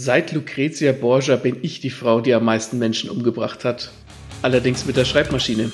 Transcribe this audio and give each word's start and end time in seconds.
Seit 0.00 0.30
Lucrezia 0.30 0.92
Borgia 0.92 1.34
bin 1.34 1.56
ich 1.62 1.80
die 1.80 1.90
Frau, 1.90 2.20
die 2.20 2.32
am 2.32 2.44
meisten 2.44 2.78
Menschen 2.78 3.10
umgebracht 3.10 3.64
hat. 3.64 3.90
Allerdings 4.42 4.86
mit 4.86 4.96
der 4.96 5.04
Schreibmaschine. 5.04 5.72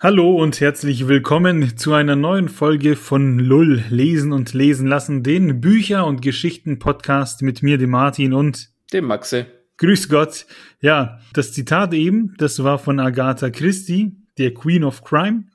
Hallo 0.00 0.36
und 0.36 0.58
herzlich 0.58 1.06
willkommen 1.06 1.76
zu 1.76 1.92
einer 1.92 2.16
neuen 2.16 2.48
Folge 2.48 2.96
von 2.96 3.38
Lull 3.38 3.84
Lesen 3.90 4.32
und 4.32 4.54
Lesen 4.54 4.86
lassen, 4.86 5.22
den 5.22 5.60
Bücher- 5.60 6.06
und 6.06 6.22
Geschichten-Podcast 6.22 7.42
mit 7.42 7.62
mir, 7.62 7.76
dem 7.76 7.90
Martin 7.90 8.32
und 8.32 8.70
dem 8.94 9.04
Maxe. 9.04 9.61
Grüß 9.82 10.08
Gott. 10.08 10.46
Ja, 10.80 11.18
das 11.32 11.52
Zitat 11.52 11.92
eben, 11.92 12.36
das 12.38 12.62
war 12.62 12.78
von 12.78 13.00
Agatha 13.00 13.50
Christie, 13.50 14.12
der 14.38 14.54
Queen 14.54 14.84
of 14.84 15.02
Crime. 15.02 15.46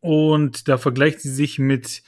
Und 0.00 0.66
da 0.66 0.76
vergleicht 0.76 1.20
sie 1.20 1.32
sich 1.32 1.60
mit 1.60 2.02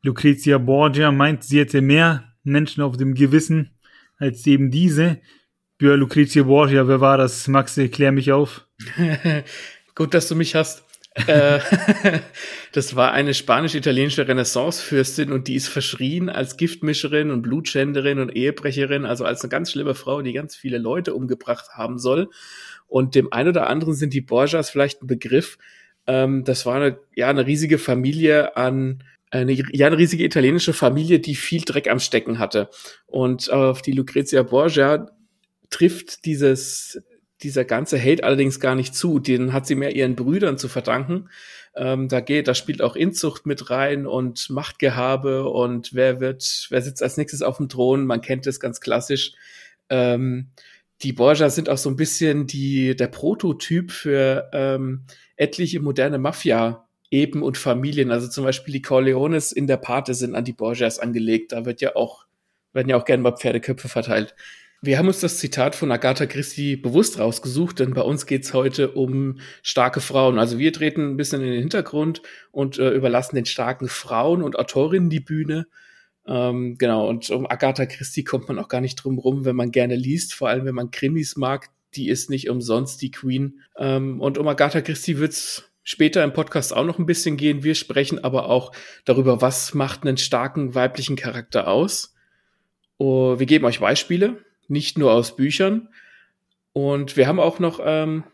Lucrezia 0.00 0.58
Borgia, 0.58 1.10
meint, 1.10 1.42
sie 1.42 1.58
hätte 1.58 1.80
mehr 1.80 2.32
Menschen 2.44 2.84
auf 2.84 2.96
dem 2.96 3.14
Gewissen 3.14 3.72
als 4.16 4.46
eben 4.46 4.70
diese. 4.70 5.18
Für 5.80 5.96
Lucrezia 5.96 6.44
Borgia, 6.44 6.86
wer 6.86 7.00
war 7.00 7.18
das? 7.18 7.48
Max, 7.48 7.80
klär 7.90 8.12
mich 8.12 8.30
auf. 8.30 8.68
Gut, 9.96 10.14
dass 10.14 10.28
du 10.28 10.36
mich 10.36 10.54
hast. 10.54 10.87
Äh, 11.26 11.60
das 12.72 12.96
war 12.96 13.12
eine 13.12 13.34
spanisch-italienische 13.34 14.26
Renaissance-Fürstin 14.28 15.32
und 15.32 15.48
die 15.48 15.54
ist 15.54 15.68
verschrien 15.68 16.28
als 16.28 16.56
Giftmischerin 16.56 17.30
und 17.30 17.42
Blutschänderin 17.42 18.18
und 18.18 18.34
Ehebrecherin, 18.34 19.04
also 19.04 19.24
als 19.24 19.42
eine 19.42 19.50
ganz 19.50 19.72
schlimme 19.72 19.94
Frau, 19.94 20.22
die 20.22 20.32
ganz 20.32 20.56
viele 20.56 20.78
Leute 20.78 21.14
umgebracht 21.14 21.70
haben 21.72 21.98
soll. 21.98 22.30
Und 22.86 23.14
dem 23.14 23.32
einen 23.32 23.50
oder 23.50 23.68
anderen 23.68 23.94
sind 23.94 24.14
die 24.14 24.20
Borgias 24.20 24.70
vielleicht 24.70 25.02
ein 25.02 25.06
Begriff. 25.06 25.58
Ähm, 26.06 26.44
das 26.44 26.66
war 26.66 26.76
eine, 26.76 26.98
ja, 27.14 27.28
eine 27.28 27.46
riesige 27.46 27.78
Familie 27.78 28.56
an 28.56 29.02
eine, 29.30 29.52
ja, 29.52 29.86
eine 29.86 29.98
riesige 29.98 30.24
italienische 30.24 30.72
Familie, 30.72 31.20
die 31.20 31.34
viel 31.34 31.62
Dreck 31.62 31.88
am 31.90 32.00
Stecken 32.00 32.38
hatte. 32.38 32.70
Und 33.06 33.50
auf 33.50 33.82
die 33.82 33.92
Lucrezia 33.92 34.42
Borgia 34.42 35.10
trifft 35.70 36.24
dieses 36.24 37.02
dieser 37.42 37.64
ganze 37.64 38.00
Hate 38.00 38.24
allerdings 38.24 38.60
gar 38.60 38.74
nicht 38.74 38.94
zu. 38.94 39.18
Den 39.18 39.52
hat 39.52 39.66
sie 39.66 39.74
mehr 39.74 39.94
ihren 39.94 40.16
Brüdern 40.16 40.58
zu 40.58 40.68
verdanken. 40.68 41.28
Ähm, 41.74 42.08
da 42.08 42.20
geht, 42.20 42.48
da 42.48 42.54
spielt 42.54 42.82
auch 42.82 42.96
Inzucht 42.96 43.46
mit 43.46 43.70
rein 43.70 44.06
und 44.06 44.50
Machtgehabe 44.50 45.48
und 45.48 45.94
wer 45.94 46.20
wird, 46.20 46.66
wer 46.70 46.82
sitzt 46.82 47.02
als 47.02 47.16
nächstes 47.16 47.42
auf 47.42 47.58
dem 47.58 47.68
Thron? 47.68 48.06
Man 48.06 48.20
kennt 48.20 48.46
es 48.46 48.58
ganz 48.58 48.80
klassisch. 48.80 49.32
Ähm, 49.88 50.48
die 51.02 51.12
Borgia 51.12 51.48
sind 51.50 51.68
auch 51.68 51.78
so 51.78 51.88
ein 51.88 51.96
bisschen 51.96 52.46
die, 52.46 52.96
der 52.96 53.06
Prototyp 53.06 53.92
für 53.92 54.50
ähm, 54.52 55.04
etliche 55.36 55.80
moderne 55.80 56.18
Mafia 56.18 56.84
Eben 57.10 57.42
und 57.42 57.56
Familien. 57.56 58.10
Also 58.10 58.28
zum 58.28 58.44
Beispiel 58.44 58.72
die 58.72 58.82
Corleones 58.82 59.52
in 59.52 59.66
der 59.66 59.78
Pate 59.78 60.12
sind 60.12 60.34
an 60.34 60.44
die 60.44 60.52
Borgias 60.52 60.98
angelegt. 60.98 61.52
Da 61.52 61.64
wird 61.64 61.80
ja 61.80 61.96
auch, 61.96 62.26
werden 62.74 62.90
ja 62.90 62.98
auch 62.98 63.06
gerne 63.06 63.22
mal 63.22 63.36
Pferdeköpfe 63.36 63.88
verteilt. 63.88 64.34
Wir 64.80 64.96
haben 64.96 65.08
uns 65.08 65.18
das 65.18 65.38
Zitat 65.38 65.74
von 65.74 65.90
Agatha 65.90 66.26
Christie 66.26 66.76
bewusst 66.76 67.18
rausgesucht, 67.18 67.80
denn 67.80 67.94
bei 67.94 68.02
uns 68.02 68.26
geht's 68.26 68.54
heute 68.54 68.92
um 68.92 69.40
starke 69.60 70.00
Frauen. 70.00 70.38
Also 70.38 70.60
wir 70.60 70.72
treten 70.72 71.10
ein 71.10 71.16
bisschen 71.16 71.42
in 71.42 71.50
den 71.50 71.58
Hintergrund 71.58 72.22
und 72.52 72.78
äh, 72.78 72.90
überlassen 72.90 73.34
den 73.34 73.44
starken 73.44 73.88
Frauen 73.88 74.40
und 74.40 74.56
Autorinnen 74.56 75.10
die 75.10 75.18
Bühne. 75.18 75.66
Ähm, 76.28 76.76
genau, 76.78 77.08
und 77.08 77.28
um 77.30 77.50
Agatha 77.50 77.86
Christie 77.86 78.22
kommt 78.22 78.46
man 78.46 78.60
auch 78.60 78.68
gar 78.68 78.80
nicht 78.80 78.94
drum 78.94 79.18
rum, 79.18 79.44
wenn 79.44 79.56
man 79.56 79.72
gerne 79.72 79.96
liest, 79.96 80.32
vor 80.32 80.48
allem 80.48 80.64
wenn 80.64 80.76
man 80.76 80.92
Krimis 80.92 81.36
mag. 81.36 81.70
Die 81.96 82.08
ist 82.08 82.30
nicht 82.30 82.48
umsonst 82.48 83.02
die 83.02 83.10
Queen. 83.10 83.62
Ähm, 83.76 84.20
und 84.20 84.38
um 84.38 84.46
Agatha 84.46 84.80
Christie 84.80 85.18
wird's 85.18 85.72
später 85.82 86.22
im 86.22 86.32
Podcast 86.32 86.72
auch 86.72 86.84
noch 86.84 87.00
ein 87.00 87.06
bisschen 87.06 87.36
gehen. 87.36 87.64
Wir 87.64 87.74
sprechen 87.74 88.22
aber 88.22 88.48
auch 88.48 88.70
darüber, 89.04 89.42
was 89.42 89.74
macht 89.74 90.06
einen 90.06 90.18
starken 90.18 90.76
weiblichen 90.76 91.16
Charakter 91.16 91.66
aus. 91.66 92.14
Uh, 93.00 93.38
wir 93.38 93.46
geben 93.46 93.64
euch 93.64 93.80
Beispiele 93.80 94.44
nicht 94.68 94.98
nur 94.98 95.12
aus 95.12 95.36
Büchern. 95.36 95.88
Und 96.72 97.16
wir 97.16 97.26
haben 97.26 97.40
auch 97.40 97.58
noch 97.58 97.80
ähm, 97.82 98.24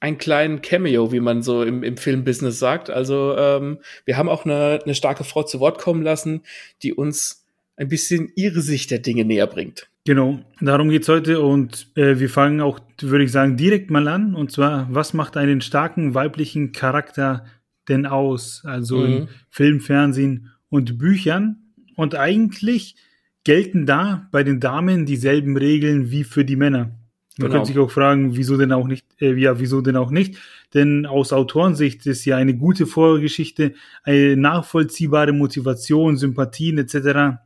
einen 0.00 0.18
kleinen 0.18 0.60
Cameo, 0.60 1.12
wie 1.12 1.20
man 1.20 1.42
so 1.42 1.62
im, 1.62 1.82
im 1.82 1.96
Filmbusiness 1.96 2.58
sagt. 2.58 2.90
Also 2.90 3.34
ähm, 3.38 3.78
wir 4.04 4.18
haben 4.18 4.28
auch 4.28 4.44
eine, 4.44 4.80
eine 4.84 4.94
starke 4.94 5.24
Frau 5.24 5.44
zu 5.44 5.60
Wort 5.60 5.80
kommen 5.80 6.02
lassen, 6.02 6.42
die 6.82 6.92
uns 6.92 7.46
ein 7.76 7.88
bisschen 7.88 8.30
ihre 8.36 8.60
Sicht 8.60 8.90
der 8.90 8.98
Dinge 8.98 9.24
näher 9.24 9.46
bringt. 9.46 9.88
Genau, 10.06 10.40
darum 10.60 10.90
geht's 10.90 11.08
heute 11.08 11.40
und 11.40 11.88
äh, 11.96 12.20
wir 12.20 12.28
fangen 12.28 12.60
auch, 12.60 12.78
würde 13.00 13.24
ich 13.24 13.32
sagen, 13.32 13.56
direkt 13.56 13.90
mal 13.90 14.06
an. 14.06 14.34
Und 14.34 14.52
zwar, 14.52 14.86
was 14.90 15.14
macht 15.14 15.38
einen 15.38 15.62
starken 15.62 16.14
weiblichen 16.14 16.72
Charakter 16.72 17.46
denn 17.88 18.04
aus? 18.04 18.62
Also 18.66 18.98
mhm. 18.98 19.06
in 19.06 19.28
Film, 19.48 19.80
Fernsehen 19.80 20.50
und 20.68 20.98
Büchern. 20.98 21.72
Und 21.96 22.14
eigentlich 22.14 22.96
gelten 23.44 23.86
da 23.86 24.28
bei 24.32 24.42
den 24.42 24.60
Damen 24.60 25.06
dieselben 25.06 25.56
Regeln 25.56 26.10
wie 26.10 26.24
für 26.24 26.44
die 26.44 26.56
Männer. 26.56 26.90
Man 27.36 27.48
genau. 27.48 27.52
könnte 27.52 27.68
sich 27.68 27.78
auch 27.78 27.90
fragen, 27.90 28.36
wieso 28.36 28.56
denn 28.56 28.72
auch 28.72 28.86
nicht, 28.86 29.04
äh, 29.20 29.34
ja, 29.34 29.58
wieso 29.58 29.80
denn 29.80 29.96
auch 29.96 30.10
nicht? 30.10 30.38
Denn 30.72 31.04
aus 31.04 31.32
Autorensicht 31.32 32.06
ist 32.06 32.24
ja 32.24 32.36
eine 32.36 32.56
gute 32.56 32.86
Vorgeschichte, 32.86 33.74
eine 34.04 34.36
nachvollziehbare 34.36 35.32
Motivation, 35.32 36.16
Sympathien 36.16 36.78
etc. 36.78 37.38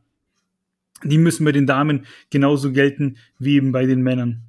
Die 1.03 1.17
müssen 1.17 1.43
bei 1.43 1.51
den 1.51 1.65
Damen 1.65 2.05
genauso 2.29 2.71
gelten 2.71 3.17
wie 3.39 3.55
eben 3.55 3.71
bei 3.71 3.85
den 3.87 4.01
Männern. 4.01 4.41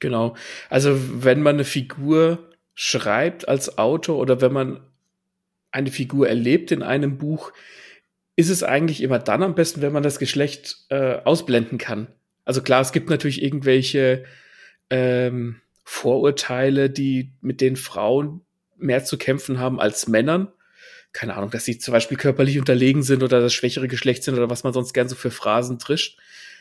Genau. 0.00 0.36
Also 0.70 0.98
wenn 1.22 1.42
man 1.42 1.56
eine 1.56 1.64
Figur 1.64 2.38
schreibt 2.74 3.48
als 3.48 3.78
Autor 3.78 4.18
oder 4.18 4.40
wenn 4.40 4.52
man 4.52 4.80
eine 5.70 5.90
Figur 5.90 6.28
erlebt 6.28 6.72
in 6.72 6.82
einem 6.82 7.18
Buch, 7.18 7.52
ist 8.36 8.50
es 8.50 8.62
eigentlich 8.62 9.02
immer 9.02 9.18
dann 9.18 9.42
am 9.42 9.54
besten, 9.54 9.80
wenn 9.80 9.92
man 9.92 10.02
das 10.02 10.18
Geschlecht 10.18 10.76
äh, 10.90 11.16
ausblenden 11.24 11.78
kann. 11.78 12.08
Also 12.44 12.62
klar, 12.62 12.82
es 12.82 12.92
gibt 12.92 13.08
natürlich 13.08 13.42
irgendwelche 13.42 14.24
ähm, 14.90 15.60
Vorurteile, 15.84 16.90
die 16.90 17.32
mit 17.40 17.60
den 17.60 17.76
Frauen 17.76 18.42
mehr 18.76 19.04
zu 19.04 19.16
kämpfen 19.16 19.58
haben 19.58 19.80
als 19.80 20.06
Männern. 20.06 20.48
Keine 21.12 21.34
Ahnung, 21.34 21.50
dass 21.50 21.64
sie 21.64 21.78
zum 21.78 21.92
Beispiel 21.92 22.18
körperlich 22.18 22.58
unterlegen 22.58 23.02
sind 23.02 23.22
oder 23.22 23.40
das 23.40 23.54
schwächere 23.54 23.88
Geschlecht 23.88 24.22
sind 24.22 24.34
oder 24.34 24.50
was 24.50 24.64
man 24.64 24.74
sonst 24.74 24.92
gern 24.92 25.08
so 25.08 25.16
für 25.16 25.30
Phrasen 25.30 25.78
trischt. 25.78 26.18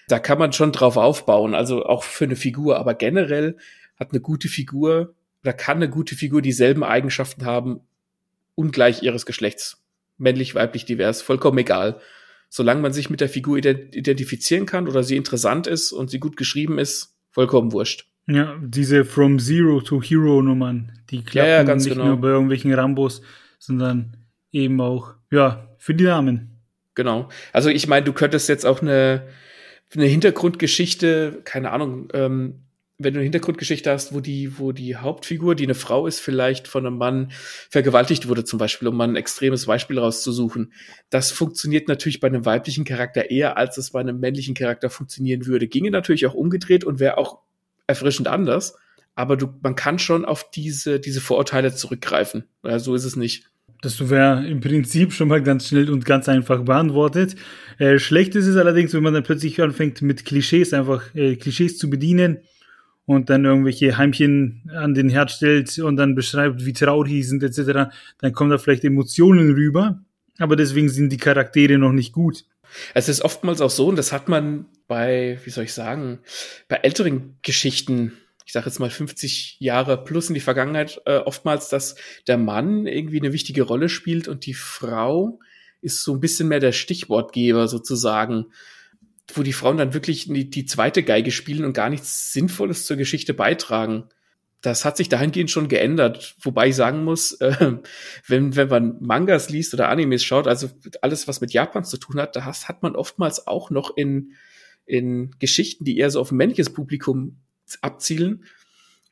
Da 0.08 0.19
kann 0.19 0.40
man 0.40 0.53
schon 0.53 0.72
drauf 0.72 0.96
aufbauen, 0.96 1.53
also 1.53 1.85
auch 1.85 2.03
für 2.03 2.24
eine 2.24 2.38
Figur. 2.38 2.78
Aber 2.78 2.94
generell 2.94 3.58
hat 4.00 4.12
eine 4.12 4.22
gute 4.22 4.47
Figur 4.47 5.14
oder 5.44 5.52
kann 5.52 5.78
eine 5.78 5.90
gute 5.90 6.16
Figur 6.16 6.41
dieselben 6.41 6.84
Eigenschaften 6.84 7.46
haben, 7.46 7.81
ungleich 8.56 9.03
ihres 9.03 9.25
Geschlechts 9.25 9.84
männlich, 10.18 10.56
weiblich, 10.56 10.86
divers, 10.86 11.22
vollkommen 11.22 11.58
egal. 11.58 12.00
Solange 12.50 12.81
man 12.81 12.94
sich 12.94 13.09
mit 13.09 13.22
der 13.22 13.30
Figur 13.30 13.58
identifizieren 13.58 14.66
kann 14.66 14.88
oder 14.88 15.03
sie 15.03 15.18
interessant 15.18 15.68
ist 15.68 15.92
und 15.92 16.09
sie 16.09 16.20
gut 16.20 16.38
geschrieben 16.38 16.80
ist, 16.80 17.18
vollkommen 17.31 17.72
wurscht. 17.72 18.08
Ja, 18.28 18.56
diese 18.62 19.06
From 19.06 19.40
Zero 19.40 19.81
to 19.81 20.02
Hero 20.02 20.42
Nummern, 20.42 20.92
die 21.09 21.24
klappen 21.24 21.50
ja, 21.50 21.64
ja, 21.64 21.76
nicht 21.76 21.90
genau. 21.90 22.06
nur 22.06 22.18
bei 22.22 22.30
irgendwelchen 22.30 22.74
Rambos, 22.74 23.22
sondern 23.59 24.18
eben 24.52 24.81
auch, 24.81 25.14
ja, 25.31 25.76
für 25.78 25.94
die 25.94 26.06
Damen. 26.06 26.62
Genau. 26.96 27.30
Also 27.52 27.70
ich 27.70 27.88
meine, 27.88 28.06
du 28.06 28.14
könntest 28.14 28.50
jetzt 28.50 28.66
auch 28.66 28.82
eine, 28.82 29.28
eine 29.94 30.06
Hintergrundgeschichte, 30.06 31.42
keine 31.44 31.72
Ahnung, 31.72 32.08
ähm, 32.14 32.65
wenn 32.98 33.14
du 33.14 33.20
eine 33.20 33.26
Hintergrundgeschichte 33.26 33.92
hast, 33.92 34.14
wo 34.14 34.22
die, 34.22 34.58
wo 34.58 34.72
die 34.72 34.96
Hauptfigur, 34.96 35.56
die 35.56 35.66
eine 35.66 35.76
Frau 35.76 36.08
ist, 36.08 36.20
vielleicht 36.20 36.68
von 36.68 36.86
einem 36.86 36.98
Mann 36.98 37.32
vergewaltigt 37.70 38.30
wurde, 38.30 38.46
zum 38.46 38.58
Beispiel, 38.58 38.88
um 38.88 38.96
mal 38.96 39.10
ein 39.10 39.18
extremes 39.18 39.66
Beispiel 39.66 40.00
rauszusuchen. 40.00 40.72
Das 41.10 41.32
funktioniert 41.32 41.90
natürlich 41.90 42.22
bei 42.22 42.28
einem 42.28 42.46
weiblichen 42.46 42.86
Charakter 42.86 43.30
eher, 43.30 43.58
als 43.58 43.78
es 43.78 43.92
bei 43.92 44.00
einem 44.00 44.20
männlichen 44.20 44.56
Charakter 44.56 44.90
funktionieren 44.90 45.46
würde. 45.46 45.68
Ginge 45.68 45.92
natürlich 45.92 46.26
auch 46.26 46.34
umgedreht 46.34 46.86
und 46.86 47.00
wäre 47.00 47.18
auch 47.18 47.40
erfrischend 47.86 48.30
anders. 48.30 48.78
Aber 49.14 49.36
du, 49.36 49.54
man 49.62 49.76
kann 49.76 50.00
schon 50.00 50.24
auf 50.24 50.50
diese, 50.52 51.00
diese 51.00 51.20
Vorurteile 51.20 51.76
zurückgreifen. 51.76 52.46
Ja, 52.64 52.80
so 52.80 52.96
ist 52.96 53.06
es 53.06 53.18
nicht. 53.18 53.50
Das 53.82 54.09
wäre 54.09 54.48
im 54.48 54.62
Prinzip 54.62 55.12
schon 55.12 55.28
mal 55.28 55.44
ganz 55.44 55.68
schnell 55.68 55.90
und 55.90 56.06
ganz 56.06 56.30
einfach 56.30 56.64
beantwortet. 56.64 57.36
Äh, 57.78 58.00
schlecht 58.00 58.36
ist 58.36 58.48
es 58.48 58.56
allerdings, 58.56 58.94
wenn 58.94 59.03
man 59.03 59.14
dann 59.14 59.24
plötzlich 59.24 59.62
anfängt, 59.62 60.02
mit 60.02 60.24
Klischees 60.24 60.74
einfach 60.74 61.14
äh, 61.14 61.36
Klischees 61.36 61.78
zu 61.78 61.90
bedienen 61.90 62.40
und 63.05 63.29
dann 63.29 63.46
irgendwelche 63.46 63.97
Heimchen 63.97 64.69
an 64.73 64.93
den 64.93 65.09
Herd 65.09 65.31
stellt 65.31 65.78
und 65.79 65.97
dann 65.97 66.16
beschreibt, 66.16 66.66
wie 66.66 66.73
traurig 66.73 67.11
sie 67.11 67.23
sind 67.23 67.43
etc., 67.43 67.91
dann 68.19 68.34
kommen 68.34 68.49
da 68.49 68.57
vielleicht 68.57 68.84
Emotionen 68.84 69.52
rüber, 69.53 70.03
aber 70.37 70.55
deswegen 70.55 70.90
sind 70.90 71.09
die 71.11 71.17
Charaktere 71.17 71.78
noch 71.78 71.91
nicht 71.91 72.13
gut. 72.13 72.46
Es 72.93 73.07
ist 73.09 73.22
oftmals 73.22 73.61
auch 73.61 73.69
so, 73.69 73.87
und 73.87 73.96
das 73.96 74.11
hat 74.11 74.28
man 74.28 74.66
bei, 74.87 75.40
wie 75.43 75.49
soll 75.49 75.66
ich 75.66 75.73
sagen, 75.73 76.19
bei 76.67 76.78
älteren 76.78 77.37
Geschichten, 77.41 78.13
ich 78.46 78.53
sage 78.53 78.67
jetzt 78.67 78.79
mal 78.79 78.90
50 78.90 79.57
Jahre 79.59 80.03
plus 80.03 80.29
in 80.29 80.34
die 80.34 80.41
Vergangenheit, 80.41 81.02
äh, 81.05 81.17
oftmals, 81.17 81.69
dass 81.69 81.96
der 82.28 82.37
Mann 82.37 82.85
irgendwie 82.87 83.19
eine 83.19 83.34
wichtige 83.34 83.63
Rolle 83.63 83.90
spielt 83.90 84.28
und 84.28 84.46
die 84.46 84.53
Frau 84.53 85.40
ist 85.81 86.03
so 86.03 86.13
ein 86.13 86.19
bisschen 86.19 86.47
mehr 86.47 86.59
der 86.59 86.72
Stichwortgeber 86.72 87.67
sozusagen 87.67 88.47
wo 89.34 89.44
die 89.44 89.54
Frauen 89.54 89.78
dann 89.78 89.94
wirklich 89.94 90.28
die, 90.28 90.50
die 90.50 90.66
zweite 90.66 91.04
Geige 91.04 91.32
spielen 91.32 91.66
und 91.66 91.74
gar 91.74 91.90
nichts 91.90 92.32
Sinnvolles 92.34 92.86
zur 92.86 92.98
Geschichte 92.98 93.34
beitragen. 93.34 94.06
das 94.62 94.84
hat 94.86 94.98
sich 94.98 95.10
dahingehend 95.10 95.52
schon 95.52 95.68
geändert. 95.68 96.36
Wobei 96.42 96.70
ich 96.70 96.76
sagen 96.76 97.04
muss, 97.04 97.32
äh, 97.42 97.78
wenn, 98.28 98.56
wenn 98.56 98.68
man 98.68 98.98
Mangas 99.02 99.50
liest 99.50 99.74
oder 99.74 99.90
Animes 99.90 100.24
schaut, 100.24 100.48
also 100.48 100.70
alles, 101.02 101.28
was 101.28 101.42
mit 101.42 101.54
Japan 101.54 101.84
zu 101.84 101.98
tun 101.98 102.20
hat, 102.20 102.36
da 102.36 102.46
hat 102.46 102.84
man 102.84 102.96
oftmals 102.96 103.48
auch 103.48 103.70
noch 103.70 103.96
in, 103.96 104.34
in 104.86 105.32
Geschichten, 105.40 105.86
die 105.86 105.98
eher 105.98 106.12
so 106.12 106.20
auf 106.20 106.32
männliches 106.32 106.72
Publikum 106.72 107.38
abzielen, 107.82 108.46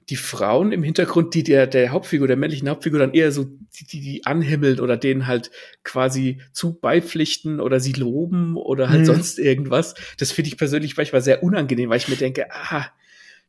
die 0.10 0.16
Frauen 0.16 0.72
im 0.72 0.84
Hintergrund, 0.84 1.34
die 1.34 1.44
der, 1.44 1.68
der 1.68 1.90
Hauptfigur, 1.92 2.28
der 2.28 2.38
männlichen 2.38 2.70
Hauptfigur 2.70 3.00
dann 3.00 3.14
eher 3.14 3.32
so, 3.32 3.46
die, 3.46 3.86
die, 3.86 4.26
anhimmelt 4.26 4.82
oder 4.82 4.98
denen 4.98 5.28
halt 5.28 5.52
quasi 5.84 6.42
zu 6.52 6.80
beipflichten 6.80 7.60
oder 7.60 7.80
sie 7.80 7.94
loben 7.94 8.58
oder 8.58 8.90
halt 8.90 9.02
mhm. 9.02 9.06
sonst 9.06 9.40
irgendwas. 9.40 9.96
Das 10.18 10.32
finde 10.32 10.50
ich 10.50 10.58
persönlich 10.58 10.98
manchmal 10.98 11.22
sehr 11.22 11.44
unangenehm, 11.44 11.90
weil 11.90 11.98
ich 11.98 12.10
mir 12.10 12.16
denke, 12.16 12.48
ah, 12.52 12.88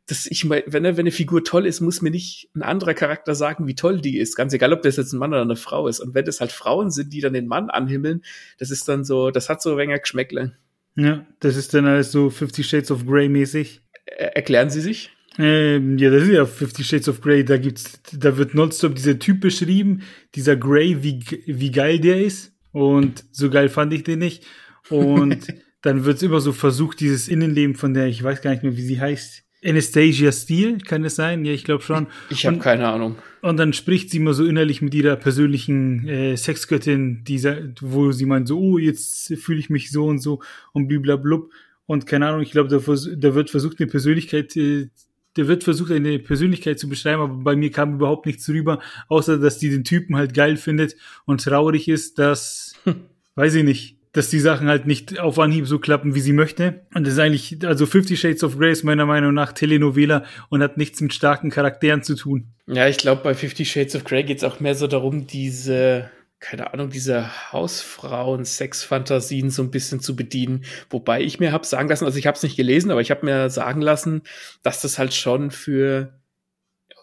das 0.07 0.27
ich 0.27 0.49
wenn, 0.49 0.67
wenn 0.67 0.99
eine 0.99 1.11
Figur 1.11 1.45
toll 1.45 1.67
ist, 1.67 1.81
muss 1.81 2.03
mir 2.03 2.11
nicht 2.11 2.51
ein 2.55 2.63
anderer 2.63 2.95
Charakter 2.95 3.35
sagen, 3.35 3.67
wie 3.67 3.75
toll 3.75 4.01
die 4.01 4.19
ist. 4.19 4.37
Ganz 4.37 4.53
egal, 4.53 4.73
ob 4.73 4.83
das 4.83 4.97
jetzt 4.97 5.13
ein 5.13 5.19
Mann 5.19 5.33
oder 5.33 5.43
eine 5.43 5.57
Frau 5.57 5.89
ist. 5.89 6.01
Und 6.01 6.15
wenn 6.15 6.27
das 6.27 6.41
halt 6.41 6.53
Frauen 6.53 6.91
sind, 6.91 7.13
die 7.13 7.21
dann 7.21 7.33
den 7.33 7.47
Mann 7.47 7.71
anhimmeln, 7.71 8.23
das 8.59 8.71
ist 8.71 8.87
dann 8.89 9.05
so, 9.05 9.31
das 9.31 9.49
hat 9.49 9.63
so 9.63 9.73
ein 9.73 9.79
wenig 9.79 10.03
Geschmäckle. 10.03 10.57
Ja, 10.97 11.27
das 11.41 11.57
ist 11.57 11.75
dann 11.75 11.87
alles 11.87 12.13
so 12.13 12.31
Fifty 12.31 12.63
Shades 12.63 12.91
of 12.91 13.07
Grey 13.07 13.29
mäßig. 13.29 13.81
Er 14.05 14.37
erklären 14.37 14.69
Sie 14.71 14.81
sich? 14.81 15.11
Ähm, 15.39 15.99
ja, 15.99 16.11
das 16.11 16.23
ist 16.25 16.31
ja 16.31 16.47
Fifty 16.47 16.85
Shades 16.85 17.09
of 17.09 17.21
Grey. 17.21 17.45
Da 17.45 17.57
gibt's, 17.57 18.01
da 18.13 18.37
wird 18.37 18.55
nonstop 18.55 18.95
dieser 18.95 19.19
Typ 19.19 19.41
beschrieben, 19.41 20.03
dieser 20.35 20.57
Grey, 20.57 21.03
wie, 21.03 21.21
wie 21.47 21.71
geil 21.71 21.99
der 21.99 22.25
ist. 22.25 22.53
Und 22.73 23.25
so 23.33 23.51
geil 23.51 23.69
fand 23.69 23.93
ich 23.93 24.05
den 24.05 24.21
nicht. 24.21 24.45
Und 24.91 25.47
dann 25.83 26.05
wird's 26.05 26.23
immer 26.23 26.41
so 26.41 26.53
versucht, 26.53 27.01
dieses 27.01 27.29
Innenleben 27.29 27.75
von 27.75 27.95
der, 27.95 28.07
ich 28.07 28.23
weiß 28.23 28.43
gar 28.43 28.51
nicht 28.51 28.63
mehr, 28.63 28.77
wie 28.77 28.83
sie 28.83 29.01
heißt. 29.01 29.43
Anastasia 29.65 30.31
Steele, 30.31 30.79
kann 30.79 31.05
es 31.05 31.17
sein? 31.17 31.45
Ja, 31.45 31.53
ich 31.53 31.65
glaube 31.65 31.83
schon. 31.83 32.07
Ich 32.29 32.45
habe 32.45 32.59
keine 32.59 32.89
Ahnung. 32.89 33.17
Und 33.41 33.57
dann 33.57 33.73
spricht 33.73 34.11
sie 34.11 34.19
immer 34.19 34.35
so 34.35 34.45
innerlich 34.45 34.83
mit 34.83 34.95
ihrer 34.95 35.17
persönlichen 35.17 36.07
äh, 36.07 36.37
Sexgöttin, 36.37 37.25
dieser, 37.25 37.59
wo 37.81 38.13
sie 38.13 38.27
meint 38.27 38.47
so, 38.47 38.59
oh, 38.59 38.79
jetzt 38.79 39.35
fühle 39.39 39.59
ich 39.59 39.71
mich 39.71 39.91
so 39.91 40.05
und 40.05 40.19
so 40.19 40.43
und 40.73 40.89
bliblablub. 40.89 41.51
Und 41.87 42.07
keine 42.07 42.27
Ahnung, 42.29 42.43
ich 42.43 42.51
glaube, 42.51 42.69
da, 42.69 42.77
da, 42.77 43.35
wird 43.35 43.51
versucht, 43.51 43.81
eine 43.81 43.91
Persönlichkeit 43.91 44.55
äh, 44.57 44.89
der 45.37 45.49
wird 45.49 45.65
versucht, 45.65 45.91
eine 45.91 46.19
Persönlichkeit 46.19 46.79
zu 46.79 46.89
beschreiben, 46.89 47.23
aber 47.23 47.35
bei 47.35 47.57
mir 47.57 47.71
kam 47.71 47.95
überhaupt 47.95 48.27
nichts 48.27 48.49
rüber, 48.49 48.81
außer 49.09 49.39
dass 49.39 49.59
die 49.59 49.71
den 49.71 49.85
Typen 49.85 50.17
halt 50.17 50.35
geil 50.35 50.57
findet 50.57 50.97
und 51.25 51.43
traurig 51.43 51.89
ist, 51.89 52.19
dass, 52.19 52.75
hm. 52.85 52.97
weiß 53.35 53.55
ich 53.55 53.65
nicht, 53.65 53.97
dass 54.15 54.31
die 54.31 54.39
Sachen 54.39 54.69
halt 54.69 54.87
nicht 54.87 55.19
auf 55.19 55.41
Anhieb 55.41 55.67
so 55.67 55.81
klappen, 55.81 56.15
wie 56.15 56.21
sie 56.21 56.33
möchte. 56.33 56.83
Und 56.95 57.05
das 57.05 57.15
ist 57.15 57.19
eigentlich, 57.19 57.67
also 57.67 57.85
Fifty 57.85 58.17
Shades 58.17 58.45
of 58.45 58.57
Grey 58.57 58.71
ist 58.71 58.85
meiner 58.85 59.07
Meinung 59.07 59.35
nach 59.35 59.53
Telenovela 59.53 60.25
und 60.51 60.63
hat 60.63 60.77
nichts 60.77 61.01
mit 61.01 61.13
starken 61.13 61.51
Charakteren 61.51 62.05
zu 62.05 62.15
tun. 62.15 62.47
Ja, 62.69 62.87
ich 62.87 62.97
glaube, 62.97 63.23
bei 63.25 63.35
Fifty 63.35 63.65
Shades 63.65 63.97
of 63.97 64.05
Grey 64.05 64.23
geht 64.23 64.39
es 64.39 64.45
auch 64.45 64.61
mehr 64.61 64.77
so 64.77 64.87
darum, 64.87 65.27
diese 65.27 66.11
keine 66.45 66.75
Ahnung, 66.75 66.91
diese 66.91 67.53
Hausfrauen-Sexfantasien 67.53 69.49
so 69.49 69.63
ein 69.63 69.71
bisschen 69.71 70.01
zu 70.01 70.15
bedienen. 70.15 70.67
Wobei 70.91 71.23
ich 71.23 71.41
mir 71.41 71.53
habe 71.53 71.67
sagen 71.67 71.89
lassen, 71.89 72.05
also 72.05 72.19
ich 72.19 72.27
habe 72.27 72.37
es 72.37 72.43
nicht 72.43 72.57
gelesen, 72.57 72.91
aber 72.91 73.01
ich 73.01 73.11
habe 73.11 73.25
mir 73.25 73.49
sagen 73.49 73.81
lassen, 73.81 74.21
dass 74.63 74.83
das 74.83 74.99
halt 74.99 75.15
schon 75.15 75.51
für 75.51 76.13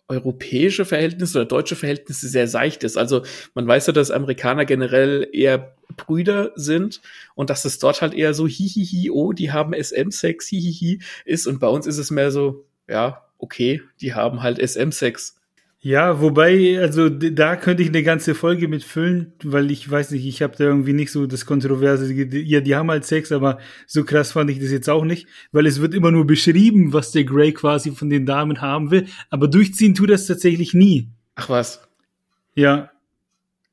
europäische 0.07 0.85
Verhältnisse 0.85 1.39
oder 1.39 1.47
deutsche 1.47 1.75
Verhältnisse 1.75 2.27
sehr 2.27 2.47
seicht 2.47 2.83
ist. 2.83 2.97
Also 2.97 3.23
man 3.55 3.65
weiß 3.65 3.87
ja, 3.87 3.93
dass 3.93 4.11
Amerikaner 4.11 4.65
generell 4.65 5.27
eher 5.33 5.75
Brüder 5.97 6.51
sind 6.55 7.01
und 7.33 7.49
dass 7.49 7.65
es 7.65 7.79
dort 7.79 8.03
halt 8.03 8.13
eher 8.13 8.35
so 8.35 8.47
hihihi, 8.47 9.09
oh, 9.09 9.33
die 9.33 9.51
haben 9.51 9.73
SM-Sex, 9.73 10.47
hihihi 10.49 10.99
ist 11.25 11.47
und 11.47 11.59
bei 11.59 11.67
uns 11.67 11.87
ist 11.87 11.97
es 11.97 12.11
mehr 12.11 12.29
so, 12.29 12.65
ja, 12.87 13.25
okay, 13.39 13.81
die 14.01 14.13
haben 14.13 14.43
halt 14.43 14.59
SM-Sex. 14.59 15.40
Ja, 15.83 16.21
wobei, 16.21 16.79
also 16.79 17.09
da 17.09 17.55
könnte 17.55 17.81
ich 17.81 17.89
eine 17.89 18.03
ganze 18.03 18.35
Folge 18.35 18.67
mit 18.67 18.83
füllen, 18.83 19.33
weil 19.43 19.71
ich 19.71 19.89
weiß 19.89 20.11
nicht, 20.11 20.27
ich 20.27 20.43
habe 20.43 20.55
da 20.55 20.65
irgendwie 20.65 20.93
nicht 20.93 21.11
so 21.11 21.25
das 21.25 21.47
Kontroverse. 21.47 22.13
Ja, 22.13 22.61
die 22.61 22.75
haben 22.75 22.91
halt 22.91 23.03
Sex, 23.03 23.31
aber 23.31 23.57
so 23.87 24.03
krass 24.03 24.31
fand 24.33 24.51
ich 24.51 24.59
das 24.59 24.69
jetzt 24.69 24.91
auch 24.91 25.03
nicht, 25.03 25.27
weil 25.51 25.65
es 25.65 25.81
wird 25.81 25.95
immer 25.95 26.11
nur 26.11 26.27
beschrieben, 26.27 26.93
was 26.93 27.11
der 27.11 27.23
Grey 27.23 27.51
quasi 27.51 27.91
von 27.91 28.11
den 28.11 28.27
Damen 28.27 28.61
haben 28.61 28.91
will, 28.91 29.07
aber 29.31 29.47
durchziehen 29.47 29.95
tut 29.95 30.11
das 30.11 30.27
tatsächlich 30.27 30.75
nie. 30.75 31.09
Ach 31.33 31.49
was? 31.49 31.81
Ja. 32.53 32.91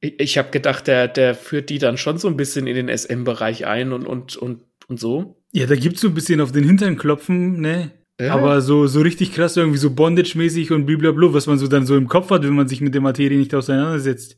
Ich, 0.00 0.18
ich 0.18 0.38
habe 0.38 0.50
gedacht, 0.50 0.86
der, 0.86 1.08
der 1.08 1.34
führt 1.34 1.68
die 1.68 1.78
dann 1.78 1.98
schon 1.98 2.16
so 2.16 2.28
ein 2.28 2.38
bisschen 2.38 2.66
in 2.66 2.74
den 2.74 2.96
SM-Bereich 2.96 3.66
ein 3.66 3.92
und, 3.92 4.06
und, 4.06 4.34
und, 4.38 4.62
und 4.86 4.98
so. 4.98 5.36
Ja, 5.52 5.66
da 5.66 5.76
gibt's 5.76 6.00
so 6.00 6.08
ein 6.08 6.14
bisschen 6.14 6.40
auf 6.40 6.52
den 6.52 6.64
Hintern 6.64 6.96
klopfen, 6.96 7.60
ne? 7.60 7.90
Ja. 8.20 8.34
Aber 8.34 8.60
so, 8.60 8.86
so 8.86 9.00
richtig 9.00 9.32
krass, 9.32 9.56
irgendwie 9.56 9.78
so 9.78 9.90
Bondage-mäßig 9.90 10.72
und 10.72 10.86
blablabla, 10.86 11.32
was 11.32 11.46
man 11.46 11.58
so 11.58 11.68
dann 11.68 11.86
so 11.86 11.96
im 11.96 12.08
Kopf 12.08 12.30
hat, 12.30 12.42
wenn 12.42 12.54
man 12.54 12.66
sich 12.66 12.80
mit 12.80 12.94
der 12.94 13.00
Materie 13.00 13.38
nicht 13.38 13.54
auseinandersetzt, 13.54 14.36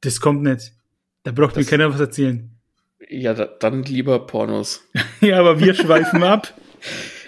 das 0.00 0.20
kommt 0.20 0.42
nicht. 0.42 0.72
Da 1.22 1.30
braucht 1.30 1.56
das, 1.56 1.64
mir 1.64 1.70
keiner 1.70 1.92
was 1.92 2.00
erzählen. 2.00 2.50
Ja, 3.08 3.34
da, 3.34 3.46
dann 3.46 3.84
lieber 3.84 4.26
Pornos. 4.26 4.88
ja, 5.20 5.38
aber 5.38 5.60
wir 5.60 5.74
schweifen 5.74 6.22
ab. 6.24 6.52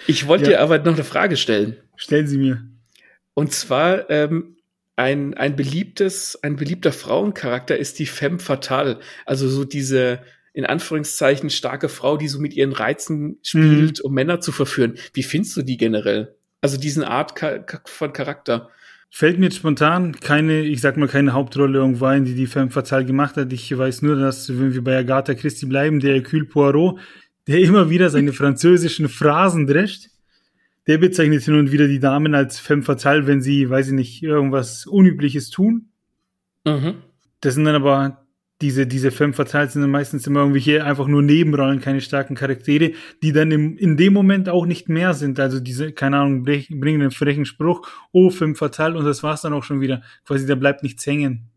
Ich 0.07 0.27
wollte 0.27 0.51
ja. 0.51 0.57
dir 0.57 0.61
aber 0.61 0.79
noch 0.79 0.93
eine 0.93 1.03
Frage 1.05 1.37
stellen. 1.37 1.77
Stellen 1.95 2.27
Sie 2.27 2.37
mir. 2.37 2.65
Und 3.33 3.53
zwar, 3.53 4.09
ähm, 4.09 4.55
ein, 4.97 5.33
ein 5.33 5.55
beliebtes, 5.55 6.41
ein 6.41 6.55
beliebter 6.55 6.91
Frauencharakter 6.91 7.77
ist 7.77 7.99
die 7.99 8.05
Femme 8.05 8.39
Fatale. 8.39 8.99
Also 9.25 9.47
so 9.49 9.65
diese, 9.65 10.19
in 10.55 10.65
Anführungszeichen 10.65 11.49
starke 11.49 11.89
Frau, 11.89 12.15
die 12.15 12.29
so 12.29 12.39
mit 12.39 12.53
ihren 12.53 12.71
Reizen 12.71 13.39
spielt, 13.43 13.99
mhm. 13.99 14.05
um 14.05 14.13
Männer 14.13 14.39
zu 14.39 14.53
verführen. 14.53 14.95
Wie 15.13 15.23
findest 15.23 15.57
du 15.57 15.63
die 15.63 15.75
generell? 15.75 16.33
Also 16.61 16.77
diesen 16.77 17.03
Art 17.03 17.33
von 17.85 18.13
Charakter. 18.13 18.69
Fällt 19.09 19.37
mir 19.37 19.47
jetzt 19.47 19.57
spontan 19.57 20.13
keine, 20.13 20.61
ich 20.61 20.79
sag 20.79 20.95
mal, 20.95 21.09
keine 21.09 21.33
Hauptrolle 21.33 21.77
irgendwo 21.77 22.05
ein, 22.05 22.23
die 22.23 22.35
die 22.35 22.47
Femme 22.47 22.71
Fatale 22.71 23.03
gemacht 23.03 23.35
hat. 23.35 23.51
Ich 23.51 23.77
weiß 23.77 24.01
nur, 24.01 24.15
dass, 24.15 24.47
wenn 24.47 24.73
wir 24.73 24.81
bei 24.81 24.97
Agatha 24.97 25.33
Christie 25.33 25.65
bleiben, 25.65 25.99
der 25.99 26.13
Hercule 26.13 26.45
Poirot, 26.45 26.99
der 27.47 27.59
immer 27.59 27.89
wieder 27.89 28.09
seine 28.09 28.31
französischen 28.33 29.09
Phrasen 29.09 29.67
drescht, 29.67 30.07
der 30.87 30.99
bezeichnet 30.99 31.43
hin 31.43 31.55
und 31.55 31.73
wieder 31.73 31.89
die 31.89 31.99
Damen 31.99 32.33
als 32.33 32.59
Femme 32.59 32.83
Fatale, 32.83 33.27
wenn 33.27 33.41
sie, 33.41 33.69
weiß 33.69 33.87
ich 33.87 33.93
nicht, 33.93 34.23
irgendwas 34.23 34.85
Unübliches 34.85 35.49
tun. 35.49 35.89
Mhm. 36.63 36.95
Das 37.41 37.55
sind 37.55 37.65
dann 37.65 37.75
aber 37.75 38.24
diese, 38.65 38.87
diese 38.87 39.11
Femme 39.11 39.33
Fatales 39.33 39.73
sind 39.73 39.87
meistens 39.91 40.25
immer 40.25 40.39
irgendwie 40.39 40.59
hier 40.59 40.87
einfach 40.87 41.05
nur 41.05 41.21
Nebenrollen, 41.21 41.81
keine 41.81 42.01
starken 42.01 42.33
Charaktere, 42.33 42.93
die 43.21 43.31
dann 43.31 43.51
im, 43.51 43.77
in 43.77 43.95
dem 43.95 44.11
Moment 44.11 44.49
auch 44.49 44.65
nicht 44.65 44.89
mehr 44.89 45.13
sind. 45.13 45.39
Also 45.39 45.59
diese, 45.59 45.91
keine 45.91 46.17
Ahnung, 46.17 46.45
bringen 46.45 47.01
einen 47.01 47.11
frechen 47.11 47.45
Spruch, 47.45 47.87
oh, 48.11 48.31
Femme 48.31 48.55
Fatale, 48.55 48.97
und 48.97 49.05
das 49.05 49.21
war's 49.21 49.41
dann 49.41 49.53
auch 49.53 49.63
schon 49.63 49.81
wieder. 49.81 50.01
Quasi, 50.25 50.47
da 50.47 50.55
bleibt 50.55 50.81
nichts 50.81 51.05
hängen. 51.05 51.51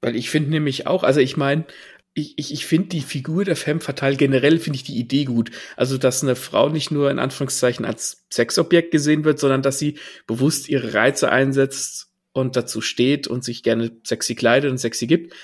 Weil 0.00 0.16
ich 0.16 0.30
finde 0.30 0.48
nämlich 0.48 0.86
auch, 0.86 1.04
also 1.04 1.20
ich 1.20 1.36
meine, 1.36 1.66
ich, 2.14 2.32
ich, 2.38 2.54
ich 2.54 2.64
finde 2.64 2.88
die 2.88 3.02
Figur 3.02 3.44
der 3.44 3.56
Femme 3.56 3.80
Fatale 3.80 4.16
generell 4.16 4.58
finde 4.58 4.78
ich 4.78 4.84
die 4.84 4.98
Idee 4.98 5.26
gut. 5.26 5.50
Also, 5.76 5.98
dass 5.98 6.22
eine 6.22 6.36
Frau 6.36 6.70
nicht 6.70 6.90
nur 6.90 7.10
in 7.10 7.18
Anführungszeichen 7.18 7.84
als 7.84 8.24
Sexobjekt 8.32 8.92
gesehen 8.92 9.24
wird, 9.24 9.38
sondern 9.38 9.60
dass 9.60 9.78
sie 9.78 9.98
bewusst 10.26 10.70
ihre 10.70 10.94
Reize 10.94 11.30
einsetzt 11.30 12.08
und 12.32 12.56
dazu 12.56 12.80
steht 12.80 13.26
und 13.26 13.44
sich 13.44 13.62
gerne 13.62 13.92
sexy 14.04 14.34
kleidet 14.34 14.70
und 14.70 14.78
sexy 14.78 15.06
gibt. 15.06 15.34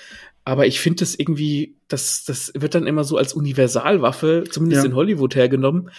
Aber 0.45 0.67
ich 0.67 0.79
finde 0.79 0.99
das 0.99 1.15
irgendwie, 1.15 1.75
das, 1.87 2.23
das 2.23 2.53
wird 2.55 2.75
dann 2.75 2.85
immer 2.85 3.03
so 3.03 3.17
als 3.17 3.33
Universalwaffe, 3.33 4.43
zumindest 4.49 4.83
ja. 4.83 4.89
in 4.89 4.95
Hollywood 4.95 5.35
hergenommen, 5.35 5.89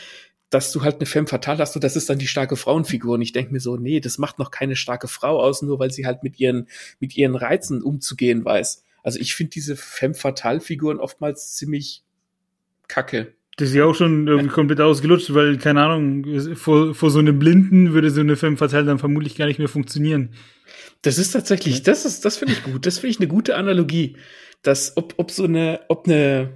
dass 0.51 0.71
du 0.71 0.83
halt 0.83 0.97
eine 0.97 1.07
Femme 1.07 1.27
fatale 1.27 1.59
hast 1.59 1.75
und 1.75 1.83
das 1.83 1.97
ist 1.97 2.09
dann 2.09 2.21
die 2.21 2.29
starke 2.29 2.55
Frauenfigur. 2.55 3.15
Und 3.15 3.23
ich 3.23 3.33
denke 3.33 3.53
mir 3.53 3.59
so, 3.59 3.77
nee, 3.77 3.99
das 3.99 4.19
macht 4.19 4.39
noch 4.39 4.53
keine 4.53 4.77
starke 4.77 5.09
Frau 5.09 5.41
aus, 5.41 5.63
nur 5.63 5.81
weil 5.81 5.91
sie 5.91 6.07
halt 6.07 6.23
mit 6.23 6.39
ihren, 6.39 6.69
mit 7.01 7.17
ihren 7.17 7.35
Reizen 7.35 7.83
umzugehen 7.83 8.45
weiß. 8.45 8.85
Also 9.03 9.19
ich 9.19 9.35
finde 9.35 9.51
diese 9.51 9.77
Femme 9.77 10.15
fatale 10.15 10.61
Figuren 10.61 10.99
oftmals 10.99 11.55
ziemlich 11.55 12.05
kacke. 12.87 13.35
Das 13.57 13.71
ist 13.71 13.75
ja 13.75 13.85
auch 13.85 13.95
schon 13.95 14.29
irgendwie 14.29 14.49
komplett 14.49 14.81
ausgelutscht, 14.81 15.35
weil, 15.35 15.57
keine 15.57 15.83
Ahnung, 15.83 16.55
vor, 16.55 16.95
vor 16.95 17.11
so 17.11 17.19
einem 17.19 17.39
Blinden 17.39 17.95
würde 17.95 18.11
so 18.11 18.21
eine 18.21 18.37
Femme 18.37 18.59
fatale 18.59 18.85
dann 18.85 18.99
vermutlich 18.99 19.35
gar 19.35 19.47
nicht 19.47 19.59
mehr 19.59 19.69
funktionieren. 19.69 20.31
Das 21.03 21.19
ist 21.19 21.33
tatsächlich, 21.33 21.83
das 21.83 22.05
ist, 22.05 22.25
das 22.25 22.37
finde 22.37 22.55
ich 22.55 22.63
gut. 22.63 22.87
Das 22.87 22.99
finde 22.99 23.11
ich 23.13 23.21
eine 23.21 23.29
gute 23.29 23.57
Analogie. 23.57 24.17
Dass, 24.63 24.97
ob, 24.97 25.15
ob 25.19 25.31
so 25.31 25.45
eine, 25.45 25.81
ob 25.89 26.07
eine, 26.07 26.51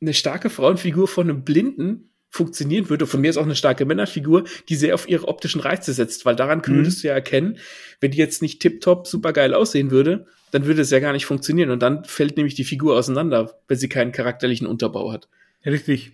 eine 0.00 0.12
starke 0.12 0.50
Frauenfigur 0.50 1.08
von 1.08 1.30
einem 1.30 1.44
Blinden 1.44 2.10
funktionieren 2.28 2.90
würde, 2.90 3.06
von 3.06 3.20
mir 3.20 3.30
ist 3.30 3.36
auch 3.36 3.44
eine 3.44 3.54
starke 3.54 3.84
Männerfigur, 3.84 4.44
die 4.68 4.74
sehr 4.74 4.94
auf 4.94 5.08
ihre 5.08 5.28
optischen 5.28 5.60
Reize 5.60 5.92
setzt, 5.92 6.26
weil 6.26 6.34
daran 6.34 6.58
mhm. 6.66 6.74
würdest 6.74 7.02
du 7.02 7.08
ja 7.08 7.14
erkennen, 7.14 7.58
wenn 8.00 8.10
die 8.10 8.18
jetzt 8.18 8.42
nicht 8.42 8.60
tiptop 8.60 9.06
super 9.06 9.32
geil 9.32 9.54
aussehen 9.54 9.92
würde, 9.92 10.26
dann 10.50 10.66
würde 10.66 10.82
es 10.82 10.90
ja 10.90 10.98
gar 10.98 11.12
nicht 11.12 11.26
funktionieren 11.26 11.70
und 11.70 11.80
dann 11.80 12.04
fällt 12.04 12.36
nämlich 12.36 12.54
die 12.54 12.64
Figur 12.64 12.96
auseinander, 12.96 13.60
wenn 13.68 13.78
sie 13.78 13.88
keinen 13.88 14.10
charakterlichen 14.10 14.66
Unterbau 14.66 15.12
hat. 15.12 15.28
Richtig. 15.64 16.12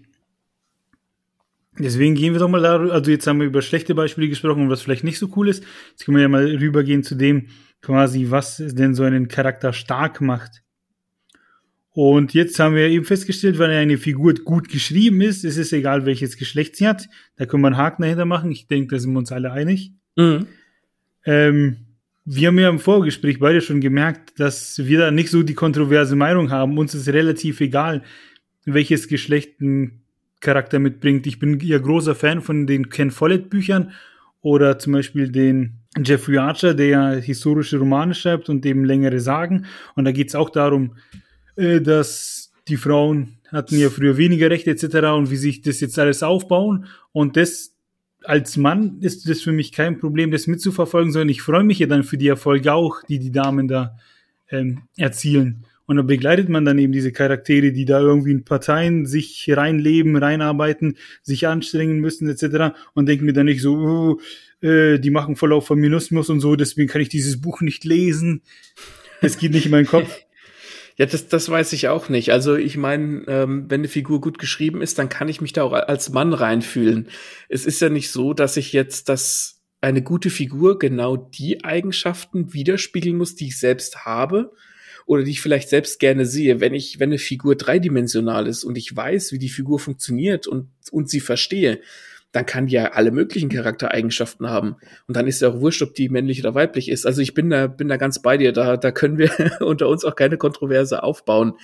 Deswegen 1.83 2.15
gehen 2.15 2.33
wir 2.33 2.41
doch 2.41 2.49
mal 2.49 2.63
da, 2.63 2.79
also 2.79 3.11
jetzt 3.11 3.27
haben 3.27 3.41
wir 3.41 3.47
über 3.47 3.63
schlechte 3.63 3.95
Beispiele 3.95 4.29
gesprochen 4.29 4.63
und 4.63 4.71
was 4.71 4.83
vielleicht 4.83 5.05
nicht 5.05 5.19
so 5.19 5.31
cool 5.37 5.49
ist. 5.49 5.65
Jetzt 5.91 6.05
können 6.05 6.17
wir 6.17 6.23
ja 6.23 6.29
mal 6.29 6.45
rübergehen 6.45 7.03
zu 7.03 7.15
dem, 7.15 7.47
quasi, 7.83 8.27
was 8.31 8.57
denn 8.59 8.95
so 8.95 9.03
einen 9.05 9.29
Charakter 9.29 9.73
stark 9.73 10.21
macht. 10.21 10.63
Und 11.93 12.35
jetzt 12.35 12.59
haben 12.61 12.77
wir 12.77 12.89
eben 12.89 13.05
festgestellt, 13.05 13.59
wenn 13.59 13.71
eine 13.71 13.99
Figur 13.99 14.35
gut 14.35 14.69
geschrieben 14.69 15.21
ist, 15.21 15.45
ist 15.45 15.57
es 15.57 15.73
egal, 15.73 16.07
welches 16.07 16.37
Geschlecht 16.37 16.77
sie 16.77 16.87
hat. 16.87 17.09
Da 17.37 17.47
können 17.47 17.63
wir 17.63 17.69
einen 17.69 17.77
Haken 17.77 18.03
dahinter 18.03 18.27
machen. 18.27 18.53
Ich 18.53 18.69
denke, 18.69 18.95
da 18.95 19.01
sind 19.01 19.13
wir 19.13 19.19
uns 19.19 19.33
alle 19.33 19.53
einig. 19.53 19.93
Mhm. 20.17 20.47
Ähm, 21.25 21.77
wir 22.25 22.49
haben 22.49 22.59
ja 22.59 22.69
im 22.69 22.79
Vorgespräch 22.79 23.41
beide 23.41 23.61
schon 23.61 23.81
gemerkt, 23.81 24.39
dass 24.39 24.87
wir 24.87 24.99
da 24.99 25.11
nicht 25.11 25.31
so 25.31 25.43
die 25.43 25.55
kontroverse 25.55 26.15
Meinung 26.15 26.51
haben. 26.51 26.79
Uns 26.79 26.95
ist 26.95 27.09
relativ 27.09 27.61
egal, 27.61 28.05
welches 28.65 29.09
Geschlecht 29.09 29.61
ein 29.61 30.00
Charakter 30.41 30.79
mitbringt. 30.79 31.27
Ich 31.27 31.39
bin 31.39 31.61
ja 31.61 31.79
großer 31.79 32.15
Fan 32.15 32.41
von 32.41 32.67
den 32.67 32.89
Ken 32.89 33.11
Follett 33.11 33.51
Büchern 33.51 33.93
oder 34.43 34.79
zum 34.79 34.95
Beispiel 34.95 35.31
den 35.31 35.81
Jeffrey 36.03 36.39
Archer, 36.39 36.75
der 36.75 36.87
ja 36.87 37.11
historische 37.13 37.79
Romane 37.79 38.15
schreibt 38.15 38.49
und 38.49 38.65
eben 38.65 38.85
längere 38.85 39.21
Sagen. 39.21 39.67
Und 39.97 40.05
da 40.05 40.13
geht 40.13 40.29
es 40.29 40.35
auch 40.35 40.51
darum, 40.51 40.97
äh, 41.57 41.81
dass 41.81 42.53
die 42.69 42.77
Frauen 42.77 43.37
hatten 43.49 43.79
ja 43.79 43.91
früher 43.91 44.17
weniger 44.17 44.49
Rechte 44.51 44.71
etc. 44.71 45.09
und 45.17 45.31
wie 45.31 45.37
sich 45.37 45.63
das 45.63 45.81
jetzt 45.81 45.99
alles 45.99 46.23
aufbauen. 46.23 46.87
Und 47.13 47.37
das 47.37 47.77
als 48.25 48.57
Mann 48.57 48.99
ist 49.01 49.29
das 49.29 49.41
für 49.41 49.53
mich 49.53 49.73
kein 49.73 49.99
Problem, 49.99 50.31
das 50.31 50.47
mitzuverfolgen, 50.47 51.13
sondern 51.13 51.31
ich 51.31 51.43
freue 51.43 51.65
mich 51.65 51.79
ja 51.79 51.87
dann 51.87 52.05
für 52.05 52.19
die 52.19 52.29
Erfolge 52.29 52.73
auch, 52.73 53.03
die 53.09 53.19
die 53.19 53.33
Damen 53.33 53.67
da 53.67 53.97
ähm, 54.51 54.83
erzielen. 54.97 55.65
Und 55.91 55.97
da 55.97 56.03
begleitet 56.03 56.49
man 56.49 56.65
dann 56.65 56.79
eben 56.79 56.93
diese 56.93 57.11
Charaktere, 57.11 57.73
die 57.73 57.85
da 57.85 57.99
irgendwie 57.99 58.31
in 58.31 58.45
Parteien 58.45 59.07
sich 59.07 59.51
reinleben, 59.53 60.17
reinarbeiten, 60.17 60.97
sich 61.21 61.49
anstrengen 61.49 61.99
müssen 61.99 62.31
etc. 62.31 62.77
Und 62.95 63.07
denkt 63.07 63.25
mir 63.25 63.33
dann 63.33 63.47
nicht 63.47 63.61
so, 63.61 63.75
uh, 63.75 64.21
äh, 64.65 65.01
die 65.01 65.11
machen 65.11 65.35
voll 65.35 65.53
auf 65.53 65.67
Feminismus 65.67 66.31
und 66.31 66.39
so, 66.39 66.55
deswegen 66.55 66.87
kann 66.87 67.01
ich 67.01 67.09
dieses 67.09 67.41
Buch 67.41 67.61
nicht 67.61 67.85
lesen. 67.85 68.43
Es 69.21 69.37
geht 69.37 69.51
nicht 69.51 69.65
in 69.65 69.73
meinen 69.73 69.87
Kopf. 69.87 70.09
Ja, 70.97 71.07
das, 71.07 71.29
das 71.29 71.49
weiß 71.49 71.73
ich 71.73 71.89
auch 71.89 72.11
nicht. 72.11 72.31
Also 72.31 72.57
ich 72.57 72.77
meine, 72.77 73.25
ähm, 73.27 73.65
wenn 73.69 73.81
eine 73.81 73.89
Figur 73.89 74.21
gut 74.21 74.39
geschrieben 74.39 74.83
ist, 74.83 74.99
dann 74.99 75.09
kann 75.09 75.29
ich 75.29 75.41
mich 75.41 75.55
da 75.55 75.63
auch 75.63 75.73
als 75.73 76.11
Mann 76.11 76.35
reinfühlen. 76.35 77.09
Es 77.49 77.65
ist 77.65 77.81
ja 77.81 77.89
nicht 77.89 78.11
so, 78.11 78.35
dass 78.35 78.59
ich 78.59 78.75
jetzt 78.75 79.09
das 79.09 79.63
eine 79.81 80.03
gute 80.03 80.29
Figur 80.29 80.79
genau 80.79 81.17
die 81.17 81.65
Eigenschaften 81.65 82.53
widerspiegeln 82.53 83.17
muss, 83.17 83.35
die 83.35 83.47
ich 83.47 83.59
selbst 83.59 84.05
habe 84.05 84.53
oder 85.11 85.25
die 85.25 85.33
ich 85.33 85.41
vielleicht 85.41 85.69
selbst 85.69 85.99
gerne 85.99 86.25
sehe. 86.25 86.61
Wenn 86.61 86.73
ich, 86.73 87.01
wenn 87.01 87.09
eine 87.09 87.19
Figur 87.19 87.57
dreidimensional 87.57 88.47
ist 88.47 88.63
und 88.63 88.79
ich 88.79 88.95
weiß, 88.95 89.33
wie 89.33 89.41
die 89.41 89.49
Figur 89.49 89.81
funktioniert 89.81 90.47
und, 90.47 90.69
und 90.93 91.11
sie 91.11 91.19
verstehe, 91.19 91.81
dann 92.31 92.47
kann 92.47 92.69
die 92.69 92.75
ja 92.75 92.93
alle 92.93 93.11
möglichen 93.11 93.49
Charaktereigenschaften 93.49 94.49
haben. 94.49 94.77
Und 95.09 95.17
dann 95.17 95.27
ist 95.27 95.43
ja 95.43 95.49
auch 95.49 95.61
wurscht, 95.61 95.83
ob 95.83 95.97
die 95.97 96.11
männlich 96.11 96.39
oder 96.39 96.55
weiblich 96.55 96.89
ist. 96.89 97.07
Also 97.07 97.23
ich 97.23 97.35
bin 97.35 97.51
da, 97.51 97.67
bin 97.67 97.89
da 97.89 97.97
ganz 97.97 98.23
bei 98.23 98.37
dir. 98.37 98.53
Da, 98.53 98.77
da 98.77 98.93
können 98.93 99.19
wir 99.19 99.33
unter 99.61 99.89
uns 99.89 100.05
auch 100.05 100.15
keine 100.15 100.37
Kontroverse 100.37 101.03
aufbauen. 101.03 101.55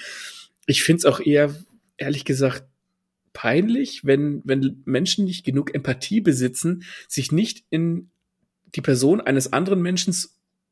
Ich 0.67 0.83
finde 0.83 0.99
es 0.99 1.05
auch 1.05 1.21
eher, 1.21 1.55
ehrlich 1.99 2.25
gesagt, 2.25 2.65
peinlich, 3.33 4.05
wenn, 4.05 4.43
wenn 4.45 4.83
Menschen 4.87 5.25
nicht 5.25 5.45
genug 5.45 5.73
Empathie 5.73 6.21
besitzen, 6.21 6.83
sich 7.07 7.31
nicht 7.31 7.62
in 7.71 8.11
die 8.75 8.81
Person 8.81 9.21
eines 9.21 9.53
anderen 9.53 9.83
Menschen, 9.83 10.17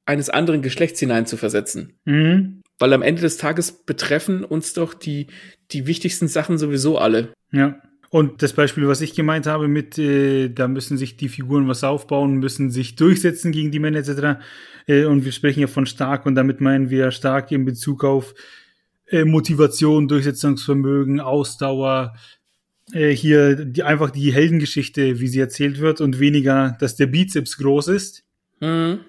eines 0.06 0.28
anderen 0.28 0.60
Geschlechts 0.60 0.98
hineinzuversetzen. 0.98 2.00
Mhm. 2.04 2.63
Weil 2.78 2.92
am 2.92 3.02
Ende 3.02 3.22
des 3.22 3.36
Tages 3.36 3.72
betreffen 3.72 4.44
uns 4.44 4.72
doch 4.72 4.94
die, 4.94 5.28
die 5.70 5.86
wichtigsten 5.86 6.28
Sachen 6.28 6.58
sowieso 6.58 6.98
alle. 6.98 7.32
Ja. 7.52 7.80
Und 8.10 8.42
das 8.42 8.52
Beispiel, 8.52 8.86
was 8.86 9.00
ich 9.00 9.14
gemeint 9.14 9.46
habe, 9.46 9.66
mit, 9.66 9.98
äh, 9.98 10.48
da 10.48 10.68
müssen 10.68 10.96
sich 10.96 11.16
die 11.16 11.28
Figuren 11.28 11.66
was 11.66 11.82
aufbauen, 11.82 12.36
müssen 12.36 12.70
sich 12.70 12.94
durchsetzen 12.94 13.50
gegen 13.50 13.72
die 13.72 13.80
Männer 13.80 13.98
etc. 13.98 14.40
Äh, 14.86 15.04
und 15.04 15.24
wir 15.24 15.32
sprechen 15.32 15.60
ja 15.60 15.66
von 15.66 15.86
stark 15.86 16.24
und 16.24 16.36
damit 16.36 16.60
meinen 16.60 16.90
wir 16.90 17.10
stark 17.10 17.50
in 17.50 17.64
Bezug 17.64 18.04
auf 18.04 18.34
äh, 19.08 19.24
Motivation, 19.24 20.06
Durchsetzungsvermögen, 20.06 21.20
Ausdauer, 21.20 22.14
äh, 22.92 23.10
hier 23.10 23.64
die, 23.64 23.82
einfach 23.82 24.10
die 24.10 24.32
Heldengeschichte, 24.32 25.20
wie 25.20 25.28
sie 25.28 25.40
erzählt 25.40 25.80
wird 25.80 26.00
und 26.00 26.20
weniger, 26.20 26.76
dass 26.80 26.96
der 26.96 27.06
Bizeps 27.06 27.56
groß 27.56 27.88
ist. 27.88 28.24
Mhm. 28.60 29.00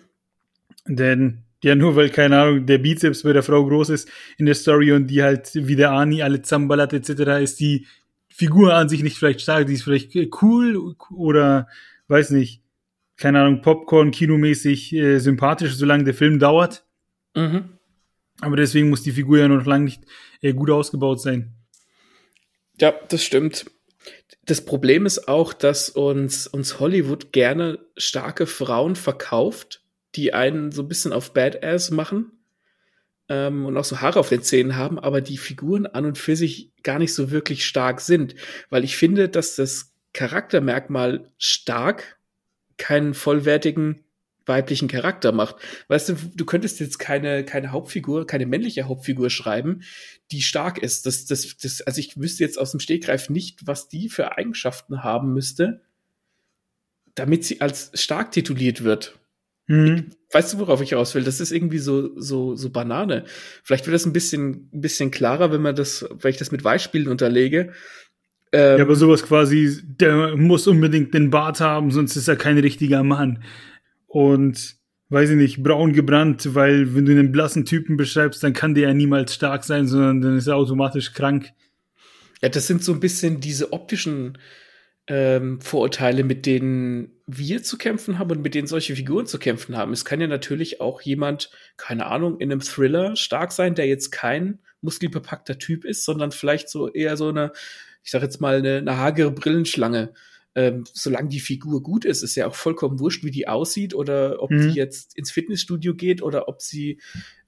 Denn 0.88 1.45
ja, 1.66 1.74
nur 1.74 1.96
weil, 1.96 2.12
keine 2.12 2.40
Ahnung, 2.40 2.68
der 2.68 2.78
Bizeps 2.78 3.24
bei 3.24 3.34
der 3.34 3.42
Frau 3.42 3.66
groß 3.66 3.90
ist 3.90 4.08
in 4.38 4.46
der 4.46 4.54
Story 4.54 4.92
und 4.92 5.08
die 5.08 5.24
halt 5.24 5.50
wie 5.56 5.76
der 5.76 5.94
Ani 5.94 6.22
alle 6.22 6.44
zusammenballert 6.44 6.94
etc., 6.94 7.42
ist 7.42 7.60
die 7.60 7.88
Figur 8.30 8.76
an 8.76 8.88
sich 8.88 9.02
nicht 9.02 9.18
vielleicht 9.18 9.42
stark, 9.42 9.66
die 9.66 9.74
ist 9.74 9.82
vielleicht 9.84 10.16
cool 10.44 10.96
oder 11.10 11.68
weiß 12.08 12.30
nicht, 12.30 12.62
keine 13.18 13.42
Ahnung, 13.42 13.64
Popcorn, 13.64 14.12
kinomäßig 14.12 14.94
äh, 14.94 15.18
sympathisch, 15.18 15.74
solange 15.74 16.04
der 16.04 16.14
Film 16.14 16.38
dauert. 16.38 16.86
Mhm. 17.34 17.80
Aber 18.42 18.58
deswegen 18.58 18.92
muss 18.92 19.02
die 19.02 19.14
Figur 19.14 19.40
ja 19.40 19.48
noch 19.48 19.66
lange 19.66 19.86
nicht 19.86 20.04
äh, 20.42 20.54
gut 20.54 20.70
ausgebaut 20.70 21.20
sein. 21.20 21.56
Ja, 22.80 22.94
das 23.10 23.24
stimmt. 23.24 23.66
Das 24.46 24.64
Problem 24.64 25.08
ist 25.08 25.28
auch, 25.28 25.52
dass 25.52 25.90
uns, 25.90 26.46
uns 26.46 26.80
Hollywood 26.80 27.32
gerne 27.32 27.80
starke 27.98 28.46
Frauen 28.46 28.96
verkauft, 28.96 29.82
die 30.16 30.34
einen 30.34 30.72
so 30.72 30.82
ein 30.84 30.88
bisschen 30.88 31.14
auf 31.14 31.34
Badass 31.34 31.92
machen 31.92 32.32
ähm, 33.30 33.66
und 33.66 33.78
auch 33.78 33.86
so 33.86 34.02
Haare 34.02 34.20
auf 34.20 34.30
den 34.30 34.44
Zähnen 34.44 34.76
haben, 34.76 35.00
aber 35.00 35.22
die 35.22 35.38
Figuren 35.38 35.86
an 35.86 36.06
und 36.06 36.18
für 36.18 36.36
sich 36.36 36.72
gar 36.84 37.00
nicht 37.00 37.14
so 37.14 37.32
wirklich 37.32 37.66
stark 37.66 38.02
sind. 38.02 38.36
Weil 38.70 38.84
ich 38.84 38.98
finde, 38.98 39.30
dass 39.30 39.56
das 39.56 39.94
Charaktermerkmal 40.14 41.32
stark 41.38 42.20
keinen 42.78 43.14
vollwertigen 43.14 44.06
weiblichen 44.46 44.88
Charakter 44.88 45.32
macht. 45.32 45.56
Weißt 45.88 46.10
du, 46.10 46.16
du 46.36 46.46
könntest 46.46 46.80
jetzt 46.80 47.00
keine, 47.00 47.44
keine 47.46 47.72
Hauptfigur, 47.72 48.28
keine 48.28 48.46
männliche 48.46 48.84
Hauptfigur 48.84 49.30
schreiben, 49.30 49.82
die 50.32 50.42
stark 50.42 50.78
ist. 50.78 51.06
Das, 51.06 51.26
das, 51.26 51.58
das, 51.58 51.82
also 51.82 52.00
ich 52.00 52.18
wüsste 52.18 52.44
jetzt 52.44 52.60
aus 52.60 52.72
dem 52.72 52.80
Stegreif 52.80 53.30
nicht, 53.30 53.66
was 53.66 53.88
die 53.88 54.08
für 54.08 54.38
Eigenschaften 54.38 55.04
haben 55.04 55.34
müsste, 55.34 55.82
damit 57.16 57.44
sie 57.44 57.62
als 57.62 57.92
stark 57.96 58.32
tituliert 58.32 58.84
wird. 58.84 59.18
Mhm. 59.68 60.12
Weißt 60.32 60.54
du, 60.54 60.60
worauf 60.60 60.82
ich 60.82 60.94
raus 60.94 61.16
will? 61.16 61.24
Das 61.24 61.40
ist 61.40 61.52
irgendwie 61.52 61.80
so, 61.80 62.20
so, 62.20 62.56
so 62.56 62.70
Banane. 62.70 63.26
Vielleicht 63.64 63.86
wird 63.86 63.96
das 63.96 64.06
ein 64.06 64.14
bisschen, 64.14 64.70
ein 64.74 64.82
bisschen 64.82 65.12
klarer, 65.12 65.52
wenn 65.52 65.62
man 65.62 65.76
das, 65.76 66.06
wenn 66.20 66.32
ich 66.32 66.38
das 66.38 66.52
mit 66.52 66.64
Beispielen 66.64 67.08
unterlege. 67.08 67.72
Ähm, 68.52 68.78
ja, 68.78 68.84
aber 68.84 68.96
sowas 68.96 69.24
quasi, 69.24 69.82
der 69.84 70.38
muss 70.38 70.68
unbedingt 70.68 71.14
den 71.14 71.30
Bart 71.30 71.62
haben, 71.62 71.92
sonst 71.92 72.16
ist 72.16 72.28
er 72.28 72.36
kein 72.36 72.58
richtiger 72.58 73.04
Mann. 73.04 73.44
Und, 74.08 74.76
weiß 75.10 75.32
ich 75.32 75.38
nicht, 75.38 75.64
braun 75.64 75.94
gebrannt, 75.94 76.54
weil 76.54 76.96
wenn 76.96 77.06
du 77.06 77.12
einen 77.12 77.32
blassen 77.32 77.66
Typen 77.66 77.98
beschreibst, 77.98 78.44
dann 78.44 78.54
kann 78.54 78.76
der 78.76 78.90
ja 78.90 78.94
niemals 78.94 79.34
stark 79.34 79.64
sein, 79.64 79.88
sondern 79.88 80.22
dann 80.22 80.38
ist 80.38 80.48
er 80.48 80.58
automatisch 80.58 81.14
krank. 81.14 81.50
Ja, 82.42 82.50
das 82.50 82.68
sind 82.68 82.84
so 82.84 82.94
ein 82.94 83.00
bisschen 83.00 83.40
diese 83.40 83.74
optischen 83.74 84.38
ähm, 85.08 85.62
Vorurteile, 85.62 86.24
mit 86.24 86.46
denen 86.46 87.12
wir 87.28 87.64
zu 87.64 87.78
kämpfen 87.78 88.18
haben 88.20 88.32
und 88.32 88.42
mit 88.42 88.56
denen 88.56 88.68
solche 88.68 88.96
Figuren 88.96 89.28
zu 89.28 89.40
kämpfen 89.40 89.78
haben. 89.78 89.94
Es 89.94 90.06
kann 90.06 90.22
ja 90.22 90.28
natürlich 90.28 90.82
auch 90.82 91.02
jemand, 91.02 91.52
keine 91.78 92.08
Ahnung, 92.08 92.40
in 92.40 92.52
einem 92.52 92.62
Thriller 92.62 93.16
stark 93.16 93.52
sein, 93.52 93.76
der 93.76 93.88
jetzt 93.88 94.12
kein 94.12 94.60
muskelbepackter 94.82 95.58
Typ 95.58 95.86
ist, 95.86 96.06
sondern 96.06 96.32
vielleicht 96.32 96.70
so 96.70 96.90
eher 96.90 97.18
so 97.18 97.30
eine, 97.30 97.52
ich 98.04 98.12
sag 98.12 98.22
jetzt 98.22 98.42
mal, 98.42 98.58
eine, 98.58 98.78
eine 98.78 98.98
hagere 98.98 99.32
Brillenschlange. 99.32 100.14
Ähm, 100.58 100.86
solange 100.94 101.28
die 101.28 101.42
Figur 101.42 101.84
gut 101.84 102.06
ist, 102.06 102.24
ist 102.24 102.36
ja 102.36 102.48
auch 102.48 102.56
vollkommen 102.56 103.00
wurscht, 103.00 103.26
wie 103.26 103.32
die 103.32 103.48
aussieht 103.48 103.94
oder 103.94 104.42
ob 104.42 104.52
mhm. 104.52 104.70
die 104.70 104.76
jetzt 104.76 105.18
ins 105.18 105.32
Fitnessstudio 105.32 105.96
geht 105.96 106.22
oder 106.22 106.48
ob 106.48 106.62
sie 106.62 107.02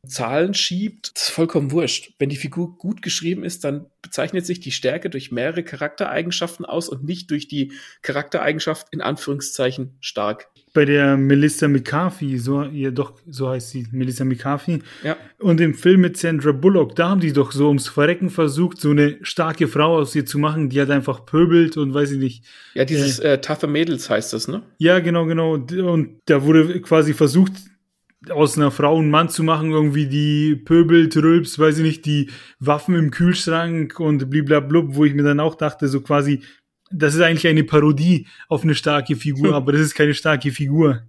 Zahlen 0.07 0.53
schiebt, 0.53 1.11
das 1.15 1.23
ist 1.23 1.29
vollkommen 1.29 1.71
wurscht. 1.71 2.13
Wenn 2.19 2.29
die 2.29 2.35
Figur 2.35 2.77
gut 2.77 3.01
geschrieben 3.01 3.43
ist, 3.43 3.63
dann 3.63 3.87
bezeichnet 4.01 4.45
sich 4.45 4.59
die 4.59 4.71
Stärke 4.71 5.09
durch 5.09 5.31
mehrere 5.31 5.63
Charaktereigenschaften 5.63 6.65
aus 6.65 6.89
und 6.89 7.03
nicht 7.03 7.29
durch 7.31 7.47
die 7.47 7.73
Charaktereigenschaft 8.01 8.87
in 8.91 9.01
Anführungszeichen 9.01 9.97
stark. 9.99 10.47
Bei 10.73 10.85
der 10.85 11.17
Melissa 11.17 11.67
McCarthy, 11.67 12.37
so, 12.37 12.63
ja 12.63 12.91
doch, 12.91 13.13
so 13.27 13.49
heißt 13.49 13.71
sie, 13.71 13.87
Melissa 13.91 14.23
McCarthy. 14.23 14.79
Ja. 15.03 15.17
Und 15.39 15.59
im 15.59 15.73
Film 15.73 16.01
mit 16.01 16.17
Sandra 16.17 16.51
Bullock, 16.51 16.95
da 16.95 17.09
haben 17.09 17.21
die 17.21 17.33
doch 17.33 17.51
so 17.51 17.67
ums 17.67 17.87
Verrecken 17.87 18.29
versucht, 18.29 18.79
so 18.79 18.91
eine 18.91 19.17
starke 19.23 19.67
Frau 19.67 19.97
aus 19.97 20.15
ihr 20.15 20.25
zu 20.25 20.39
machen, 20.39 20.69
die 20.69 20.79
halt 20.79 20.91
einfach 20.91 21.25
pöbelt 21.25 21.77
und 21.77 21.93
weiß 21.93 22.11
ich 22.11 22.19
nicht. 22.19 22.45
Ja, 22.75 22.85
dieses 22.85 23.19
äh, 23.19 23.33
äh 23.33 23.41
Tougher 23.41 23.67
Mädels 23.67 24.09
heißt 24.09 24.33
das, 24.33 24.47
ne? 24.47 24.61
Ja, 24.77 24.99
genau, 24.99 25.25
genau. 25.25 25.53
Und 25.53 26.19
da 26.25 26.43
wurde 26.43 26.79
quasi 26.81 27.13
versucht, 27.13 27.53
aus 28.29 28.57
einer 28.57 28.71
Frau 28.71 28.97
einen 28.97 29.11
Mann 29.11 29.29
zu 29.29 29.43
machen, 29.43 29.71
irgendwie 29.71 30.07
die 30.07 30.55
Pöbel, 30.55 31.09
Tröps, 31.09 31.59
weiß 31.59 31.77
ich 31.77 31.83
nicht, 31.83 32.05
die 32.05 32.29
Waffen 32.59 32.95
im 32.95 33.11
Kühlschrank 33.11 33.99
und 33.99 34.29
bliblablub, 34.29 34.95
wo 34.95 35.05
ich 35.05 35.13
mir 35.13 35.23
dann 35.23 35.39
auch 35.39 35.55
dachte, 35.55 35.87
so 35.87 36.01
quasi, 36.01 36.41
das 36.91 37.15
ist 37.15 37.21
eigentlich 37.21 37.47
eine 37.47 37.63
Parodie 37.63 38.27
auf 38.49 38.63
eine 38.63 38.75
starke 38.75 39.15
Figur, 39.15 39.53
aber 39.55 39.71
das 39.71 39.81
ist 39.81 39.95
keine 39.95 40.13
starke 40.13 40.51
Figur. 40.51 41.03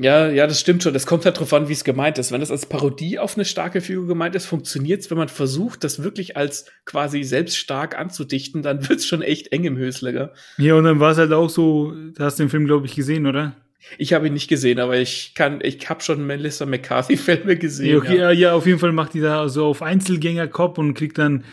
Ja, 0.00 0.28
ja, 0.30 0.46
das 0.46 0.60
stimmt 0.60 0.84
schon. 0.84 0.94
Das 0.94 1.06
kommt 1.06 1.24
halt 1.24 1.40
drauf 1.40 1.52
an, 1.52 1.68
wie 1.68 1.72
es 1.72 1.82
gemeint 1.82 2.18
ist. 2.18 2.30
Wenn 2.30 2.38
das 2.38 2.52
als 2.52 2.66
Parodie 2.66 3.18
auf 3.18 3.34
eine 3.34 3.44
starke 3.44 3.80
Figur 3.80 4.06
gemeint 4.06 4.36
ist, 4.36 4.46
funktioniert 4.46 5.00
es. 5.00 5.10
Wenn 5.10 5.18
man 5.18 5.28
versucht, 5.28 5.82
das 5.82 6.04
wirklich 6.04 6.36
als 6.36 6.66
quasi 6.84 7.24
selbst 7.24 7.56
stark 7.56 7.98
anzudichten, 7.98 8.62
dann 8.62 8.88
wird's 8.88 9.06
schon 9.06 9.22
echt 9.22 9.50
eng 9.50 9.64
im 9.64 9.76
Hösler. 9.76 10.34
Ja, 10.56 10.74
und 10.76 10.84
dann 10.84 11.00
war 11.00 11.10
es 11.10 11.18
halt 11.18 11.32
auch 11.32 11.50
so, 11.50 11.92
du 11.92 12.22
hast 12.22 12.38
den 12.38 12.48
Film, 12.48 12.66
glaube 12.66 12.86
ich, 12.86 12.94
gesehen, 12.94 13.26
oder? 13.26 13.56
Ich 13.96 14.12
habe 14.12 14.26
ihn 14.26 14.32
nicht 14.34 14.48
gesehen, 14.48 14.80
aber 14.80 14.98
ich 14.98 15.34
kann, 15.34 15.60
ich 15.62 15.88
habe 15.88 16.02
schon 16.02 16.26
Melissa 16.26 16.66
McCarthy-Filme 16.66 17.56
gesehen. 17.56 17.90
Ja, 17.90 17.98
okay, 17.98 18.18
ja. 18.18 18.30
ja, 18.30 18.52
auf 18.54 18.66
jeden 18.66 18.78
Fall 18.78 18.92
macht 18.92 19.14
die 19.14 19.20
da 19.20 19.48
so 19.48 19.66
auf 19.66 19.82
Einzelgänger-Cop 19.82 20.78
und 20.78 20.94
kriegt 20.94 21.18
dann 21.18 21.44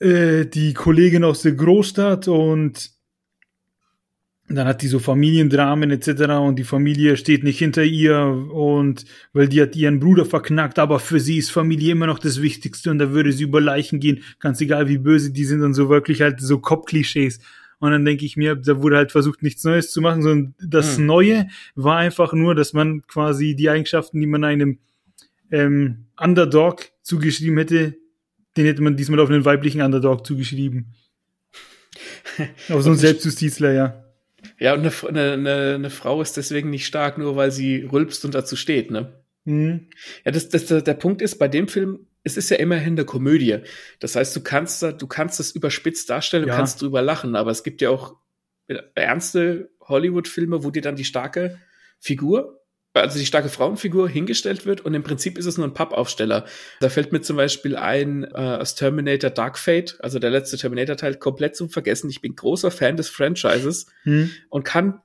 äh, 0.00 0.46
die 0.46 0.74
Kollegin 0.74 1.24
aus 1.24 1.42
der 1.42 1.52
Großstadt 1.52 2.28
und 2.28 2.90
dann 4.48 4.66
hat 4.66 4.82
die 4.82 4.88
so 4.88 4.98
Familiendramen 4.98 5.90
etc. 5.90 6.22
und 6.40 6.58
die 6.58 6.64
Familie 6.64 7.16
steht 7.16 7.44
nicht 7.44 7.58
hinter 7.58 7.84
ihr 7.84 8.18
und 8.52 9.04
weil 9.32 9.48
die 9.48 9.62
hat 9.62 9.76
ihren 9.76 10.00
Bruder 10.00 10.24
verknackt, 10.24 10.78
aber 10.78 10.98
für 10.98 11.20
sie 11.20 11.38
ist 11.38 11.50
Familie 11.50 11.92
immer 11.92 12.06
noch 12.06 12.18
das 12.18 12.42
Wichtigste 12.42 12.90
und 12.90 12.98
da 12.98 13.12
würde 13.12 13.32
sie 13.32 13.44
über 13.44 13.60
Leichen 13.60 14.00
gehen, 14.00 14.22
ganz 14.40 14.60
egal 14.60 14.88
wie 14.88 14.98
böse 14.98 15.32
die 15.32 15.44
sind 15.44 15.62
und 15.62 15.74
so 15.74 15.88
wirklich 15.88 16.20
halt 16.20 16.40
so 16.40 16.58
Kopfklischees. 16.58 17.38
Und 17.82 17.90
dann 17.90 18.04
denke 18.04 18.24
ich 18.24 18.36
mir, 18.36 18.54
da 18.54 18.80
wurde 18.80 18.96
halt 18.96 19.10
versucht, 19.10 19.42
nichts 19.42 19.64
Neues 19.64 19.90
zu 19.90 20.00
machen, 20.00 20.22
sondern 20.22 20.54
das 20.64 20.98
mhm. 20.98 21.06
Neue 21.06 21.48
war 21.74 21.96
einfach 21.96 22.32
nur, 22.32 22.54
dass 22.54 22.72
man 22.72 23.02
quasi 23.08 23.56
die 23.56 23.68
Eigenschaften, 23.68 24.20
die 24.20 24.28
man 24.28 24.44
einem 24.44 24.78
ähm, 25.50 26.06
Underdog 26.16 26.92
zugeschrieben 27.02 27.58
hätte, 27.58 27.96
den 28.56 28.66
hätte 28.66 28.82
man 28.82 28.96
diesmal 28.96 29.18
auf 29.18 29.30
einen 29.30 29.44
weiblichen 29.44 29.82
Underdog 29.82 30.24
zugeschrieben. 30.24 30.94
auf 32.68 32.82
so 32.82 32.90
einen 32.90 33.00
Selbstjustizler, 33.00 33.72
ja. 33.72 34.04
Ja, 34.60 34.74
und 34.74 34.86
eine, 35.08 35.32
eine, 35.32 35.74
eine 35.74 35.90
Frau 35.90 36.22
ist 36.22 36.36
deswegen 36.36 36.70
nicht 36.70 36.86
stark, 36.86 37.18
nur 37.18 37.34
weil 37.34 37.50
sie 37.50 37.82
rülpst 37.82 38.24
und 38.24 38.36
dazu 38.36 38.54
steht, 38.54 38.92
ne? 38.92 39.24
Mhm. 39.44 39.88
Ja, 40.24 40.30
das, 40.30 40.48
das, 40.48 40.66
der 40.66 40.94
Punkt 40.94 41.20
ist, 41.20 41.36
bei 41.40 41.48
dem 41.48 41.66
Film, 41.66 42.06
es 42.24 42.36
ist 42.36 42.50
ja 42.50 42.56
immerhin 42.56 42.94
eine 42.94 43.04
Komödie. 43.04 43.58
Das 44.00 44.16
heißt, 44.16 44.34
du 44.36 44.40
kannst, 44.40 44.82
du 44.82 45.06
kannst 45.06 45.40
das 45.40 45.50
überspitzt 45.50 46.08
darstellen, 46.10 46.46
ja. 46.46 46.52
du 46.52 46.56
kannst 46.56 46.80
drüber 46.80 47.02
lachen, 47.02 47.36
aber 47.36 47.50
es 47.50 47.62
gibt 47.62 47.80
ja 47.80 47.90
auch 47.90 48.16
ernste 48.94 49.70
Hollywood-Filme, 49.80 50.64
wo 50.64 50.70
dir 50.70 50.82
dann 50.82 50.96
die 50.96 51.04
starke 51.04 51.58
Figur 51.98 52.62
also 52.94 53.18
die 53.18 53.26
starke 53.26 53.48
Frauenfigur 53.48 54.08
hingestellt 54.08 54.66
wird 54.66 54.82
und 54.82 54.94
im 54.94 55.02
Prinzip 55.02 55.38
ist 55.38 55.46
es 55.46 55.56
nur 55.56 55.66
ein 55.66 55.74
Pappaufsteller. 55.74 56.44
Da 56.80 56.88
fällt 56.88 57.12
mir 57.12 57.22
zum 57.22 57.36
Beispiel 57.36 57.76
ein 57.76 58.24
äh, 58.24 58.36
aus 58.36 58.74
Terminator 58.74 59.30
Dark 59.30 59.58
Fate, 59.58 59.96
also 60.00 60.18
der 60.18 60.30
letzte 60.30 60.58
Terminator-Teil, 60.58 61.16
komplett 61.16 61.56
zum 61.56 61.70
Vergessen. 61.70 62.10
Ich 62.10 62.20
bin 62.20 62.36
großer 62.36 62.70
Fan 62.70 62.96
des 62.96 63.08
Franchises 63.08 63.86
hm. 64.02 64.30
und 64.50 64.64
kann 64.64 65.00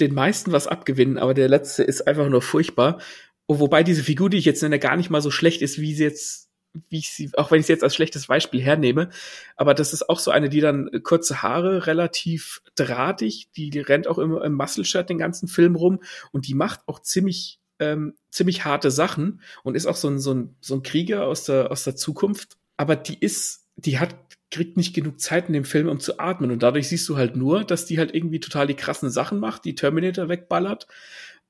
den 0.00 0.14
meisten 0.14 0.52
was 0.52 0.66
abgewinnen, 0.66 1.18
aber 1.18 1.34
der 1.34 1.48
letzte 1.48 1.82
ist 1.82 2.06
einfach 2.06 2.28
nur 2.28 2.42
furchtbar. 2.42 3.00
Wobei 3.46 3.82
diese 3.82 4.02
Figur, 4.02 4.30
die 4.30 4.38
ich 4.38 4.44
jetzt 4.44 4.62
nenne, 4.62 4.78
gar 4.78 4.96
nicht 4.96 5.10
mal 5.10 5.20
so 5.20 5.30
schlecht 5.30 5.60
ist, 5.60 5.80
wie 5.80 5.94
sie 5.94 6.04
jetzt 6.04 6.43
wie 6.88 6.98
ich 6.98 7.10
sie, 7.10 7.30
auch 7.34 7.50
wenn 7.50 7.60
ich 7.60 7.66
sie 7.66 7.72
jetzt 7.72 7.84
als 7.84 7.94
schlechtes 7.94 8.26
Beispiel 8.26 8.60
hernehme, 8.60 9.10
aber 9.56 9.74
das 9.74 9.92
ist 9.92 10.08
auch 10.08 10.18
so 10.18 10.30
eine, 10.30 10.48
die 10.48 10.60
dann 10.60 10.90
kurze 11.02 11.42
Haare, 11.42 11.86
relativ 11.86 12.62
drahtig, 12.74 13.48
die, 13.56 13.70
die 13.70 13.80
rennt 13.80 14.06
auch 14.08 14.18
immer 14.18 14.44
im 14.44 14.54
Muscle-Shirt 14.54 15.08
den 15.08 15.18
ganzen 15.18 15.48
Film 15.48 15.76
rum 15.76 16.00
und 16.32 16.46
die 16.48 16.54
macht 16.54 16.80
auch 16.86 17.00
ziemlich, 17.00 17.60
ähm, 17.78 18.14
ziemlich 18.30 18.64
harte 18.64 18.90
Sachen 18.90 19.40
und 19.62 19.76
ist 19.76 19.86
auch 19.86 19.96
so 19.96 20.08
ein, 20.08 20.18
so 20.18 20.34
ein, 20.34 20.56
so 20.60 20.74
ein 20.74 20.82
Krieger 20.82 21.26
aus 21.26 21.44
der, 21.44 21.70
aus 21.70 21.84
der 21.84 21.96
Zukunft, 21.96 22.56
aber 22.76 22.96
die 22.96 23.18
ist, 23.18 23.68
die 23.76 23.98
hat, 23.98 24.14
kriegt 24.50 24.76
nicht 24.76 24.94
genug 24.94 25.20
Zeit 25.20 25.46
in 25.48 25.52
dem 25.52 25.64
Film, 25.64 25.88
um 25.88 26.00
zu 26.00 26.18
atmen 26.18 26.50
und 26.50 26.62
dadurch 26.62 26.88
siehst 26.88 27.08
du 27.08 27.16
halt 27.16 27.36
nur, 27.36 27.64
dass 27.64 27.86
die 27.86 27.98
halt 27.98 28.14
irgendwie 28.14 28.40
total 28.40 28.66
die 28.66 28.74
krassen 28.74 29.10
Sachen 29.10 29.38
macht, 29.38 29.64
die 29.64 29.74
Terminator 29.74 30.28
wegballert 30.28 30.86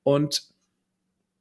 und 0.03 0.43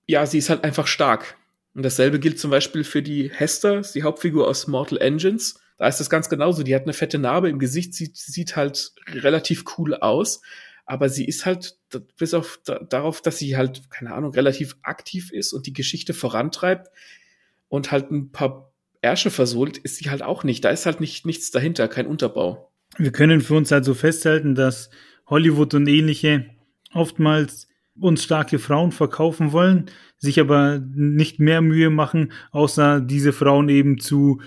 ja, 0.07 0.27
sie 0.27 0.39
ist 0.39 0.51
halt 0.51 0.65
einfach 0.65 0.87
stark 0.87 1.37
und 1.75 1.83
dasselbe 1.83 2.21
gilt 2.21 2.39
zum 2.39 2.51
Beispiel 2.51 2.85
für 2.85 3.03
die 3.03 3.31
Hester, 3.31 3.83
die 3.83 4.05
Hauptfigur 4.05 4.47
aus 4.47 4.67
Mortal 4.69 4.99
Engines. 4.99 5.61
Da 5.77 5.89
ist 5.89 5.99
das 5.99 6.09
ganz 6.09 6.29
genauso. 6.29 6.63
Die 6.63 6.75
hat 6.75 6.85
eine 6.85 6.93
fette 6.93 7.19
Narbe 7.19 7.51
im 7.51 7.59
Gesicht, 7.59 7.95
sieht, 7.95 8.17
sieht 8.17 8.55
halt 8.55 8.93
relativ 9.09 9.65
cool 9.77 9.95
aus. 9.95 10.41
Aber 10.87 11.09
sie 11.09 11.25
ist 11.25 11.47
halt, 11.47 11.77
bis 12.17 12.35
auf 12.35 12.61
darauf, 12.63 13.23
dass 13.23 13.39
sie 13.39 13.57
halt, 13.57 13.91
keine 13.91 14.13
Ahnung, 14.13 14.33
relativ 14.33 14.77
aktiv 14.83 15.33
ist 15.33 15.53
und 15.53 15.67
die 15.67 15.73
Geschichte 15.73 16.15
vorantreibt 16.15 16.89
und 17.69 17.91
halt 17.91 18.11
ein 18.11 18.31
paar 18.31 18.73
Ärsche 19.01 19.31
versohlt, 19.31 19.77
ist 19.79 19.97
sie 19.97 20.11
halt 20.11 20.23
auch 20.23 20.45
nicht. 20.45 20.65
Da 20.65 20.71
ist 20.71 20.87
halt 20.87 21.01
nicht, 21.01 21.27
nichts 21.27 21.51
dahinter, 21.51 21.89
kein 21.89 22.07
Unterbau. 22.07 22.71
Wir 22.97 23.11
können 23.11 23.41
für 23.41 23.55
uns 23.55 23.73
also 23.73 23.95
festhalten, 23.95 24.55
dass 24.55 24.91
Hollywood 25.27 25.75
und 25.75 25.89
ähnliche 25.89 26.51
oftmals 26.93 27.67
uns 27.99 28.25
starke 28.25 28.59
Frauen 28.59 28.93
verkaufen 28.93 29.53
wollen, 29.53 29.87
sich 30.19 30.41
aber 30.41 30.81
nicht 30.95 31.39
mehr 31.39 31.61
Mühe 31.61 31.91
machen, 31.91 32.33
außer 32.51 33.01
diese 33.01 33.33
Frauen 33.33 33.69
eben 33.69 33.99
zu 33.99 34.41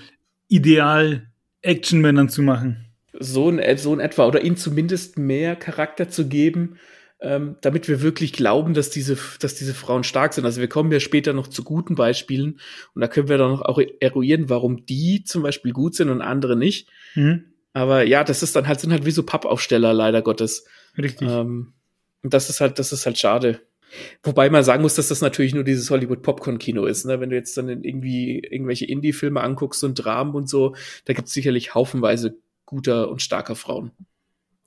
ideal 0.47 1.27
Actionmännern 1.61 2.29
zu 2.29 2.41
machen. 2.41 2.85
So 3.19 3.49
in, 3.49 3.77
so 3.77 3.93
in 3.93 3.99
etwa. 3.99 4.27
Oder 4.27 4.43
ihnen 4.43 4.57
zumindest 4.57 5.17
mehr 5.17 5.55
Charakter 5.55 6.09
zu 6.09 6.27
geben, 6.27 6.77
ähm, 7.19 7.55
damit 7.61 7.87
wir 7.87 8.01
wirklich 8.01 8.33
glauben, 8.33 8.73
dass 8.73 8.89
diese, 8.89 9.17
dass 9.39 9.55
diese 9.55 9.73
Frauen 9.73 10.03
stark 10.03 10.33
sind. 10.33 10.45
Also 10.45 10.61
wir 10.61 10.69
kommen 10.69 10.91
ja 10.91 10.99
später 10.99 11.33
noch 11.33 11.47
zu 11.47 11.63
guten 11.63 11.95
Beispielen 11.95 12.59
und 12.93 13.01
da 13.01 13.07
können 13.07 13.27
wir 13.27 13.37
dann 13.37 13.59
auch 13.59 13.79
eruieren, 13.99 14.49
warum 14.49 14.85
die 14.85 15.23
zum 15.23 15.41
Beispiel 15.41 15.73
gut 15.73 15.95
sind 15.95 16.09
und 16.09 16.21
andere 16.21 16.55
nicht. 16.55 16.89
Mhm. 17.15 17.45
Aber 17.73 18.03
ja, 18.03 18.23
das 18.23 18.43
ist 18.43 18.55
dann 18.55 18.67
halt, 18.67 18.79
sind 18.79 18.91
halt 18.91 19.05
wie 19.05 19.11
so 19.11 19.23
Pappaufsteller, 19.23 19.93
leider 19.93 20.21
Gottes. 20.21 20.65
Richtig. 20.97 21.27
Ähm, 21.29 21.73
und 22.23 22.33
das 22.33 22.49
ist 22.49 22.61
halt, 22.61 22.79
das 22.79 22.91
ist 22.91 23.05
halt 23.05 23.17
schade. 23.17 23.61
Wobei 24.23 24.49
man 24.49 24.63
sagen 24.63 24.81
muss, 24.81 24.95
dass 24.95 25.07
das 25.07 25.21
natürlich 25.21 25.53
nur 25.53 25.63
dieses 25.63 25.89
Hollywood-Popcorn-Kino 25.89 26.85
ist. 26.85 27.05
Ne? 27.05 27.19
Wenn 27.19 27.29
du 27.29 27.35
jetzt 27.35 27.57
dann 27.57 27.69
irgendwie 27.69 28.39
irgendwelche 28.39 28.85
Indie-Filme 28.85 29.41
anguckst 29.41 29.83
und 29.83 29.95
Dramen 29.95 30.33
und 30.35 30.49
so, 30.49 30.75
da 31.05 31.13
gibt 31.13 31.29
es 31.29 31.33
sicherlich 31.33 31.73
haufenweise 31.73 32.37
guter 32.65 33.09
und 33.09 33.21
starker 33.21 33.55
Frauen. 33.55 33.91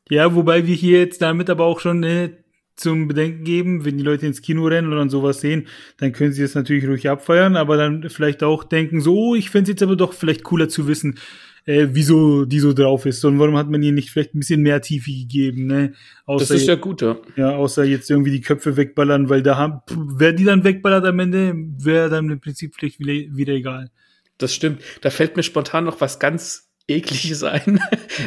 Ja, 0.08 0.34
wobei 0.34 0.66
wir 0.66 0.74
hier 0.74 1.00
jetzt 1.00 1.22
damit 1.22 1.50
aber 1.50 1.66
auch 1.66 1.80
schon 1.80 2.02
äh, 2.02 2.30
zum 2.74 3.08
Bedenken 3.08 3.44
geben, 3.44 3.84
wenn 3.84 3.98
die 3.98 4.04
Leute 4.04 4.26
ins 4.26 4.42
Kino 4.42 4.66
rennen 4.66 4.92
oder 4.92 5.08
sowas 5.08 5.40
sehen, 5.40 5.68
dann 5.98 6.12
können 6.12 6.32
sie 6.32 6.42
das 6.42 6.54
natürlich 6.54 6.86
ruhig 6.86 7.08
abfeiern, 7.08 7.56
aber 7.56 7.76
dann 7.76 8.08
vielleicht 8.08 8.42
auch 8.42 8.64
denken, 8.64 9.02
so, 9.02 9.16
oh, 9.16 9.34
ich 9.34 9.50
fände 9.50 9.70
es 9.70 9.74
jetzt 9.74 9.82
aber 9.82 9.96
doch 9.96 10.14
vielleicht 10.14 10.42
cooler 10.44 10.68
zu 10.68 10.88
wissen, 10.88 11.18
äh, 11.66 11.88
wieso 11.90 12.44
die 12.44 12.60
so 12.60 12.72
drauf 12.72 13.06
ist 13.06 13.24
und 13.24 13.38
warum 13.38 13.56
hat 13.56 13.68
man 13.68 13.82
ihr 13.82 13.92
nicht 13.92 14.10
vielleicht 14.10 14.34
ein 14.34 14.40
bisschen 14.40 14.62
mehr 14.62 14.80
Tiefe 14.80 15.10
gegeben, 15.10 15.66
ne? 15.66 15.92
Außer 16.26 16.54
das 16.54 16.62
ist 16.62 16.68
ja 16.68 16.74
gut, 16.76 17.02
ja. 17.02 17.16
Ja, 17.36 17.56
außer 17.56 17.84
jetzt 17.84 18.10
irgendwie 18.10 18.30
die 18.30 18.40
Köpfe 18.40 18.76
wegballern, 18.76 19.28
weil 19.28 19.42
da 19.42 19.56
haben, 19.56 19.80
wer 19.88 20.32
die 20.32 20.44
dann 20.44 20.64
wegballert 20.64 21.04
am 21.04 21.18
Ende, 21.18 21.54
wäre 21.54 22.08
dann 22.08 22.30
im 22.30 22.40
Prinzip 22.40 22.74
vielleicht 22.76 23.00
wieder, 23.00 23.36
wieder 23.36 23.52
egal. 23.52 23.90
Das 24.38 24.54
stimmt. 24.54 24.82
Da 25.02 25.10
fällt 25.10 25.36
mir 25.36 25.42
spontan 25.42 25.84
noch 25.84 26.00
was 26.00 26.18
ganz 26.18 26.70
ekliges 26.88 27.44
ein 27.44 27.80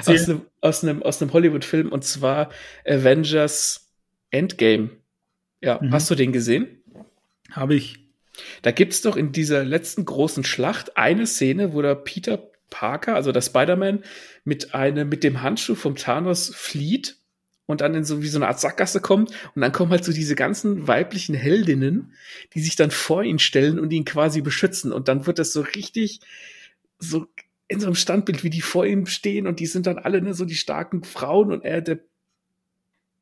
aus 0.05 0.29
einem, 0.29 0.41
aus 0.61 0.83
einem, 0.83 1.03
aus 1.03 1.21
einem 1.21 1.33
Hollywood-Film 1.33 1.91
und 1.91 2.03
zwar 2.03 2.49
Avengers 2.85 3.91
Endgame. 4.31 4.91
Ja, 5.61 5.79
mhm. 5.81 5.91
hast 5.91 6.09
du 6.09 6.15
den 6.15 6.31
gesehen? 6.31 6.67
Habe 7.51 7.75
ich. 7.75 7.99
Da 8.63 8.71
gibt's 8.71 9.01
doch 9.01 9.15
in 9.15 9.31
dieser 9.31 9.63
letzten 9.63 10.05
großen 10.05 10.43
Schlacht 10.43 10.97
eine 10.97 11.27
Szene, 11.27 11.73
wo 11.73 11.81
der 11.81 11.95
Peter 11.95 12.51
Parker, 12.73 13.15
also 13.15 13.31
der 13.31 13.41
Spider-Man, 13.41 14.03
mit 14.43 14.73
einem, 14.73 15.07
mit 15.07 15.23
dem 15.23 15.43
Handschuh 15.43 15.75
vom 15.75 15.95
Thanos 15.95 16.51
flieht 16.53 17.17
und 17.67 17.81
dann 17.81 17.93
in 17.93 18.03
so 18.03 18.21
wie 18.23 18.27
so 18.27 18.39
eine 18.39 18.47
Art 18.47 18.59
Sackgasse 18.59 18.99
kommt 18.99 19.29
und 19.53 19.61
dann 19.61 19.71
kommen 19.71 19.91
halt 19.91 20.03
so 20.03 20.11
diese 20.11 20.35
ganzen 20.35 20.87
weiblichen 20.87 21.35
Heldinnen, 21.35 22.13
die 22.55 22.61
sich 22.61 22.75
dann 22.75 22.89
vor 22.89 23.23
ihn 23.23 23.37
stellen 23.37 23.79
und 23.79 23.93
ihn 23.93 24.05
quasi 24.05 24.41
beschützen 24.41 24.91
und 24.91 25.07
dann 25.07 25.27
wird 25.27 25.37
das 25.37 25.53
so 25.53 25.61
richtig 25.61 26.19
so 26.97 27.27
in 27.67 27.79
so 27.79 27.85
einem 27.85 27.95
Standbild, 27.95 28.43
wie 28.43 28.49
die 28.49 28.61
vor 28.61 28.85
ihm 28.85 29.05
stehen 29.05 29.45
und 29.45 29.59
die 29.59 29.67
sind 29.67 29.85
dann 29.85 29.99
alle 29.99 30.21
ne, 30.21 30.33
so 30.33 30.43
die 30.43 30.55
starken 30.55 31.03
Frauen 31.03 31.51
und 31.51 31.63
er, 31.63 31.81
der 31.81 31.99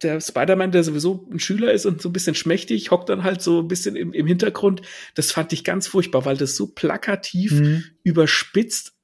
der 0.02 0.20
Spider-Man, 0.20 0.72
der 0.72 0.84
sowieso 0.84 1.28
ein 1.32 1.40
Schüler 1.40 1.72
ist 1.74 1.86
und 1.86 2.02
so 2.02 2.10
ein 2.10 2.14
bisschen 2.14 2.34
schmächtig, 2.34 2.90
hockt 2.90 3.10
dann 3.10 3.24
halt 3.24 3.44
so 3.44 3.60
ein 3.60 3.68
bisschen 3.68 3.96
im, 3.96 4.14
im 4.14 4.26
Hintergrund. 4.26 4.82
Das 5.14 5.32
fand 5.32 5.54
ich 5.54 5.64
ganz 5.64 5.86
furchtbar, 5.86 6.26
weil 6.26 6.38
das 6.38 6.56
so 6.56 6.66
plakativ 6.66 7.52
mhm. 7.52 7.84
überspitzt 8.02 8.96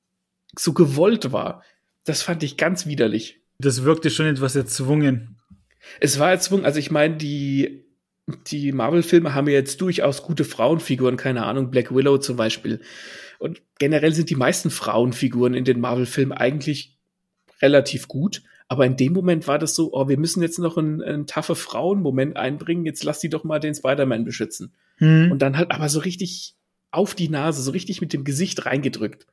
so 0.59 0.73
gewollt 0.73 1.31
war. 1.31 1.63
Das 2.03 2.21
fand 2.21 2.43
ich 2.43 2.57
ganz 2.57 2.85
widerlich. 2.85 3.41
Das 3.59 3.83
wirkte 3.83 4.09
schon 4.09 4.27
etwas 4.27 4.55
erzwungen. 4.55 5.37
Es 5.99 6.19
war 6.19 6.31
erzwungen. 6.31 6.65
Also 6.65 6.79
ich 6.79 6.91
meine, 6.91 7.17
die, 7.17 7.85
die 8.47 8.71
Marvel-Filme 8.71 9.33
haben 9.33 9.47
ja 9.47 9.53
jetzt 9.53 9.81
durchaus 9.81 10.23
gute 10.23 10.45
Frauenfiguren, 10.45 11.17
keine 11.17 11.45
Ahnung, 11.45 11.71
Black 11.71 11.93
Willow 11.93 12.17
zum 12.17 12.37
Beispiel. 12.37 12.81
Und 13.39 13.61
generell 13.79 14.13
sind 14.13 14.29
die 14.29 14.35
meisten 14.35 14.69
Frauenfiguren 14.69 15.53
in 15.53 15.65
den 15.65 15.79
Marvel-Filmen 15.79 16.31
eigentlich 16.31 16.97
relativ 17.61 18.07
gut. 18.07 18.43
Aber 18.67 18.85
in 18.85 18.97
dem 18.97 19.13
Moment 19.13 19.47
war 19.47 19.59
das 19.59 19.75
so, 19.75 19.93
oh, 19.93 20.09
wir 20.09 20.17
müssen 20.17 20.41
jetzt 20.41 20.59
noch 20.59 20.77
einen, 20.77 21.01
einen 21.01 21.25
taffe 21.25 21.55
Frauen-Moment 21.55 22.35
einbringen, 22.35 22.85
jetzt 22.85 23.03
lass 23.03 23.19
die 23.19 23.29
doch 23.29 23.43
mal 23.43 23.59
den 23.59 23.75
Spider-Man 23.75 24.25
beschützen. 24.25 24.73
Hm. 24.97 25.31
Und 25.31 25.41
dann 25.41 25.57
halt 25.57 25.71
aber 25.71 25.87
so 25.87 25.99
richtig 25.99 26.55
auf 26.91 27.15
die 27.15 27.29
Nase, 27.29 27.61
so 27.61 27.71
richtig 27.71 28.01
mit 28.01 28.11
dem 28.11 28.23
Gesicht 28.23 28.65
reingedrückt. 28.65 29.25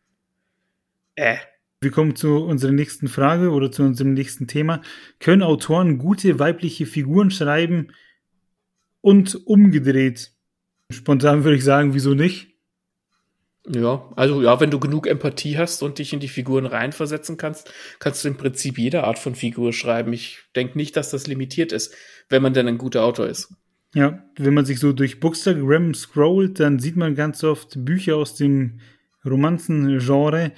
Äh. 1.14 1.36
Wir 1.80 1.90
kommen 1.90 2.16
zu 2.16 2.38
unserer 2.38 2.72
nächsten 2.72 3.08
Frage 3.08 3.50
oder 3.50 3.70
zu 3.70 3.82
unserem 3.82 4.14
nächsten 4.14 4.46
Thema. 4.46 4.80
Können 5.20 5.42
Autoren 5.42 5.98
gute 5.98 6.38
weibliche 6.38 6.86
Figuren 6.86 7.30
schreiben 7.30 7.88
und 9.02 9.46
umgedreht? 9.46 10.32
Spontan 10.90 11.44
würde 11.44 11.58
ich 11.58 11.64
sagen, 11.64 11.92
wieso 11.92 12.14
nicht? 12.14 12.54
Ja, 13.66 14.10
also 14.16 14.42
ja, 14.42 14.60
wenn 14.60 14.70
du 14.70 14.78
genug 14.78 15.06
Empathie 15.06 15.56
hast 15.56 15.82
und 15.82 15.98
dich 15.98 16.12
in 16.12 16.20
die 16.20 16.28
Figuren 16.28 16.66
reinversetzen 16.66 17.36
kannst, 17.36 17.72
kannst 17.98 18.24
du 18.24 18.28
im 18.28 18.36
Prinzip 18.36 18.78
jede 18.78 19.04
Art 19.04 19.18
von 19.18 19.34
Figur 19.34 19.72
schreiben. 19.72 20.12
Ich 20.12 20.40
denke 20.54 20.76
nicht, 20.76 20.96
dass 20.96 21.10
das 21.10 21.26
limitiert 21.26 21.72
ist, 21.72 21.94
wenn 22.28 22.42
man 22.42 22.52
denn 22.52 22.68
ein 22.68 22.78
guter 22.78 23.04
Autor 23.04 23.26
ist. 23.26 23.54
Ja, 23.94 24.24
wenn 24.36 24.54
man 24.54 24.66
sich 24.66 24.80
so 24.80 24.92
durch 24.92 25.20
Bookstagram 25.20 25.94
scrollt, 25.94 26.60
dann 26.60 26.78
sieht 26.78 26.96
man 26.96 27.14
ganz 27.14 27.44
oft 27.44 27.84
Bücher 27.84 28.16
aus 28.16 28.34
dem 28.34 28.80
Romanzengenre 29.24 30.52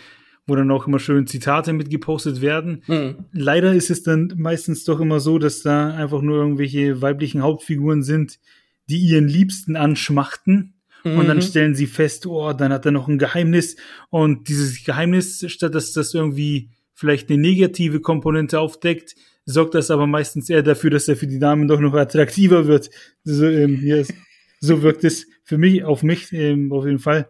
wo 0.47 0.55
dann 0.55 0.71
auch 0.71 0.87
immer 0.87 0.99
schön 0.99 1.27
Zitate 1.27 1.73
mitgepostet 1.73 2.41
werden. 2.41 2.83
Mhm. 2.87 3.17
Leider 3.33 3.75
ist 3.75 3.91
es 3.91 4.03
dann 4.03 4.33
meistens 4.37 4.85
doch 4.85 5.01
immer 5.01 5.21
so, 5.21 5.39
dass 5.39 5.63
da 5.63 5.91
einfach 5.91 6.23
nur 6.23 6.37
irgendwelche 6.37 7.03
weiblichen 7.03 7.43
Hauptfiguren 7.43 8.03
sind, 8.03 8.39
die 8.89 8.99
ihren 8.99 9.27
Liebsten 9.27 9.77
anschmachten. 9.77 10.75
Mhm. 11.05 11.19
Und 11.19 11.29
dann 11.29 11.39
mhm. 11.39 11.43
stellen 11.43 11.75
sie 11.75 11.87
fest, 11.87 12.27
oh, 12.27 12.53
dann 12.53 12.73
hat 12.73 12.87
er 12.87 12.93
noch 12.93 13.09
ein 13.09 13.19
Geheimnis. 13.19 13.77
Und 14.11 14.49
dieses 14.49 14.85
Geheimnis, 14.85 15.45
statt 15.49 15.75
dass 15.75 15.93
das 15.93 16.15
irgendwie 16.15 16.71
vielleicht 16.95 17.29
eine 17.29 17.39
negative 17.39 18.01
Komponente 18.01 18.61
aufdeckt, 18.61 19.17
sorgt 19.45 19.75
das 19.75 19.91
aber 19.91 20.07
meistens 20.07 20.49
eher 20.49 20.63
dafür, 20.63 20.91
dass 20.91 21.09
er 21.09 21.17
für 21.17 21.27
die 21.27 21.39
Damen 21.39 21.69
doch 21.69 21.81
noch 21.81 21.95
attraktiver 21.95 22.67
wird. 22.67 22.91
So, 23.25 23.47
ähm, 23.47 23.81
yes. 23.83 24.13
so 24.61 24.83
wirkt 24.83 25.05
es 25.05 25.27
für 25.45 25.59
mich, 25.59 25.85
auf 25.85 26.03
mich 26.03 26.33
ähm, 26.33 26.73
auf 26.73 26.85
jeden 26.85 26.99
Fall. 26.99 27.29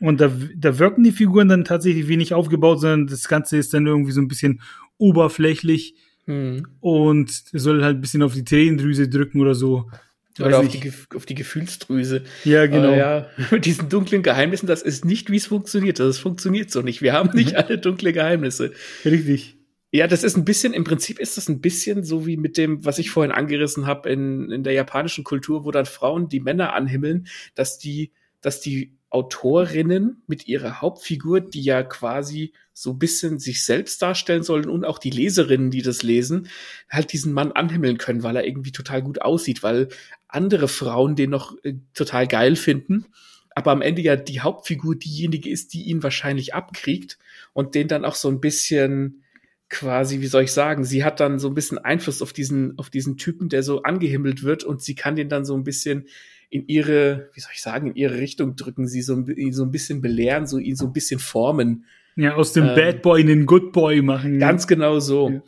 Und 0.00 0.20
da, 0.20 0.30
da 0.54 0.78
wirken 0.78 1.04
die 1.04 1.12
Figuren 1.12 1.48
dann 1.48 1.64
tatsächlich 1.64 2.08
wenig 2.08 2.34
aufgebaut, 2.34 2.80
sondern 2.80 3.06
das 3.06 3.28
Ganze 3.28 3.56
ist 3.56 3.72
dann 3.72 3.86
irgendwie 3.86 4.12
so 4.12 4.20
ein 4.20 4.28
bisschen 4.28 4.60
oberflächlich 4.98 5.94
hm. 6.26 6.66
und 6.80 7.30
soll 7.52 7.82
halt 7.82 7.96
ein 7.96 8.00
bisschen 8.00 8.22
auf 8.22 8.34
die 8.34 8.44
Tränendrüse 8.44 9.08
drücken 9.08 9.40
oder 9.40 9.54
so. 9.54 9.90
Oder 10.38 10.58
auf 10.58 10.68
die, 10.68 10.92
auf 11.14 11.24
die, 11.24 11.34
Gefühlsdrüse. 11.34 12.22
Ja, 12.44 12.66
genau. 12.66 12.88
Aber 12.88 12.96
ja, 12.96 13.26
mit 13.50 13.64
diesen 13.64 13.88
dunklen 13.88 14.22
Geheimnissen, 14.22 14.66
das 14.66 14.82
ist 14.82 15.06
nicht, 15.06 15.30
wie 15.30 15.36
es 15.36 15.46
funktioniert. 15.46 15.98
Das 15.98 16.18
funktioniert 16.18 16.70
so 16.70 16.82
nicht. 16.82 17.00
Wir 17.00 17.14
haben 17.14 17.30
nicht 17.34 17.52
mhm. 17.52 17.56
alle 17.56 17.78
dunkle 17.78 18.12
Geheimnisse. 18.12 18.72
Richtig. 19.04 19.56
Ja, 19.92 20.06
das 20.06 20.24
ist 20.24 20.36
ein 20.36 20.44
bisschen, 20.44 20.74
im 20.74 20.84
Prinzip 20.84 21.18
ist 21.18 21.38
das 21.38 21.48
ein 21.48 21.62
bisschen 21.62 22.04
so 22.04 22.26
wie 22.26 22.36
mit 22.36 22.58
dem, 22.58 22.84
was 22.84 22.98
ich 22.98 23.10
vorhin 23.10 23.32
angerissen 23.32 23.86
habe 23.86 24.10
in, 24.10 24.50
in 24.50 24.62
der 24.62 24.74
japanischen 24.74 25.24
Kultur, 25.24 25.64
wo 25.64 25.70
dann 25.70 25.86
Frauen 25.86 26.28
die 26.28 26.40
Männer 26.40 26.74
anhimmeln, 26.74 27.28
dass 27.54 27.78
die, 27.78 28.12
dass 28.42 28.60
die 28.60 28.92
Autorinnen 29.10 30.22
mit 30.26 30.48
ihrer 30.48 30.80
Hauptfigur, 30.80 31.40
die 31.40 31.62
ja 31.62 31.82
quasi 31.82 32.52
so 32.72 32.90
ein 32.90 32.98
bisschen 32.98 33.38
sich 33.38 33.64
selbst 33.64 34.02
darstellen 34.02 34.42
sollen 34.42 34.68
und 34.68 34.84
auch 34.84 34.98
die 34.98 35.10
Leserinnen, 35.10 35.70
die 35.70 35.82
das 35.82 36.02
lesen, 36.02 36.48
halt 36.90 37.12
diesen 37.12 37.32
Mann 37.32 37.52
anhimmeln 37.52 37.98
können, 37.98 38.22
weil 38.22 38.36
er 38.36 38.46
irgendwie 38.46 38.72
total 38.72 39.02
gut 39.02 39.22
aussieht, 39.22 39.62
weil 39.62 39.88
andere 40.28 40.68
Frauen 40.68 41.16
den 41.16 41.30
noch 41.30 41.56
äh, 41.62 41.74
total 41.94 42.26
geil 42.26 42.56
finden, 42.56 43.06
aber 43.54 43.70
am 43.70 43.80
Ende 43.80 44.02
ja 44.02 44.16
die 44.16 44.40
Hauptfigur 44.40 44.96
diejenige 44.96 45.48
ist, 45.48 45.72
die 45.72 45.84
ihn 45.84 46.02
wahrscheinlich 46.02 46.54
abkriegt 46.54 47.18
und 47.54 47.74
den 47.74 47.88
dann 47.88 48.04
auch 48.04 48.14
so 48.14 48.28
ein 48.28 48.40
bisschen 48.40 49.22
quasi, 49.70 50.20
wie 50.20 50.26
soll 50.26 50.44
ich 50.44 50.52
sagen, 50.52 50.84
sie 50.84 51.04
hat 51.04 51.20
dann 51.20 51.38
so 51.38 51.48
ein 51.48 51.54
bisschen 51.54 51.78
Einfluss 51.78 52.20
auf 52.20 52.34
diesen, 52.34 52.78
auf 52.78 52.90
diesen 52.90 53.16
Typen, 53.16 53.48
der 53.48 53.62
so 53.62 53.82
angehimmelt 53.82 54.42
wird 54.42 54.62
und 54.62 54.82
sie 54.82 54.94
kann 54.94 55.16
den 55.16 55.30
dann 55.30 55.46
so 55.46 55.56
ein 55.56 55.64
bisschen 55.64 56.06
in 56.50 56.66
ihre, 56.68 57.30
wie 57.34 57.40
soll 57.40 57.52
ich 57.54 57.62
sagen, 57.62 57.88
in 57.88 57.96
ihre 57.96 58.18
Richtung 58.18 58.56
drücken, 58.56 58.86
sie 58.86 59.02
so, 59.02 59.18
ihn 59.18 59.52
so 59.52 59.64
ein 59.64 59.70
bisschen 59.70 60.00
belehren, 60.00 60.46
so 60.46 60.58
ihn 60.58 60.76
so 60.76 60.86
ein 60.86 60.92
bisschen 60.92 61.20
formen. 61.20 61.84
Ja, 62.16 62.34
aus 62.34 62.52
dem 62.52 62.68
ähm, 62.68 62.74
Bad 62.74 63.02
Boy 63.02 63.20
in 63.20 63.26
den 63.26 63.46
Good 63.46 63.72
Boy 63.72 64.02
machen. 64.02 64.38
Ganz 64.38 64.66
genau 64.66 65.00
so. 65.00 65.30
Ja. 65.30 65.42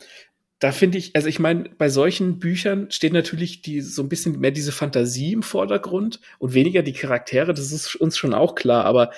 Da 0.59 0.71
finde 0.71 0.97
ich, 0.97 1.15
also 1.15 1.29
ich 1.29 1.39
meine, 1.39 1.69
bei 1.77 1.89
solchen 1.89 2.37
Büchern 2.37 2.91
steht 2.91 3.13
natürlich 3.13 3.61
die 3.61 3.79
so 3.81 4.03
ein 4.03 4.09
bisschen 4.09 4.39
mehr 4.39 4.51
diese 4.51 4.73
Fantasie 4.73 5.31
im 5.31 5.41
Vordergrund 5.41 6.19
und 6.37 6.53
weniger 6.53 6.83
die 6.83 6.93
Charaktere, 6.93 7.53
das 7.53 7.71
ist 7.71 7.95
uns 7.95 8.17
schon 8.17 8.33
auch 8.33 8.55
klar, 8.55 8.83
aber 8.83 9.11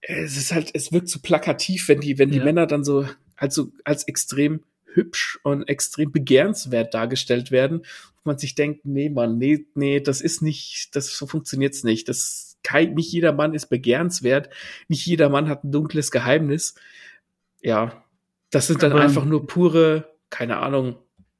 es 0.00 0.38
ist 0.38 0.54
halt, 0.54 0.70
es 0.72 0.90
wirkt 0.90 1.08
so 1.08 1.18
plakativ, 1.20 1.88
wenn 1.88 2.00
die, 2.00 2.18
wenn 2.18 2.30
die 2.30 2.38
ja. 2.38 2.44
Männer 2.44 2.66
dann 2.66 2.82
so 2.82 3.06
also 3.36 3.72
als 3.84 4.04
extrem 4.04 4.60
hübsch 4.94 5.38
und 5.42 5.68
extrem 5.68 6.12
begehrenswert 6.12 6.94
dargestellt 6.94 7.50
werden, 7.50 7.80
wo 8.16 8.30
man 8.30 8.38
sich 8.38 8.54
denkt, 8.54 8.84
nee, 8.84 9.10
Mann, 9.10 9.38
nee, 9.38 9.66
nee, 9.74 10.00
das 10.00 10.20
ist 10.20 10.42
nicht, 10.42 10.94
das 10.96 11.16
so 11.16 11.26
funktioniert's 11.26 11.84
nicht. 11.84 12.08
Das 12.08 12.58
kein, 12.62 12.94
nicht 12.94 13.12
jeder 13.12 13.32
Mann 13.32 13.54
ist 13.54 13.66
begehrenswert, 13.66 14.48
nicht 14.88 15.04
jeder 15.06 15.28
Mann 15.28 15.48
hat 15.48 15.64
ein 15.64 15.72
dunkles 15.72 16.10
Geheimnis. 16.10 16.74
Ja, 17.62 18.04
das 18.50 18.66
sind 18.66 18.82
dann 18.82 18.92
aber, 18.92 19.02
einfach 19.02 19.24
nur 19.24 19.46
pure, 19.46 20.16
keine 20.30 20.58
Ahnung, 20.58 20.96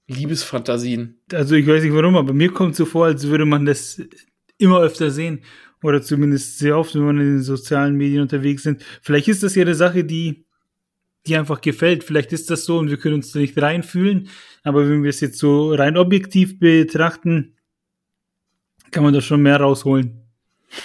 Liebesfantasien. 0.06 1.20
Also 1.32 1.54
ich 1.54 1.66
weiß 1.66 1.82
nicht 1.82 1.94
warum, 1.94 2.16
aber 2.16 2.32
mir 2.32 2.52
kommt 2.52 2.76
so 2.76 2.84
vor, 2.84 3.06
als 3.06 3.26
würde 3.26 3.46
man 3.46 3.64
das 3.64 4.02
immer 4.58 4.80
öfter 4.80 5.10
sehen. 5.10 5.42
Oder 5.82 6.00
zumindest 6.00 6.58
sehr 6.58 6.78
oft, 6.78 6.94
wenn 6.94 7.04
man 7.04 7.20
in 7.20 7.26
den 7.26 7.42
sozialen 7.42 7.96
Medien 7.96 8.22
unterwegs 8.22 8.62
sind. 8.62 8.82
Vielleicht 9.02 9.28
ist 9.28 9.42
das 9.42 9.54
ja 9.54 9.62
eine 9.62 9.74
Sache, 9.74 10.04
die 10.04 10.46
die 11.26 11.37
einfach 11.37 11.60
gefällt. 11.60 12.04
Vielleicht 12.04 12.32
ist 12.32 12.50
das 12.50 12.64
so 12.64 12.78
und 12.78 12.90
wir 12.90 12.96
können 12.96 13.14
uns 13.14 13.32
da 13.32 13.38
nicht 13.38 13.60
reinfühlen. 13.60 14.28
Aber 14.62 14.88
wenn 14.88 15.02
wir 15.02 15.10
es 15.10 15.20
jetzt 15.20 15.38
so 15.38 15.72
rein 15.72 15.96
objektiv 15.96 16.58
betrachten, 16.58 17.56
kann 18.90 19.02
man 19.04 19.14
da 19.14 19.20
schon 19.20 19.42
mehr 19.42 19.60
rausholen. 19.60 20.20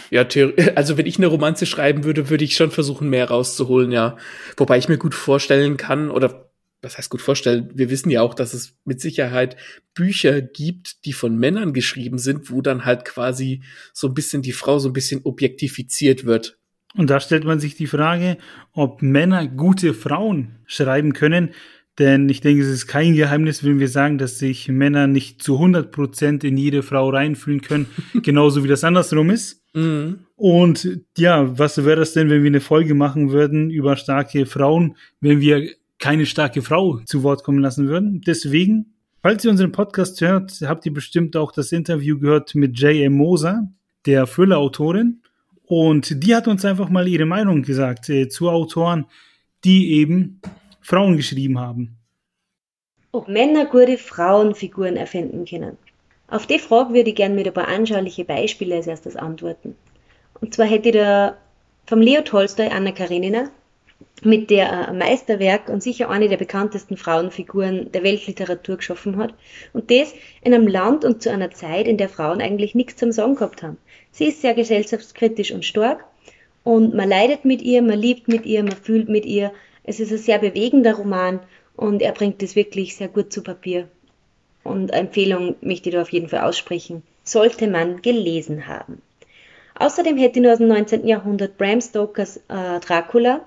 Ja, 0.10 0.26
also 0.76 0.98
wenn 0.98 1.06
ich 1.06 1.18
eine 1.18 1.28
Romanze 1.28 1.66
schreiben 1.66 2.04
würde, 2.04 2.30
würde 2.30 2.44
ich 2.44 2.56
schon 2.56 2.72
versuchen, 2.72 3.10
mehr 3.10 3.30
rauszuholen, 3.30 3.92
ja. 3.92 4.18
Wobei 4.58 4.78
ich 4.78 4.90
mir 4.90 4.98
gut 4.98 5.16
vorstellen 5.16 5.78
kann, 5.78 6.10
oder 6.10 6.52
was 6.82 6.98
heißt 6.98 7.10
gut 7.10 7.22
vorstellen, 7.22 7.72
wir 7.74 7.90
wissen 7.90 8.10
ja 8.10 8.22
auch, 8.22 8.34
dass 8.34 8.54
es 8.54 8.78
mit 8.86 9.02
Sicherheit 9.02 9.58
Bücher 9.94 10.42
gibt, 10.42 11.06
die 11.06 11.14
von 11.14 11.38
Männern 11.38 11.74
geschrieben 11.74 12.18
sind, 12.18 12.52
wo 12.52 12.62
dann 12.62 12.86
halt 12.86 13.04
quasi 13.04 13.64
so 13.94 14.08
ein 14.08 14.14
bisschen 14.14 14.42
die 14.42 14.54
Frau 14.54 14.80
so 14.80 14.90
ein 14.90 14.94
bisschen 14.94 15.22
objektifiziert 15.26 16.26
wird. 16.26 16.59
Und 16.96 17.10
da 17.10 17.20
stellt 17.20 17.46
man 17.46 17.60
sich 17.60 17.76
die 17.76 17.88
Frage, 17.88 18.38
ob 18.74 19.02
Männer 19.02 19.48
gute 19.48 19.94
Frauen 19.94 20.56
schreiben 20.66 21.14
können. 21.14 21.52
Denn 22.00 22.30
ich 22.30 22.40
denke, 22.40 22.64
es 22.64 22.70
ist 22.70 22.88
kein 22.88 23.14
Geheimnis, 23.14 23.64
wenn 23.64 23.80
wir 23.80 23.90
sagen, 23.90 24.18
dass 24.18 24.40
sich 24.40 24.70
Männer 24.70 25.06
nicht 25.06 25.44
zu 25.44 25.56
100 25.56 25.92
Prozent 25.92 26.44
in 26.46 26.56
jede 26.56 26.82
Frau 26.82 27.10
reinfühlen 27.10 27.62
können, 27.62 27.88
genauso 28.24 28.64
wie 28.64 28.70
das 28.70 28.86
andersrum 28.86 29.30
ist. 29.30 29.62
Mhm. 29.74 30.20
Und 30.36 31.02
ja, 31.18 31.60
was 31.60 31.84
wäre 31.84 31.98
das 31.98 32.14
denn, 32.14 32.30
wenn 32.30 32.42
wir 32.42 32.50
eine 32.50 32.62
Folge 32.62 32.96
machen 32.96 33.32
würden 33.32 33.70
über 33.70 33.98
starke 33.98 34.46
Frauen, 34.46 34.96
wenn 35.20 35.42
wir 35.42 35.70
keine 36.00 36.26
starke 36.26 36.62
Frau 36.62 37.02
zu 37.06 37.24
Wort 37.24 37.44
kommen 37.44 37.60
lassen 37.60 37.90
würden? 37.90 38.22
Deswegen, 38.26 38.94
falls 39.22 39.44
ihr 39.44 39.52
unseren 39.52 39.74
Podcast 39.74 40.22
hört, 40.22 40.62
habt 40.66 40.86
ihr 40.86 40.94
bestimmt 40.94 41.36
auch 41.36 41.52
das 41.52 41.74
Interview 41.74 42.18
gehört 42.18 42.56
mit 42.56 42.80
J.M. 42.80 43.14
Moser, 43.14 43.70
der 44.06 44.26
Thriller-Autorin. 44.26 45.22
Und 45.70 46.24
die 46.24 46.36
hat 46.36 46.48
uns 46.48 46.66
einfach 46.66 46.90
mal 46.90 47.08
ihre 47.08 47.28
Meinung 47.28 47.62
gesagt 47.62 48.10
äh, 48.10 48.28
zu 48.28 48.50
Autoren, 48.50 49.06
die 49.64 49.94
eben 50.00 50.42
Frauen 50.82 51.16
geschrieben 51.16 51.60
haben. 51.60 52.00
Ob 53.12 53.28
Männer 53.28 53.66
gute 53.66 54.00
Frauenfiguren 54.00 54.98
erfinden 54.98 55.46
können. 55.46 55.78
Auf 56.28 56.48
die 56.48 56.58
Frage 56.58 56.96
würde 56.96 57.12
ich 57.12 57.16
gerne 57.16 57.36
mit 57.36 57.46
ein 57.46 57.54
paar 57.54 57.68
anschauliche 57.68 58.26
Beispiele 58.26 58.78
als 58.78 58.88
erstes 58.88 59.16
antworten. 59.16 59.76
Und 60.42 60.56
zwar 60.56 60.66
hätte 60.66 60.90
ich 60.90 60.96
da 60.96 61.38
vom 61.86 62.02
Leo 62.02 62.22
Tolstoi 62.22 62.70
Anna 62.70 62.92
Karenina, 62.92 63.52
mit 64.24 64.50
der 64.50 64.90
ein 64.90 64.98
Meisterwerk 64.98 65.70
und 65.70 65.82
sicher 65.82 66.10
eine 66.10 66.28
der 66.28 66.38
bekanntesten 66.38 66.98
Frauenfiguren 66.98 67.92
der 67.92 68.04
Weltliteratur 68.04 68.78
geschaffen 68.78 69.18
hat. 69.18 69.34
Und 69.74 69.92
das 69.92 70.14
in 70.42 70.54
einem 70.54 70.68
Land 70.68 71.06
und 71.06 71.22
zu 71.22 71.32
einer 71.32 71.52
Zeit, 71.52 71.88
in 71.88 71.98
der 71.98 72.10
Frauen 72.10 72.42
eigentlich 72.42 72.76
nichts 72.76 72.98
zum 72.98 73.12
Sagen 73.12 73.36
gehabt 73.36 73.64
haben. 73.64 73.78
Sie 74.12 74.26
ist 74.26 74.42
sehr 74.42 74.54
gesellschaftskritisch 74.54 75.52
und 75.52 75.66
stark 75.66 76.04
und 76.64 76.94
man 76.94 77.10
leidet 77.10 77.46
mit 77.46 77.62
ihr, 77.62 77.82
man 77.82 78.00
liebt 78.00 78.28
mit 78.28 78.46
ihr, 78.46 78.64
man 78.64 78.76
fühlt 78.76 79.10
mit 79.10 79.26
ihr. 79.26 79.52
Es 79.84 80.00
ist 80.00 80.12
ein 80.12 80.18
sehr 80.18 80.40
bewegender 80.40 80.96
Roman 80.96 81.40
und 81.76 82.02
er 82.02 82.12
bringt 82.12 82.44
es 82.44 82.56
wirklich 82.56 82.96
sehr 82.96 83.08
gut 83.08 83.32
zu 83.32 83.42
Papier. 83.42 83.88
Und 84.64 84.92
Empfehlung 84.92 85.56
möchte 85.62 85.90
ich 85.90 85.96
da 85.96 86.02
auf 86.02 86.12
jeden 86.12 86.30
Fall 86.30 86.42
aussprechen. 86.42 87.04
Sollte 87.24 87.68
man 87.68 88.02
gelesen 88.02 88.68
haben. 88.68 89.02
Außerdem 89.76 90.18
hätte 90.18 90.40
ich 90.40 90.44
nur 90.44 90.52
aus 90.52 90.58
dem 90.58 90.68
19. 90.68 91.08
Jahrhundert 91.08 91.58
Bram 91.58 91.80
Stokers 91.80 92.38
äh, 92.50 92.80
Dracula, 92.82 93.46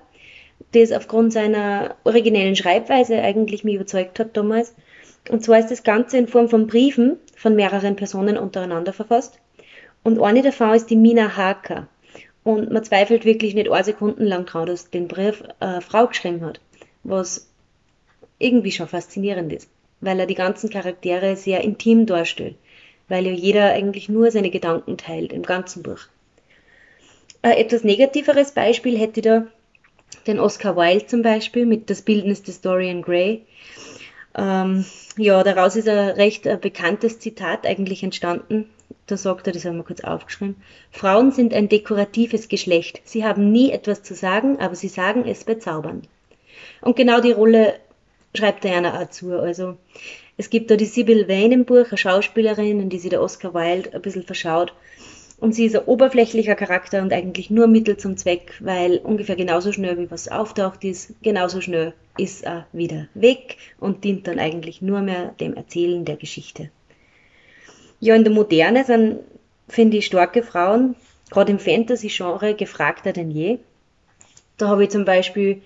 das 0.73 0.91
aufgrund 0.91 1.33
seiner 1.33 1.95
originellen 2.03 2.55
Schreibweise 2.55 3.21
eigentlich 3.21 3.63
mich 3.63 3.75
überzeugt 3.75 4.19
hat 4.19 4.35
damals. 4.35 4.75
Und 5.29 5.43
zwar 5.43 5.59
ist 5.59 5.71
das 5.71 5.83
Ganze 5.83 6.17
in 6.17 6.27
Form 6.27 6.49
von 6.49 6.67
Briefen 6.67 7.17
von 7.35 7.55
mehreren 7.55 7.95
Personen 7.95 8.37
untereinander 8.37 8.93
verfasst. 8.93 9.39
Und 10.03 10.21
eine 10.21 10.41
davon 10.41 10.73
ist 10.73 10.89
die 10.89 10.97
Mina 10.97 11.37
Harker. 11.37 11.87
Und 12.43 12.71
man 12.71 12.83
zweifelt 12.83 13.23
wirklich 13.23 13.53
nicht 13.53 13.71
eine 13.71 13.83
Sekunden 13.83 14.25
lang 14.25 14.45
dran, 14.45 14.65
dass 14.65 14.89
den 14.89 15.07
Brief 15.07 15.43
eine 15.59 15.81
Frau 15.81 16.07
geschrieben 16.07 16.45
hat. 16.45 16.59
Was 17.03 17.49
irgendwie 18.37 18.71
schon 18.71 18.87
faszinierend 18.87 19.53
ist, 19.53 19.69
weil 20.01 20.19
er 20.19 20.25
die 20.25 20.35
ganzen 20.35 20.69
Charaktere 20.69 21.37
sehr 21.37 21.61
intim 21.61 22.05
darstellt, 22.05 22.55
weil 23.07 23.25
ja 23.25 23.31
jeder 23.31 23.71
eigentlich 23.71 24.09
nur 24.09 24.29
seine 24.31 24.49
Gedanken 24.49 24.97
teilt 24.97 25.31
im 25.31 25.43
ganzen 25.43 25.83
Buch. 25.83 25.99
Ein 27.41 27.57
etwas 27.57 27.83
negativeres 27.83 28.51
Beispiel 28.51 28.97
hätte 28.97 29.21
da 29.21 29.47
den 30.27 30.39
Oscar 30.39 30.75
Wilde 30.75 31.07
zum 31.07 31.21
Beispiel 31.21 31.65
mit 31.65 31.89
Das 31.89 32.01
Bildnis 32.01 32.43
des 32.43 32.61
Dorian 32.61 33.01
Gray. 33.01 33.41
Ähm, 34.35 34.85
ja, 35.17 35.43
daraus 35.43 35.75
ist 35.75 35.87
ein 35.87 36.09
recht 36.09 36.47
ein 36.47 36.59
bekanntes 36.59 37.19
Zitat 37.19 37.67
eigentlich 37.67 38.03
entstanden, 38.03 38.69
da 39.07 39.17
sagt 39.17 39.47
er, 39.47 39.53
das 39.53 39.65
haben 39.65 39.77
wir 39.77 39.83
kurz 39.83 40.01
aufgeschrieben, 40.01 40.55
Frauen 40.91 41.31
sind 41.31 41.53
ein 41.53 41.69
dekoratives 41.69 42.47
Geschlecht. 42.47 43.01
Sie 43.03 43.25
haben 43.25 43.51
nie 43.51 43.71
etwas 43.71 44.01
zu 44.01 44.15
sagen, 44.15 44.59
aber 44.59 44.75
sie 44.75 44.87
sagen 44.87 45.25
es 45.27 45.43
bezaubernd. 45.43 46.07
Und 46.81 46.95
genau 46.95 47.19
die 47.19 47.31
Rolle 47.31 47.75
schreibt 48.35 48.63
Diana 48.63 49.01
auch 49.01 49.09
zu. 49.09 49.33
Also 49.33 49.77
es 50.37 50.49
gibt 50.49 50.71
da 50.71 50.75
die 50.75 50.85
Sybil 50.85 51.27
Vane 51.27 51.53
im 51.53 51.65
Buch, 51.65 51.87
eine 51.89 51.97
Schauspielerin, 51.97 52.79
in 52.79 52.89
die 52.89 52.99
sich 52.99 53.09
der 53.09 53.21
Oscar 53.21 53.53
Wilde 53.53 53.93
ein 53.93 54.01
bisschen 54.01 54.23
verschaut. 54.23 54.73
Und 55.43 55.53
sie 55.53 55.65
ist 55.65 55.75
ein 55.75 55.83
oberflächlicher 55.83 56.55
Charakter 56.55 57.01
und 57.01 57.11
eigentlich 57.11 57.49
nur 57.49 57.67
Mittel 57.67 57.97
zum 57.97 58.15
Zweck, 58.15 58.53
weil 58.61 58.99
ungefähr 58.99 59.35
genauso 59.35 59.73
schnell 59.73 59.97
wie 59.97 60.09
was 60.09 60.29
auftaucht 60.29 60.85
ist, 60.85 61.15
genauso 61.21 61.59
schnell 61.59 61.93
ist 62.17 62.45
er 62.45 62.65
wieder 62.71 63.07
weg 63.13 63.57
und 63.77 64.05
dient 64.05 64.25
dann 64.25 64.39
eigentlich 64.39 64.81
nur 64.81 65.01
mehr 65.01 65.35
dem 65.41 65.53
Erzählen 65.53 66.05
der 66.05 66.15
Geschichte. 66.15 66.69
Ja, 67.99 68.15
in 68.15 68.23
der 68.23 68.31
Moderne 68.31 68.85
sind, 68.85 69.19
finde 69.67 69.97
ich, 69.97 70.05
starke 70.05 70.43
Frauen, 70.43 70.95
gerade 71.29 71.51
im 71.51 71.59
Fantasy-Genre, 71.59 72.53
gefragter 72.53 73.11
denn 73.11 73.29
je. 73.29 73.59
Da 74.55 74.69
habe 74.69 74.85
ich 74.85 74.91
zum 74.91 75.03
Beispiel 75.03 75.61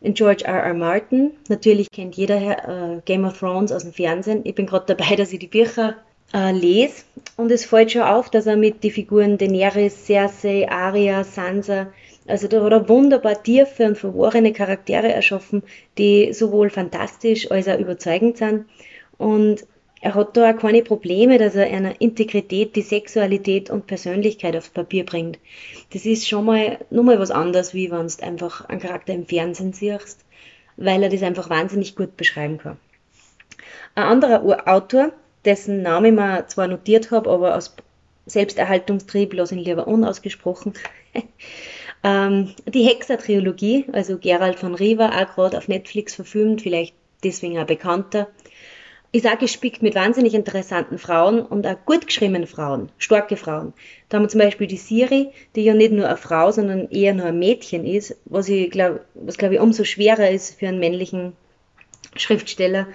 in 0.00 0.14
George 0.14 0.46
R. 0.46 0.62
R. 0.62 0.72
Martin. 0.72 1.32
Natürlich 1.50 1.90
kennt 1.90 2.16
jeder 2.16 2.96
äh, 2.96 3.00
Game 3.04 3.26
of 3.26 3.38
Thrones 3.38 3.70
aus 3.70 3.82
dem 3.82 3.92
Fernsehen. 3.92 4.40
Ich 4.44 4.54
bin 4.54 4.64
gerade 4.64 4.94
dabei, 4.94 5.14
dass 5.14 5.30
ich 5.30 5.40
die 5.40 5.46
Bücher 5.46 5.96
äh, 6.32 6.52
lese. 6.52 7.04
Und 7.36 7.50
es 7.50 7.64
fällt 7.64 7.92
schon 7.92 8.02
auf, 8.02 8.30
dass 8.30 8.46
er 8.46 8.56
mit 8.56 8.84
den 8.84 8.90
Figuren 8.90 9.38
Daenerys, 9.38 10.06
Cersei, 10.06 10.68
Arya, 10.68 11.24
Sansa, 11.24 11.88
also 12.26 12.48
da 12.48 12.62
hat 12.62 12.72
er 12.72 12.88
wunderbar 12.88 13.42
tiefe 13.42 13.86
und 13.86 13.98
verworrene 13.98 14.52
Charaktere 14.52 15.12
erschaffen, 15.12 15.62
die 15.98 16.32
sowohl 16.32 16.70
fantastisch 16.70 17.50
als 17.50 17.66
auch 17.66 17.78
überzeugend 17.78 18.36
sind. 18.36 18.66
Und 19.18 19.66
er 20.00 20.14
hat 20.14 20.36
da 20.36 20.50
auch 20.50 20.56
keine 20.56 20.82
Probleme, 20.82 21.38
dass 21.38 21.56
er 21.56 21.66
einer 21.66 22.00
Integrität, 22.00 22.76
die 22.76 22.82
Sexualität 22.82 23.68
und 23.68 23.86
Persönlichkeit 23.86 24.56
aufs 24.56 24.70
Papier 24.70 25.04
bringt. 25.04 25.38
Das 25.92 26.06
ist 26.06 26.28
schon 26.28 26.46
mal 26.46 26.78
nur 26.90 27.04
mal 27.04 27.18
was 27.18 27.30
anderes, 27.30 27.74
wie 27.74 27.90
wenn 27.90 28.06
du 28.06 28.24
einfach 28.24 28.64
einen 28.66 28.80
Charakter 28.80 29.12
im 29.12 29.26
Fernsehen 29.26 29.72
siehst, 29.72 30.24
weil 30.76 31.02
er 31.02 31.10
das 31.10 31.22
einfach 31.22 31.50
wahnsinnig 31.50 31.96
gut 31.96 32.16
beschreiben 32.16 32.58
kann. 32.58 32.78
Ein 33.94 34.04
anderer 34.04 34.68
Autor, 34.68 35.12
dessen 35.44 35.82
Name 35.82 36.08
ich 36.08 36.14
mir 36.14 36.46
zwar 36.48 36.66
notiert 36.66 37.10
habe, 37.10 37.30
aber 37.30 37.56
aus 37.56 37.74
Selbsterhaltungstrieb 38.26 39.32
lasse 39.34 39.54
ich 39.54 39.60
ihn 39.60 39.64
lieber 39.66 39.86
unausgesprochen. 39.86 40.74
ähm, 42.04 42.54
die 42.66 42.84
Hexer-Trilogie, 42.84 43.86
also 43.92 44.18
Gerald 44.18 44.58
von 44.58 44.74
Riva, 44.74 45.08
auch 45.08 45.34
gerade 45.34 45.58
auf 45.58 45.68
Netflix 45.68 46.14
verfilmt, 46.14 46.62
vielleicht 46.62 46.94
deswegen 47.24 47.58
auch 47.58 47.66
bekannter. 47.66 48.28
Ich 49.12 49.22
sage, 49.22 49.38
gespickt 49.38 49.82
mit 49.82 49.96
wahnsinnig 49.96 50.34
interessanten 50.34 50.96
Frauen 50.96 51.40
und 51.40 51.66
auch 51.66 51.84
gut 51.84 52.06
geschriebenen 52.06 52.46
Frauen, 52.46 52.90
starke 52.96 53.36
Frauen. 53.36 53.72
Da 54.08 54.16
haben 54.16 54.24
wir 54.24 54.28
zum 54.28 54.40
Beispiel 54.40 54.68
die 54.68 54.76
Siri, 54.76 55.30
die 55.56 55.64
ja 55.64 55.74
nicht 55.74 55.90
nur 55.90 56.06
eine 56.06 56.16
Frau, 56.16 56.52
sondern 56.52 56.88
eher 56.90 57.12
nur 57.12 57.26
ein 57.26 57.38
Mädchen 57.40 57.84
ist, 57.84 58.16
was 58.26 58.48
ich 58.48 58.70
glaube, 58.70 59.00
was 59.14 59.36
glaube 59.36 59.54
ich 59.54 59.60
umso 59.60 59.82
schwerer 59.82 60.30
ist 60.30 60.60
für 60.60 60.68
einen 60.68 60.78
männlichen 60.78 61.32
Schriftsteller, 62.14 62.86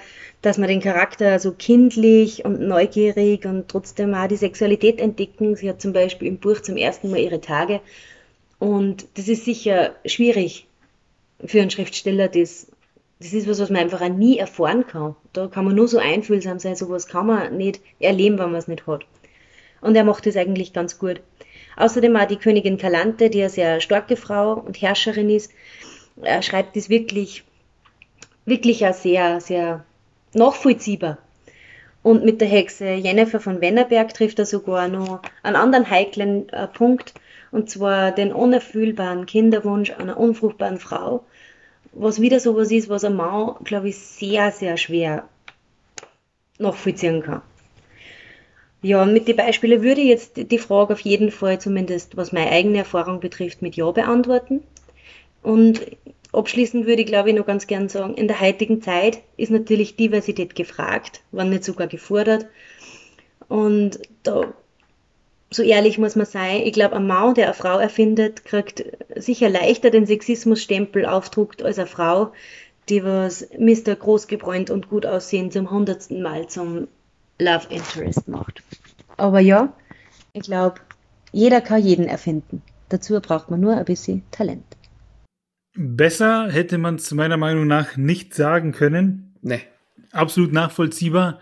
dass 0.46 0.60
man 0.60 0.70
den 0.70 0.80
Charakter 0.80 1.40
so 1.40 1.52
kindlich 1.52 2.46
und 2.46 2.62
neugierig 2.62 3.46
und 3.46 3.68
trotzdem 3.68 4.14
auch 4.14 4.28
die 4.28 4.36
Sexualität 4.36 5.00
entdecken. 5.00 5.56
Sie 5.56 5.68
hat 5.68 5.82
zum 5.82 5.92
Beispiel 5.92 6.28
im 6.28 6.38
Buch 6.38 6.62
zum 6.62 6.78
ersten 6.78 7.10
Mal 7.10 7.20
ihre 7.20 7.42
Tage. 7.42 7.82
Und 8.60 9.08
das 9.16 9.28
ist 9.28 9.44
sicher 9.44 9.96
schwierig 10.06 10.68
für 11.44 11.62
einen 11.62 11.72
Schriftsteller, 11.72 12.28
das, 12.28 12.68
das 13.20 13.34
ist 13.34 13.50
was, 13.50 13.60
was 13.60 13.72
man 13.72 13.82
einfach 13.82 14.02
auch 14.02 14.10
nie 14.10 14.38
erfahren 14.38 14.86
kann. 14.86 15.16
Da 15.34 15.48
kann 15.48 15.66
man 15.66 15.74
nur 15.74 15.88
so 15.88 15.98
einfühlsam 15.98 16.60
sein, 16.60 16.76
sowas 16.76 17.08
kann 17.08 17.26
man 17.26 17.58
nicht 17.58 17.82
erleben, 18.00 18.38
wenn 18.38 18.52
man 18.52 18.60
es 18.60 18.68
nicht 18.68 18.86
hat. 18.86 19.04
Und 19.82 19.96
er 19.96 20.04
macht 20.04 20.28
das 20.28 20.38
eigentlich 20.38 20.74
ganz 20.74 21.00
gut. 21.00 21.22
Außerdem 21.76 22.16
auch 22.16 22.28
die 22.28 22.38
Königin 22.38 22.78
Kalante, 22.78 23.32
die 23.32 23.42
eine 23.42 23.50
sehr 23.50 23.82
starke 23.82 24.16
Frau 24.16 24.54
und 24.54 24.80
Herrscherin 24.80 25.32
ist, 25.32 25.52
er 26.22 26.44
schreibt 26.44 26.76
das 26.76 26.90
wirklich, 26.90 27.44
wirklich 28.46 28.86
auch 28.86 28.94
sehr, 28.94 29.42
sehr 29.42 29.84
nachvollziehbar. 30.36 31.18
Und 32.04 32.24
mit 32.24 32.40
der 32.40 32.48
Hexe 32.48 32.92
Jennifer 32.94 33.40
von 33.40 33.62
Wennerberg 33.62 34.14
trifft 34.14 34.38
er 34.38 34.46
sogar 34.46 34.88
noch 34.88 35.22
einen 35.42 35.56
anderen 35.56 35.90
heiklen 35.90 36.50
äh, 36.50 36.68
Punkt, 36.68 37.16
und 37.52 37.70
zwar 37.70 38.12
den 38.12 38.32
unerfüllbaren 38.32 39.26
Kinderwunsch 39.26 39.92
einer 39.92 40.18
unfruchtbaren 40.18 40.78
Frau, 40.78 41.24
was 41.94 42.22
wieder 42.22 42.40
sowas 42.40 42.72
ist, 42.72 42.90
was 42.90 43.06
ein 43.06 43.16
Mann, 43.16 43.56
glaube 43.64 43.90
ich, 43.90 43.98
sehr, 43.98 44.52
sehr 44.52 44.78
schwer 44.78 45.28
nachvollziehen 46.60 47.24
kann. 47.24 47.42
Ja, 48.82 49.02
und 49.02 49.14
mit 49.14 49.28
den 49.28 49.38
Beispielen 49.38 49.82
würde 49.82 50.02
ich 50.02 50.08
jetzt 50.08 50.52
die 50.52 50.60
Frage 50.60 50.94
auf 50.94 51.00
jeden 51.00 51.32
Fall, 51.32 51.60
zumindest 51.60 52.18
was 52.18 52.32
meine 52.32 52.52
eigene 52.52 52.78
Erfahrung 52.78 53.20
betrifft, 53.20 53.64
mit 53.64 53.76
Ja 53.76 53.90
beantworten. 53.90 54.62
Und 55.42 55.82
Abschließend 56.36 56.86
würde 56.86 57.02
ich, 57.02 57.08
glaube 57.08 57.30
ich, 57.30 57.36
noch 57.36 57.46
ganz 57.46 57.68
gern 57.68 57.90
sagen, 57.90 58.16
in 58.16 58.28
der 58.28 58.40
heutigen 58.40 58.82
Zeit 58.82 59.20
ist 59.38 59.52
natürlich 59.52 59.96
Diversität 59.96 60.56
gefragt, 60.56 61.22
wenn 61.32 61.50
nicht 61.50 61.64
sogar 61.64 61.88
gefordert. 61.88 62.48
Und 63.48 64.00
da, 64.24 64.54
so 65.50 65.64
ehrlich 65.64 65.98
muss 65.98 66.16
man 66.16 66.26
sein, 66.26 66.62
ich 66.64 66.74
glaube, 66.74 66.96
ein 66.96 67.08
Mann, 67.08 67.36
der 67.36 67.46
eine 67.46 67.54
Frau 67.54 67.78
erfindet, 67.78 68.44
kriegt 68.46 68.84
sicher 69.16 69.50
leichter 69.50 69.92
den 69.92 70.06
Sexismusstempel 70.06 71.06
aufdruckt 71.06 71.64
als 71.64 71.80
eine 71.80 71.88
Frau, 71.88 72.32
die 72.90 73.04
was 73.04 73.48
Mr. 73.58 73.96
Großgebräunt 73.96 74.70
und 74.70 74.90
gut 74.90 75.06
aussehen 75.06 75.52
zum 75.52 75.72
hundertsten 75.72 76.22
Mal 76.22 76.48
zum 76.48 76.88
Love 77.40 77.68
Interest 77.70 78.28
macht. 78.28 78.62
Aber 79.18 79.40
ja, 79.40 79.74
ich 80.34 80.44
glaube, 80.44 80.82
jeder 81.32 81.62
kann 81.62 81.82
jeden 81.82 82.08
erfinden. 82.08 82.62
Dazu 82.90 83.20
braucht 83.20 83.50
man 83.50 83.60
nur 83.60 83.76
ein 83.76 83.86
bisschen 83.86 84.24
Talent. 84.32 84.64
Besser 85.76 86.50
hätte 86.50 86.78
man 86.78 86.96
es 86.96 87.12
meiner 87.12 87.38
Meinung 87.38 87.68
nach 87.68 87.98
nicht 87.98 88.34
sagen 88.34 88.72
können. 88.72 89.36
Nee. 89.42 89.62
Absolut 90.12 90.54
nachvollziehbar 90.54 91.40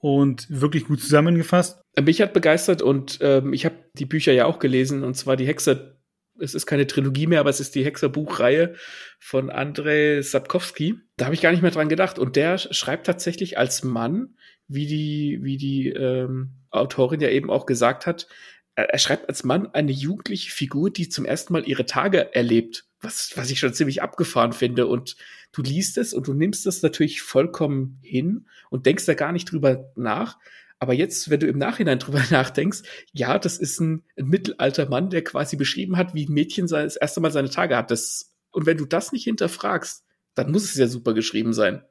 und 0.00 0.46
wirklich 0.50 0.86
gut 0.86 1.00
zusammengefasst. 1.00 1.80
Mich 2.00 2.20
hat 2.20 2.32
begeistert 2.34 2.82
und 2.82 3.18
ähm, 3.22 3.52
ich 3.52 3.64
habe 3.64 3.76
die 3.94 4.04
Bücher 4.04 4.32
ja 4.32 4.46
auch 4.46 4.58
gelesen 4.58 5.04
und 5.04 5.14
zwar 5.14 5.36
die 5.36 5.46
Hexer. 5.46 5.96
Es 6.38 6.54
ist 6.54 6.66
keine 6.66 6.86
Trilogie 6.86 7.26
mehr, 7.26 7.40
aber 7.40 7.50
es 7.50 7.60
ist 7.60 7.74
die 7.74 7.84
Hexer-Buchreihe 7.84 8.74
von 9.20 9.50
Andrei 9.50 10.20
Sapkowski. 10.22 10.96
Da 11.16 11.26
habe 11.26 11.34
ich 11.34 11.40
gar 11.40 11.52
nicht 11.52 11.62
mehr 11.62 11.70
dran 11.70 11.88
gedacht. 11.88 12.18
Und 12.18 12.36
der 12.36 12.58
schreibt 12.58 13.06
tatsächlich 13.06 13.58
als 13.58 13.84
Mann, 13.84 14.34
wie 14.66 14.86
die, 14.86 15.38
wie 15.42 15.56
die 15.56 15.90
ähm, 15.90 16.50
Autorin 16.70 17.20
ja 17.20 17.28
eben 17.28 17.50
auch 17.50 17.66
gesagt 17.66 18.06
hat, 18.06 18.26
er 18.74 18.98
schreibt 18.98 19.28
als 19.28 19.44
Mann 19.44 19.66
eine 19.68 19.92
jugendliche 19.92 20.50
Figur, 20.50 20.90
die 20.90 21.10
zum 21.10 21.26
ersten 21.26 21.52
Mal 21.52 21.68
ihre 21.68 21.84
Tage 21.84 22.34
erlebt 22.34 22.86
was, 23.02 23.32
was 23.36 23.50
ich 23.50 23.58
schon 23.58 23.74
ziemlich 23.74 24.02
abgefahren 24.02 24.52
finde. 24.52 24.86
Und 24.86 25.16
du 25.52 25.62
liest 25.62 25.98
es 25.98 26.14
und 26.14 26.26
du 26.26 26.34
nimmst 26.34 26.66
es 26.66 26.82
natürlich 26.82 27.22
vollkommen 27.22 27.98
hin 28.02 28.46
und 28.70 28.86
denkst 28.86 29.06
da 29.06 29.14
gar 29.14 29.32
nicht 29.32 29.50
drüber 29.50 29.92
nach. 29.96 30.38
Aber 30.78 30.94
jetzt, 30.94 31.30
wenn 31.30 31.40
du 31.40 31.46
im 31.46 31.58
Nachhinein 31.58 31.98
drüber 32.00 32.22
nachdenkst, 32.30 32.82
ja, 33.12 33.38
das 33.38 33.58
ist 33.58 33.80
ein, 33.80 34.02
ein 34.16 34.26
mittelalter 34.26 34.88
Mann, 34.88 35.10
der 35.10 35.22
quasi 35.22 35.56
beschrieben 35.56 35.96
hat, 35.96 36.14
wie 36.14 36.26
ein 36.26 36.32
Mädchen 36.32 36.66
das 36.66 36.96
erste 36.96 37.20
Mal 37.20 37.32
seine 37.32 37.50
Tage 37.50 37.76
hat. 37.76 37.90
Das, 37.90 38.34
und 38.50 38.66
wenn 38.66 38.78
du 38.78 38.86
das 38.86 39.12
nicht 39.12 39.24
hinterfragst, 39.24 40.04
dann 40.34 40.50
muss 40.50 40.64
es 40.64 40.76
ja 40.76 40.86
super 40.86 41.12
geschrieben 41.14 41.52
sein. 41.52 41.82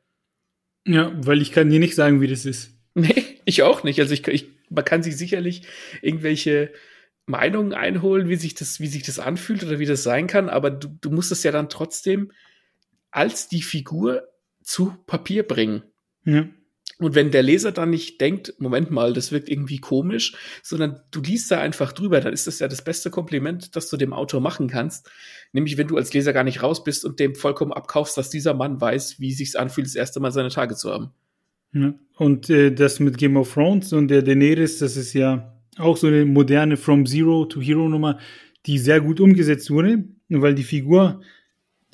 Ja, 0.87 1.11
weil 1.15 1.41
ich 1.41 1.51
kann 1.51 1.69
dir 1.69 1.79
nicht 1.79 1.95
sagen, 1.95 2.21
wie 2.21 2.27
das 2.27 2.45
ist. 2.45 2.71
Nee, 2.95 3.25
ich 3.45 3.63
auch 3.63 3.83
nicht. 3.83 3.99
Also 3.99 4.13
ich, 4.13 4.27
ich 4.27 4.47
man 4.69 4.85
kann 4.85 5.03
sich 5.03 5.17
sicherlich 5.17 5.63
irgendwelche 6.01 6.71
Meinungen 7.25 7.73
einholen, 7.73 8.29
wie 8.29 8.35
sich 8.35 8.55
das, 8.55 8.79
wie 8.79 8.87
sich 8.87 9.03
das 9.03 9.19
anfühlt 9.19 9.63
oder 9.63 9.79
wie 9.79 9.85
das 9.85 10.03
sein 10.03 10.27
kann, 10.27 10.49
aber 10.49 10.71
du, 10.71 10.89
du 10.99 11.11
musst 11.11 11.31
es 11.31 11.43
ja 11.43 11.51
dann 11.51 11.69
trotzdem 11.69 12.31
als 13.11 13.47
die 13.47 13.61
Figur 13.61 14.27
zu 14.63 14.95
Papier 15.05 15.43
bringen. 15.43 15.83
Ja. 16.25 16.47
Und 17.01 17.15
wenn 17.15 17.31
der 17.31 17.41
Leser 17.41 17.71
dann 17.71 17.89
nicht 17.89 18.21
denkt, 18.21 18.53
Moment 18.59 18.91
mal, 18.91 19.13
das 19.13 19.31
wirkt 19.31 19.49
irgendwie 19.49 19.79
komisch, 19.79 20.35
sondern 20.61 21.01
du 21.09 21.19
liest 21.21 21.49
da 21.49 21.59
einfach 21.59 21.93
drüber, 21.93 22.21
dann 22.21 22.31
ist 22.31 22.45
das 22.45 22.59
ja 22.59 22.67
das 22.67 22.83
beste 22.83 23.09
Kompliment, 23.09 23.75
das 23.75 23.89
du 23.89 23.97
dem 23.97 24.13
Autor 24.13 24.39
machen 24.39 24.67
kannst. 24.67 25.09
Nämlich, 25.51 25.77
wenn 25.77 25.87
du 25.87 25.97
als 25.97 26.13
Leser 26.13 26.31
gar 26.31 26.43
nicht 26.43 26.61
raus 26.61 26.83
bist 26.83 27.03
und 27.03 27.19
dem 27.19 27.33
vollkommen 27.33 27.73
abkaufst, 27.73 28.17
dass 28.17 28.29
dieser 28.29 28.53
Mann 28.53 28.79
weiß, 28.79 29.19
wie 29.19 29.33
sich's 29.33 29.55
anfühlt, 29.55 29.87
das 29.87 29.95
erste 29.95 30.19
Mal 30.19 30.31
seine 30.31 30.49
Tage 30.49 30.75
zu 30.75 30.91
haben. 30.91 31.09
Ja. 31.73 31.95
Und 32.17 32.51
äh, 32.51 32.71
das 32.71 32.99
mit 32.99 33.17
Game 33.17 33.35
of 33.35 33.51
Thrones 33.51 33.93
und 33.93 34.09
der 34.09 34.21
Daenerys, 34.21 34.77
das 34.77 34.95
ist 34.95 35.13
ja 35.13 35.59
auch 35.77 35.97
so 35.97 36.07
eine 36.07 36.25
moderne 36.25 36.77
From 36.77 37.05
Zero 37.05 37.45
to 37.45 37.61
Hero 37.61 37.87
Nummer, 37.87 38.19
die 38.65 38.77
sehr 38.77 39.01
gut 39.01 39.19
umgesetzt 39.19 39.69
wurde, 39.71 40.03
weil 40.29 40.55
die 40.55 40.63
Figur 40.63 41.21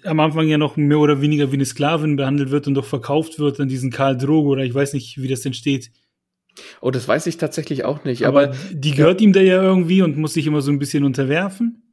am 0.04 0.20
Anfang 0.20 0.48
ja 0.48 0.58
noch 0.58 0.78
mehr 0.78 1.00
oder 1.00 1.22
weniger 1.22 1.52
wie 1.52 1.56
eine 1.56 1.66
Sklavin 1.66 2.16
behandelt 2.16 2.52
wird 2.52 2.68
und 2.68 2.76
doch 2.76 2.86
verkauft 2.86 3.40
wird 3.40 3.60
an 3.60 3.68
diesen 3.68 3.92
Karl 3.92 4.18
Drogo 4.18 4.50
oder 4.50 4.64
ich 4.64 4.74
weiß 4.74 4.94
nicht, 4.94 5.22
wie 5.22 5.28
das 5.28 5.46
entsteht. 5.46 5.92
Oh, 6.82 6.92
das 6.92 7.08
weiß 7.08 7.28
ich 7.28 7.38
tatsächlich 7.38 7.86
auch 7.86 8.04
nicht. 8.04 8.26
Aber, 8.26 8.46
aber 8.46 8.56
die 8.72 8.92
gehört 8.92 9.22
ja. 9.22 9.28
ihm 9.28 9.34
da 9.34 9.42
ja 9.42 9.62
irgendwie 9.62 10.02
und 10.02 10.18
muss 10.18 10.34
sich 10.34 10.48
immer 10.48 10.62
so 10.62 10.72
ein 10.72 10.80
bisschen 10.80 11.04
unterwerfen. 11.04 11.84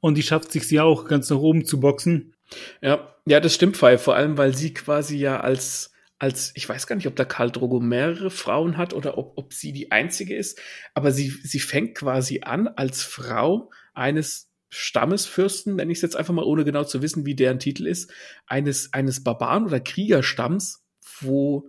Und 0.00 0.16
die 0.16 0.22
schafft 0.22 0.50
sich 0.50 0.66
sie 0.66 0.80
auch 0.80 1.06
ganz 1.06 1.30
nach 1.30 1.38
oben 1.38 1.64
zu 1.64 1.78
boxen. 1.78 2.34
Ja, 2.80 3.14
ja, 3.26 3.38
das 3.38 3.54
stimmt, 3.54 3.76
Fall. 3.76 3.98
Vor 3.98 4.16
allem, 4.16 4.36
weil 4.36 4.54
sie 4.54 4.74
quasi 4.74 5.16
ja 5.16 5.40
als 5.40 5.91
als, 6.22 6.52
ich 6.54 6.68
weiß 6.68 6.86
gar 6.86 6.94
nicht, 6.94 7.08
ob 7.08 7.16
der 7.16 7.26
Karl 7.26 7.50
Drogo 7.50 7.80
mehrere 7.80 8.30
Frauen 8.30 8.76
hat 8.76 8.94
oder 8.94 9.18
ob, 9.18 9.36
ob 9.36 9.52
sie 9.52 9.72
die 9.72 9.90
einzige 9.90 10.36
ist, 10.36 10.60
aber 10.94 11.10
sie, 11.10 11.30
sie 11.30 11.58
fängt 11.58 11.96
quasi 11.96 12.42
an 12.42 12.68
als 12.68 13.02
Frau 13.02 13.72
eines 13.92 14.48
Stammesfürsten, 14.68 15.74
nenne 15.74 15.90
ich 15.90 15.98
es 15.98 16.02
jetzt 16.02 16.14
einfach 16.14 16.32
mal, 16.32 16.44
ohne 16.44 16.64
genau 16.64 16.84
zu 16.84 17.02
wissen, 17.02 17.26
wie 17.26 17.34
deren 17.34 17.58
Titel 17.58 17.88
ist, 17.88 18.12
eines, 18.46 18.92
eines 18.92 19.24
Barbaren 19.24 19.66
oder 19.66 19.80
Kriegerstamms, 19.80 20.84
wo 21.22 21.68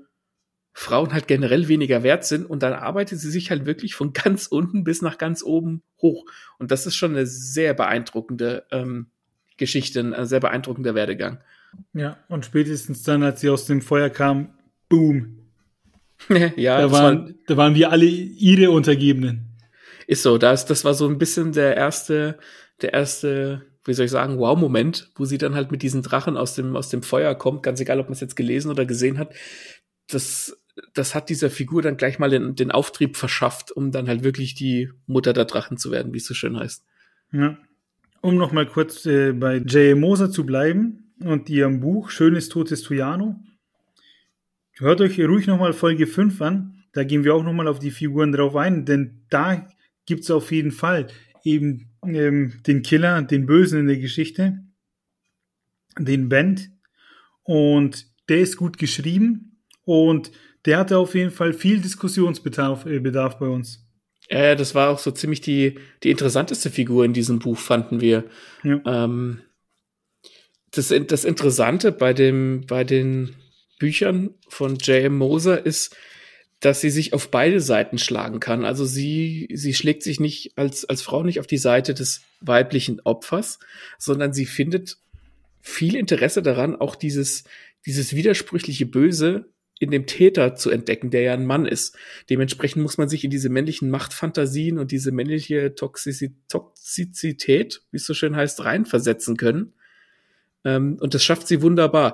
Frauen 0.71 1.13
halt 1.13 1.27
generell 1.27 1.67
weniger 1.67 2.03
wert 2.03 2.23
sind 2.23 2.45
und 2.45 2.61
dann 2.61 2.73
arbeitet 2.73 3.19
sie 3.19 3.31
sich 3.31 3.49
halt 3.49 3.65
wirklich 3.65 3.95
von 3.95 4.13
ganz 4.13 4.45
unten 4.45 4.83
bis 4.83 5.01
nach 5.01 5.17
ganz 5.17 5.41
oben 5.41 5.81
hoch. 5.99 6.25
Und 6.59 6.69
das 6.69 6.85
ist 6.85 6.95
schon 6.95 7.15
eine 7.15 7.25
sehr 7.25 7.73
beeindruckende 7.73 8.67
ähm, 8.69 9.09
Geschichte, 9.57 10.01
ein 10.01 10.25
sehr 10.27 10.41
beeindruckender 10.41 10.93
Werdegang. 10.93 11.41
Ja, 11.93 12.17
und 12.27 12.45
spätestens 12.45 13.03
dann, 13.03 13.23
als 13.23 13.41
sie 13.41 13.49
aus 13.49 13.65
dem 13.65 13.81
Feuer 13.81 14.09
kam, 14.09 14.53
boom. 14.89 15.39
ja, 16.55 16.79
da 16.79 16.91
waren, 16.91 17.25
war, 17.25 17.33
da 17.47 17.57
waren 17.57 17.75
wir 17.75 17.91
alle 17.91 18.05
ihre 18.05 18.71
Untergebenen. 18.71 19.49
Ist 20.07 20.23
so, 20.23 20.37
das, 20.37 20.65
das 20.65 20.83
war 20.85 20.93
so 20.93 21.07
ein 21.07 21.17
bisschen 21.17 21.53
der 21.53 21.77
erste, 21.77 22.37
der 22.81 22.93
erste, 22.93 23.65
wie 23.85 23.93
soll 23.93 24.05
ich 24.05 24.11
sagen, 24.11 24.37
Wow-Moment, 24.37 25.11
wo 25.15 25.25
sie 25.25 25.37
dann 25.37 25.55
halt 25.55 25.71
mit 25.71 25.81
diesen 25.81 26.01
Drachen 26.01 26.35
aus 26.35 26.55
dem, 26.55 26.75
aus 26.75 26.89
dem 26.89 27.03
Feuer 27.03 27.35
kommt, 27.35 27.63
ganz 27.63 27.79
egal, 27.79 27.99
ob 27.99 28.07
man 28.07 28.13
es 28.13 28.21
jetzt 28.21 28.35
gelesen 28.35 28.71
oder 28.71 28.85
gesehen 28.85 29.17
hat. 29.17 29.33
Das, 30.07 30.57
das 30.93 31.15
hat 31.15 31.29
dieser 31.29 31.49
Figur 31.49 31.81
dann 31.81 31.97
gleich 31.97 32.19
mal 32.19 32.29
den, 32.29 32.55
den 32.55 32.71
Auftrieb 32.71 33.17
verschafft, 33.17 33.71
um 33.71 33.91
dann 33.91 34.07
halt 34.07 34.23
wirklich 34.23 34.55
die 34.55 34.89
Mutter 35.05 35.33
der 35.33 35.45
Drachen 35.45 35.77
zu 35.77 35.91
werden, 35.91 36.13
wie 36.13 36.17
es 36.17 36.25
so 36.25 36.33
schön 36.33 36.57
heißt. 36.57 36.85
Ja. 37.31 37.57
Um 38.21 38.35
noch 38.35 38.51
mal 38.51 38.65
kurz 38.65 39.05
äh, 39.05 39.33
bei 39.33 39.57
J. 39.57 39.97
Moser 39.97 40.31
zu 40.31 40.45
bleiben 40.45 41.02
und 41.27 41.49
ihrem 41.49 41.79
Buch 41.79 42.09
Schönes 42.09 42.49
Totes 42.49 42.83
Tuyano. 42.83 43.39
Hört 44.77 45.01
euch 45.01 45.19
ruhig 45.19 45.47
noch 45.47 45.59
mal 45.59 45.73
Folge 45.73 46.07
5 46.07 46.41
an. 46.41 46.83
Da 46.93 47.03
gehen 47.03 47.23
wir 47.23 47.35
auch 47.35 47.43
noch 47.43 47.53
mal 47.53 47.67
auf 47.67 47.79
die 47.79 47.91
Figuren 47.91 48.31
drauf 48.31 48.55
ein, 48.55 48.85
denn 48.85 49.25
da 49.29 49.67
gibt 50.05 50.23
es 50.23 50.31
auf 50.31 50.51
jeden 50.51 50.71
Fall 50.71 51.07
eben 51.43 51.89
ähm, 52.05 52.61
den 52.65 52.81
Killer, 52.81 53.21
den 53.21 53.45
Bösen 53.45 53.79
in 53.79 53.87
der 53.87 53.97
Geschichte, 53.97 54.59
den 55.97 56.29
Band. 56.29 56.69
Und 57.43 58.07
der 58.29 58.39
ist 58.39 58.57
gut 58.57 58.77
geschrieben 58.77 59.59
und 59.83 60.31
der 60.65 60.77
hatte 60.77 60.97
auf 60.97 61.13
jeden 61.15 61.31
Fall 61.31 61.53
viel 61.53 61.81
Diskussionsbedarf 61.81 62.85
äh, 62.85 62.99
Bedarf 62.99 63.37
bei 63.37 63.47
uns. 63.47 63.85
Ja, 64.29 64.55
das 64.55 64.73
war 64.73 64.89
auch 64.89 64.99
so 64.99 65.11
ziemlich 65.11 65.41
die, 65.41 65.79
die 66.03 66.09
interessanteste 66.09 66.69
Figur 66.69 67.03
in 67.03 67.13
diesem 67.13 67.39
Buch, 67.39 67.57
fanden 67.57 67.99
wir. 67.99 68.23
Ja. 68.63 68.81
Ähm, 68.85 69.41
das, 70.73 70.93
das 71.07 71.23
Interessante 71.23 71.91
bei, 71.91 72.13
dem, 72.13 72.65
bei 72.67 72.83
den 72.83 73.35
Büchern 73.79 74.31
von 74.47 74.77
J.M. 74.77 75.17
Moser 75.17 75.65
ist, 75.65 75.95
dass 76.59 76.81
sie 76.81 76.89
sich 76.89 77.13
auf 77.13 77.29
beide 77.29 77.59
Seiten 77.59 77.97
schlagen 77.97 78.39
kann. 78.39 78.65
Also 78.65 78.85
sie, 78.85 79.49
sie 79.53 79.73
schlägt 79.73 80.01
sich 80.01 80.19
nicht 80.19 80.57
als, 80.57 80.85
als 80.85 81.01
Frau 81.01 81.23
nicht 81.23 81.39
auf 81.39 81.47
die 81.47 81.57
Seite 81.57 81.93
des 81.93 82.21
weiblichen 82.39 83.01
Opfers, 83.01 83.59
sondern 83.97 84.33
sie 84.33 84.45
findet 84.45 84.97
viel 85.61 85.95
Interesse 85.95 86.41
daran, 86.41 86.75
auch 86.75 86.95
dieses, 86.95 87.43
dieses 87.85 88.15
widersprüchliche 88.15 88.85
Böse 88.85 89.45
in 89.79 89.91
dem 89.91 90.05
Täter 90.05 90.55
zu 90.55 90.69
entdecken, 90.69 91.11
der 91.11 91.21
ja 91.21 91.33
ein 91.33 91.45
Mann 91.45 91.65
ist. 91.65 91.97
Dementsprechend 92.29 92.81
muss 92.81 92.97
man 92.97 93.09
sich 93.09 93.25
in 93.25 93.31
diese 93.31 93.49
männlichen 93.49 93.89
Machtfantasien 93.89 94.79
und 94.79 94.91
diese 94.91 95.11
männliche 95.11 95.75
Toxizität, 95.75 97.81
wie 97.91 97.97
es 97.97 98.05
so 98.05 98.13
schön 98.13 98.35
heißt, 98.35 98.63
reinversetzen 98.63 99.35
können. 99.35 99.73
Ähm, 100.65 100.97
und 100.99 101.13
das 101.13 101.23
schafft 101.23 101.47
sie 101.47 101.61
wunderbar. 101.61 102.13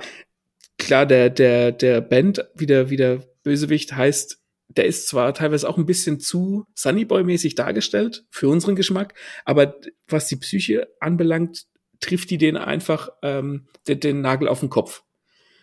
Klar, 0.78 1.06
der, 1.06 1.30
der, 1.30 1.72
der 1.72 2.02
Band, 2.02 2.46
wie 2.56 2.66
der, 2.66 2.90
wie 2.90 2.98
der 2.98 3.24
Bösewicht 3.44 3.96
heißt, 3.96 4.40
der 4.70 4.86
ist 4.86 5.08
zwar 5.08 5.34
teilweise 5.34 5.68
auch 5.68 5.78
ein 5.78 5.86
bisschen 5.86 6.20
zu 6.20 6.66
Sunnyboy-mäßig 6.76 7.56
dargestellt 7.56 8.26
für 8.30 8.48
unseren 8.48 8.76
Geschmack, 8.76 9.16
aber 9.44 9.76
was 10.08 10.28
die 10.28 10.36
Psyche 10.36 10.88
anbelangt, 11.00 11.66
trifft 12.00 12.30
die 12.30 12.38
den 12.38 12.56
einfach 12.56 13.10
ähm, 13.24 13.68
den, 13.88 14.00
den 14.00 14.22
Nagel 14.22 14.48
auf 14.48 14.60
den 14.60 14.70
Kopf. 14.70 15.04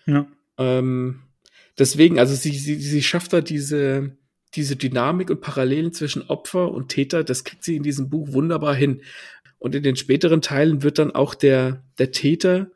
Ja. 0.07 0.27
Ähm, 0.59 1.23
deswegen, 1.79 2.19
also 2.19 2.35
sie, 2.35 2.51
sie, 2.51 2.75
sie 2.75 3.03
schafft 3.03 3.33
da 3.33 3.41
diese, 3.41 4.17
diese 4.55 4.77
Dynamik 4.77 5.31
und 5.31 5.41
Parallelen 5.41 5.93
zwischen 5.93 6.23
Opfer 6.23 6.73
und 6.73 6.89
Täter, 6.89 7.25
das 7.25 7.45
kriegt 7.45 7.65
sie 7.65 7.77
in 7.77 7.83
diesem 7.83 8.11
Buch 8.11 8.33
wunderbar 8.33 8.75
hin. 8.75 9.03
Und 9.59 9.75
in 9.75 9.83
den 9.83 9.97
späteren 9.97 10.43
Teilen 10.43 10.83
wird 10.83 10.99
dann 10.99 11.15
auch 11.15 11.35
der, 11.35 11.85
der 11.99 12.11
Täter 12.11 12.71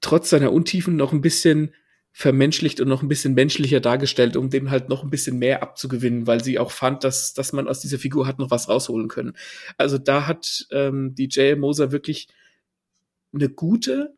trotz 0.00 0.30
seiner 0.30 0.52
Untiefen 0.52 0.96
noch 0.96 1.12
ein 1.12 1.20
bisschen 1.20 1.72
vermenschlicht 2.12 2.80
und 2.80 2.88
noch 2.88 3.02
ein 3.02 3.08
bisschen 3.08 3.34
menschlicher 3.34 3.80
dargestellt, 3.80 4.36
um 4.36 4.48
dem 4.48 4.70
halt 4.70 4.88
noch 4.88 5.04
ein 5.04 5.10
bisschen 5.10 5.38
mehr 5.38 5.62
abzugewinnen, 5.62 6.26
weil 6.26 6.42
sie 6.42 6.58
auch 6.58 6.70
fand, 6.70 7.04
dass, 7.04 7.34
dass 7.34 7.52
man 7.52 7.68
aus 7.68 7.80
dieser 7.80 7.98
Figur 7.98 8.26
hat 8.26 8.38
noch 8.38 8.50
was 8.50 8.70
rausholen 8.70 9.08
können. 9.08 9.36
Also 9.76 9.98
da 9.98 10.26
hat 10.26 10.66
ähm, 10.72 11.14
die 11.14 11.28
J. 11.28 11.58
Moser 11.58 11.92
wirklich 11.92 12.28
eine 13.34 13.50
gute, 13.50 14.16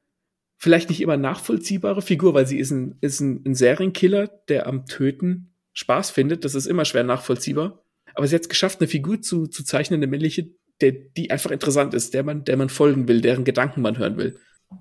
vielleicht 0.56 0.90
nicht 0.90 1.00
immer 1.00 1.16
nachvollziehbare 1.16 2.00
Figur, 2.00 2.34
weil 2.34 2.46
sie 2.46 2.60
ist 2.60 2.70
ein, 2.70 2.96
ist 3.00 3.18
ein, 3.18 3.42
ein 3.44 3.56
Serienkiller, 3.56 4.28
der 4.48 4.68
am 4.68 4.86
Töten 4.86 5.54
Spaß 5.72 6.10
findet. 6.12 6.44
Das 6.44 6.54
ist 6.54 6.66
immer 6.66 6.84
schwer 6.84 7.02
nachvollziehbar. 7.02 7.82
Aber 8.14 8.28
sie 8.28 8.34
hat 8.36 8.42
es 8.42 8.48
geschafft, 8.48 8.80
eine 8.80 8.88
Figur 8.88 9.22
zu, 9.22 9.48
zu 9.48 9.64
zeichnen, 9.64 9.98
eine 9.98 10.06
männliche, 10.06 10.50
der, 10.80 10.92
die 10.92 11.32
einfach 11.32 11.50
interessant 11.50 11.94
ist, 11.94 12.14
der 12.14 12.22
man, 12.22 12.44
der 12.44 12.56
man 12.56 12.68
folgen 12.68 13.08
will, 13.08 13.20
deren 13.20 13.44
Gedanken 13.44 13.82
man 13.82 13.98
hören 13.98 14.16
will. 14.16 14.38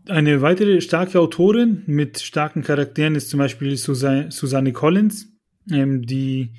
Eine 0.07 0.41
weitere 0.41 0.81
starke 0.81 1.19
Autorin 1.19 1.83
mit 1.85 2.19
starken 2.19 2.63
Charakteren 2.63 3.15
ist 3.15 3.29
zum 3.29 3.39
Beispiel 3.39 3.77
Susanne 3.77 4.73
Collins. 4.73 5.27
Ähm, 5.71 6.05
die 6.05 6.53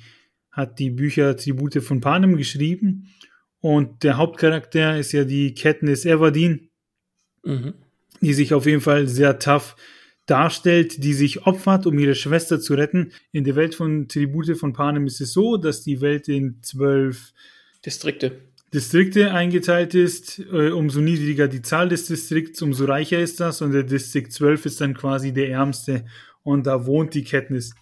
hat 0.51 0.79
die 0.79 0.89
Bücher 0.89 1.35
Tribute 1.37 1.81
von 1.81 2.01
Panem 2.01 2.37
geschrieben. 2.37 3.09
Und 3.61 4.03
der 4.03 4.17
Hauptcharakter 4.17 4.97
ist 4.97 5.11
ja 5.11 5.25
die 5.25 5.53
Katniss 5.53 6.05
Everdeen, 6.05 6.69
mhm. 7.43 7.73
die 8.21 8.33
sich 8.33 8.53
auf 8.53 8.65
jeden 8.65 8.81
Fall 8.81 9.07
sehr 9.07 9.37
tough 9.39 9.75
darstellt, 10.25 11.03
die 11.03 11.13
sich 11.13 11.45
opfert, 11.45 11.85
um 11.85 11.97
ihre 11.97 12.15
Schwester 12.15 12.59
zu 12.59 12.75
retten. 12.75 13.11
In 13.31 13.43
der 13.43 13.55
Welt 13.55 13.75
von 13.75 14.07
Tribute 14.07 14.57
von 14.57 14.73
Panem 14.73 15.07
ist 15.07 15.21
es 15.21 15.33
so, 15.33 15.57
dass 15.57 15.81
die 15.81 16.01
Welt 16.01 16.27
in 16.27 16.61
zwölf 16.61 17.33
Distrikte 17.85 18.48
Distrikte 18.73 19.31
eingeteilt 19.31 19.95
ist, 19.95 20.39
äh, 20.39 20.69
umso 20.69 21.01
niedriger 21.01 21.47
die 21.47 21.61
Zahl 21.61 21.89
des 21.89 22.05
Distrikts, 22.05 22.61
umso 22.61 22.85
reicher 22.85 23.19
ist 23.19 23.39
das. 23.39 23.61
Und 23.61 23.71
der 23.71 23.83
Distrikt 23.83 24.31
12 24.31 24.65
ist 24.67 24.81
dann 24.81 24.93
quasi 24.93 25.33
der 25.33 25.49
ärmste. 25.49 26.05
Und 26.43 26.67
da 26.67 26.85
wohnt 26.85 27.13
die 27.13 27.23
Kenntnis. 27.23 27.73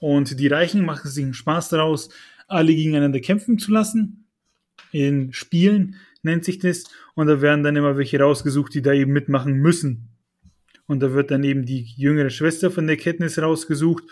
Und 0.00 0.38
die 0.38 0.48
Reichen 0.48 0.84
machen 0.84 1.10
sich 1.10 1.24
einen 1.24 1.34
Spaß 1.34 1.70
daraus, 1.70 2.10
alle 2.46 2.74
gegeneinander 2.74 3.20
kämpfen 3.20 3.58
zu 3.58 3.72
lassen. 3.72 4.26
In 4.92 5.32
Spielen 5.32 5.96
nennt 6.22 6.44
sich 6.44 6.58
das. 6.58 6.84
Und 7.14 7.26
da 7.26 7.40
werden 7.40 7.64
dann 7.64 7.76
immer 7.76 7.96
welche 7.96 8.20
rausgesucht, 8.20 8.74
die 8.74 8.82
da 8.82 8.92
eben 8.92 9.12
mitmachen 9.12 9.54
müssen. 9.54 10.10
Und 10.86 11.00
da 11.00 11.12
wird 11.12 11.30
dann 11.30 11.44
eben 11.44 11.64
die 11.64 11.84
jüngere 11.96 12.28
Schwester 12.28 12.70
von 12.70 12.86
der 12.86 12.98
Kenntnis 12.98 13.38
rausgesucht 13.38 14.04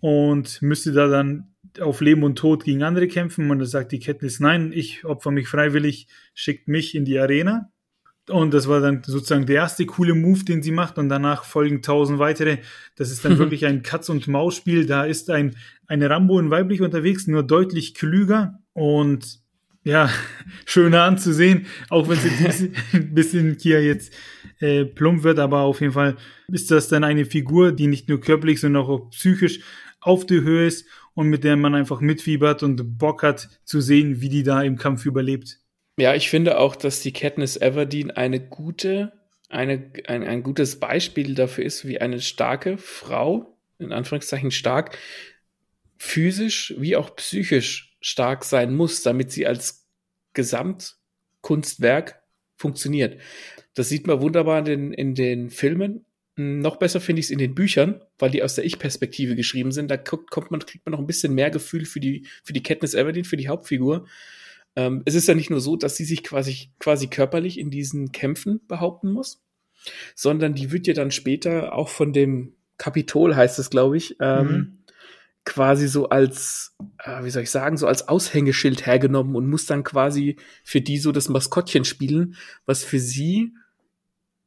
und 0.00 0.60
müsste 0.60 0.92
da 0.92 1.08
dann 1.08 1.49
auf 1.80 2.00
Leben 2.00 2.24
und 2.24 2.36
Tod 2.36 2.64
gegen 2.64 2.82
andere 2.82 3.08
kämpfen. 3.08 3.50
Und 3.50 3.58
da 3.58 3.64
sagt 3.66 3.92
die 3.92 4.00
Kenntnis, 4.00 4.40
nein, 4.40 4.72
ich 4.74 5.04
opfer 5.04 5.30
mich 5.30 5.48
freiwillig, 5.48 6.08
schickt 6.34 6.68
mich 6.68 6.94
in 6.94 7.04
die 7.04 7.18
Arena. 7.18 7.70
Und 8.28 8.54
das 8.54 8.68
war 8.68 8.80
dann 8.80 9.02
sozusagen 9.04 9.46
der 9.46 9.56
erste 9.56 9.86
coole 9.86 10.14
Move, 10.14 10.44
den 10.44 10.62
sie 10.62 10.70
macht. 10.72 10.98
Und 10.98 11.08
danach 11.08 11.44
folgen 11.44 11.82
tausend 11.82 12.18
weitere. 12.18 12.58
Das 12.96 13.10
ist 13.10 13.24
dann 13.24 13.38
wirklich 13.38 13.66
ein 13.66 13.82
Katz- 13.82 14.08
und 14.08 14.28
Maus-Spiel. 14.28 14.86
Da 14.86 15.04
ist 15.04 15.30
ein, 15.30 15.56
eine 15.86 16.10
Rambo 16.10 16.38
in 16.38 16.50
weiblich 16.50 16.80
unterwegs, 16.80 17.26
nur 17.26 17.42
deutlich 17.42 17.94
klüger 17.94 18.58
und 18.72 19.40
ja, 19.82 20.10
schöner 20.66 21.02
anzusehen. 21.02 21.66
Auch 21.88 22.08
wenn 22.08 22.18
ein 22.18 22.44
bisschen, 22.44 22.74
ein 22.92 23.14
bisschen 23.14 23.56
hier 23.60 23.82
jetzt 23.82 24.12
äh, 24.60 24.84
plump 24.84 25.22
wird, 25.22 25.38
aber 25.38 25.60
auf 25.60 25.80
jeden 25.80 25.92
Fall 25.92 26.16
ist 26.48 26.70
das 26.70 26.88
dann 26.88 27.04
eine 27.04 27.24
Figur, 27.24 27.72
die 27.72 27.86
nicht 27.86 28.08
nur 28.08 28.20
körperlich, 28.20 28.60
sondern 28.60 28.84
auch 28.84 29.10
psychisch 29.10 29.60
auf 30.00 30.26
der 30.26 30.42
Höhe 30.42 30.66
ist 30.66 30.86
und 31.14 31.28
mit 31.28 31.44
der 31.44 31.56
man 31.56 31.74
einfach 31.74 32.00
mitfiebert 32.00 32.62
und 32.62 32.98
Bock 32.98 33.22
hat 33.22 33.48
zu 33.64 33.80
sehen, 33.80 34.20
wie 34.20 34.28
die 34.28 34.42
da 34.42 34.62
im 34.62 34.76
Kampf 34.76 35.06
überlebt. 35.06 35.58
Ja, 35.96 36.14
ich 36.14 36.30
finde 36.30 36.58
auch, 36.58 36.76
dass 36.76 37.00
die 37.00 37.12
Katniss 37.12 37.56
Everdeen 37.56 38.10
eine 38.10 38.40
gute, 38.40 39.12
eine, 39.48 39.92
ein, 40.06 40.22
ein 40.22 40.42
gutes 40.42 40.80
Beispiel 40.80 41.34
dafür 41.34 41.64
ist, 41.64 41.86
wie 41.86 42.00
eine 42.00 42.20
starke 42.20 42.78
Frau, 42.78 43.58
in 43.78 43.92
Anführungszeichen 43.92 44.50
stark, 44.50 44.96
physisch 45.98 46.74
wie 46.78 46.96
auch 46.96 47.14
psychisch 47.16 47.96
stark 48.00 48.44
sein 48.44 48.74
muss, 48.74 49.02
damit 49.02 49.30
sie 49.32 49.46
als 49.46 49.86
Gesamtkunstwerk 50.32 52.22
funktioniert. 52.56 53.20
Das 53.74 53.88
sieht 53.88 54.06
man 54.06 54.20
wunderbar 54.20 54.60
in 54.60 54.64
den, 54.64 54.92
in 54.92 55.14
den 55.14 55.50
Filmen, 55.50 56.06
noch 56.60 56.76
besser 56.76 57.00
finde 57.00 57.20
ich 57.20 57.26
es 57.26 57.30
in 57.30 57.38
den 57.38 57.54
Büchern, 57.54 58.00
weil 58.18 58.30
die 58.30 58.42
aus 58.42 58.54
der 58.54 58.64
Ich-Perspektive 58.64 59.36
geschrieben 59.36 59.72
sind. 59.72 59.90
Da 59.90 59.96
kommt 59.96 60.50
man, 60.50 60.60
kriegt 60.60 60.86
man 60.86 60.92
noch 60.92 61.00
ein 61.00 61.06
bisschen 61.06 61.34
mehr 61.34 61.50
Gefühl 61.50 61.84
für 61.84 62.00
die, 62.00 62.26
für 62.44 62.52
die 62.52 62.62
Katniss 62.62 62.94
Everdeen, 62.94 63.24
für 63.24 63.36
die 63.36 63.48
Hauptfigur. 63.48 64.06
Ähm, 64.76 65.02
es 65.04 65.14
ist 65.14 65.28
ja 65.28 65.34
nicht 65.34 65.50
nur 65.50 65.60
so, 65.60 65.76
dass 65.76 65.96
sie 65.96 66.04
sich 66.04 66.22
quasi, 66.22 66.70
quasi 66.78 67.08
körperlich 67.08 67.58
in 67.58 67.70
diesen 67.70 68.12
Kämpfen 68.12 68.60
behaupten 68.66 69.12
muss, 69.12 69.42
sondern 70.14 70.54
die 70.54 70.70
wird 70.70 70.86
ja 70.86 70.94
dann 70.94 71.10
später 71.10 71.74
auch 71.74 71.88
von 71.88 72.12
dem 72.12 72.54
Kapitol, 72.78 73.36
heißt 73.36 73.58
es, 73.58 73.70
glaube 73.70 73.96
ich, 73.96 74.16
ähm, 74.20 74.46
mhm. 74.46 74.78
quasi 75.44 75.88
so 75.88 76.08
als, 76.08 76.76
äh, 76.98 77.24
wie 77.24 77.30
soll 77.30 77.42
ich 77.42 77.50
sagen, 77.50 77.76
so 77.76 77.86
als 77.86 78.08
Aushängeschild 78.08 78.86
hergenommen 78.86 79.34
und 79.36 79.48
muss 79.50 79.66
dann 79.66 79.84
quasi 79.84 80.36
für 80.64 80.80
die 80.80 80.98
so 80.98 81.12
das 81.12 81.28
Maskottchen 81.28 81.84
spielen, 81.84 82.36
was 82.64 82.84
für 82.84 82.98
sie 82.98 83.52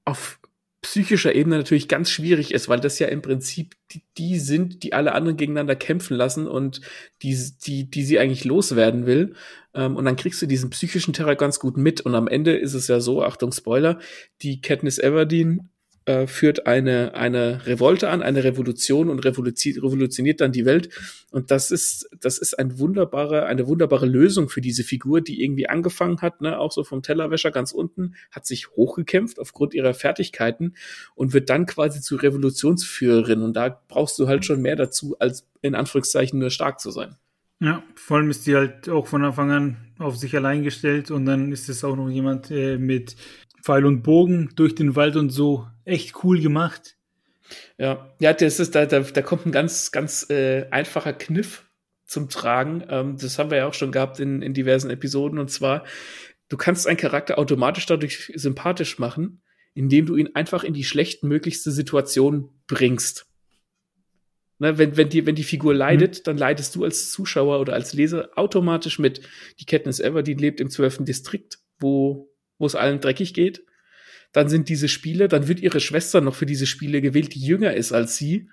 auf 0.05 0.39
psychischer 0.84 1.34
Ebene 1.34 1.57
natürlich 1.57 1.88
ganz 1.88 2.11
schwierig 2.11 2.53
ist, 2.53 2.69
weil 2.69 2.79
das 2.79 2.99
ja 2.99 3.07
im 3.07 3.21
Prinzip 3.21 3.75
die, 3.91 4.03
die 4.17 4.38
sind, 4.38 4.84
die 4.84 4.93
alle 4.93 5.13
anderen 5.13 5.38
gegeneinander 5.38 5.75
kämpfen 5.75 6.15
lassen 6.15 6.45
und 6.45 6.81
die, 7.23 7.36
die, 7.65 7.89
die 7.89 8.03
sie 8.03 8.19
eigentlich 8.19 8.43
loswerden 8.43 9.05
will. 9.05 9.34
Ähm, 9.73 9.95
und 9.95 10.05
dann 10.05 10.17
kriegst 10.17 10.41
du 10.41 10.45
diesen 10.45 10.69
psychischen 10.69 11.13
Terror 11.13 11.36
ganz 11.36 11.59
gut 11.59 11.77
mit. 11.77 12.01
Und 12.01 12.13
am 12.15 12.27
Ende 12.27 12.55
ist 12.55 12.73
es 12.73 12.88
ja 12.88 12.99
so, 12.99 13.23
Achtung 13.23 13.51
Spoiler, 13.51 13.99
die 14.41 14.61
Katniss 14.61 14.99
Everdeen 14.99 15.69
äh, 16.05 16.27
führt 16.27 16.67
eine, 16.67 17.13
eine 17.13 17.65
Revolte 17.65 18.09
an, 18.09 18.21
eine 18.21 18.43
Revolution 18.43 19.09
und 19.09 19.19
revolutioniert 19.19 20.41
dann 20.41 20.51
die 20.51 20.65
Welt. 20.65 20.89
Und 21.31 21.51
das 21.51 21.71
ist, 21.71 22.09
das 22.19 22.37
ist 22.37 22.59
ein 22.59 22.77
wunderbare, 22.79 23.45
eine 23.45 23.67
wunderbare 23.67 24.05
Lösung 24.05 24.49
für 24.49 24.61
diese 24.61 24.83
Figur, 24.83 25.21
die 25.21 25.43
irgendwie 25.43 25.69
angefangen 25.69 26.21
hat, 26.21 26.41
ne, 26.41 26.59
auch 26.59 26.71
so 26.71 26.83
vom 26.83 27.01
Tellerwäscher 27.01 27.51
ganz 27.51 27.71
unten, 27.71 28.15
hat 28.31 28.45
sich 28.45 28.69
hochgekämpft 28.71 29.39
aufgrund 29.39 29.73
ihrer 29.73 29.93
Fertigkeiten 29.93 30.75
und 31.15 31.33
wird 31.33 31.49
dann 31.49 31.65
quasi 31.65 32.01
zu 32.01 32.15
Revolutionsführerin. 32.15 33.41
Und 33.41 33.53
da 33.55 33.81
brauchst 33.87 34.19
du 34.19 34.27
halt 34.27 34.45
schon 34.45 34.61
mehr 34.61 34.75
dazu, 34.75 35.15
als 35.19 35.47
in 35.61 35.75
Anführungszeichen 35.75 36.39
nur 36.39 36.49
stark 36.49 36.79
zu 36.79 36.91
sein. 36.91 37.15
Ja, 37.59 37.81
vor 37.95 38.17
allem 38.17 38.29
ist 38.29 38.45
die 38.45 38.55
halt 38.55 38.89
auch 38.89 39.07
von 39.07 39.23
Anfang 39.23 39.51
an 39.51 39.77
auf 39.97 40.17
sich 40.17 40.35
allein 40.35 40.63
gestellt 40.63 41.11
und 41.11 41.25
dann 41.25 41.53
ist 41.53 41.69
es 41.69 41.85
auch 41.85 41.95
noch 41.95 42.09
jemand 42.09 42.51
äh, 42.51 42.77
mit 42.77 43.15
Pfeil 43.64 43.86
und 43.86 44.03
Bogen 44.03 44.49
durch 44.55 44.76
den 44.76 44.95
Wald 44.95 45.16
und 45.16 45.30
so 45.30 45.66
echt 45.86 46.24
cool 46.24 46.41
gemacht. 46.41 46.97
Ja, 47.78 48.14
ja, 48.20 48.34
das 48.34 48.59
ist, 48.59 48.76
da, 48.76 48.86
da, 48.86 48.99
da 48.99 49.22
kommt 49.22 49.45
ein 49.45 49.51
ganz, 49.51 49.91
ganz 49.91 50.30
äh, 50.30 50.68
einfacher 50.70 51.14
Kniff 51.14 51.66
zum 52.05 52.30
Tragen. 52.30 52.84
Ähm, 52.89 53.18
das 53.18 53.39
haben 53.39 53.51
wir 53.51 53.59
ja 53.59 53.68
auch 53.68 53.74
schon 53.74 53.91
gehabt 53.91 54.20
in, 54.20 54.41
in 54.41 54.53
diversen 54.53 54.89
Episoden. 54.89 55.39
Und 55.39 55.49
zwar, 55.49 55.86
du 56.49 56.57
kannst 56.57 56.88
einen 56.88 56.97
Charakter 56.97 57.38
automatisch 57.38 57.86
dadurch 57.86 58.32
sympathisch 58.36 58.99
machen, 58.99 59.41
indem 59.74 60.05
du 60.07 60.18
ihn 60.18 60.36
einfach 60.36 60.66
in 60.66 60.74
die 60.74 60.84
schlechtmöglichste 60.84 61.72
Situation 61.72 62.49
bringst. 62.68 63.28
Ne, 64.59 64.78
wenn, 64.78 64.97
wenn, 64.97 65.09
die, 65.09 65.26
wenn 65.26 65.36
die 65.36 65.43
Figur 65.43 65.74
leidet, 65.74 66.20
mhm. 66.20 66.24
dann 66.26 66.38
leidest 66.38 66.76
du 66.76 66.84
als 66.84 67.11
Zuschauer 67.11 67.59
oder 67.61 67.74
als 67.74 67.93
Leser 67.93 68.30
automatisch 68.36 68.99
mit. 68.99 69.22
Die 69.59 69.66
Katniss 69.66 70.01
Everdeen 70.01 70.38
lebt 70.38 70.59
im 70.59 70.70
12. 70.70 71.05
Distrikt, 71.05 71.59
wo 71.80 72.32
wo 72.57 72.65
es 72.65 72.75
allen 72.75 72.99
dreckig 72.99 73.33
geht. 73.33 73.63
Dann 74.31 74.49
sind 74.49 74.67
diese 74.67 74.87
Spiele, 74.87 75.27
dann 75.27 75.47
wird 75.47 75.59
ihre 75.59 75.79
Schwester 75.79 76.19
noch 76.19 76.35
für 76.35 76.47
diese 76.47 76.65
Spiele 76.65 77.01
gewählt, 77.01 77.35
die 77.35 77.45
jünger 77.45 77.73
ist 77.73 77.91
als 77.91 78.17
sie. 78.17 78.49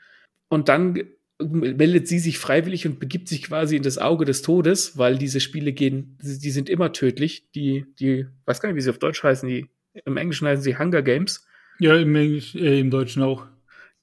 Und 0.49 0.69
dann 0.69 0.99
meldet 1.43 2.07
sie 2.07 2.19
sich 2.19 2.39
freiwillig 2.39 2.87
und 2.87 3.01
begibt 3.01 3.29
sich 3.29 3.43
quasi 3.43 3.77
in 3.77 3.83
das 3.83 3.99
Auge 3.99 4.25
des 4.25 4.43
Todes, 4.43 4.99
weil 4.99 5.17
diese 5.19 5.41
Spiele 5.41 5.73
gehen, 5.73 6.19
die 6.23 6.51
sind 6.51 6.69
immer 6.69 6.93
tödlich. 6.93 7.51
Die, 7.53 7.87
die, 7.99 8.27
weiß 8.45 8.61
gar 8.61 8.69
nicht, 8.69 8.77
wie 8.77 8.83
sie 8.83 8.91
auf 8.91 8.99
Deutsch 8.99 9.23
heißen, 9.23 9.49
die, 9.49 9.67
im 10.05 10.17
Englischen 10.17 10.47
heißen 10.47 10.63
sie 10.63 10.79
Hunger 10.79 11.03
Games. 11.03 11.47
Ja, 11.79 11.97
im 11.97 12.15
Englisch, 12.15 12.55
äh, 12.55 12.81
im 12.81 12.91
Deutschen 12.91 13.23
auch. 13.23 13.47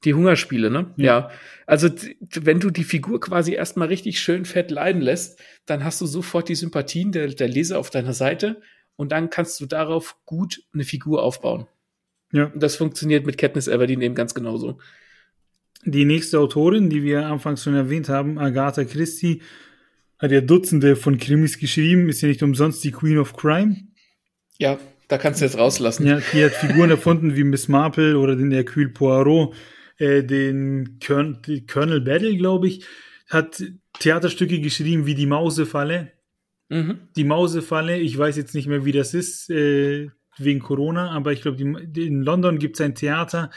Die 0.04 0.14
Hungerspiele, 0.14 0.70
ne? 0.70 0.94
Ja. 0.98 1.06
ja. 1.06 1.32
Also, 1.66 1.90
wenn 2.36 2.60
du 2.60 2.70
die 2.70 2.84
Figur 2.84 3.20
quasi 3.20 3.54
erstmal 3.54 3.88
richtig 3.88 4.20
schön 4.20 4.46
fett 4.46 4.70
leiden 4.70 5.02
lässt, 5.02 5.40
dann 5.66 5.84
hast 5.84 6.00
du 6.02 6.06
sofort 6.06 6.50
die 6.50 6.56
Sympathien 6.56 7.12
der, 7.12 7.28
der 7.28 7.48
Leser 7.48 7.80
auf 7.80 7.90
deiner 7.90 8.14
Seite 8.14 8.62
und 8.98 9.12
dann 9.14 9.30
kannst 9.30 9.62
du 9.62 9.66
darauf 9.66 10.18
gut 10.26 10.64
eine 10.74 10.84
Figur 10.84 11.24
aufbauen. 11.24 11.68
Ja. 12.34 12.46
Und 12.46 12.62
das 12.62 12.76
funktioniert 12.76 13.26
mit 13.26 13.38
Katniss 13.38 13.68
Everdeen 13.68 14.02
eben 14.02 14.16
ganz 14.16 14.34
genauso. 14.34 14.80
Die 15.86 16.04
nächste 16.04 16.40
Autorin, 16.40 16.90
die 16.90 17.04
wir 17.04 17.28
anfangs 17.28 17.64
schon 17.64 17.76
erwähnt 17.76 18.10
haben, 18.10 18.38
Agatha 18.38 18.84
Christie, 18.84 19.42
hat 20.20 20.32
ja 20.32 20.42
Dutzende 20.42 20.96
von 20.96 21.18
Krimis 21.18 21.60
geschrieben, 21.60 22.10
ist 22.10 22.22
ja 22.22 22.28
nicht 22.28 22.44
umsonst 22.44 22.84
die 22.84 22.92
Queen 22.92 23.20
of 23.20 23.36
Crime. 23.38 23.78
Ja, 24.58 24.80
da 25.08 25.18
kannst 25.18 25.40
du 25.40 25.46
jetzt 25.46 25.58
rauslassen. 25.58 26.06
Ja, 26.06 26.20
die 26.34 26.44
hat 26.44 26.54
Figuren 26.54 26.90
erfunden 26.90 27.36
wie 27.36 27.44
Miss 27.44 27.68
Marple 27.68 28.18
oder 28.18 28.36
den 28.36 28.52
Hercule 28.52 28.90
Poirot, 28.90 29.56
äh, 29.98 30.24
den 30.24 31.00
Colonel, 31.06 31.66
Colonel 31.68 32.02
Battle, 32.02 32.36
glaube 32.36 32.68
ich, 32.68 32.86
hat 33.30 33.64
Theaterstücke 34.00 34.60
geschrieben 34.60 35.06
wie 35.06 35.16
Die 35.16 35.26
Mausefalle, 35.28 36.12
Mhm. 36.70 37.00
Die 37.16 37.24
Mausefalle, 37.24 37.98
ich 37.98 38.18
weiß 38.18 38.36
jetzt 38.38 38.54
nicht 38.56 38.68
mehr, 38.68 38.86
wie 38.86 38.92
das 38.92 39.14
ist, 39.14 39.50
äh, 39.50 40.10
wegen 40.38 40.60
Corona, 40.60 41.12
aber 41.12 41.32
ich 41.34 41.42
glaube, 41.42 41.62
in 41.62 42.22
London 42.22 42.60
gibt 42.60 42.76
es 42.76 42.82
ein 42.82 42.96
Theater, 42.96 43.50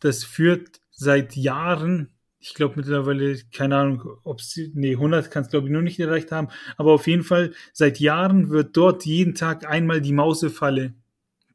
das 0.00 0.24
führt 0.24 0.80
seit 0.90 1.36
Jahren, 1.36 2.10
ich 2.38 2.54
glaube 2.54 2.74
mittlerweile, 2.76 3.38
keine 3.52 3.76
Ahnung, 3.76 4.04
ob 4.24 4.40
es, 4.40 4.58
nee, 4.74 4.92
100 4.92 5.30
kann 5.30 5.44
es 5.44 5.50
glaube 5.50 5.66
ich 5.66 5.72
nur 5.72 5.82
nicht 5.82 5.98
erreicht 5.98 6.30
haben, 6.30 6.48
aber 6.76 6.92
auf 6.92 7.06
jeden 7.06 7.24
Fall, 7.24 7.52
seit 7.72 7.98
Jahren 7.98 8.50
wird 8.50 8.76
dort 8.76 9.04
jeden 9.04 9.34
Tag 9.34 9.68
einmal 9.68 10.00
die 10.00 10.12
Mausefalle 10.12 10.94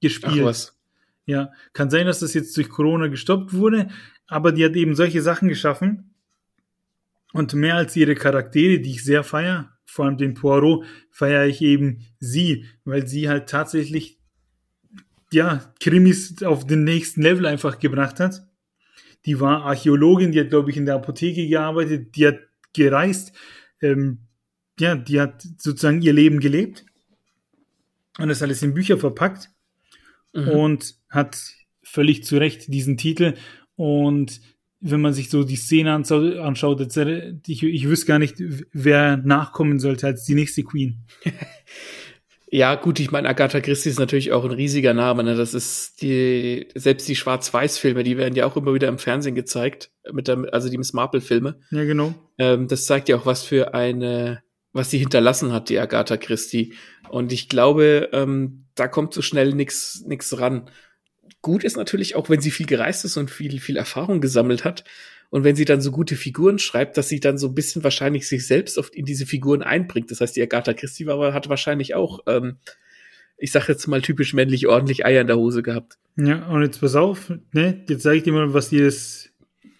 gespielt. 0.01 0.39
Ach 0.39 0.45
was. 0.45 0.77
Ja, 1.25 1.51
kann 1.73 1.89
sein, 1.89 2.05
dass 2.05 2.19
das 2.19 2.33
jetzt 2.33 2.55
durch 2.55 2.69
Corona 2.69 3.07
gestoppt 3.07 3.53
wurde, 3.53 3.89
aber 4.27 4.53
die 4.53 4.63
hat 4.63 4.75
eben 4.75 4.95
solche 4.95 5.21
Sachen 5.21 5.49
geschaffen. 5.49 6.13
Und 7.33 7.53
mehr 7.53 7.75
als 7.75 7.95
ihre 7.97 8.15
Charaktere, 8.15 8.79
die 8.79 8.91
ich 8.91 9.03
sehr 9.03 9.25
feier, 9.25 9.76
vor 9.87 10.05
allem 10.05 10.17
den 10.17 10.33
Poirot, 10.33 10.85
feiere 11.09 11.47
ich 11.47 11.61
eben 11.61 12.05
sie, 12.19 12.65
weil 12.83 13.07
sie 13.07 13.29
halt 13.29 13.49
tatsächlich, 13.49 14.19
ja, 15.31 15.73
Krimis 15.79 16.43
auf 16.43 16.67
den 16.67 16.83
nächsten 16.83 17.21
Level 17.21 17.45
einfach 17.45 17.79
gebracht 17.79 18.19
hat. 18.19 18.47
Die 19.25 19.39
war 19.39 19.63
Archäologin, 19.63 20.31
die 20.31 20.41
hat, 20.41 20.49
glaube 20.49 20.69
ich, 20.69 20.77
in 20.77 20.85
der 20.85 20.95
Apotheke 20.95 21.47
gearbeitet, 21.47 22.15
die 22.15 22.27
hat 22.27 22.39
gereist, 22.73 23.33
ähm, 23.81 24.19
ja, 24.79 24.95
die 24.95 25.19
hat 25.19 25.41
sozusagen 25.57 26.01
ihr 26.01 26.13
Leben 26.13 26.39
gelebt 26.39 26.85
und 28.19 28.27
das 28.27 28.43
alles 28.43 28.61
in 28.61 28.73
Bücher 28.73 28.97
verpackt 28.97 29.49
mhm. 30.33 30.49
und 30.49 30.95
hat 31.09 31.41
völlig 31.81 32.23
zu 32.23 32.37
Recht 32.37 32.71
diesen 32.71 32.97
Titel 32.97 33.33
und 33.75 34.41
wenn 34.79 35.01
man 35.01 35.13
sich 35.13 35.29
so 35.29 35.43
die 35.43 35.55
Szene 35.55 35.93
anschaut, 35.93 36.97
ich, 37.47 37.63
ich 37.63 37.87
wüsste 37.87 38.05
gar 38.05 38.19
nicht, 38.19 38.35
wer 38.71 39.17
nachkommen 39.17 39.79
sollte 39.79 40.07
als 40.07 40.25
die 40.25 40.35
nächste 40.35 40.63
Queen. 40.63 41.05
Ja, 42.49 42.75
gut, 42.75 43.01
ich 43.01 43.11
meine, 43.11 43.27
Agatha 43.27 43.59
Christie 43.59 43.89
ist 43.89 43.99
natürlich 43.99 44.31
auch 44.31 44.45
ein 44.45 44.51
riesiger 44.51 44.93
Name. 44.93 45.23
Ne? 45.23 45.35
Das 45.35 45.53
ist 45.53 46.01
die, 46.01 46.67
selbst 46.75 47.07
die 47.09 47.15
Schwarz-Weiß-Filme, 47.17 48.03
die 48.03 48.17
werden 48.17 48.35
ja 48.35 48.45
auch 48.45 48.55
immer 48.55 48.73
wieder 48.73 48.87
im 48.87 48.99
Fernsehen 48.99 49.35
gezeigt, 49.35 49.91
mit 50.13 50.29
der, 50.29 50.45
also 50.53 50.69
die 50.69 50.77
Miss 50.77 50.93
Marple-Filme. 50.93 51.59
Ja, 51.71 51.83
genau. 51.83 52.13
Ähm, 52.37 52.69
das 52.69 52.85
zeigt 52.85 53.09
ja 53.09 53.17
auch, 53.17 53.25
was 53.25 53.43
für 53.43 53.73
eine, 53.73 54.43
was 54.71 54.89
sie 54.89 54.97
hinterlassen 54.97 55.51
hat, 55.51 55.67
die 55.67 55.77
Agatha 55.77 56.15
Christie. 56.15 56.73
Und 57.09 57.33
ich 57.33 57.49
glaube, 57.49 58.09
ähm, 58.13 58.67
da 58.75 58.87
kommt 58.87 59.13
so 59.13 59.21
schnell 59.21 59.53
nix, 59.53 60.03
nix 60.07 60.39
ran 60.39 60.69
gut 61.47 61.63
ist 61.63 61.77
natürlich 61.77 62.17
auch, 62.17 62.29
wenn 62.29 62.41
sie 62.41 62.51
viel 62.51 62.65
gereist 62.65 63.05
ist 63.05 63.15
und 63.15 63.31
viel, 63.31 63.61
viel 63.61 63.77
Erfahrung 63.77 64.19
gesammelt 64.19 64.65
hat. 64.65 64.83
Und 65.29 65.45
wenn 65.45 65.55
sie 65.55 65.63
dann 65.63 65.79
so 65.79 65.91
gute 65.91 66.17
Figuren 66.17 66.59
schreibt, 66.59 66.97
dass 66.97 67.07
sie 67.07 67.21
dann 67.21 67.37
so 67.37 67.47
ein 67.47 67.55
bisschen 67.55 67.85
wahrscheinlich 67.85 68.27
sich 68.27 68.45
selbst 68.45 68.77
oft 68.77 68.93
in 68.93 69.05
diese 69.05 69.25
Figuren 69.25 69.63
einbringt. 69.63 70.11
Das 70.11 70.19
heißt, 70.19 70.35
die 70.35 70.41
Agatha 70.41 70.73
Christie 70.73 71.05
war, 71.05 71.33
hat 71.33 71.47
wahrscheinlich 71.47 71.95
auch, 71.95 72.19
ähm, 72.27 72.57
ich 73.37 73.53
sag 73.53 73.69
jetzt 73.69 73.87
mal 73.87 74.01
typisch 74.01 74.33
männlich, 74.33 74.67
ordentlich 74.67 75.05
Eier 75.05 75.21
in 75.21 75.27
der 75.27 75.37
Hose 75.37 75.63
gehabt. 75.63 75.97
Ja, 76.17 76.45
und 76.47 76.63
jetzt 76.63 76.81
pass 76.81 76.95
auf, 76.95 77.31
ne, 77.53 77.81
jetzt 77.87 78.03
sage 78.03 78.17
ich 78.17 78.23
dir 78.23 78.33
mal, 78.33 78.53
was 78.53 78.67
die 78.67 78.79
das 78.79 79.29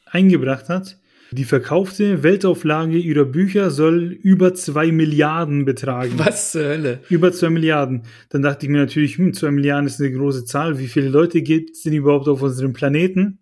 eingebracht 0.06 0.70
hat. 0.70 0.98
Die 1.32 1.44
verkaufte 1.44 2.24
Weltauflage 2.24 2.98
ihrer 2.98 3.26
Bücher 3.26 3.70
soll 3.70 4.12
über 4.12 4.54
zwei 4.54 4.92
Milliarden 4.92 5.66
betragen. 5.66 6.14
Was 6.16 6.52
zur 6.52 6.64
Hölle? 6.64 7.00
Über 7.10 7.34
zwei 7.34 7.50
Milliarden. 7.50 8.04
Dann 8.30 8.42
dachte 8.42 8.66
ich 8.66 8.72
mir 8.72 8.80
natürlich, 8.80 9.18
hm, 9.18 9.34
zwei 9.34 9.52
Milliarden 9.52 9.88
ist 9.88 10.00
eine 10.00 10.12
große 10.12 10.46
Zahl. 10.46 10.80
Wie 10.80 10.88
viele 10.88 11.10
Leute 11.10 11.42
gibt 11.42 11.72
es 11.72 11.84
denn 11.84 11.94
überhaupt 11.94 12.28
auf 12.30 12.42
unserem 12.42 12.74
Planeten? 12.74 13.40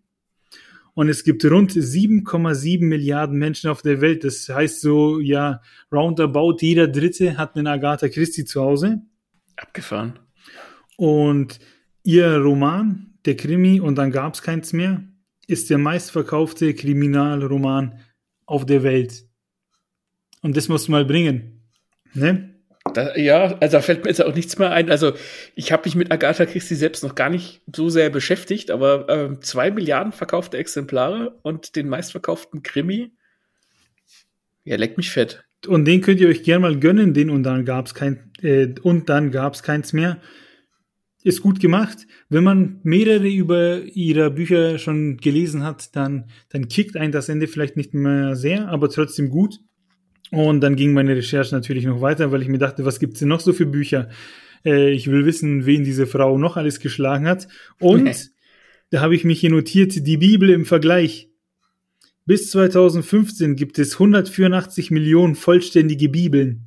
Und 0.95 1.09
es 1.09 1.23
gibt 1.23 1.43
rund 1.45 1.73
7,7 1.73 2.85
Milliarden 2.85 3.37
Menschen 3.37 3.69
auf 3.69 3.81
der 3.81 4.01
Welt. 4.01 4.23
Das 4.23 4.49
heißt 4.49 4.81
so, 4.81 5.19
ja, 5.19 5.61
roundabout 5.91 6.57
jeder 6.61 6.87
Dritte 6.87 7.37
hat 7.37 7.55
einen 7.55 7.67
Agatha 7.67 8.07
Christie 8.07 8.45
zu 8.45 8.61
Hause. 8.61 9.01
Abgefahren. 9.57 10.17
Und 10.97 11.59
ihr 12.03 12.37
Roman, 12.37 13.13
der 13.25 13.35
Krimi, 13.35 13.81
und 13.81 13.95
dann 13.95 14.11
gab 14.11 14.35
es 14.35 14.41
keins 14.41 14.71
mehr, 14.71 15.03
ist 15.47 15.69
der 15.69 15.77
meistverkaufte 15.77 16.73
Kriminalroman 16.73 17.99
auf 18.45 18.65
der 18.65 18.83
Welt. 18.83 19.25
Und 20.41 20.55
das 20.55 20.69
musst 20.69 20.87
du 20.87 20.91
mal 20.91 21.05
bringen. 21.05 21.61
Ne? 22.13 22.55
Da, 22.93 23.15
ja, 23.15 23.57
also 23.59 23.77
da 23.77 23.81
fällt 23.81 24.03
mir 24.03 24.09
jetzt 24.09 24.23
auch 24.23 24.35
nichts 24.35 24.59
mehr 24.59 24.71
ein. 24.71 24.91
Also 24.91 25.13
ich 25.55 25.71
habe 25.71 25.83
mich 25.85 25.95
mit 25.95 26.11
Agatha 26.11 26.45
Christie 26.45 26.75
selbst 26.75 27.03
noch 27.03 27.15
gar 27.15 27.29
nicht 27.29 27.61
so 27.75 27.89
sehr 27.89 28.09
beschäftigt, 28.09 28.69
aber 28.69 29.09
äh, 29.09 29.39
zwei 29.39 29.71
Milliarden 29.71 30.11
verkaufte 30.11 30.57
Exemplare 30.57 31.39
und 31.41 31.75
den 31.75 31.89
meistverkauften 31.89 32.61
Krimi, 32.61 33.11
ja, 34.63 34.77
leckt 34.77 34.97
mich 34.97 35.11
fett. 35.11 35.43
Und 35.67 35.85
den 35.85 36.01
könnt 36.01 36.19
ihr 36.19 36.27
euch 36.27 36.43
gerne 36.43 36.61
mal 36.61 36.79
gönnen, 36.79 37.13
den 37.13 37.31
und 37.31 37.43
dann 37.43 37.65
gab's 37.65 37.95
kein 37.95 38.31
äh, 38.41 38.67
und 38.81 39.09
dann 39.09 39.31
gab's 39.31 39.63
keins 39.63 39.93
mehr 39.93 40.21
ist 41.25 41.41
gut 41.41 41.59
gemacht. 41.59 42.05
Wenn 42.29 42.43
man 42.43 42.79
mehrere 42.83 43.27
über 43.27 43.81
ihre 43.81 44.29
Bücher 44.31 44.77
schon 44.77 45.17
gelesen 45.17 45.63
hat, 45.63 45.95
dann, 45.95 46.29
dann 46.49 46.67
kickt 46.67 46.95
ein 46.95 47.11
das 47.11 47.29
Ende 47.29 47.47
vielleicht 47.47 47.75
nicht 47.75 47.93
mehr 47.93 48.35
sehr, 48.35 48.69
aber 48.69 48.89
trotzdem 48.89 49.29
gut. 49.29 49.59
Und 50.31 50.61
dann 50.61 50.75
ging 50.75 50.93
meine 50.93 51.15
Recherche 51.15 51.53
natürlich 51.53 51.85
noch 51.85 51.99
weiter, 51.99 52.31
weil 52.31 52.41
ich 52.41 52.47
mir 52.47 52.59
dachte, 52.59 52.85
was 52.85 52.99
gibt's 52.99 53.19
denn 53.19 53.27
noch 53.27 53.39
so 53.39 53.53
für 53.53 53.65
Bücher? 53.65 54.09
Äh, 54.63 54.91
ich 54.91 55.09
will 55.09 55.25
wissen, 55.25 55.65
wen 55.65 55.83
diese 55.83 56.05
Frau 56.05 56.37
noch 56.37 56.57
alles 56.57 56.79
geschlagen 56.79 57.27
hat. 57.27 57.47
Und 57.79 58.31
Da 58.91 59.01
habe 59.01 59.15
ich 59.15 59.23
mich 59.23 59.39
hier 59.39 59.49
notiert, 59.49 60.07
die 60.07 60.17
Bibel 60.17 60.49
im 60.49 60.63
Vergleich. 60.63 61.29
Bis 62.25 62.51
2015 62.51 63.55
gibt 63.55 63.79
es 63.79 63.93
184 63.93 64.91
Millionen 64.91 65.35
vollständige 65.35 66.07
Bibeln. 66.07 66.64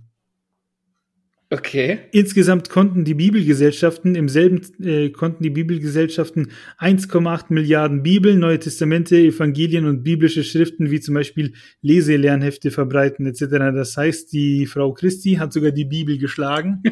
Okay. 1.50 2.00
Insgesamt 2.12 2.68
konnten 2.68 3.04
die 3.04 3.14
Bibelgesellschaften 3.14 4.14
im 4.14 4.28
selben 4.28 4.60
äh, 4.84 5.08
konnten 5.08 5.42
die 5.42 5.50
Bibelgesellschaften 5.50 6.52
1,8 6.78 7.46
Milliarden 7.48 8.02
Bibeln, 8.02 8.38
Neue 8.38 8.58
Testamente, 8.58 9.16
Evangelien 9.16 9.86
und 9.86 10.02
biblische 10.02 10.44
Schriften 10.44 10.90
wie 10.90 11.00
zum 11.00 11.14
Beispiel 11.14 11.54
Leselernhefte 11.80 12.70
verbreiten 12.70 13.26
etc. 13.26 13.46
Das 13.74 13.96
heißt, 13.96 14.30
die 14.32 14.66
Frau 14.66 14.92
Christi 14.92 15.36
hat 15.36 15.54
sogar 15.54 15.70
die 15.70 15.86
Bibel 15.86 16.18
geschlagen. 16.18 16.82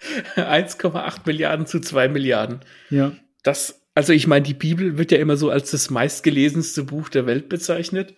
1,8 0.36 1.20
Milliarden 1.24 1.66
zu 1.66 1.80
2 1.80 2.08
Milliarden. 2.08 2.60
Ja. 2.90 3.12
Das, 3.44 3.86
also 3.94 4.12
ich 4.12 4.26
meine, 4.26 4.44
die 4.44 4.54
Bibel 4.54 4.98
wird 4.98 5.12
ja 5.12 5.18
immer 5.18 5.36
so 5.36 5.50
als 5.50 5.70
das 5.70 5.90
meistgelesenste 5.90 6.82
Buch 6.82 7.08
der 7.08 7.26
Welt 7.26 7.48
bezeichnet. 7.48 8.14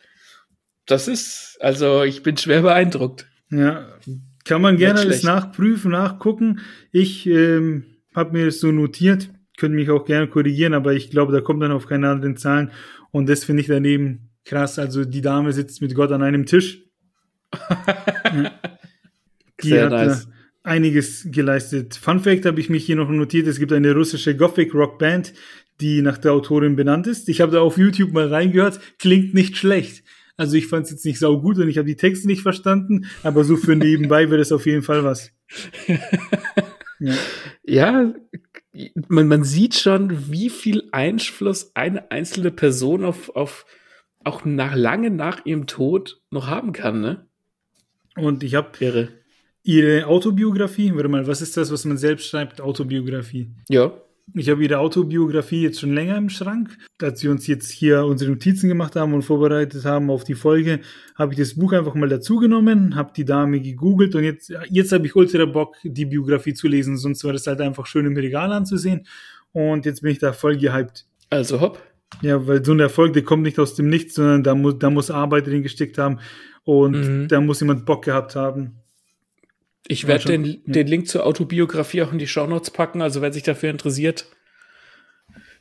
Das 0.87 1.09
ist, 1.09 1.59
also 1.61 2.05
ich 2.05 2.23
bin 2.23 2.39
schwer 2.39 2.63
beeindruckt. 2.63 3.29
Ja, 3.51 3.99
kann 4.49 4.63
man 4.63 4.79
gerne 4.79 5.01
alles 5.01 5.23
nachprüfen, 5.23 5.91
nachgucken. 5.93 6.61
Ich 6.91 7.27
ähm, 7.27 7.85
habe 8.15 8.33
mir 8.33 8.47
das 8.47 8.61
so 8.61 8.73
notiert, 8.73 9.31
könnt 9.59 9.75
mich 9.75 9.91
auch 9.91 10.07
gerne 10.07 10.27
korrigieren, 10.27 10.73
aber 10.73 10.95
ich 10.95 11.11
glaube, 11.11 11.33
da 11.33 11.41
kommt 11.43 11.63
dann 11.63 11.71
auf 11.71 11.87
keine 11.87 12.09
anderen 12.09 12.37
Zahlen. 12.37 12.71
Und 13.11 13.29
das 13.29 13.45
finde 13.45 13.61
ich 13.61 13.69
daneben 13.69 14.31
krass. 14.47 14.79
Also 14.79 15.05
die 15.05 15.21
Dame 15.21 15.53
sitzt 15.53 15.83
mit 15.83 15.95
Gott 15.95 16.13
an 16.13 16.23
einem 16.23 16.47
Tisch. 16.47 16.83
Die 19.63 19.71
Sehr 19.71 19.87
hat 19.87 19.91
nice. 19.91 20.29
einiges 20.63 21.27
geleistet. 21.31 21.97
Fun 21.97 22.21
Fact 22.21 22.47
habe 22.47 22.61
ich 22.61 22.71
mich 22.71 22.87
hier 22.87 22.95
noch 22.95 23.11
notiert, 23.11 23.49
es 23.49 23.59
gibt 23.59 23.73
eine 23.73 23.93
russische 23.93 24.37
Gothic 24.37 24.73
Rock 24.73 24.99
Band, 24.99 25.35
die 25.81 26.01
nach 26.01 26.17
der 26.17 26.33
Autorin 26.33 26.77
benannt 26.77 27.09
ist. 27.09 27.29
Ich 27.29 27.41
habe 27.41 27.51
da 27.53 27.61
auf 27.61 27.77
YouTube 27.77 28.13
mal 28.13 28.29
reingehört, 28.29 28.79
klingt 28.99 29.35
nicht 29.35 29.57
schlecht. 29.57 30.05
Also 30.39 30.57
ich 30.57 30.69
fand 30.69 30.87
es 30.87 30.93
jetzt 30.93 31.05
nicht 31.05 31.19
sau 31.19 31.39
gut 31.41 31.59
und 31.59 31.69
ich 31.69 31.77
habe 31.77 31.87
die 31.87 31.97
Texte 31.97 32.27
nicht 32.27 32.43
verstanden, 32.43 33.07
aber 33.23 33.45
so 33.45 33.57
für 33.57 33.77
nebenbei 33.77 34.31
wäre 34.31 34.39
das 34.39 34.53
auf 34.53 34.65
jeden 34.65 34.83
Fall 34.83 35.05
was. 35.05 35.31
Ja. 37.01 37.15
Ja, 37.65 38.13
man, 39.09 39.29
man 39.29 39.45
sieht 39.45 39.77
schon, 39.77 40.33
wie 40.33 40.51
viel 40.51 40.89
Einfluss 40.93 41.71
eine 41.75 42.11
einzelne 42.11 42.51
Person 42.51 43.05
auf, 43.05 43.29
auf 43.37 43.67
auch 44.25 44.45
nach 44.45 44.75
lange 44.75 45.11
nach 45.11 45.47
ihrem 45.47 45.67
Tod 45.67 46.21
noch 46.31 46.49
haben 46.49 46.73
kann, 46.73 47.01
ne? 47.01 47.27
Und 48.17 48.43
ich 48.43 48.57
habe 48.57 49.09
ihre 49.63 50.07
Autobiografie, 50.07 50.93
warte 50.93 51.09
mal, 51.09 51.27
was 51.27 51.41
ist 51.41 51.57
das, 51.57 51.71
was 51.71 51.85
man 51.85 51.99
selbst 51.99 52.27
schreibt? 52.27 52.61
Autobiografie. 52.61 53.51
Ja. 53.69 53.93
Ich 54.35 54.51
habe 54.51 54.63
ihre 54.63 54.79
Autobiografie 54.79 55.63
jetzt 55.63 55.81
schon 55.81 55.95
länger 55.95 56.17
im 56.17 56.29
Schrank. 56.29 56.77
Als 57.01 57.23
wir 57.23 57.31
uns 57.31 57.47
jetzt 57.47 57.71
hier 57.71 58.05
unsere 58.05 58.31
Notizen 58.31 58.69
gemacht 58.69 58.95
haben 58.97 59.15
und 59.15 59.23
vorbereitet 59.23 59.85
haben 59.85 60.11
auf 60.11 60.25
die 60.25 60.35
Folge, 60.35 60.81
habe 61.17 61.33
ich 61.33 61.39
das 61.39 61.55
Buch 61.55 61.73
einfach 61.73 61.95
mal 61.95 62.09
dazugenommen, 62.09 62.95
habe 62.95 63.13
die 63.17 63.25
Dame 63.25 63.61
gegoogelt 63.61 64.15
und 64.15 64.25
jetzt, 64.25 64.53
jetzt 64.69 64.93
habe 64.93 65.07
ich 65.07 65.17
ultra 65.17 65.45
Bock, 65.47 65.77
die 65.83 66.05
Biografie 66.05 66.55
zu 66.55 66.69
lesen. 66.69 66.97
Sonst 66.97 67.25
war 67.25 67.33
das 67.33 67.47
halt 67.47 67.61
einfach 67.61 67.87
schön 67.87 68.07
im 68.07 68.17
Regal 68.17 68.53
anzusehen. 68.53 69.07
Und 69.53 69.87
jetzt 69.87 70.03
bin 70.03 70.13
ich 70.13 70.19
da 70.19 70.33
voll 70.33 70.57
gehypt. 70.57 71.07
Also 71.31 71.61
hopp. 71.61 71.83
Ja, 72.23 72.47
weil 72.47 72.65
so 72.65 72.73
ein 72.73 72.81
Erfolg, 72.81 73.13
der 73.13 73.23
kommt 73.23 73.43
nicht 73.43 73.59
aus 73.59 73.75
dem 73.75 73.89
Nichts, 73.89 74.15
sondern 74.15 74.43
da 74.43 74.55
muss, 74.55 74.79
da 74.79 74.91
muss 74.91 75.11
Arbeit 75.11 75.47
drin 75.47 75.63
gesteckt 75.63 75.99
haben 75.99 76.21
und 76.65 76.93
Mhm. 76.93 77.29
da 77.29 77.41
muss 77.41 77.61
jemand 77.61 77.87
Bock 77.87 78.05
gehabt 78.05 78.35
haben. 78.37 78.77
Ich 79.89 80.03
Ja, 80.03 80.09
werde 80.09 80.25
den, 80.27 80.63
den 80.67 80.87
Link 80.87 81.09
zur 81.09 81.27
Autobiografie 81.27 82.03
auch 82.03 82.13
in 82.13 82.19
die 82.19 82.27
Shownotes 82.27 82.71
packen, 82.71 83.03
also 83.03 83.23
wer 83.23 83.33
sich 83.33 83.43
dafür 83.43 83.71
interessiert, 83.71 84.27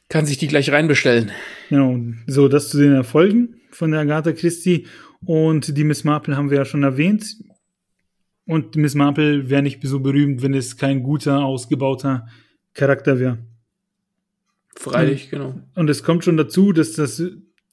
kann 0.10 0.26
sich 0.26 0.38
die 0.38 0.48
gleich 0.48 0.72
reinbestellen. 0.72 1.32
Genau, 1.70 1.98
so 2.28 2.48
das 2.48 2.70
zu 2.70 2.78
den 2.78 2.94
Erfolgen 2.94 3.62
von 3.72 3.92
der 3.92 4.02
Agatha 4.02 4.34
Christie 4.34 4.86
und 5.26 5.78
die 5.78 5.84
Miss 5.84 6.04
Marple 6.04 6.36
haben 6.38 6.50
wir 6.50 6.58
ja 6.58 6.66
schon 6.66 6.84
erwähnt. 6.84 7.38
Und 8.46 8.76
Miss 8.76 8.96
Marple 8.96 9.50
wäre 9.50 9.62
nicht 9.62 9.82
so 9.84 10.00
berühmt, 10.00 10.42
wenn 10.42 10.54
es 10.54 10.78
kein 10.78 11.04
guter, 11.04 11.44
ausgebauter 11.44 12.28
Charakter 12.74 13.20
wäre. 13.20 13.40
Freilich, 14.76 15.30
genau. 15.30 15.60
Und 15.76 15.90
es 15.90 16.04
kommt 16.04 16.24
schon 16.24 16.38
dazu, 16.38 16.72
dass, 16.72 16.94
das, 16.94 17.22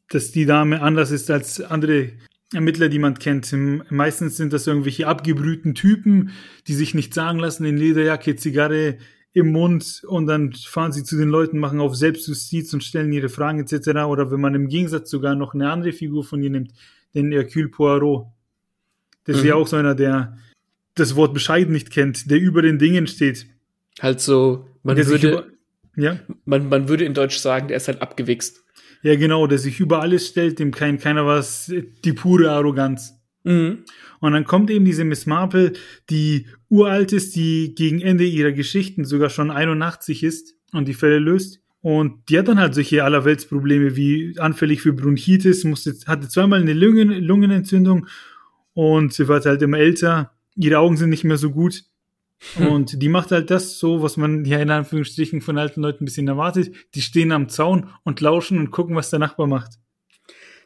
dass 0.08 0.32
die 0.32 0.46
Dame 0.46 0.82
anders 0.82 1.10
ist 1.10 1.30
als 1.30 1.60
andere 1.60 2.12
Ermittler, 2.52 2.88
die 2.88 2.98
man 2.98 3.18
kennt. 3.18 3.54
Meistens 3.90 4.36
sind 4.36 4.52
das 4.52 4.66
irgendwelche 4.66 5.06
abgebrühten 5.06 5.74
Typen, 5.74 6.30
die 6.68 6.74
sich 6.74 6.94
nicht 6.94 7.14
sagen 7.14 7.38
lassen, 7.38 7.64
in 7.64 7.76
Lederjacke, 7.76 8.36
Zigarre 8.36 8.98
im 9.32 9.50
Mund 9.50 10.02
und 10.06 10.26
dann 10.26 10.52
fahren 10.52 10.92
sie 10.92 11.02
zu 11.02 11.16
den 11.16 11.28
Leuten, 11.28 11.58
machen 11.58 11.80
auf 11.80 11.96
Selbstjustiz 11.96 12.72
und 12.72 12.84
stellen 12.84 13.12
ihre 13.12 13.28
Fragen 13.28 13.58
etc. 13.58 13.88
Oder 14.06 14.30
wenn 14.30 14.40
man 14.40 14.54
im 14.54 14.68
Gegensatz 14.68 15.10
sogar 15.10 15.34
noch 15.34 15.54
eine 15.54 15.70
andere 15.70 15.92
Figur 15.92 16.22
von 16.22 16.40
ihr 16.42 16.50
nimmt, 16.50 16.72
den 17.14 17.32
Hercule 17.32 17.68
Poirot. 17.68 18.26
Das 19.24 19.36
ist 19.36 19.42
Mhm. 19.42 19.48
ja 19.48 19.54
auch 19.56 19.66
so 19.66 19.76
einer, 19.76 19.94
der 19.94 20.38
das 20.94 21.16
Wort 21.16 21.34
bescheiden 21.34 21.72
nicht 21.72 21.90
kennt, 21.90 22.30
der 22.30 22.38
über 22.38 22.62
den 22.62 22.78
Dingen 22.78 23.08
steht. 23.08 23.46
Halt 24.00 24.20
so, 24.20 24.68
man 24.84 24.96
würde, 24.96 25.28
über, 25.28 25.46
ja? 25.96 26.20
man, 26.44 26.68
man 26.68 26.88
würde 26.88 27.04
in 27.04 27.14
Deutsch 27.14 27.38
sagen, 27.38 27.68
der 27.68 27.78
ist 27.78 27.88
halt 27.88 28.02
abgewichst. 28.02 28.63
Ja, 29.04 29.16
genau, 29.16 29.46
der 29.46 29.58
sich 29.58 29.80
über 29.80 30.00
alles 30.00 30.26
stellt, 30.26 30.58
dem 30.58 30.70
kein 30.70 30.98
keiner 30.98 31.26
was, 31.26 31.70
die 32.04 32.14
pure 32.14 32.50
Arroganz. 32.50 33.12
Mhm. 33.42 33.84
Und 34.20 34.32
dann 34.32 34.44
kommt 34.44 34.70
eben 34.70 34.86
diese 34.86 35.04
Miss 35.04 35.26
Marple, 35.26 35.74
die 36.08 36.46
uralt 36.70 37.12
ist, 37.12 37.36
die 37.36 37.74
gegen 37.74 38.00
Ende 38.00 38.24
ihrer 38.24 38.52
Geschichten 38.52 39.04
sogar 39.04 39.28
schon 39.28 39.50
81 39.50 40.24
ist 40.24 40.54
und 40.72 40.88
die 40.88 40.94
Fälle 40.94 41.18
löst. 41.18 41.60
Und 41.82 42.30
die 42.30 42.38
hat 42.38 42.48
dann 42.48 42.58
halt 42.58 42.74
solche 42.74 43.04
Allerweltsprobleme 43.04 43.94
wie 43.94 44.38
anfällig 44.38 44.80
für 44.80 44.94
Bronchitis, 44.94 45.64
musste, 45.64 45.94
hatte 46.06 46.30
zweimal 46.30 46.62
eine 46.62 46.72
Lungen, 46.72 47.10
Lungenentzündung 47.10 48.06
und 48.72 49.12
sie 49.12 49.28
wird 49.28 49.44
halt 49.44 49.60
immer 49.60 49.80
älter. 49.80 50.32
Ihre 50.56 50.78
Augen 50.78 50.96
sind 50.96 51.10
nicht 51.10 51.24
mehr 51.24 51.36
so 51.36 51.50
gut. 51.50 51.84
Und 52.58 53.02
die 53.02 53.08
macht 53.08 53.30
halt 53.30 53.50
das 53.50 53.78
so, 53.78 54.02
was 54.02 54.16
man 54.16 54.44
ja 54.44 54.58
in 54.58 54.70
Anführungsstrichen 54.70 55.40
von 55.40 55.58
alten 55.58 55.80
Leuten 55.82 56.02
ein 56.02 56.06
bisschen 56.06 56.28
erwartet. 56.28 56.74
Die 56.94 57.02
stehen 57.02 57.32
am 57.32 57.48
Zaun 57.48 57.90
und 58.04 58.20
lauschen 58.20 58.58
und 58.58 58.70
gucken, 58.70 58.96
was 58.96 59.10
der 59.10 59.18
Nachbar 59.18 59.46
macht. 59.46 59.72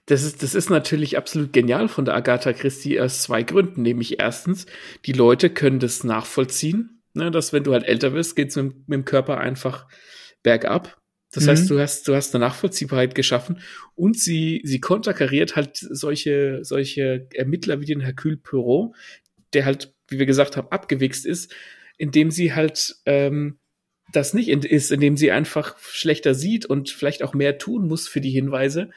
Das 0.07 0.22
ist, 0.24 0.43
das 0.43 0.55
ist 0.55 0.70
natürlich 0.70 1.18
absolut 1.18 1.53
genial 1.53 1.89
von 1.89 2.05
der 2.07 2.14
Agatha 2.14 2.53
Christie 2.53 2.99
aus 3.01 3.22
zwei 3.22 3.43
Gründen. 3.43 3.83
Nämlich 3.83 4.18
erstens, 4.18 4.66
die 5.05 5.12
Leute 5.12 5.51
können 5.51 5.81
das 5.81 6.03
nachvollziehen, 6.03 7.03
ne, 7.14 7.31
dass 7.31 7.53
wenn 7.53 7.64
du 7.64 7.72
halt 7.74 7.85
älter 7.85 8.14
wirst, 8.14 8.35
geht's 8.35 8.57
mit, 8.57 8.89
mit 8.89 8.97
dem 8.97 9.05
Körper 9.05 9.39
einfach 9.39 9.87
bergab. 10.43 10.97
Das 11.31 11.45
Mhm. 11.45 11.49
heißt, 11.51 11.70
du 11.70 11.79
hast, 11.79 12.09
du 12.09 12.14
hast 12.14 12.35
eine 12.35 12.45
Nachvollziehbarkeit 12.47 13.14
geschaffen 13.14 13.61
und 13.95 14.18
sie, 14.18 14.62
sie 14.64 14.81
konterkariert 14.81 15.57
halt 15.57 15.76
solche, 15.76 16.61
solche 16.62 17.26
Ermittler 17.35 17.81
wie 17.83 17.87
den 17.87 18.01
Hercule 18.01 18.39
Poirot, 18.39 18.95
der 19.53 19.66
halt, 19.66 19.95
wie 20.09 20.18
wir 20.18 20.26
gesagt 20.26 20.56
haben, 20.56 20.68
abgewichst 20.68 21.26
ist, 21.26 21.54
indem 21.96 22.30
sie 22.30 22.54
halt 22.54 22.96
ähm, 23.06 23.59
das 24.12 24.34
nicht 24.34 24.48
ist, 24.48 24.90
indem 24.90 25.16
sie 25.16 25.30
einfach 25.30 25.78
schlechter 25.78 26.34
sieht 26.34 26.66
und 26.66 26.90
vielleicht 26.90 27.22
auch 27.22 27.34
mehr 27.34 27.59
tun 27.59 27.86
muss 27.86 28.09
für 28.09 28.20
die 28.20 28.30
Hinweise. 28.30 28.90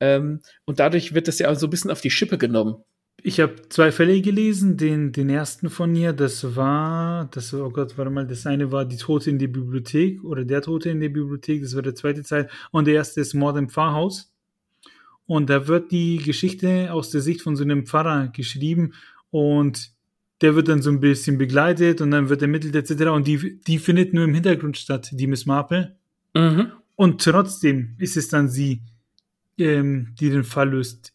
Ähm, 0.00 0.40
und 0.64 0.78
dadurch 0.80 1.14
wird 1.14 1.28
das 1.28 1.38
ja 1.38 1.50
auch 1.50 1.56
so 1.56 1.66
ein 1.66 1.70
bisschen 1.70 1.90
auf 1.90 2.00
die 2.00 2.10
Schippe 2.10 2.38
genommen. 2.38 2.76
Ich 3.24 3.38
habe 3.40 3.68
zwei 3.68 3.92
Fälle 3.92 4.20
gelesen. 4.20 4.76
Den, 4.76 5.12
den 5.12 5.30
ersten 5.30 5.70
von 5.70 5.94
ihr, 5.94 6.12
das 6.12 6.56
war, 6.56 7.28
das 7.32 7.52
war, 7.52 7.66
oh 7.66 7.70
Gott, 7.70 7.96
warte 7.96 8.10
mal, 8.10 8.26
das 8.26 8.46
eine 8.46 8.72
war 8.72 8.84
die 8.84 8.96
Tote 8.96 9.30
in 9.30 9.38
der 9.38 9.48
Bibliothek 9.48 10.24
oder 10.24 10.44
der 10.44 10.62
Tote 10.62 10.90
in 10.90 11.00
der 11.00 11.08
Bibliothek, 11.08 11.62
das 11.62 11.74
war 11.74 11.82
der 11.82 11.94
zweite 11.94 12.22
Teil. 12.22 12.48
Und 12.70 12.86
der 12.86 12.94
erste 12.94 13.20
ist 13.20 13.34
Mord 13.34 13.56
im 13.56 13.68
Pfarrhaus. 13.68 14.32
Und 15.26 15.50
da 15.50 15.68
wird 15.68 15.92
die 15.92 16.16
Geschichte 16.16 16.92
aus 16.92 17.10
der 17.10 17.20
Sicht 17.20 17.42
von 17.42 17.54
so 17.54 17.62
einem 17.62 17.86
Pfarrer 17.86 18.28
geschrieben 18.28 18.94
und 19.30 19.92
der 20.42 20.54
wird 20.54 20.68
dann 20.68 20.82
so 20.82 20.90
ein 20.90 21.00
bisschen 21.00 21.38
begleitet 21.38 22.00
und 22.00 22.10
dann 22.10 22.28
wird 22.28 22.42
ermittelt 22.42 22.74
etc. 22.74 23.04
Und 23.10 23.26
die, 23.26 23.60
die 23.60 23.78
findet 23.78 24.12
nur 24.12 24.24
im 24.24 24.34
Hintergrund 24.34 24.76
statt, 24.76 25.10
die 25.12 25.26
Miss 25.26 25.46
Marple. 25.46 25.96
Mhm. 26.34 26.72
Und 26.96 27.22
trotzdem 27.22 27.94
ist 27.98 28.16
es 28.16 28.28
dann 28.28 28.48
sie, 28.48 28.82
ähm, 29.58 30.14
die 30.20 30.30
den 30.30 30.44
Fall 30.44 30.70
löst, 30.70 31.12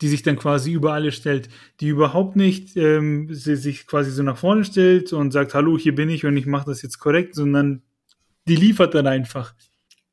die 0.00 0.08
sich 0.08 0.22
dann 0.22 0.36
quasi 0.36 0.72
über 0.72 0.94
alle 0.94 1.12
stellt, 1.12 1.48
die 1.80 1.88
überhaupt 1.88 2.36
nicht 2.36 2.76
ähm, 2.76 3.28
sie 3.32 3.56
sich 3.56 3.86
quasi 3.86 4.10
so 4.10 4.22
nach 4.22 4.38
vorne 4.38 4.64
stellt 4.64 5.12
und 5.12 5.30
sagt, 5.32 5.54
hallo, 5.54 5.76
hier 5.76 5.94
bin 5.94 6.08
ich 6.08 6.24
und 6.24 6.36
ich 6.36 6.46
mache 6.46 6.66
das 6.66 6.82
jetzt 6.82 6.98
korrekt, 6.98 7.34
sondern 7.34 7.82
die 8.48 8.56
liefert 8.56 8.94
dann 8.94 9.06
einfach. 9.06 9.54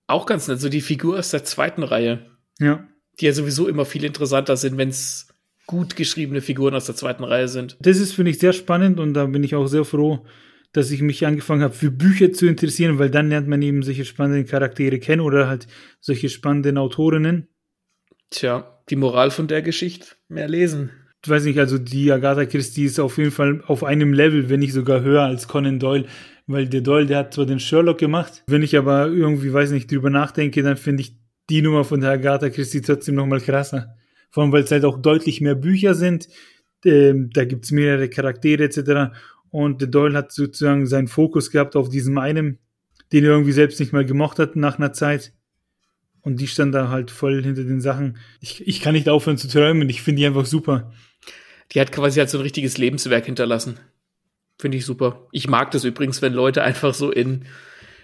Auch 0.08 0.26
ganz 0.26 0.48
nett, 0.48 0.60
so 0.60 0.70
die 0.70 0.82
Figur 0.82 1.20
aus 1.20 1.32
der 1.32 1.44
zweiten 1.44 1.84
Reihe, 1.84 2.26
Ja. 2.60 2.86
die 3.20 3.26
ja 3.26 3.34
sowieso 3.34 3.68
immer 3.68 3.86
viel 3.86 4.04
interessanter 4.04 4.58
sind, 4.58 4.78
wenn 4.78 4.90
es 4.90 5.28
gut 5.68 5.96
geschriebene 5.96 6.42
Figuren 6.42 6.74
aus 6.74 6.86
der 6.86 6.96
zweiten 6.96 7.24
Reihe 7.24 7.48
sind. 7.48 7.78
Das 7.82 7.98
ist, 8.00 8.14
finde 8.14 8.32
ich, 8.32 8.40
sehr 8.40 8.54
spannend 8.54 9.00
und 9.00 9.14
da 9.14 9.26
bin 9.26 9.44
ich 9.44 9.54
auch 9.54 9.68
sehr 9.68 9.86
froh, 9.86 10.26
dass 10.72 10.92
ich 10.92 11.02
mich 11.02 11.26
angefangen 11.26 11.62
habe, 11.62 11.74
für 11.74 11.92
Bücher 11.92 12.32
zu 12.32 12.48
interessieren, 12.48 13.00
weil 13.00 13.10
dann 13.10 13.30
lernt 13.30 13.48
man 13.48 13.62
eben 13.62 13.84
solche 13.84 14.06
spannenden 14.06 14.48
Charaktere 14.48 15.00
kennen 15.00 15.22
oder 15.22 15.48
halt 15.48 15.68
solche 16.00 16.30
spannenden 16.30 16.78
Autorinnen. 16.78 17.48
Tja, 18.30 18.82
die 18.90 18.96
Moral 18.96 19.30
von 19.30 19.48
der 19.48 19.62
Geschichte, 19.62 20.08
mehr 20.30 20.48
lesen. 20.48 20.90
ich 21.24 21.30
weiß 21.30 21.44
nicht, 21.44 21.60
also 21.60 21.78
die 21.78 22.12
Agatha 22.12 22.46
Christie 22.46 22.86
ist 22.86 23.00
auf 23.00 23.18
jeden 23.18 23.32
Fall 23.32 23.62
auf 23.68 23.84
einem 23.84 24.14
Level, 24.14 24.50
wenn 24.50 24.62
nicht 24.62 24.74
sogar 24.74 25.02
höher 25.02 25.24
als 25.24 25.48
Conan 25.48 25.80
Doyle, 25.80 26.06
weil 26.46 26.68
der 26.68 26.82
Doyle, 26.82 27.06
der 27.06 27.20
hat 27.20 27.34
zwar 27.34 27.46
den 27.46 27.60
Sherlock 27.60 27.98
gemacht, 27.98 28.44
wenn 28.48 28.64
ich 28.64 28.78
aber 28.78 29.08
irgendwie, 29.08 29.52
weiß 29.52 29.72
nicht, 29.72 29.92
drüber 29.92 30.10
nachdenke, 30.10 30.64
dann 30.64 30.78
finde 30.78 31.02
ich 31.02 31.18
die 31.50 31.62
Nummer 31.62 31.84
von 31.84 32.00
der 32.00 32.12
Agatha 32.12 32.50
Christie 32.50 32.82
trotzdem 32.82 33.16
nochmal 33.16 33.42
krasser. 33.42 33.98
Vor 34.30 34.44
allem, 34.44 34.52
weil 34.52 34.64
es 34.64 34.72
halt 34.72 34.86
auch 34.86 35.02
deutlich 35.02 35.42
mehr 35.42 35.56
Bücher 35.56 35.96
sind, 35.96 36.28
ähm, 36.86 37.30
da 37.34 37.46
gibt's 37.46 37.72
mehrere 37.72 38.10
Charaktere 38.10 38.64
etc. 38.64 39.16
Und 39.50 39.94
Doyle 39.94 40.18
hat 40.18 40.32
sozusagen 40.32 40.86
seinen 40.88 41.08
Fokus 41.08 41.52
gehabt 41.52 41.76
auf 41.76 41.90
diesem 41.90 42.18
einen, 42.18 42.60
den 43.12 43.24
er 43.24 43.32
irgendwie 43.32 43.54
selbst 43.54 43.80
nicht 43.80 43.94
mal 43.94 44.06
gemocht 44.06 44.40
hat 44.40 44.56
nach 44.56 44.78
einer 44.78 44.94
Zeit. 44.94 45.34
Und 46.22 46.42
die 46.42 46.48
stand 46.48 46.76
da 46.76 46.90
halt 46.90 47.10
voll 47.10 47.42
hinter 47.44 47.64
den 47.64 47.80
Sachen. 47.80 48.18
Ich, 48.42 48.68
ich 48.68 48.82
kann 48.82 48.94
nicht 48.94 49.08
aufhören 49.08 49.38
zu 49.38 49.48
träumen. 49.48 49.90
Ich 49.90 50.02
finde 50.02 50.20
die 50.20 50.28
einfach 50.28 50.46
super. 50.46 50.92
Die 51.72 51.80
hat 51.80 51.92
quasi 51.92 52.20
halt 52.20 52.30
so 52.30 52.38
ein 52.38 52.42
richtiges 52.42 52.78
Lebenswerk 52.78 53.26
hinterlassen. 53.26 53.80
Finde 54.60 54.78
ich 54.78 54.86
super. 54.86 55.28
Ich 55.32 55.48
mag 55.48 55.72
das 55.72 55.84
übrigens, 55.84 56.22
wenn 56.22 56.34
Leute 56.34 56.64
einfach 56.64 56.94
so 56.94 57.12
in 57.12 57.46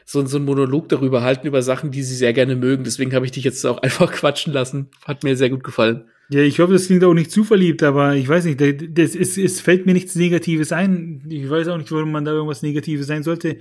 so, 0.05 0.25
so 0.25 0.37
einen 0.37 0.45
Monolog 0.45 0.89
darüber 0.89 1.21
halten, 1.21 1.47
über 1.47 1.61
Sachen, 1.61 1.91
die 1.91 2.03
sie 2.03 2.15
sehr 2.15 2.33
gerne 2.33 2.55
mögen. 2.55 2.83
Deswegen 2.83 3.13
habe 3.13 3.25
ich 3.25 3.31
dich 3.31 3.43
jetzt 3.43 3.65
auch 3.65 3.77
einfach 3.81 4.11
quatschen 4.11 4.53
lassen. 4.53 4.89
Hat 5.05 5.23
mir 5.23 5.35
sehr 5.35 5.49
gut 5.49 5.63
gefallen. 5.63 6.09
Ja, 6.29 6.41
ich 6.41 6.59
hoffe, 6.59 6.73
das 6.73 6.87
klingt 6.87 7.03
auch 7.03 7.13
nicht 7.13 7.31
zu 7.31 7.43
verliebt, 7.43 7.83
aber 7.83 8.15
ich 8.15 8.27
weiß 8.27 8.45
nicht, 8.45 8.59
das 8.59 9.15
ist, 9.15 9.37
es 9.37 9.61
fällt 9.61 9.85
mir 9.85 9.93
nichts 9.93 10.15
Negatives 10.15 10.71
ein. 10.71 11.23
Ich 11.29 11.49
weiß 11.49 11.67
auch 11.67 11.77
nicht, 11.77 11.91
warum 11.91 12.11
man 12.11 12.25
da 12.25 12.31
irgendwas 12.31 12.61
Negatives 12.61 13.07
sein 13.07 13.23
sollte. 13.23 13.57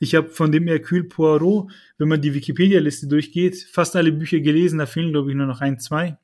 Ich 0.00 0.14
habe 0.14 0.28
von 0.28 0.50
dem 0.50 0.66
Hercule 0.66 1.04
Poirot, 1.04 1.70
wenn 1.98 2.08
man 2.08 2.22
die 2.22 2.34
Wikipedia-Liste 2.34 3.08
durchgeht, 3.08 3.66
fast 3.70 3.94
alle 3.96 4.12
Bücher 4.12 4.40
gelesen. 4.40 4.78
Da 4.78 4.86
fehlen, 4.86 5.12
glaube 5.12 5.30
ich, 5.30 5.36
nur 5.36 5.46
noch 5.46 5.60
ein, 5.60 5.78
zwei. 5.78 6.16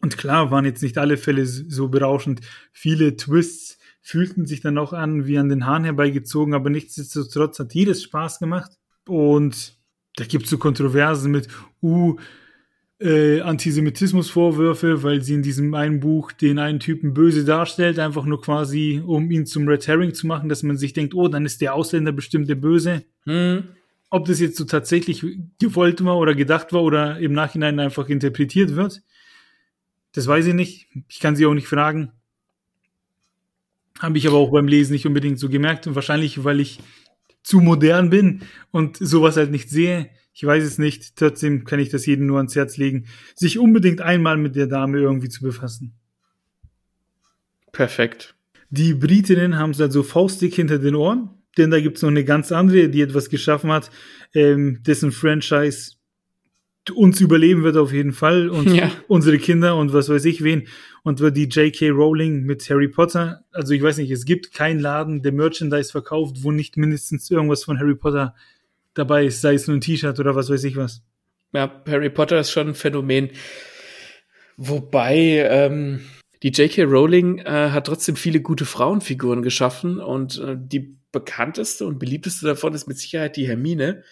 Und 0.00 0.18
klar 0.18 0.50
waren 0.50 0.64
jetzt 0.64 0.82
nicht 0.82 0.98
alle 0.98 1.16
Fälle 1.16 1.46
so 1.46 1.88
berauschend. 1.88 2.40
Viele 2.72 3.16
Twists 3.16 3.78
fühlten 4.02 4.46
sich 4.46 4.60
dann 4.60 4.78
auch 4.78 4.92
an 4.92 5.26
wie 5.26 5.38
an 5.38 5.48
den 5.48 5.66
Haaren 5.66 5.84
herbeigezogen, 5.84 6.54
aber 6.54 6.70
nichtsdestotrotz 6.70 7.58
hat 7.58 7.74
jedes 7.74 8.02
Spaß 8.02 8.38
gemacht. 8.38 8.72
Und 9.06 9.76
da 10.16 10.24
gibt 10.24 10.44
es 10.44 10.50
so 10.50 10.58
Kontroversen 10.58 11.30
mit, 11.30 11.48
uh, 11.82 12.16
äh, 13.00 13.40
Antisemitismusvorwürfe, 13.40 15.02
weil 15.02 15.22
sie 15.22 15.34
in 15.34 15.42
diesem 15.42 15.74
einen 15.74 16.00
Buch 16.00 16.32
den 16.32 16.58
einen 16.58 16.80
Typen 16.80 17.14
böse 17.14 17.44
darstellt, 17.44 17.98
einfach 17.98 18.26
nur 18.26 18.40
quasi, 18.40 19.02
um 19.04 19.30
ihn 19.30 19.46
zum 19.46 19.66
Red 19.66 19.86
Herring 19.88 20.12
zu 20.12 20.26
machen, 20.26 20.48
dass 20.48 20.62
man 20.62 20.76
sich 20.76 20.92
denkt, 20.92 21.14
oh, 21.14 21.28
dann 21.28 21.46
ist 21.46 21.60
der 21.62 21.74
Ausländer 21.74 22.12
bestimmt 22.12 22.48
der 22.48 22.56
Böse. 22.56 23.04
Hm. 23.24 23.64
Ob 24.10 24.26
das 24.26 24.40
jetzt 24.40 24.56
so 24.56 24.64
tatsächlich 24.64 25.24
gewollt 25.58 26.04
war 26.04 26.18
oder 26.18 26.34
gedacht 26.34 26.72
war 26.72 26.82
oder 26.82 27.18
im 27.18 27.32
Nachhinein 27.32 27.80
einfach 27.80 28.08
interpretiert 28.08 28.76
wird, 28.76 29.02
das 30.12 30.26
weiß 30.26 30.46
ich 30.46 30.54
nicht. 30.54 30.88
Ich 31.08 31.20
kann 31.20 31.36
sie 31.36 31.46
auch 31.46 31.54
nicht 31.54 31.68
fragen. 31.68 32.12
Habe 34.00 34.18
ich 34.18 34.26
aber 34.26 34.36
auch 34.36 34.50
beim 34.50 34.66
Lesen 34.66 34.92
nicht 34.92 35.06
unbedingt 35.06 35.38
so 35.38 35.48
gemerkt 35.48 35.86
und 35.86 35.94
wahrscheinlich, 35.94 36.42
weil 36.44 36.60
ich 36.60 36.80
zu 37.42 37.60
modern 37.60 38.10
bin 38.10 38.42
und 38.72 38.96
sowas 38.96 39.36
halt 39.36 39.50
nicht 39.50 39.70
sehe. 39.70 40.10
Ich 40.32 40.44
weiß 40.44 40.64
es 40.64 40.78
nicht. 40.78 41.16
Trotzdem 41.16 41.64
kann 41.64 41.80
ich 41.80 41.88
das 41.88 42.06
jedem 42.06 42.26
nur 42.26 42.38
ans 42.38 42.56
Herz 42.56 42.76
legen, 42.76 43.06
sich 43.34 43.58
unbedingt 43.58 44.00
einmal 44.00 44.36
mit 44.36 44.56
der 44.56 44.66
Dame 44.66 44.98
irgendwie 44.98 45.28
zu 45.28 45.42
befassen. 45.42 45.94
Perfekt. 47.72 48.34
Die 48.70 48.94
Britinnen 48.94 49.58
haben 49.58 49.70
es 49.70 49.80
also 49.80 50.02
faustig 50.02 50.54
hinter 50.54 50.78
den 50.78 50.94
Ohren, 50.94 51.30
denn 51.58 51.70
da 51.70 51.80
gibt 51.80 51.96
es 51.96 52.02
noch 52.02 52.10
eine 52.10 52.24
ganz 52.24 52.52
andere, 52.52 52.88
die 52.88 53.00
etwas 53.00 53.28
geschaffen 53.28 53.70
hat, 53.72 53.90
ähm, 54.34 54.82
dessen 54.84 55.12
Franchise 55.12 55.94
uns 56.94 57.20
überleben 57.20 57.62
wird 57.62 57.76
auf 57.76 57.92
jeden 57.92 58.12
Fall 58.12 58.48
und 58.48 58.70
ja. 58.74 58.90
unsere 59.08 59.38
Kinder 59.38 59.76
und 59.76 59.92
was 59.92 60.08
weiß 60.08 60.24
ich 60.24 60.42
wen 60.42 60.66
und 61.02 61.20
wird 61.20 61.36
die 61.36 61.48
J.K. 61.48 61.90
Rowling 61.90 62.44
mit 62.44 62.68
Harry 62.70 62.88
Potter. 62.88 63.44
Also 63.52 63.74
ich 63.74 63.82
weiß 63.82 63.98
nicht, 63.98 64.10
es 64.10 64.24
gibt 64.24 64.52
keinen 64.54 64.80
Laden, 64.80 65.22
der 65.22 65.32
Merchandise 65.32 65.90
verkauft, 65.90 66.38
wo 66.42 66.50
nicht 66.50 66.76
mindestens 66.76 67.30
irgendwas 67.30 67.64
von 67.64 67.78
Harry 67.78 67.94
Potter 67.94 68.34
dabei 68.94 69.26
ist, 69.26 69.40
sei 69.40 69.54
es 69.54 69.66
nur 69.66 69.76
ein 69.76 69.80
T-Shirt 69.80 70.18
oder 70.18 70.34
was 70.34 70.50
weiß 70.50 70.64
ich 70.64 70.76
was. 70.76 71.02
Ja, 71.52 71.82
Harry 71.86 72.10
Potter 72.10 72.38
ist 72.40 72.50
schon 72.50 72.68
ein 72.68 72.74
Phänomen. 72.74 73.30
Wobei 74.56 75.46
ähm, 75.48 76.00
die 76.42 76.50
J.K. 76.50 76.84
Rowling 76.84 77.38
äh, 77.38 77.70
hat 77.70 77.86
trotzdem 77.86 78.16
viele 78.16 78.40
gute 78.40 78.64
Frauenfiguren 78.64 79.42
geschaffen 79.42 79.98
und 79.98 80.38
äh, 80.38 80.56
die 80.58 80.96
bekannteste 81.12 81.86
und 81.86 81.98
beliebteste 81.98 82.46
davon 82.46 82.74
ist 82.74 82.86
mit 82.86 82.98
Sicherheit 82.98 83.36
die 83.36 83.48
Hermine, 83.48 84.04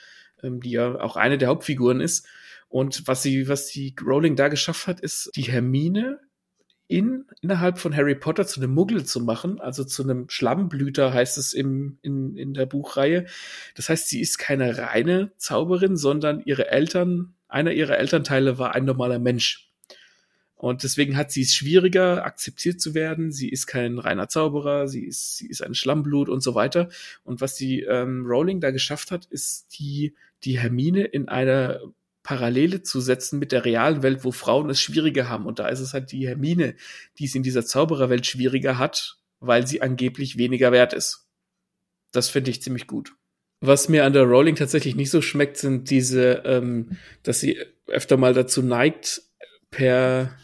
ähm, 0.43 0.61
die 0.61 0.71
ja 0.71 1.01
auch 1.01 1.17
eine 1.17 1.39
der 1.39 1.49
Hauptfiguren 1.49 2.01
ist. 2.01 2.27
Und 2.69 3.07
was 3.07 3.23
sie, 3.23 3.49
was 3.49 3.69
die 3.69 3.95
Rowling 4.05 4.37
da 4.37 4.49
geschafft 4.49 4.87
hat, 4.87 5.01
ist 5.01 5.31
die 5.37 5.43
Hermine 5.43 6.21
in, 6.89 7.27
innerhalb 7.43 7.79
von 7.79 7.95
Harry 7.95 8.15
Potter 8.15 8.47
zu 8.47 8.61
einem 8.61 8.73
Muggel 8.73 9.05
zu 9.05 9.21
machen, 9.21 9.61
also 9.61 9.85
zu 9.85 10.03
einem 10.03 10.29
Schlammblüter 10.31 11.13
heißt 11.13 11.37
es 11.37 11.53
im, 11.53 11.99
in, 12.01 12.35
in 12.35 12.55
der 12.55 12.65
Buchreihe. 12.65 13.27
Das 13.77 13.91
heißt, 13.91 14.09
sie 14.09 14.21
ist 14.21 14.39
keine 14.39 14.77
reine 14.79 15.31
Zauberin, 15.37 15.97
sondern 15.99 16.41
ihre 16.41 16.71
Eltern, 16.71 17.35
einer 17.47 17.73
ihrer 17.73 17.99
Elternteile 17.99 18.59
war 18.59 18.75
ein 18.75 18.87
normaler 18.87 19.19
Mensch. 19.19 19.71
Und 20.57 20.83
deswegen 20.83 21.17
hat 21.17 21.31
sie 21.31 21.43
es 21.43 21.55
schwieriger, 21.55 22.25
akzeptiert 22.25 22.81
zu 22.81 22.95
werden. 22.95 23.31
Sie 23.31 23.49
ist 23.49 23.67
kein 23.67 23.99
reiner 23.99 24.29
Zauberer, 24.29 24.89
sie 24.89 25.05
ist, 25.05 25.37
sie 25.37 25.47
ist 25.47 25.63
ein 25.63 25.75
Schlammblut 25.75 26.29
und 26.29 26.43
so 26.43 26.55
weiter. 26.55 26.89
Und 27.23 27.41
was 27.41 27.55
die 27.55 27.83
ähm, 27.83 28.25
Rowling 28.27 28.61
da 28.61 28.71
geschafft 28.71 29.13
hat, 29.13 29.27
ist 29.27 29.79
die, 29.79 30.15
die 30.43 30.59
Hermine 30.59 31.05
in 31.05 31.29
einer 31.29 31.81
Parallele 32.29 32.83
zu 32.83 33.01
setzen 33.01 33.39
mit 33.39 33.53
der 33.53 33.65
realen 33.65 34.03
Welt, 34.03 34.23
wo 34.23 34.33
Frauen 34.33 34.69
es 34.69 34.83
schwieriger 34.83 35.31
haben. 35.31 35.47
Und 35.47 35.61
da 35.61 35.69
ist 35.69 35.81
es 35.81 35.95
halt 35.95 36.13
die 36.13 36.29
Hermine, 36.29 36.75
die 37.19 37.25
es 37.25 37.35
in 37.35 37.43
dieser 37.43 37.65
Zaubererwelt 37.65 38.27
schwieriger 38.27 38.77
hat, 38.77 39.17
weil 39.41 39.67
sie 39.67 39.81
angeblich 39.81 40.37
weniger 40.37 40.71
wert 40.71 40.93
ist. 40.93 41.27
Das 42.13 42.29
finde 42.29 42.51
ich 42.51 42.61
ziemlich 42.61 42.87
gut. 42.87 43.15
Was 43.63 43.89
mir 43.89 44.05
an 44.05 44.13
der 44.13 44.25
Rowling 44.25 44.57
tatsächlich 44.57 44.95
nicht 44.95 45.09
so 45.09 45.23
schmeckt, 45.23 45.57
sind 45.57 45.89
diese, 45.89 46.43
ähm, 46.45 46.99
dass 47.23 47.41
sie 47.41 47.59
öfter 47.87 48.19
mal 48.19 48.35
dazu 48.35 48.61
neigt, 48.61 49.23
per 49.71 50.37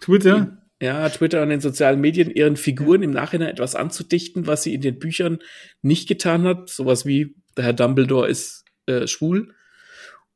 Twitter, 0.00 0.68
ja, 0.82 1.08
Twitter 1.08 1.42
und 1.42 1.48
den 1.48 1.62
sozialen 1.62 2.02
Medien 2.02 2.30
ihren 2.30 2.58
Figuren 2.58 3.02
im 3.02 3.10
Nachhinein 3.10 3.48
etwas 3.48 3.74
anzudichten, 3.74 4.46
was 4.46 4.64
sie 4.64 4.74
in 4.74 4.82
den 4.82 4.98
Büchern 4.98 5.38
nicht 5.80 6.08
getan 6.08 6.44
hat. 6.44 6.68
Sowas 6.68 7.06
wie 7.06 7.36
der 7.56 7.64
Herr 7.64 7.72
Dumbledore 7.72 8.28
ist 8.28 8.66
äh, 8.84 9.06
schwul 9.06 9.54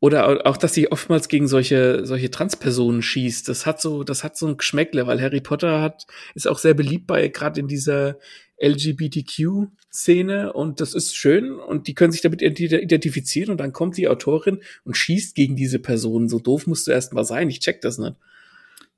oder 0.00 0.46
auch, 0.46 0.56
dass 0.56 0.72
sie 0.72 0.90
oftmals 0.90 1.28
gegen 1.28 1.46
solche, 1.46 2.06
solche 2.06 2.30
Transpersonen 2.30 3.02
schießt. 3.02 3.48
Das 3.48 3.66
hat 3.66 3.82
so, 3.82 4.02
das 4.02 4.24
hat 4.24 4.36
so 4.36 4.46
ein 4.46 4.56
Geschmäckle, 4.56 5.06
weil 5.06 5.20
Harry 5.20 5.42
Potter 5.42 5.82
hat, 5.82 6.06
ist 6.34 6.48
auch 6.48 6.58
sehr 6.58 6.72
beliebt 6.72 7.06
bei, 7.06 7.28
gerade 7.28 7.60
in 7.60 7.68
dieser 7.68 8.16
LGBTQ-Szene 8.62 10.52
und 10.54 10.80
das 10.80 10.94
ist 10.94 11.16
schön 11.16 11.52
und 11.52 11.86
die 11.86 11.94
können 11.94 12.12
sich 12.12 12.22
damit 12.22 12.40
identifizieren 12.42 13.50
und 13.50 13.58
dann 13.58 13.72
kommt 13.72 13.98
die 13.98 14.08
Autorin 14.08 14.60
und 14.84 14.96
schießt 14.96 15.34
gegen 15.34 15.54
diese 15.54 15.78
Personen. 15.78 16.28
So 16.28 16.38
doof 16.38 16.66
musst 16.66 16.86
du 16.86 16.92
erst 16.92 17.12
mal 17.12 17.24
sein. 17.24 17.50
Ich 17.50 17.60
check 17.60 17.82
das 17.82 17.98
nicht. 17.98 18.16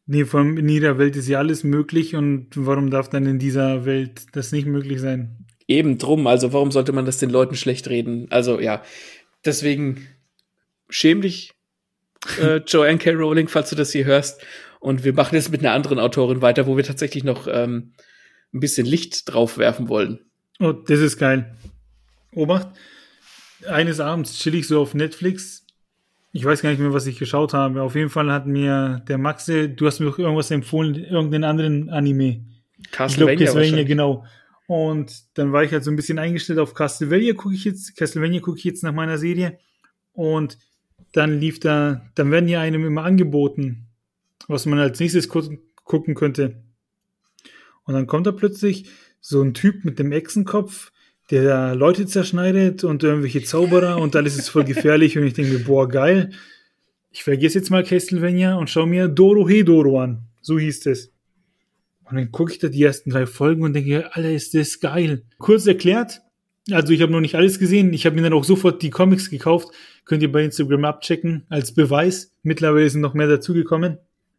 Nee, 0.06 0.24
vor 0.24 0.40
allem 0.40 0.58
in 0.58 0.68
jeder 0.68 0.98
Welt 0.98 1.16
ist 1.16 1.28
ja 1.28 1.38
alles 1.38 1.62
möglich 1.62 2.14
und 2.14 2.48
warum 2.54 2.90
darf 2.90 3.08
dann 3.08 3.26
in 3.26 3.38
dieser 3.38 3.84
Welt 3.84 4.26
das 4.32 4.50
nicht 4.52 4.66
möglich 4.66 5.00
sein? 5.00 5.46
Eben 5.68 5.98
drum, 5.98 6.26
also 6.26 6.52
warum 6.52 6.72
sollte 6.72 6.92
man 6.92 7.06
das 7.06 7.18
den 7.18 7.30
Leuten 7.30 7.54
schlecht 7.54 7.88
reden? 7.88 8.26
Also 8.30 8.60
ja, 8.60 8.82
deswegen 9.44 10.08
schäm 10.92 11.22
dich, 11.22 11.52
äh, 12.40 12.56
Joanne 12.66 12.98
K. 12.98 13.12
Rowling, 13.12 13.48
falls 13.48 13.70
du 13.70 13.76
das 13.76 13.92
hier 13.92 14.04
hörst. 14.04 14.40
Und 14.80 15.04
wir 15.04 15.12
machen 15.12 15.34
jetzt 15.34 15.50
mit 15.50 15.60
einer 15.60 15.72
anderen 15.72 15.98
Autorin 15.98 16.42
weiter, 16.42 16.66
wo 16.66 16.76
wir 16.76 16.84
tatsächlich 16.84 17.24
noch 17.24 17.46
ähm, 17.46 17.92
ein 18.52 18.60
bisschen 18.60 18.86
Licht 18.86 19.32
drauf 19.32 19.58
werfen 19.58 19.88
wollen. 19.88 20.20
Oh, 20.58 20.72
das 20.72 21.00
ist 21.00 21.18
geil. 21.18 21.56
Obacht, 22.34 22.68
eines 23.68 24.00
Abends 24.00 24.38
chill 24.38 24.54
ich 24.54 24.66
so 24.66 24.80
auf 24.80 24.94
Netflix. 24.94 25.66
Ich 26.32 26.44
weiß 26.44 26.62
gar 26.62 26.70
nicht 26.70 26.80
mehr, 26.80 26.92
was 26.92 27.06
ich 27.06 27.18
geschaut 27.18 27.52
habe. 27.52 27.82
Auf 27.82 27.94
jeden 27.94 28.08
Fall 28.08 28.32
hat 28.32 28.46
mir 28.46 29.02
der 29.06 29.18
Maxe, 29.18 29.68
du 29.68 29.86
hast 29.86 30.00
mir 30.00 30.06
doch 30.06 30.18
irgendwas 30.18 30.50
empfohlen, 30.50 30.94
irgendeinen 30.94 31.44
anderen 31.44 31.90
Anime. 31.90 32.44
Castlevania. 32.90 33.34
Ich 33.34 33.40
glaube, 33.40 33.60
Castlevania, 33.60 33.84
genau. 33.84 34.24
Und 34.66 35.12
dann 35.34 35.52
war 35.52 35.62
ich 35.62 35.72
halt 35.72 35.84
so 35.84 35.90
ein 35.90 35.96
bisschen 35.96 36.18
eingestellt 36.18 36.58
auf 36.58 36.74
Castlevania 36.74 37.34
gucke 37.34 37.54
ich 37.54 37.64
jetzt, 37.64 37.96
Castlevania 37.96 38.40
gucke 38.40 38.58
ich 38.58 38.64
jetzt 38.64 38.82
nach 38.82 38.94
meiner 38.94 39.18
Serie. 39.18 39.58
Und 40.12 40.58
dann 41.12 41.38
lief 41.38 41.60
da, 41.60 42.10
dann 42.14 42.30
werden 42.30 42.48
hier 42.48 42.60
einem 42.60 42.84
immer 42.84 43.04
angeboten, 43.04 43.86
was 44.48 44.66
man 44.66 44.78
als 44.78 44.98
nächstes 44.98 45.28
gucken 45.28 46.14
könnte. 46.14 46.62
Und 47.84 47.94
dann 47.94 48.06
kommt 48.06 48.26
da 48.26 48.32
plötzlich 48.32 48.90
so 49.20 49.42
ein 49.42 49.54
Typ 49.54 49.84
mit 49.84 49.98
dem 49.98 50.12
Echsenkopf, 50.12 50.92
der 51.30 51.44
da 51.44 51.72
Leute 51.72 52.06
zerschneidet 52.06 52.84
und 52.84 53.02
irgendwelche 53.02 53.42
Zauberer 53.42 53.98
und 53.98 54.16
alles 54.16 54.36
ist 54.36 54.48
voll 54.48 54.64
gefährlich 54.64 55.16
und 55.16 55.24
ich 55.24 55.34
denke 55.34 55.58
boah, 55.60 55.88
geil. 55.88 56.30
Ich 57.10 57.24
vergesse 57.24 57.58
jetzt 57.58 57.70
mal 57.70 57.84
Castlevania 57.84 58.54
und 58.56 58.70
schau 58.70 58.86
mir 58.86 59.08
Doro 59.08 59.48
Hedoro 59.48 60.00
an. 60.00 60.28
So 60.40 60.58
hieß 60.58 60.86
es. 60.86 61.12
Und 62.04 62.16
dann 62.16 62.32
gucke 62.32 62.52
ich 62.52 62.58
da 62.58 62.68
die 62.68 62.82
ersten 62.82 63.10
drei 63.10 63.26
Folgen 63.26 63.62
und 63.62 63.74
denke, 63.74 64.14
Alter, 64.14 64.30
ist 64.30 64.54
das 64.54 64.80
geil. 64.80 65.22
Kurz 65.38 65.66
erklärt, 65.66 66.20
also 66.70 66.92
ich 66.92 67.02
habe 67.02 67.12
noch 67.12 67.20
nicht 67.20 67.34
alles 67.34 67.58
gesehen. 67.58 67.92
Ich 67.92 68.06
habe 68.06 68.16
mir 68.16 68.22
dann 68.22 68.32
auch 68.32 68.44
sofort 68.44 68.82
die 68.82 68.90
Comics 68.90 69.30
gekauft. 69.30 69.68
Könnt 70.04 70.22
ihr 70.22 70.30
bei 70.30 70.44
Instagram 70.44 70.84
abchecken 70.84 71.44
als 71.48 71.74
Beweis. 71.74 72.32
Mittlerweile 72.42 72.88
sind 72.88 73.00
noch 73.00 73.14
mehr 73.14 73.28
dazugekommen. 73.28 73.98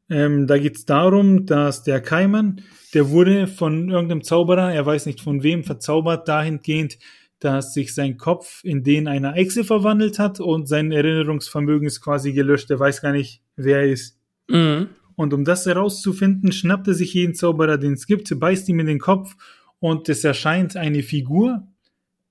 Ähm, 0.10 0.48
da 0.48 0.58
geht's 0.58 0.86
darum, 0.86 1.46
dass 1.46 1.84
der 1.84 2.02
Kaiman, 2.02 2.62
der 2.94 3.10
wurde 3.10 3.48
von 3.48 3.90
irgendeinem 3.90 4.24
Zauberer, 4.24 4.74
er 4.74 4.86
weiß 4.86 5.06
nicht 5.06 5.22
von 5.22 5.44
wem, 5.44 5.64
verzaubert 5.64 6.28
dahingehend, 6.28 6.98
dass 7.40 7.74
sich 7.74 7.94
sein 7.94 8.18
Kopf 8.18 8.64
in 8.64 8.84
den 8.84 9.08
einer 9.08 9.36
Echse 9.36 9.64
verwandelt 9.64 10.20
hat 10.20 10.40
und 10.40 10.68
sein 10.68 10.92
Erinnerungsvermögen 10.92 11.88
ist 11.88 12.02
quasi 12.02 12.32
gelöscht. 12.34 12.70
Er 12.72 12.80
weiß 12.80 13.02
gar 13.02 13.12
nicht, 13.12 13.42
wer 13.56 13.80
er 13.80 13.92
ist. 13.92 14.18
Mhm. 14.48 14.90
Und 15.16 15.34
um 15.34 15.46
das 15.46 15.66
herauszufinden, 15.66 16.52
schnappt 16.52 16.88
er 16.88 16.94
sich 16.94 17.14
jeden 17.14 17.36
Zauberer, 17.36 17.78
den 17.78 17.94
es 17.94 18.08
gibt, 18.08 18.38
beißt 18.40 18.68
ihm 18.70 18.80
in 18.80 18.88
den 18.88 19.00
Kopf 19.00 19.36
und 19.80 20.10
es 20.10 20.24
erscheint 20.24 20.76
eine 20.76 21.04
Figur, 21.04 21.68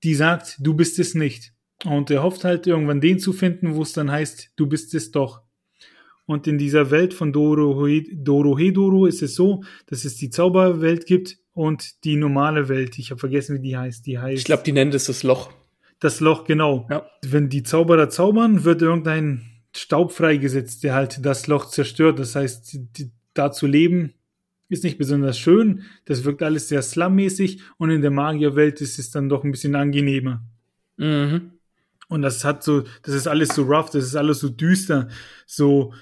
die 0.03 0.15
sagt, 0.15 0.57
du 0.59 0.73
bist 0.73 0.99
es 0.99 1.15
nicht. 1.15 1.53
Und 1.85 2.11
er 2.11 2.23
hofft 2.23 2.43
halt 2.43 2.67
irgendwann 2.67 3.01
den 3.01 3.19
zu 3.19 3.33
finden, 3.33 3.75
wo 3.75 3.81
es 3.81 3.93
dann 3.93 4.11
heißt, 4.11 4.51
du 4.55 4.67
bist 4.67 4.93
es 4.93 5.11
doch. 5.11 5.41
Und 6.25 6.47
in 6.47 6.57
dieser 6.57 6.89
Welt 6.91 7.13
von 7.13 7.33
Dorohedoro 7.33 9.05
ist 9.05 9.21
es 9.21 9.35
so, 9.35 9.63
dass 9.87 10.05
es 10.05 10.15
die 10.15 10.29
Zauberwelt 10.29 11.05
gibt 11.05 11.37
und 11.53 12.03
die 12.05 12.15
normale 12.15 12.69
Welt. 12.69 12.97
Ich 12.97 13.11
habe 13.11 13.19
vergessen, 13.19 13.57
wie 13.57 13.67
die 13.67 13.77
heißt. 13.77 14.05
Die 14.05 14.19
heißt. 14.19 14.39
Ich 14.39 14.45
glaube, 14.45 14.63
die 14.63 14.71
nennt 14.71 14.93
es 14.93 15.05
das 15.05 15.23
Loch. 15.23 15.51
Das 15.99 16.21
Loch, 16.21 16.45
genau. 16.45 16.87
Ja. 16.89 17.05
Wenn 17.25 17.49
die 17.49 17.63
Zauberer 17.63 18.09
zaubern, 18.09 18.63
wird 18.63 18.81
irgendein 18.81 19.41
Staub 19.75 20.13
freigesetzt, 20.13 20.83
der 20.83 20.93
halt 20.93 21.25
das 21.25 21.47
Loch 21.47 21.65
zerstört. 21.65 22.19
Das 22.19 22.35
heißt, 22.35 22.73
die, 22.97 23.11
da 23.33 23.51
zu 23.51 23.67
leben 23.67 24.13
ist 24.69 24.83
nicht 24.83 24.97
besonders 24.97 25.37
schön. 25.37 25.83
Das 26.05 26.23
wirkt 26.23 26.43
alles 26.43 26.67
sehr 26.67 26.81
slummäßig 26.81 27.61
und 27.77 27.89
in 27.89 28.01
der 28.01 28.11
Magierwelt 28.11 28.81
ist 28.81 28.99
es 28.99 29.11
dann 29.11 29.29
doch 29.29 29.43
ein 29.43 29.51
bisschen 29.51 29.75
angenehmer. 29.75 30.43
Mhm. 30.97 31.51
Und 32.09 32.21
das 32.21 32.43
hat 32.43 32.63
so, 32.63 32.83
das 33.03 33.15
ist 33.15 33.27
alles 33.27 33.49
so 33.49 33.63
rough, 33.63 33.89
das 33.89 34.03
ist 34.03 34.15
alles 34.15 34.39
so 34.39 34.49
düster, 34.49 35.07
so 35.45 35.93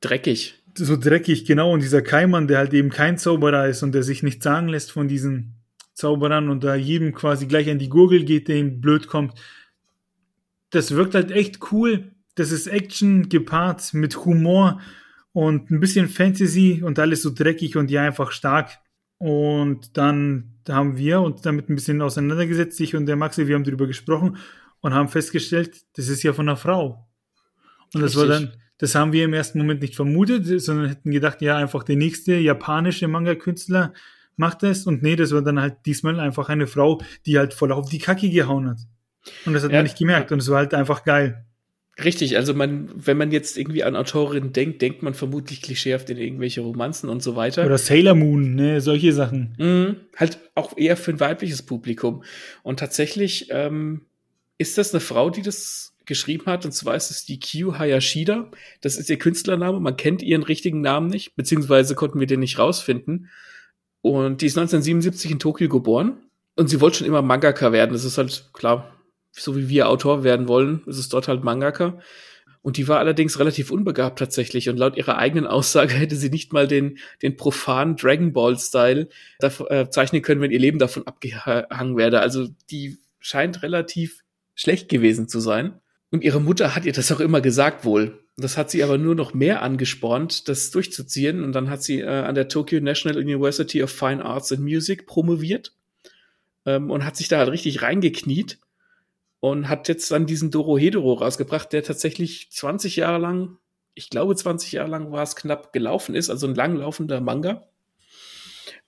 dreckig. 0.00 0.62
So 0.74 0.96
dreckig, 0.96 1.44
genau. 1.44 1.72
Und 1.72 1.82
dieser 1.82 2.02
Keimann, 2.02 2.46
der 2.46 2.58
halt 2.58 2.72
eben 2.72 2.90
kein 2.90 3.18
Zauberer 3.18 3.68
ist 3.68 3.82
und 3.82 3.92
der 3.92 4.02
sich 4.02 4.22
nicht 4.22 4.42
sagen 4.42 4.68
lässt 4.68 4.92
von 4.92 5.08
diesen 5.08 5.54
Zauberern 5.94 6.48
und 6.48 6.62
da 6.62 6.76
jedem 6.76 7.12
quasi 7.12 7.46
gleich 7.46 7.68
an 7.68 7.80
die 7.80 7.88
Gurgel 7.88 8.24
geht, 8.24 8.48
der 8.48 8.56
ihm 8.56 8.80
blöd 8.80 9.08
kommt. 9.08 9.34
Das 10.70 10.94
wirkt 10.94 11.14
halt 11.14 11.32
echt 11.32 11.72
cool. 11.72 12.12
Das 12.36 12.52
ist 12.52 12.68
Action 12.68 13.28
gepaart 13.28 13.94
mit 13.94 14.24
Humor 14.24 14.80
und 15.32 15.70
ein 15.70 15.80
bisschen 15.80 16.08
Fantasy 16.08 16.82
und 16.84 16.98
alles 16.98 17.22
so 17.22 17.30
dreckig 17.32 17.76
und 17.76 17.90
ja 17.90 18.02
einfach 18.02 18.32
stark. 18.32 18.78
Und 19.18 19.96
dann 19.96 20.60
haben 20.68 20.96
wir 20.96 21.20
uns 21.20 21.42
damit 21.42 21.68
ein 21.68 21.74
bisschen 21.74 22.02
auseinandergesetzt, 22.02 22.80
ich 22.80 22.94
und 22.94 23.06
der 23.06 23.16
Maxi, 23.16 23.46
wir 23.46 23.54
haben 23.54 23.64
darüber 23.64 23.86
gesprochen 23.86 24.36
und 24.80 24.94
haben 24.94 25.08
festgestellt, 25.08 25.82
das 25.96 26.08
ist 26.08 26.22
ja 26.22 26.32
von 26.32 26.48
einer 26.48 26.56
Frau. 26.56 27.08
Und 27.94 28.02
das 28.02 28.16
Richtig. 28.16 28.30
war 28.30 28.40
dann, 28.40 28.52
das 28.78 28.94
haben 28.94 29.12
wir 29.12 29.24
im 29.24 29.34
ersten 29.34 29.58
Moment 29.58 29.80
nicht 29.80 29.96
vermutet, 29.96 30.46
sondern 30.62 30.88
hätten 30.88 31.10
gedacht, 31.10 31.42
ja, 31.42 31.56
einfach 31.56 31.82
der 31.82 31.96
nächste 31.96 32.36
japanische 32.36 33.08
Manga-Künstler 33.08 33.92
macht 34.36 34.62
das. 34.62 34.86
Und 34.86 35.02
nee, 35.02 35.16
das 35.16 35.32
war 35.32 35.42
dann 35.42 35.60
halt 35.60 35.78
diesmal 35.84 36.20
einfach 36.20 36.48
eine 36.48 36.66
Frau, 36.66 37.00
die 37.26 37.38
halt 37.38 37.54
voll 37.54 37.72
auf 37.72 37.90
die 37.90 37.98
Kacke 37.98 38.30
gehauen 38.30 38.70
hat. 38.70 38.78
Und 39.44 39.52
das 39.54 39.64
hat 39.64 39.72
ja. 39.72 39.78
man 39.78 39.84
nicht 39.84 39.98
gemerkt. 39.98 40.30
Und 40.30 40.38
es 40.38 40.48
war 40.48 40.58
halt 40.58 40.74
einfach 40.74 41.04
geil. 41.04 41.44
Richtig, 42.04 42.36
also 42.36 42.54
man, 42.54 42.90
wenn 42.94 43.16
man 43.16 43.32
jetzt 43.32 43.58
irgendwie 43.58 43.82
an 43.82 43.96
Autorinnen 43.96 44.52
denkt, 44.52 44.82
denkt 44.82 45.02
man 45.02 45.14
vermutlich 45.14 45.62
klischeehaft 45.62 46.08
in 46.10 46.16
irgendwelche 46.16 46.60
Romanzen 46.60 47.08
und 47.08 47.24
so 47.24 47.34
weiter. 47.34 47.66
Oder 47.66 47.78
Sailor 47.78 48.14
Moon, 48.14 48.54
ne, 48.54 48.80
solche 48.80 49.12
Sachen. 49.12 49.54
Mhm, 49.58 49.96
halt 50.16 50.38
auch 50.54 50.76
eher 50.76 50.96
für 50.96 51.10
ein 51.10 51.18
weibliches 51.18 51.62
Publikum. 51.62 52.22
Und 52.62 52.78
tatsächlich 52.78 53.48
ähm, 53.50 54.02
ist 54.58 54.78
das 54.78 54.94
eine 54.94 55.00
Frau, 55.00 55.28
die 55.28 55.42
das 55.42 55.96
geschrieben 56.06 56.46
hat, 56.46 56.64
und 56.64 56.72
zwar 56.72 56.94
ist 56.94 57.10
es 57.10 57.24
die 57.24 57.40
Kyu 57.40 57.78
Hayashida. 57.78 58.50
Das 58.80 58.96
ist 58.96 59.10
ihr 59.10 59.18
Künstlername. 59.18 59.80
Man 59.80 59.96
kennt 59.96 60.22
ihren 60.22 60.44
richtigen 60.44 60.80
Namen 60.80 61.08
nicht, 61.08 61.34
beziehungsweise 61.34 61.96
konnten 61.96 62.20
wir 62.20 62.28
den 62.28 62.40
nicht 62.40 62.58
rausfinden. 62.60 63.28
Und 64.02 64.40
die 64.40 64.46
ist 64.46 64.56
1977 64.56 65.32
in 65.32 65.38
Tokio 65.40 65.68
geboren. 65.68 66.18
Und 66.54 66.70
sie 66.70 66.80
wollte 66.80 66.98
schon 66.98 67.06
immer 67.06 67.22
Mangaka 67.22 67.72
werden. 67.72 67.92
Das 67.92 68.04
ist 68.04 68.18
halt 68.18 68.50
klar, 68.52 68.97
so 69.40 69.56
wie 69.56 69.68
wir 69.68 69.88
Autor 69.88 70.24
werden 70.24 70.48
wollen, 70.48 70.82
ist 70.86 70.98
es 70.98 71.08
dort 71.08 71.28
halt 71.28 71.44
Mangaka. 71.44 71.98
Und 72.62 72.76
die 72.76 72.88
war 72.88 72.98
allerdings 72.98 73.38
relativ 73.38 73.70
unbegabt 73.70 74.18
tatsächlich. 74.18 74.68
Und 74.68 74.76
laut 74.76 74.96
ihrer 74.96 75.16
eigenen 75.18 75.46
Aussage 75.46 75.94
hätte 75.94 76.16
sie 76.16 76.30
nicht 76.30 76.52
mal 76.52 76.66
den, 76.68 76.98
den 77.22 77.36
profanen 77.36 77.96
Dragon 77.96 78.32
Ball-Style 78.32 79.08
äh, 79.40 79.88
zeichnen 79.88 80.22
können, 80.22 80.40
wenn 80.40 80.50
ihr 80.50 80.58
Leben 80.58 80.78
davon 80.78 81.06
abgehangen 81.06 81.96
werde. 81.96 82.20
Also 82.20 82.48
die 82.70 82.98
scheint 83.20 83.62
relativ 83.62 84.22
schlecht 84.54 84.88
gewesen 84.88 85.28
zu 85.28 85.40
sein. 85.40 85.80
Und 86.10 86.24
ihre 86.24 86.40
Mutter 86.40 86.74
hat 86.74 86.84
ihr 86.84 86.92
das 86.92 87.12
auch 87.12 87.20
immer 87.20 87.40
gesagt 87.40 87.84
wohl. 87.84 88.18
Das 88.36 88.56
hat 88.56 88.70
sie 88.70 88.82
aber 88.82 88.98
nur 88.98 89.14
noch 89.14 89.34
mehr 89.34 89.62
angespornt, 89.62 90.48
das 90.48 90.70
durchzuziehen. 90.70 91.42
Und 91.42 91.52
dann 91.52 91.70
hat 91.70 91.82
sie 91.82 92.00
äh, 92.00 92.06
an 92.06 92.34
der 92.34 92.48
Tokyo 92.48 92.80
National 92.80 93.18
University 93.18 93.82
of 93.82 93.90
Fine 93.90 94.24
Arts 94.24 94.52
and 94.52 94.62
Music 94.62 95.06
promoviert 95.06 95.72
ähm, 96.64 96.90
und 96.90 97.04
hat 97.04 97.16
sich 97.16 97.28
da 97.28 97.38
halt 97.38 97.50
richtig 97.50 97.82
reingekniet 97.82 98.58
und 99.40 99.68
hat 99.68 99.88
jetzt 99.88 100.10
dann 100.10 100.26
diesen 100.26 100.50
Dorohedoro 100.50 101.14
rausgebracht, 101.14 101.72
der 101.72 101.82
tatsächlich 101.82 102.50
20 102.50 102.96
Jahre 102.96 103.18
lang, 103.18 103.58
ich 103.94 104.10
glaube 104.10 104.34
20 104.34 104.72
Jahre 104.72 104.90
lang 104.90 105.12
war 105.12 105.22
es 105.22 105.36
knapp 105.36 105.72
gelaufen 105.72 106.14
ist, 106.14 106.30
also 106.30 106.46
ein 106.46 106.54
langlaufender 106.54 107.20
Manga. 107.20 107.68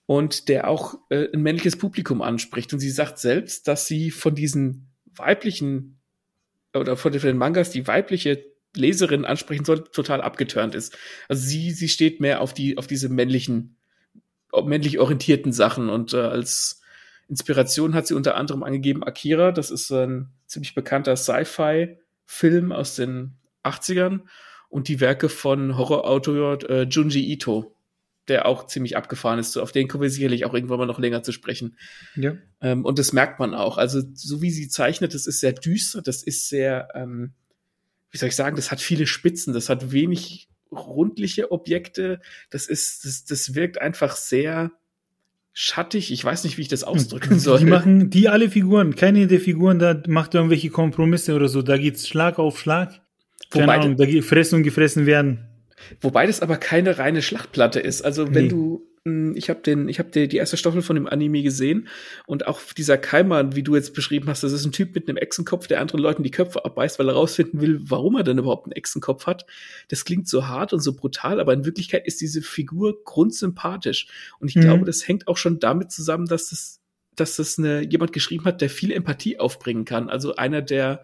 Und 0.05 0.49
der 0.49 0.67
auch 0.67 0.95
äh, 1.09 1.29
ein 1.33 1.41
männliches 1.41 1.77
Publikum 1.77 2.21
anspricht. 2.21 2.73
Und 2.73 2.79
sie 2.79 2.89
sagt 2.89 3.17
selbst, 3.17 3.67
dass 3.69 3.85
sie 3.85 4.11
von 4.11 4.35
diesen 4.35 4.91
weiblichen 5.05 6.01
oder 6.73 6.97
von 6.97 7.13
den 7.13 7.37
Mangas 7.37 7.69
die 7.69 7.87
weibliche 7.87 8.43
Leserin 8.75 9.25
ansprechen 9.25 9.63
soll, 9.63 9.83
total 9.83 10.21
abgeturnt 10.21 10.75
ist. 10.75 10.97
Also 11.27 11.45
sie, 11.45 11.71
sie 11.71 11.89
steht 11.89 12.19
mehr 12.19 12.41
auf 12.41 12.53
die, 12.53 12.77
auf 12.77 12.87
diese 12.87 13.09
männlichen, 13.09 13.77
männlich 14.63 14.99
orientierten 14.99 15.53
Sachen 15.53 15.89
und 15.89 16.13
äh, 16.13 16.17
als 16.17 16.80
Inspiration 17.31 17.95
hat 17.95 18.07
sie 18.07 18.13
unter 18.13 18.35
anderem 18.35 18.61
angegeben 18.61 19.03
Akira, 19.03 19.51
das 19.53 19.71
ist 19.71 19.89
ein 19.89 20.29
ziemlich 20.47 20.75
bekannter 20.75 21.15
Sci-Fi-Film 21.15 22.71
aus 22.73 22.95
den 22.95 23.37
80ern 23.63 24.21
und 24.67 24.89
die 24.89 24.99
Werke 24.99 25.29
von 25.29 25.77
Horrorautor 25.77 26.69
äh, 26.69 26.83
Junji 26.83 27.31
Ito 27.31 27.75
der 28.27 28.45
auch 28.45 28.67
ziemlich 28.67 28.95
abgefahren 28.95 29.39
ist. 29.39 29.51
So, 29.51 29.61
auf 29.61 29.71
den 29.71 29.87
kommen 29.87 30.03
wir 30.03 30.09
sicherlich 30.09 30.45
auch 30.45 30.53
irgendwann 30.53 30.77
mal 30.77 30.85
noch 30.85 30.99
länger 30.99 31.23
zu 31.23 31.31
sprechen. 31.31 31.75
Ja. 32.15 32.37
Ähm, 32.61 32.85
und 32.85 32.99
das 32.99 33.13
merkt 33.13 33.39
man 33.39 33.53
auch. 33.53 33.77
Also, 33.77 34.01
so 34.13 34.41
wie 34.41 34.51
sie 34.51 34.69
zeichnet, 34.69 35.13
das 35.13 35.25
ist 35.25 35.39
sehr 35.39 35.53
düster, 35.53 36.01
das 36.01 36.23
ist 36.23 36.47
sehr, 36.47 36.89
ähm, 36.93 37.33
wie 38.11 38.17
soll 38.17 38.29
ich 38.29 38.35
sagen, 38.35 38.55
das 38.55 38.71
hat 38.71 38.79
viele 38.79 39.07
Spitzen, 39.07 39.53
das 39.53 39.69
hat 39.69 39.91
wenig 39.91 40.49
rundliche 40.71 41.51
Objekte, 41.51 42.21
das 42.51 42.67
ist, 42.67 43.03
das, 43.03 43.25
das 43.25 43.55
wirkt 43.55 43.81
einfach 43.81 44.15
sehr 44.15 44.71
schattig. 45.53 46.11
Ich 46.11 46.23
weiß 46.23 46.43
nicht, 46.43 46.57
wie 46.57 46.61
ich 46.61 46.67
das 46.67 46.83
ausdrücken 46.83 47.39
soll. 47.39 47.59
Die 47.59 47.65
machen, 47.65 48.09
die 48.09 48.29
alle 48.29 48.49
Figuren, 48.49 48.95
keine 48.95 49.27
der 49.27 49.39
Figuren 49.39 49.79
da 49.79 50.01
macht 50.07 50.35
irgendwelche 50.35 50.69
Kompromisse 50.69 51.35
oder 51.35 51.47
so. 51.47 51.61
Da 51.61 51.77
geht's 51.77 52.07
Schlag 52.07 52.39
auf 52.39 52.59
Schlag. 52.59 53.01
Keine 53.49 53.65
Wobei, 53.65 53.79
Ahnung, 53.79 53.97
da 53.97 54.05
geht 54.05 54.23
fressen 54.23 54.55
und 54.55 54.63
gefressen 54.63 55.05
werden. 55.05 55.47
Wobei 55.99 56.25
das 56.25 56.41
aber 56.41 56.57
keine 56.57 56.97
reine 56.97 57.21
Schlachtplatte 57.21 57.79
ist. 57.79 58.03
Also 58.03 58.33
wenn 58.33 58.43
nee. 58.43 58.49
du 58.49 58.77
hm, 58.77 58.90
ich 59.03 59.49
habe 59.49 59.61
den, 59.61 59.89
ich 59.89 59.97
habe 59.97 60.11
die, 60.11 60.35
erste 60.35 60.57
Staffel 60.57 60.83
von 60.83 60.95
dem 60.95 61.07
Anime 61.07 61.41
gesehen 61.41 61.87
und 62.27 62.45
auch 62.45 62.61
dieser 62.77 62.99
Keimer, 62.99 63.55
wie 63.55 63.63
du 63.63 63.75
jetzt 63.75 63.95
beschrieben 63.95 64.27
hast, 64.27 64.43
das 64.43 64.51
ist 64.51 64.63
ein 64.63 64.71
Typ 64.71 64.93
mit 64.93 65.09
einem 65.09 65.17
Echsenkopf, 65.17 65.65
der 65.65 65.81
anderen 65.81 66.01
Leuten 66.01 66.21
die 66.21 66.29
Köpfe 66.29 66.63
abbeißt, 66.63 66.99
weil 66.99 67.09
er 67.09 67.15
rausfinden 67.15 67.61
will, 67.61 67.79
warum 67.81 68.15
er 68.15 68.23
denn 68.23 68.37
überhaupt 68.37 68.65
einen 68.65 68.73
Echsenkopf 68.73 69.25
hat. 69.25 69.47
Das 69.87 70.05
klingt 70.05 70.27
so 70.27 70.47
hart 70.47 70.71
und 70.71 70.81
so 70.81 70.93
brutal, 70.93 71.39
aber 71.39 71.53
in 71.53 71.65
Wirklichkeit 71.65 72.05
ist 72.05 72.21
diese 72.21 72.43
Figur 72.43 73.03
grundsympathisch 73.03 74.07
und 74.39 74.49
ich 74.49 74.55
mhm. 74.55 74.61
glaube, 74.61 74.85
das 74.85 75.07
hängt 75.07 75.27
auch 75.27 75.37
schon 75.37 75.57
damit 75.57 75.91
zusammen, 75.91 76.27
dass 76.27 76.49
das, 76.49 76.79
dass 77.15 77.37
das 77.37 77.57
eine, 77.57 77.81
jemand 77.81 78.13
geschrieben 78.13 78.45
hat, 78.45 78.61
der 78.61 78.69
viel 78.69 78.91
Empathie 78.91 79.39
aufbringen 79.39 79.85
kann. 79.85 80.09
Also 80.09 80.35
einer 80.35 80.61
der 80.61 81.03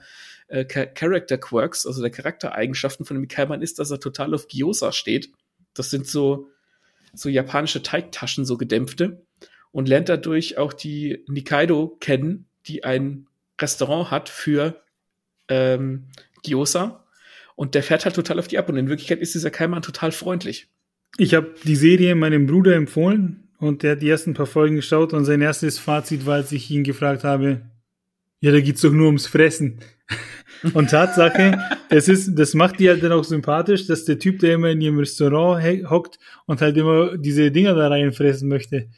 äh, 0.50 0.66
Character 0.66 1.40
Quirks, 1.40 1.88
also 1.88 2.04
der 2.04 2.12
Charaktereigenschaften 2.12 3.08
von 3.08 3.18
dem 3.18 3.28
Keimann 3.28 3.64
ist, 3.64 3.80
dass 3.80 3.90
er 3.90 4.00
total 4.00 4.36
auf 4.36 4.48
Gyoza 4.48 4.92
steht. 4.92 5.32
Das 5.74 5.90
sind 5.90 6.06
so, 6.06 6.52
so 7.14 7.30
japanische 7.30 7.84
Teigtaschen, 7.84 8.46
so 8.46 8.58
gedämpfte. 8.58 9.26
Und 9.72 9.88
lernt 9.88 10.10
dadurch 10.10 10.58
auch 10.58 10.74
die 10.74 11.24
Nikaido 11.28 11.98
kennen, 12.00 12.46
die 12.68 12.84
ein 12.84 13.28
Restaurant 13.60 14.12
hat 14.12 14.30
für 14.30 14.82
ähm, 15.50 16.08
Gyoza. 16.44 17.06
Und 17.56 17.76
der 17.76 17.84
fährt 17.84 18.06
halt 18.06 18.16
total 18.16 18.40
auf 18.40 18.48
die 18.48 18.58
ab. 18.58 18.70
Und 18.70 18.78
in 18.78 18.90
Wirklichkeit 18.90 19.20
ist 19.20 19.36
dieser 19.36 19.52
Keimann 19.52 19.82
total 19.82 20.12
freundlich. 20.12 20.68
Ich 21.18 21.34
habe 21.34 21.54
die 21.64 21.76
Serie 21.76 22.16
meinem 22.16 22.46
Bruder 22.46 22.76
empfohlen 22.76 23.50
und 23.60 23.84
der 23.84 23.94
hat 23.94 24.02
die 24.02 24.10
ersten 24.10 24.34
paar 24.34 24.46
Folgen 24.46 24.76
geschaut 24.76 25.14
und 25.14 25.26
sein 25.26 25.42
erstes 25.42 25.80
Fazit 25.80 26.26
war, 26.26 26.36
als 26.36 26.52
ich 26.52 26.70
ihn 26.70 26.84
gefragt 26.84 27.24
habe, 27.24 27.62
ja, 28.40 28.52
da 28.52 28.60
geht's 28.62 28.82
doch 28.82 28.92
nur 28.92 29.08
ums 29.08 29.26
Fressen. 29.26 29.80
Und 30.74 30.90
Tatsache, 30.90 31.60
das 31.90 32.08
ist, 32.08 32.36
das 32.36 32.54
macht 32.54 32.80
die 32.80 32.90
halt 32.90 33.04
dann 33.04 33.12
auch 33.12 33.24
sympathisch, 33.24 33.88
dass 33.88 34.06
der 34.06 34.20
Typ, 34.20 34.40
der 34.40 34.56
immer 34.56 34.70
in 34.70 34.82
ihrem 34.82 35.00
Restaurant 35.00 35.90
hockt 35.90 36.20
und 36.46 36.62
halt 36.62 36.78
immer 36.78 37.18
diese 37.18 37.52
Dinger 37.52 37.76
da 37.76 37.88
reinfressen 37.88 38.48
möchte. 38.48 38.90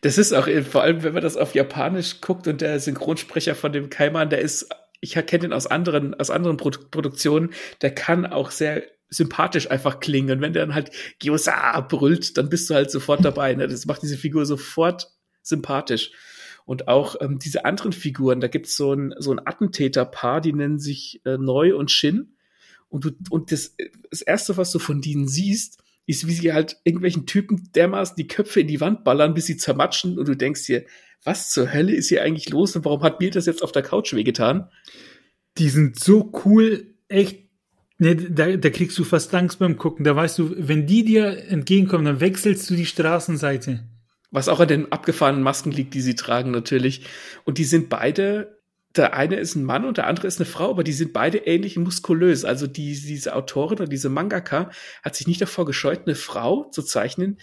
Das 0.00 0.18
ist 0.18 0.32
auch, 0.32 0.48
vor 0.68 0.82
allem, 0.82 1.02
wenn 1.02 1.14
man 1.14 1.22
das 1.22 1.36
auf 1.36 1.54
Japanisch 1.54 2.20
guckt 2.20 2.46
und 2.46 2.60
der 2.60 2.80
Synchronsprecher 2.80 3.54
von 3.54 3.72
dem 3.72 3.90
Kaiman, 3.90 4.30
der 4.30 4.40
ist, 4.40 4.68
ich 5.00 5.12
kenne 5.12 5.42
den 5.42 5.52
aus 5.52 5.66
anderen, 5.66 6.14
aus 6.14 6.30
anderen 6.30 6.56
Produ 6.56 6.80
Produktionen, 6.90 7.50
der 7.82 7.94
kann 7.94 8.26
auch 8.26 8.50
sehr 8.50 8.82
sympathisch 9.10 9.70
einfach 9.70 10.00
klingen. 10.00 10.30
Und 10.30 10.40
wenn 10.40 10.52
der 10.52 10.66
dann 10.66 10.74
halt 10.74 10.90
Gyoza 11.20 11.80
brüllt, 11.80 12.36
dann 12.36 12.48
bist 12.48 12.68
du 12.68 12.74
halt 12.74 12.90
sofort 12.90 13.24
dabei. 13.24 13.54
Ne? 13.54 13.66
Das 13.68 13.86
macht 13.86 14.02
diese 14.02 14.18
Figur 14.18 14.44
sofort 14.46 15.10
sympathisch. 15.42 16.12
Und 16.68 16.86
auch 16.86 17.16
ähm, 17.22 17.38
diese 17.38 17.64
anderen 17.64 17.92
Figuren, 17.92 18.40
da 18.40 18.46
gibt's 18.46 18.76
so 18.76 18.92
ein, 18.92 19.14
so 19.16 19.32
ein 19.32 19.40
Attentäterpaar, 19.42 20.42
die 20.42 20.52
nennen 20.52 20.78
sich 20.78 21.22
äh, 21.24 21.38
Neu 21.38 21.74
und 21.74 21.90
Shin. 21.90 22.34
Und 22.90 23.06
du, 23.06 23.10
und 23.30 23.52
das, 23.52 23.74
das 24.10 24.20
erste, 24.20 24.58
was 24.58 24.70
du 24.70 24.78
von 24.78 25.00
denen 25.00 25.28
siehst, 25.28 25.82
ist, 26.04 26.26
wie 26.26 26.34
sie 26.34 26.52
halt 26.52 26.76
irgendwelchen 26.84 27.24
Typen 27.24 27.70
dermaßen 27.74 28.16
die 28.16 28.28
Köpfe 28.28 28.60
in 28.60 28.66
die 28.66 28.82
Wand 28.82 29.02
ballern, 29.02 29.32
bis 29.32 29.46
sie 29.46 29.56
zermatschen 29.56 30.18
und 30.18 30.28
du 30.28 30.36
denkst 30.36 30.66
dir, 30.66 30.84
was 31.24 31.52
zur 31.52 31.72
Hölle 31.72 31.94
ist 31.94 32.10
hier 32.10 32.22
eigentlich 32.22 32.50
los 32.50 32.76
und 32.76 32.84
warum 32.84 33.02
hat 33.02 33.18
mir 33.18 33.30
das 33.30 33.46
jetzt 33.46 33.62
auf 33.62 33.72
der 33.72 33.82
Couch 33.82 34.12
wehgetan? 34.12 34.68
Die 35.56 35.70
sind 35.70 35.98
so 35.98 36.30
cool, 36.44 36.94
echt. 37.08 37.48
Ne, 37.96 38.14
da, 38.14 38.58
da 38.58 38.68
kriegst 38.68 38.98
du 38.98 39.04
fast 39.04 39.34
Angst 39.34 39.58
beim 39.58 39.78
Gucken. 39.78 40.04
Da 40.04 40.14
weißt 40.14 40.38
du, 40.38 40.54
wenn 40.54 40.86
die 40.86 41.02
dir 41.02 41.48
entgegenkommen, 41.48 42.04
dann 42.04 42.20
wechselst 42.20 42.68
du 42.68 42.76
die 42.76 42.84
Straßenseite. 42.84 43.88
Was 44.30 44.48
auch 44.48 44.60
an 44.60 44.68
den 44.68 44.92
abgefahrenen 44.92 45.42
Masken 45.42 45.70
liegt, 45.70 45.94
die 45.94 46.00
sie 46.00 46.14
tragen 46.14 46.50
natürlich. 46.50 47.06
Und 47.44 47.58
die 47.58 47.64
sind 47.64 47.88
beide 47.88 48.58
der 48.96 49.14
eine 49.14 49.36
ist 49.36 49.54
ein 49.54 49.64
Mann 49.64 49.84
und 49.84 49.96
der 49.96 50.06
andere 50.06 50.26
ist 50.26 50.40
eine 50.40 50.46
Frau, 50.46 50.70
aber 50.70 50.82
die 50.82 50.92
sind 50.92 51.12
beide 51.12 51.38
ähnlich 51.38 51.76
muskulös. 51.76 52.44
Also 52.44 52.66
die, 52.66 52.94
diese 52.94 53.34
Autorin 53.34 53.78
oder 53.78 53.88
diese 53.88 54.08
Mangaka 54.08 54.70
hat 55.02 55.14
sich 55.14 55.26
nicht 55.26 55.40
davor 55.40 55.66
gescheut, 55.66 56.02
eine 56.06 56.14
Frau 56.14 56.64
zu 56.70 56.82
zeichnen, 56.82 57.38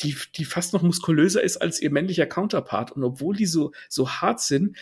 die, 0.00 0.16
die 0.36 0.44
fast 0.44 0.72
noch 0.72 0.82
muskulöser 0.82 1.42
ist 1.42 1.56
als 1.56 1.80
ihr 1.80 1.90
männlicher 1.90 2.26
Counterpart. 2.26 2.92
Und 2.92 3.04
obwohl 3.04 3.36
die 3.36 3.46
so, 3.46 3.72
so 3.88 4.10
hart 4.10 4.40
sind, 4.40 4.76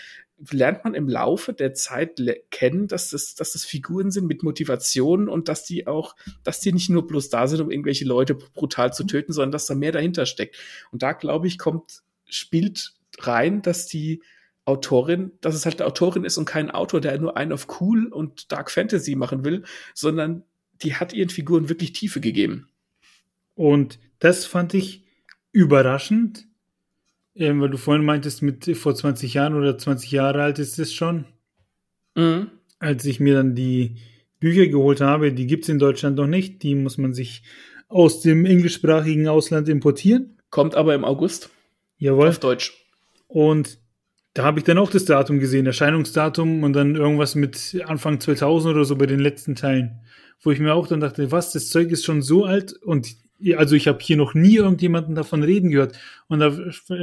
lernt 0.50 0.84
man 0.84 0.94
im 0.94 1.08
Laufe 1.08 1.52
der 1.52 1.74
Zeit 1.74 2.20
kennen, 2.50 2.88
dass 2.88 3.10
das, 3.10 3.34
dass 3.34 3.52
das 3.52 3.64
Figuren 3.64 4.10
sind 4.10 4.26
mit 4.26 4.42
Motivation 4.42 5.28
und 5.28 5.48
dass 5.48 5.64
die 5.64 5.86
auch, 5.86 6.14
dass 6.44 6.60
die 6.60 6.72
nicht 6.72 6.90
nur 6.90 7.06
bloß 7.06 7.30
da 7.30 7.46
sind, 7.46 7.60
um 7.60 7.70
irgendwelche 7.70 8.04
Leute 8.04 8.34
brutal 8.34 8.92
zu 8.92 9.04
töten, 9.04 9.32
sondern 9.32 9.52
dass 9.52 9.66
da 9.66 9.74
mehr 9.74 9.92
dahinter 9.92 10.26
steckt. 10.26 10.56
Und 10.92 11.02
da, 11.02 11.12
glaube 11.12 11.46
ich, 11.46 11.58
kommt, 11.58 12.02
spielt 12.28 12.92
rein, 13.18 13.62
dass 13.62 13.86
die 13.86 14.22
Autorin, 14.66 15.32
dass 15.40 15.54
es 15.54 15.64
halt 15.64 15.80
eine 15.80 15.86
Autorin 15.86 16.24
ist 16.24 16.36
und 16.38 16.44
kein 16.44 16.70
Autor, 16.70 17.00
der 17.00 17.18
nur 17.18 17.36
einen 17.36 17.52
auf 17.52 17.80
cool 17.80 18.06
und 18.06 18.50
Dark 18.52 18.70
Fantasy 18.70 19.14
machen 19.14 19.44
will, 19.44 19.62
sondern 19.94 20.42
die 20.82 20.96
hat 20.96 21.12
ihren 21.12 21.30
Figuren 21.30 21.68
wirklich 21.68 21.92
Tiefe 21.92 22.20
gegeben. 22.20 22.68
Und 23.54 23.98
das 24.18 24.44
fand 24.44 24.74
ich 24.74 25.04
überraschend, 25.52 26.46
äh, 27.36 27.52
weil 27.54 27.70
du 27.70 27.76
vorhin 27.76 28.04
meintest, 28.04 28.42
mit 28.42 28.76
vor 28.76 28.94
20 28.94 29.34
Jahren 29.34 29.54
oder 29.54 29.76
20 29.76 30.10
Jahre 30.10 30.42
alt 30.42 30.58
ist 30.58 30.78
es 30.78 30.92
schon. 30.92 31.26
Mhm. 32.14 32.50
Als 32.78 33.04
ich 33.04 33.20
mir 33.20 33.34
dann 33.34 33.54
die 33.54 33.96
Bücher 34.40 34.66
geholt 34.66 35.00
habe, 35.00 35.32
die 35.32 35.46
gibt 35.46 35.64
es 35.64 35.68
in 35.68 35.78
Deutschland 35.78 36.16
noch 36.16 36.26
nicht, 36.26 36.62
die 36.62 36.74
muss 36.74 36.98
man 36.98 37.14
sich 37.14 37.42
aus 37.88 38.20
dem 38.20 38.44
englischsprachigen 38.44 39.28
Ausland 39.28 39.68
importieren. 39.68 40.38
Kommt 40.50 40.74
aber 40.74 40.94
im 40.94 41.04
August. 41.04 41.50
Jawohl. 41.98 42.28
Auf 42.28 42.38
Deutsch. 42.38 42.74
Und 43.28 43.78
da 44.34 44.44
habe 44.44 44.58
ich 44.58 44.64
dann 44.64 44.78
auch 44.78 44.90
das 44.90 45.06
Datum 45.06 45.38
gesehen, 45.38 45.66
Erscheinungsdatum 45.66 46.62
und 46.62 46.74
dann 46.74 46.94
irgendwas 46.94 47.34
mit 47.34 47.82
Anfang 47.86 48.20
2000 48.20 48.74
oder 48.74 48.84
so 48.84 48.96
bei 48.96 49.06
den 49.06 49.20
letzten 49.20 49.54
Teilen, 49.54 50.00
wo 50.42 50.50
ich 50.50 50.60
mir 50.60 50.74
auch 50.74 50.86
dann 50.86 51.00
dachte, 51.00 51.32
was, 51.32 51.52
das 51.52 51.70
Zeug 51.70 51.90
ist 51.90 52.04
schon 52.04 52.20
so 52.20 52.44
alt 52.44 52.74
und 52.74 53.08
also 53.56 53.76
ich 53.76 53.88
habe 53.88 53.98
hier 54.00 54.16
noch 54.16 54.34
nie 54.34 54.56
irgendjemanden 54.56 55.14
davon 55.14 55.42
reden 55.42 55.70
gehört. 55.70 55.98
Und 56.28 56.40
da 56.40 56.50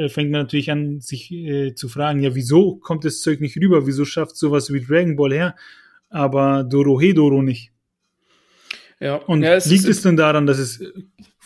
fängt 0.10 0.32
man 0.32 0.42
natürlich 0.42 0.72
an, 0.72 1.00
sich 1.00 1.32
äh, 1.32 1.76
zu 1.76 1.90
fragen, 1.90 2.22
ja, 2.22 2.36
wieso 2.36 2.78
kommt 2.78 3.06
das 3.06 3.22
Zeug 3.22 3.42
nicht 3.42 3.58
rüber, 3.58 3.86
wieso 3.86 4.06
schafft 4.06 4.36
sowas 4.36 4.72
wie 4.74 4.82
Dragon 4.82 5.16
Ball 5.16 5.34
her, 5.34 5.56
aber 6.10 6.64
Dorohedoro 6.64 7.42
nicht. 7.42 7.72
Ja, 9.00 9.16
und 9.16 9.44
ja, 9.44 9.56
es 9.56 9.66
liegt 9.66 9.86
es 9.86 10.02
denn 10.02 10.16
daran, 10.16 10.46
dass 10.46 10.60
es 10.60 10.82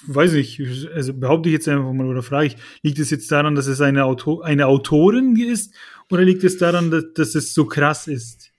weiß 0.06 0.34
ich, 0.34 0.62
also 0.94 1.14
behaupte 1.14 1.50
ich 1.50 1.54
jetzt 1.54 1.68
einfach 1.68 1.92
mal 1.92 2.08
oder 2.08 2.22
frage 2.22 2.48
ich, 2.48 2.56
liegt 2.82 3.00
es 3.00 3.10
jetzt 3.10 3.32
daran, 3.32 3.56
dass 3.56 3.68
es 3.68 3.82
eine, 3.82 4.06
Auto, 4.06 4.42
eine 4.42 4.68
Autorin 4.68 5.36
ist? 5.36 5.74
Oder 6.12 6.24
liegt 6.24 6.44
es 6.44 6.58
daran, 6.58 6.92
dass, 6.92 7.06
dass 7.14 7.36
es 7.36 7.54
so 7.54 7.66
krass 7.66 8.08
ist? 8.08 8.52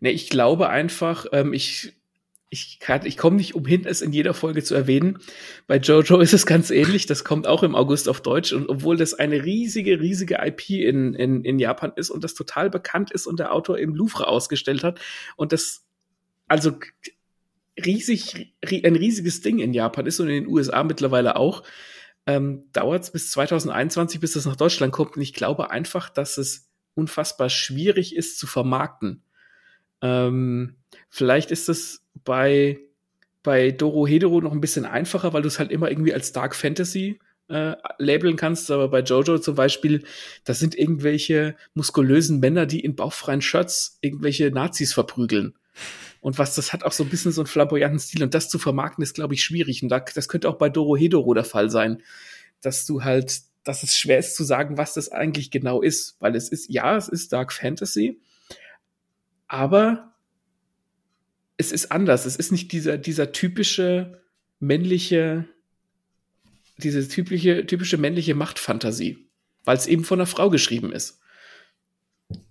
Ne, 0.00 0.10
ich 0.10 0.30
glaube 0.30 0.68
einfach, 0.68 1.26
ähm, 1.32 1.52
ich 1.52 1.97
ich, 2.50 2.78
kann, 2.80 3.04
ich 3.04 3.18
komme 3.18 3.36
nicht 3.36 3.54
umhin, 3.54 3.84
es 3.84 4.00
in 4.00 4.12
jeder 4.12 4.32
Folge 4.32 4.62
zu 4.62 4.74
erwähnen. 4.74 5.18
Bei 5.66 5.76
Jojo 5.76 6.20
ist 6.20 6.32
es 6.32 6.46
ganz 6.46 6.70
ähnlich. 6.70 7.06
Das 7.06 7.24
kommt 7.24 7.46
auch 7.46 7.62
im 7.62 7.74
August 7.74 8.08
auf 8.08 8.22
Deutsch. 8.22 8.52
Und 8.52 8.68
obwohl 8.68 8.96
das 8.96 9.14
eine 9.14 9.44
riesige, 9.44 10.00
riesige 10.00 10.38
IP 10.42 10.70
in, 10.70 11.14
in, 11.14 11.44
in 11.44 11.58
Japan 11.58 11.92
ist 11.96 12.10
und 12.10 12.24
das 12.24 12.34
total 12.34 12.70
bekannt 12.70 13.10
ist 13.10 13.26
und 13.26 13.38
der 13.38 13.52
Autor 13.52 13.78
im 13.78 13.94
Louvre 13.94 14.26
ausgestellt 14.28 14.82
hat 14.82 14.98
und 15.36 15.52
das, 15.52 15.86
also 16.46 16.78
riesig, 17.84 18.54
ein 18.64 18.96
riesiges 18.96 19.42
Ding 19.42 19.58
in 19.58 19.74
Japan 19.74 20.06
ist 20.06 20.18
und 20.18 20.28
in 20.28 20.44
den 20.44 20.52
USA 20.52 20.84
mittlerweile 20.84 21.36
auch, 21.36 21.62
ähm, 22.26 22.64
dauert 22.72 23.04
es 23.04 23.10
bis 23.10 23.30
2021, 23.30 24.20
bis 24.20 24.32
das 24.32 24.46
nach 24.46 24.56
Deutschland 24.56 24.92
kommt. 24.92 25.16
Und 25.16 25.22
ich 25.22 25.34
glaube 25.34 25.70
einfach, 25.70 26.08
dass 26.08 26.38
es 26.38 26.70
unfassbar 26.94 27.50
schwierig 27.50 28.16
ist 28.16 28.38
zu 28.38 28.46
vermarkten. 28.46 29.22
Ähm, 30.00 30.76
vielleicht 31.08 31.50
ist 31.50 31.68
es 31.68 32.07
bei, 32.24 32.78
bei 33.42 33.70
Doro 33.70 34.06
Hedero 34.06 34.40
noch 34.40 34.52
ein 34.52 34.60
bisschen 34.60 34.84
einfacher, 34.84 35.32
weil 35.32 35.42
du 35.42 35.48
es 35.48 35.58
halt 35.58 35.70
immer 35.70 35.90
irgendwie 35.90 36.14
als 36.14 36.32
Dark 36.32 36.54
Fantasy 36.54 37.18
äh, 37.48 37.76
labeln 37.98 38.36
kannst, 38.36 38.70
aber 38.70 38.88
bei 38.88 39.00
Jojo 39.00 39.38
zum 39.38 39.54
Beispiel, 39.54 40.04
das 40.44 40.58
sind 40.58 40.74
irgendwelche 40.74 41.56
muskulösen 41.74 42.40
Männer, 42.40 42.66
die 42.66 42.80
in 42.80 42.94
bauchfreien 42.94 43.40
Shirts 43.40 43.98
irgendwelche 44.00 44.50
Nazis 44.50 44.92
verprügeln. 44.92 45.54
Und 46.20 46.38
was 46.38 46.54
das 46.54 46.72
hat 46.72 46.84
auch 46.84 46.92
so 46.92 47.04
ein 47.04 47.10
bisschen 47.10 47.32
so 47.32 47.42
einen 47.42 47.46
flamboyanten 47.46 48.00
Stil 48.00 48.22
und 48.22 48.34
das 48.34 48.48
zu 48.48 48.58
vermarkten 48.58 49.02
ist, 49.02 49.14
glaube 49.14 49.34
ich, 49.34 49.42
schwierig. 49.42 49.82
Und 49.82 49.88
da, 49.88 50.00
das 50.00 50.28
könnte 50.28 50.48
auch 50.48 50.58
bei 50.58 50.68
Doro 50.68 50.96
Hedoro 50.96 51.32
der 51.32 51.44
Fall 51.44 51.70
sein, 51.70 52.02
dass 52.60 52.86
du 52.86 53.04
halt, 53.04 53.40
dass 53.64 53.82
es 53.82 53.96
schwer 53.96 54.18
ist 54.18 54.34
zu 54.34 54.44
sagen, 54.44 54.76
was 54.76 54.94
das 54.94 55.10
eigentlich 55.10 55.50
genau 55.50 55.80
ist, 55.80 56.16
weil 56.20 56.34
es 56.34 56.48
ist, 56.48 56.68
ja, 56.70 56.96
es 56.96 57.08
ist 57.08 57.32
Dark 57.32 57.52
Fantasy, 57.52 58.20
aber 59.46 60.12
es 61.58 61.72
ist 61.72 61.92
anders. 61.92 62.24
Es 62.24 62.36
ist 62.36 62.52
nicht 62.52 62.72
dieser, 62.72 62.96
dieser 62.96 63.32
typische 63.32 64.22
männliche, 64.60 65.44
diese 66.78 67.06
typische, 67.06 67.66
typische 67.66 67.98
männliche 67.98 68.34
Machtfantasie, 68.34 69.28
weil 69.64 69.76
es 69.76 69.86
eben 69.86 70.04
von 70.04 70.20
einer 70.20 70.26
Frau 70.26 70.48
geschrieben 70.48 70.92
ist. 70.92 71.20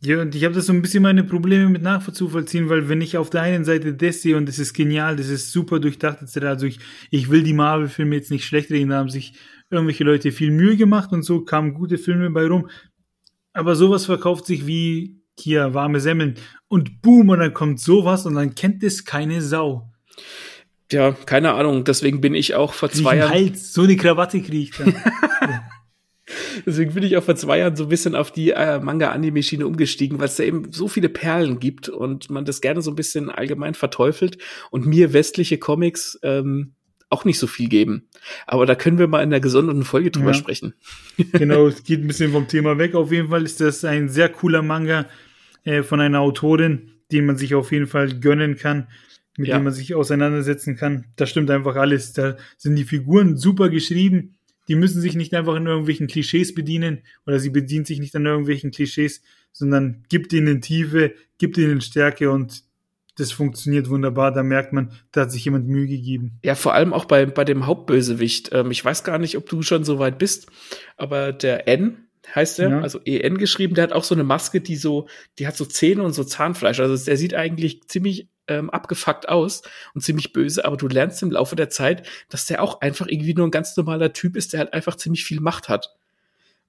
Ja, 0.02 0.22
und 0.22 0.34
ich 0.34 0.44
habe 0.44 0.56
da 0.56 0.62
so 0.62 0.74
ein 0.74 0.82
bisschen 0.82 1.04
meine 1.04 1.24
Probleme 1.24 1.70
mit 1.70 1.84
nachzuvollziehen, 1.84 2.68
weil 2.68 2.90
wenn 2.90 3.00
ich 3.00 3.16
auf 3.16 3.30
der 3.30 3.44
einen 3.44 3.64
Seite 3.64 3.94
das 3.94 4.24
sehe 4.24 4.36
und 4.36 4.48
das 4.48 4.58
ist 4.58 4.74
genial, 4.74 5.16
das 5.16 5.30
ist 5.30 5.52
super 5.52 5.80
durchdacht, 5.80 6.22
etc., 6.22 6.38
also 6.46 6.66
ich, 6.66 6.80
ich 7.12 7.30
will 7.30 7.44
die 7.44 7.54
Marvel-Filme 7.54 8.16
jetzt 8.16 8.32
nicht 8.32 8.46
schlecht 8.46 8.72
reden, 8.72 8.90
da 8.90 8.98
haben 8.98 9.10
sich 9.10 9.34
irgendwelche 9.70 10.04
Leute 10.04 10.32
viel 10.32 10.50
Mühe 10.50 10.78
gemacht 10.78 11.12
und 11.12 11.22
so 11.22 11.42
kamen 11.42 11.76
gute 11.76 12.00
Filme 12.00 12.32
bei 12.32 12.48
rum. 12.48 12.70
Aber 13.54 13.76
sowas 13.76 14.06
verkauft 14.06 14.48
sich 14.48 14.66
wie 14.66 15.17
hier 15.40 15.74
warme 15.74 16.00
Semmeln 16.00 16.36
und 16.68 17.02
boom, 17.02 17.30
und 17.30 17.40
dann 17.40 17.54
kommt 17.54 17.80
sowas 17.80 18.26
und 18.26 18.36
dann 18.36 18.56
kennt 18.56 18.84
es 18.84 19.06
keine 19.06 19.42
Sau. 19.42 19.90
Ja, 20.92 21.12
keine 21.12 21.54
Ahnung, 21.54 21.84
deswegen 21.84 22.22
bin 22.22 22.34
ich 22.34 22.56
auch 22.56 22.74
vor 22.74 22.90
zwei 22.90 23.18
Jahren. 23.18 23.32
Hals, 23.32 23.74
so 23.74 23.84
eine 23.84 23.98
Krawatte 23.98 24.42
kriege 24.42 24.58
ich 24.58 24.72
dann. 24.72 24.96
Deswegen 26.66 26.94
bin 26.94 27.04
ich 27.04 27.16
auch 27.18 27.24
vor 27.24 27.36
zwei 27.36 27.60
Jahren 27.60 27.76
so 27.76 27.84
ein 27.84 27.90
bisschen 27.90 28.16
auf 28.16 28.32
die 28.32 28.52
äh, 28.52 28.80
Manga-Anime-Schiene 28.80 29.66
umgestiegen, 29.66 30.20
weil 30.20 30.28
es 30.28 30.36
da 30.36 30.44
eben 30.44 30.72
so 30.72 30.88
viele 30.88 31.10
Perlen 31.10 31.60
gibt 31.60 31.90
und 31.90 32.30
man 32.30 32.46
das 32.46 32.62
gerne 32.62 32.82
so 32.82 32.92
ein 32.92 32.96
bisschen 32.96 33.30
allgemein 33.30 33.74
verteufelt 33.74 34.38
und 34.72 34.86
mir 34.86 35.14
westliche 35.14 35.58
Comics 35.58 36.20
ähm, 36.24 36.74
auch 37.10 37.24
nicht 37.24 37.40
so 37.40 37.48
viel 37.48 37.70
geben. 37.70 38.10
Aber 38.46 38.66
da 38.66 38.76
können 38.76 39.00
wir 39.00 39.08
mal 39.08 39.24
in 39.24 39.30
der 39.30 39.40
gesonderten 39.40 39.86
Folge 39.86 40.12
drüber 40.12 40.32
ja. 40.32 40.34
sprechen. 40.34 40.74
genau, 41.32 41.68
es 41.68 41.84
geht 41.86 42.02
ein 42.02 42.08
bisschen 42.08 42.32
vom 42.32 42.48
Thema 42.48 42.78
weg. 42.78 42.96
Auf 42.96 43.12
jeden 43.12 43.30
Fall 43.30 43.44
ist 43.44 43.62
das 43.62 43.86
ein 43.86 44.10
sehr 44.10 44.30
cooler 44.30 44.62
Manga 44.62 45.06
äh, 45.68 45.84
von 45.84 46.00
einer 46.00 46.20
Autorin, 46.20 46.92
den 47.12 47.26
man 47.26 47.38
sich 47.38 47.56
auf 47.56 47.72
jeden 47.72 47.88
Fall 47.88 48.20
gönnen 48.20 48.56
kann, 48.56 48.88
mit 49.38 49.50
ja. 49.50 49.58
dem 49.58 49.66
man 49.66 49.74
sich 49.74 49.94
auseinandersetzen 49.94 50.76
kann. 50.76 51.06
Da 51.16 51.26
stimmt 51.26 51.52
einfach 51.52 51.76
alles. 51.76 52.14
Da 52.14 52.38
sind 52.58 52.76
die 52.76 52.84
Figuren 52.84 53.38
super 53.38 53.70
geschrieben 53.70 54.38
die 54.68 54.76
müssen 54.76 55.02
sich 55.02 55.16
nicht 55.16 55.34
einfach 55.34 55.56
in 55.56 55.66
irgendwelchen 55.66 56.08
Klischees 56.08 56.54
bedienen 56.54 57.04
oder 57.26 57.40
sie 57.40 57.50
bedient 57.50 57.88
sich 57.88 58.00
nicht 58.00 58.16
an 58.16 58.26
irgendwelchen 58.26 58.72
Klischees, 58.72 59.22
sondern 59.52 60.04
gibt 60.10 60.34
ihnen 60.34 60.62
Tiefe, 60.62 61.14
gibt 61.38 61.58
ihnen 61.58 61.82
Stärke 61.82 62.32
und 62.32 62.64
das 63.16 63.32
funktioniert 63.32 63.90
wunderbar. 63.90 64.32
Da 64.32 64.44
merkt 64.44 64.74
man, 64.74 64.92
da 65.12 65.22
hat 65.22 65.32
sich 65.32 65.44
jemand 65.46 65.68
Mühe 65.68 65.88
gegeben. 65.88 66.40
Ja, 66.44 66.54
vor 66.54 66.76
allem 66.76 66.94
auch 66.94 67.06
bei, 67.06 67.26
bei 67.26 67.46
dem 67.46 67.66
Hauptbösewicht. 67.66 68.50
Ähm, 68.52 68.70
ich 68.70 68.84
weiß 68.84 69.04
gar 69.04 69.18
nicht, 69.18 69.38
ob 69.38 69.50
du 69.50 69.64
schon 69.64 69.84
so 69.84 69.98
weit 69.98 70.20
bist, 70.20 70.52
aber 70.98 71.34
der 71.34 71.68
N 71.68 72.07
heißt 72.36 72.60
der, 72.60 72.70
ja. 72.70 72.82
also 72.82 73.00
EN 73.06 73.38
geschrieben, 73.38 73.76
der 73.76 73.84
hat 73.84 73.94
auch 73.94 74.04
so 74.04 74.16
eine 74.16 74.24
Maske, 74.24 74.62
die 74.62 74.76
so, 74.76 75.08
die 75.40 75.48
hat 75.48 75.58
so 75.58 75.66
Zähne 75.66 76.04
und 76.04 76.14
so 76.14 76.24
Zahnfleisch. 76.24 76.80
Also 76.80 77.04
der 77.06 77.18
sieht 77.18 77.34
eigentlich 77.34 77.88
ziemlich 77.88 78.30
ähm, 78.48 78.70
abgefuckt 78.70 79.30
aus 79.30 79.62
und 79.94 80.02
ziemlich 80.02 80.34
böse, 80.34 80.66
aber 80.66 80.78
du 80.78 80.88
lernst 80.88 81.22
im 81.24 81.32
Laufe 81.32 81.56
der 81.56 81.70
Zeit, 81.70 82.08
dass 82.30 82.46
der 82.46 82.62
auch 82.62 82.82
einfach 82.82 83.08
irgendwie 83.08 83.34
nur 83.34 83.48
ein 83.48 83.52
ganz 83.52 83.76
normaler 83.76 84.14
Typ 84.14 84.36
ist, 84.36 84.54
der 84.54 84.60
halt 84.60 84.74
einfach 84.74 84.96
ziemlich 84.96 85.24
viel 85.26 85.40
Macht 85.40 85.70
hat. 85.70 85.96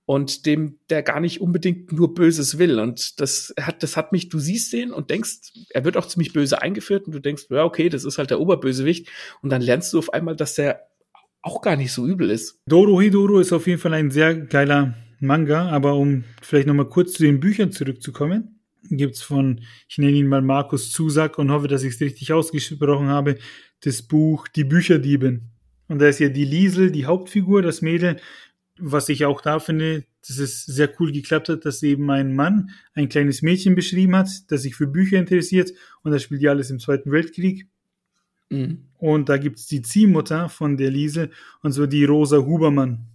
Und 0.05 0.47
dem, 0.47 0.79
der 0.89 1.03
gar 1.03 1.21
nicht 1.21 1.43
unbedingt 1.43 1.93
nur 1.93 2.15
Böses 2.15 2.57
will. 2.57 2.81
Und 2.81 3.21
das 3.21 3.53
hat, 3.61 3.83
das 3.83 3.95
hat 3.95 4.11
mich, 4.11 4.31
du 4.31 4.39
siehst 4.39 4.73
den 4.73 4.91
und 4.91 5.11
denkst, 5.11 5.53
er 5.69 5.85
wird 5.85 5.99
auch 5.99 6.07
ziemlich 6.07 6.33
böse 6.33 6.63
eingeführt 6.63 7.07
und 7.07 7.13
du 7.13 7.21
denkst, 7.21 7.45
ja, 7.51 7.63
okay, 7.63 7.91
das 7.91 8.05
ist 8.05 8.17
halt 8.17 8.31
der 8.31 8.41
Oberbösewicht. 8.41 9.07
Und 9.43 9.51
dann 9.51 9.61
lernst 9.61 9.93
du 9.93 9.99
auf 9.99 10.15
einmal, 10.15 10.35
dass 10.35 10.55
der 10.55 10.89
auch 11.43 11.61
gar 11.61 11.77
nicht 11.77 11.93
so 11.93 12.07
übel 12.07 12.31
ist. 12.31 12.59
Doro 12.67 13.03
Hidoro 13.03 13.39
ist 13.39 13.53
auf 13.53 13.67
jeden 13.67 13.81
Fall 13.81 13.93
ein 13.93 14.11
sehr 14.11 14.35
geiler 14.35 14.95
Manga, 15.21 15.69
aber 15.69 15.95
um 15.95 16.25
vielleicht 16.43 16.67
nochmal 16.67 16.89
kurz 16.89 17.13
zu 17.13 17.23
den 17.23 17.41
Büchern 17.41 17.73
zurückzukommen, 17.73 18.61
gibt's 18.91 19.23
von, 19.23 19.61
ich 19.89 19.99
nenne 19.99 20.17
ihn 20.17 20.29
mal 20.29 20.43
Markus 20.43 20.91
Zusack 20.91 21.39
und 21.39 21.51
hoffe, 21.51 21.69
dass 21.69 21.83
ich 21.83 21.95
es 21.95 22.01
richtig 22.01 22.33
ausgesprochen 22.33 23.09
habe, 23.09 23.39
das 23.81 24.03
Buch 24.03 24.49
Die 24.49 24.65
Bücherdieben. 24.65 25.51
Und 25.89 26.01
da 26.01 26.09
ist 26.09 26.21
ja 26.21 26.29
die 26.29 26.45
Liesel, 26.45 26.91
die 26.91 27.07
Hauptfigur, 27.07 27.63
das 27.63 27.83
Mädel, 27.83 28.19
was 28.79 29.09
ich 29.09 29.25
auch 29.25 29.41
da 29.41 29.59
finde, 29.59 30.05
dass 30.27 30.39
es 30.39 30.65
sehr 30.65 30.91
cool 31.01 31.13
geklappt 31.13 31.49
hat, 31.49 31.65
dass 31.65 31.83
eben 31.83 32.11
ein 32.11 32.35
Mann 32.35 32.71
ein 32.95 33.09
kleines 33.09 33.43
Mädchen 33.43 33.75
beschrieben 33.75 34.15
hat, 34.17 34.29
das 34.51 34.63
sich 34.63 34.75
für 34.75 34.87
Bücher 34.87 35.19
interessiert 35.19 35.73
und 36.03 36.13
das 36.13 36.23
spielt 36.23 36.43
ja 36.43 36.51
alles 36.51 36.71
im 36.71 36.79
Zweiten 36.79 37.11
Weltkrieg. 37.11 37.67
Mhm. 38.51 38.89
Und 38.99 39.29
da 39.29 39.37
gibt's 39.37 39.67
die 39.67 39.83
Ziehmutter 39.83 40.49
von 40.49 40.77
der 40.77 40.91
Liesel 40.91 41.31
und 41.63 41.73
so 41.73 41.87
die 41.87 42.05
Rosa 42.05 42.39
Hubermann, 42.39 43.07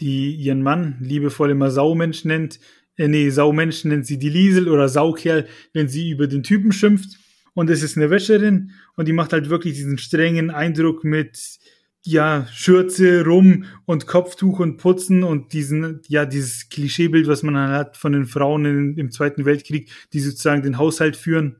die 0.00 0.34
ihren 0.34 0.62
Mann 0.62 0.96
liebevoll 1.00 1.50
immer 1.50 1.70
Saumensch 1.70 2.24
nennt. 2.24 2.58
Äh, 2.96 3.08
nee, 3.08 3.30
Saumensch 3.30 3.84
nennt 3.84 4.06
sie 4.06 4.18
die 4.18 4.30
Liesel 4.30 4.68
oder 4.68 4.88
Saukerl, 4.88 5.46
wenn 5.72 5.88
sie 5.88 6.10
über 6.10 6.26
den 6.26 6.42
Typen 6.42 6.72
schimpft. 6.72 7.18
Und 7.52 7.68
es 7.68 7.82
ist 7.82 7.96
eine 7.96 8.10
Wäscherin 8.10 8.72
und 8.96 9.08
die 9.08 9.12
macht 9.12 9.32
halt 9.32 9.50
wirklich 9.50 9.74
diesen 9.74 9.98
strengen 9.98 10.50
Eindruck 10.50 11.04
mit 11.04 11.58
ja, 12.02 12.46
Schürze, 12.52 13.24
Rum 13.24 13.64
und 13.84 14.06
Kopftuch 14.06 14.60
und 14.60 14.78
Putzen 14.78 15.22
und 15.22 15.52
diesen, 15.52 16.00
ja, 16.08 16.24
dieses 16.24 16.70
Klischeebild, 16.70 17.26
was 17.26 17.42
man 17.42 17.56
hat 17.56 17.96
von 17.96 18.12
den 18.12 18.24
Frauen 18.24 18.64
in, 18.64 18.96
im 18.96 19.10
Zweiten 19.10 19.44
Weltkrieg, 19.44 19.90
die 20.12 20.20
sozusagen 20.20 20.62
den 20.62 20.78
Haushalt 20.78 21.16
führen. 21.16 21.56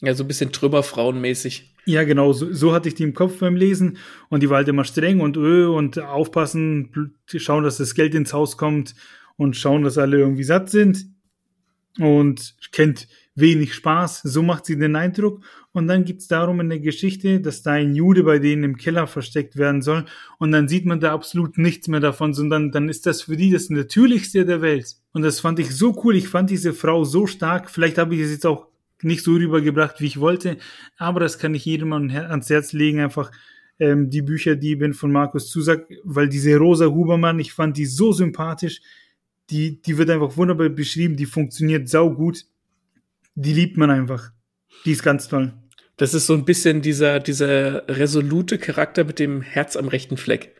Ja, 0.00 0.14
so 0.14 0.22
ein 0.22 0.28
bisschen 0.28 0.52
Trümmerfrauenmäßig. 0.52 1.74
Ja, 1.88 2.04
genau, 2.04 2.34
so, 2.34 2.52
so 2.52 2.74
hatte 2.74 2.90
ich 2.90 2.96
die 2.96 3.02
im 3.02 3.14
Kopf 3.14 3.38
beim 3.38 3.56
Lesen 3.56 3.96
und 4.28 4.42
die 4.42 4.50
war 4.50 4.58
halt 4.58 4.68
immer 4.68 4.84
streng 4.84 5.20
und 5.20 5.38
öh 5.38 5.64
und 5.68 5.98
aufpassen, 5.98 7.16
schauen, 7.24 7.64
dass 7.64 7.78
das 7.78 7.94
Geld 7.94 8.14
ins 8.14 8.34
Haus 8.34 8.58
kommt 8.58 8.94
und 9.38 9.56
schauen, 9.56 9.84
dass 9.84 9.96
alle 9.96 10.18
irgendwie 10.18 10.44
satt 10.44 10.68
sind 10.68 11.06
und 11.98 12.56
kennt 12.72 13.08
wenig 13.36 13.72
Spaß, 13.72 14.20
so 14.22 14.42
macht 14.42 14.66
sie 14.66 14.76
den 14.76 14.96
Eindruck. 14.96 15.42
Und 15.72 15.88
dann 15.88 16.04
geht's 16.04 16.28
darum 16.28 16.60
in 16.60 16.68
der 16.68 16.80
Geschichte, 16.80 17.40
dass 17.40 17.62
da 17.62 17.72
ein 17.72 17.94
Jude 17.94 18.22
bei 18.22 18.38
denen 18.38 18.64
im 18.64 18.76
Keller 18.76 19.06
versteckt 19.06 19.56
werden 19.56 19.80
soll. 19.80 20.04
Und 20.38 20.52
dann 20.52 20.68
sieht 20.68 20.84
man 20.84 21.00
da 21.00 21.14
absolut 21.14 21.56
nichts 21.56 21.88
mehr 21.88 22.00
davon, 22.00 22.34
sondern 22.34 22.70
dann 22.70 22.90
ist 22.90 23.06
das 23.06 23.22
für 23.22 23.38
die 23.38 23.50
das 23.50 23.70
Natürlichste 23.70 24.44
der 24.44 24.60
Welt. 24.60 24.96
Und 25.12 25.22
das 25.22 25.40
fand 25.40 25.58
ich 25.58 25.74
so 25.74 25.98
cool. 26.04 26.16
Ich 26.16 26.28
fand 26.28 26.50
diese 26.50 26.74
Frau 26.74 27.04
so 27.04 27.26
stark. 27.26 27.70
Vielleicht 27.70 27.96
habe 27.96 28.14
ich 28.14 28.20
es 28.20 28.30
jetzt 28.30 28.44
auch 28.44 28.67
nicht 29.02 29.22
so 29.22 29.32
rübergebracht, 29.32 30.00
wie 30.00 30.06
ich 30.06 30.20
wollte. 30.20 30.56
Aber 30.96 31.20
das 31.20 31.38
kann 31.38 31.54
ich 31.54 31.64
jedem 31.64 31.92
ans 31.92 32.50
Herz 32.50 32.72
legen. 32.72 33.00
Einfach 33.00 33.30
ähm, 33.78 34.10
die 34.10 34.22
Bücher, 34.22 34.56
die 34.56 34.76
bin 34.76 34.94
von 34.94 35.12
Markus 35.12 35.50
Zusack, 35.50 35.86
weil 36.04 36.28
diese 36.28 36.56
Rosa 36.56 36.86
Hubermann, 36.86 37.38
ich 37.38 37.52
fand 37.52 37.76
die 37.76 37.86
so 37.86 38.12
sympathisch. 38.12 38.80
Die, 39.50 39.80
die 39.80 39.96
wird 39.96 40.10
einfach 40.10 40.36
wunderbar 40.36 40.68
beschrieben. 40.68 41.16
Die 41.16 41.26
funktioniert 41.26 41.88
sau 41.88 42.10
gut 42.10 42.44
die 43.38 43.52
liebt 43.52 43.76
man 43.76 43.90
einfach. 43.90 44.32
Die 44.84 44.92
ist 44.92 45.02
ganz 45.02 45.28
toll. 45.28 45.52
Das 45.96 46.12
ist 46.12 46.26
so 46.26 46.34
ein 46.34 46.44
bisschen 46.44 46.82
dieser, 46.82 47.20
dieser 47.20 47.88
resolute 47.88 48.58
Charakter 48.58 49.04
mit 49.04 49.18
dem 49.18 49.42
Herz 49.42 49.76
am 49.76 49.88
rechten 49.88 50.16
Fleck. 50.16 50.54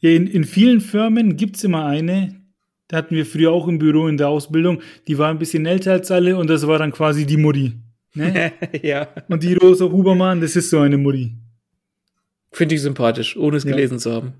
Ja, 0.00 0.10
in, 0.10 0.26
in 0.26 0.44
vielen 0.44 0.80
Firmen 0.80 1.36
gibt's 1.36 1.64
immer 1.64 1.86
eine, 1.86 2.40
da 2.88 2.98
hatten 2.98 3.14
wir 3.14 3.26
früher 3.26 3.52
auch 3.52 3.68
im 3.68 3.78
Büro 3.78 4.06
in 4.08 4.16
der 4.16 4.28
Ausbildung, 4.28 4.80
die 5.08 5.18
war 5.18 5.30
ein 5.30 5.38
bisschen 5.38 5.66
älter 5.66 5.92
als 5.92 6.10
alle 6.10 6.36
und 6.36 6.48
das 6.48 6.66
war 6.66 6.78
dann 6.78 6.92
quasi 6.92 7.26
die 7.26 7.36
Mutti. 7.36 7.74
Ne? 8.14 8.52
ja. 8.82 9.08
Und 9.28 9.42
die 9.42 9.54
Rosa 9.54 9.86
Hubermann, 9.86 10.40
das 10.40 10.56
ist 10.56 10.70
so 10.70 10.78
eine 10.78 10.96
Mutti. 10.96 11.34
Finde 12.52 12.74
ich 12.74 12.82
sympathisch, 12.82 13.36
ohne 13.36 13.56
es 13.56 13.64
ja. 13.64 13.72
gelesen 13.72 13.98
zu 13.98 14.12
haben. 14.12 14.32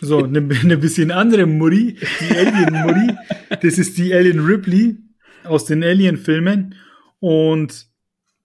So, 0.00 0.24
eine, 0.24 0.38
eine 0.38 0.78
bisschen 0.78 1.10
andere 1.10 1.46
Mutti, 1.46 1.98
die 2.20 2.36
Alien-Mutti, 2.36 3.14
das 3.62 3.78
ist 3.78 3.98
die 3.98 4.12
Ellen 4.12 4.40
Ripley 4.40 4.96
aus 5.44 5.66
den 5.66 5.82
Alien-Filmen. 5.82 6.74
Und 7.20 7.86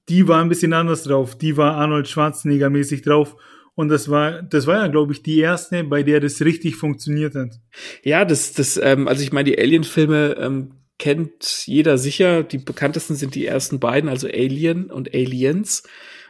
die 0.09 0.27
war 0.27 0.41
ein 0.41 0.49
bisschen 0.49 0.73
anders 0.73 1.03
drauf. 1.03 1.37
Die 1.37 1.55
war 1.55 1.75
Arnold 1.75 2.07
Schwarzenegger 2.07 2.69
mäßig 2.69 3.01
drauf. 3.01 3.37
Und 3.75 3.89
das 3.89 4.09
war, 4.09 4.41
das 4.41 4.67
war 4.67 4.77
ja, 4.77 4.87
glaube 4.87 5.13
ich, 5.13 5.23
die 5.23 5.39
erste, 5.39 5.83
bei 5.83 6.03
der 6.03 6.19
das 6.19 6.41
richtig 6.41 6.75
funktioniert 6.75 7.35
hat. 7.35 7.59
Ja, 8.03 8.25
das, 8.25 8.53
das, 8.53 8.79
ähm, 8.81 9.07
also 9.07 9.23
ich 9.23 9.31
meine, 9.31 9.49
die 9.49 9.57
Alien-Filme 9.57 10.35
ähm, 10.39 10.71
kennt 10.97 11.65
jeder 11.65 11.97
sicher. 11.97 12.43
Die 12.43 12.57
bekanntesten 12.57 13.15
sind 13.15 13.33
die 13.33 13.45
ersten 13.45 13.79
beiden, 13.79 14.09
also 14.09 14.27
Alien 14.27 14.91
und 14.91 15.13
Aliens. 15.13 15.83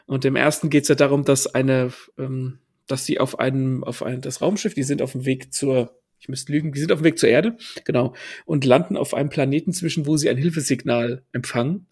Und 0.05 0.23
im 0.25 0.35
ersten 0.35 0.69
geht 0.69 0.83
es 0.83 0.89
ja 0.89 0.95
darum, 0.95 1.25
dass 1.25 1.47
eine, 1.47 1.91
ähm, 2.17 2.59
dass 2.87 3.05
sie 3.05 3.19
auf 3.19 3.39
einem, 3.39 3.83
auf 3.83 4.03
ein, 4.03 4.21
das 4.21 4.41
Raumschiff, 4.41 4.73
die 4.73 4.83
sind 4.83 5.01
auf 5.01 5.13
dem 5.13 5.25
Weg 5.25 5.53
zur 5.53 5.95
ich 6.21 6.29
müsste 6.29 6.51
lügen, 6.51 6.71
die 6.71 6.79
sind 6.79 6.91
auf 6.91 6.99
dem 6.99 7.05
Weg 7.05 7.17
zur 7.17 7.29
Erde, 7.29 7.57
genau, 7.83 8.13
und 8.45 8.63
landen 8.63 8.95
auf 8.95 9.15
einem 9.15 9.29
Planeten 9.29 9.73
zwischen, 9.73 10.05
wo 10.05 10.17
sie 10.17 10.29
ein 10.29 10.37
Hilfesignal 10.37 11.23
empfangen. 11.31 11.87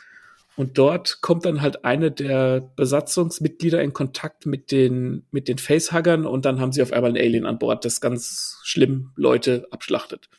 Und 0.59 0.77
dort 0.77 1.21
kommt 1.21 1.45
dann 1.45 1.61
halt 1.61 1.85
eine 1.85 2.11
der 2.11 2.59
Besatzungsmitglieder 2.75 3.81
in 3.81 3.93
Kontakt 3.93 4.45
mit 4.45 4.73
den, 4.73 5.23
mit 5.31 5.47
den 5.47 5.57
Facehuggern 5.57 6.25
und 6.25 6.43
dann 6.43 6.59
haben 6.59 6.73
sie 6.73 6.81
auf 6.81 6.91
einmal 6.91 7.11
ein 7.11 7.17
Alien 7.17 7.45
an 7.45 7.59
Bord, 7.59 7.85
das 7.85 8.01
ganz 8.01 8.59
schlimm 8.65 9.13
Leute 9.15 9.69
abschlachtet. 9.71 10.29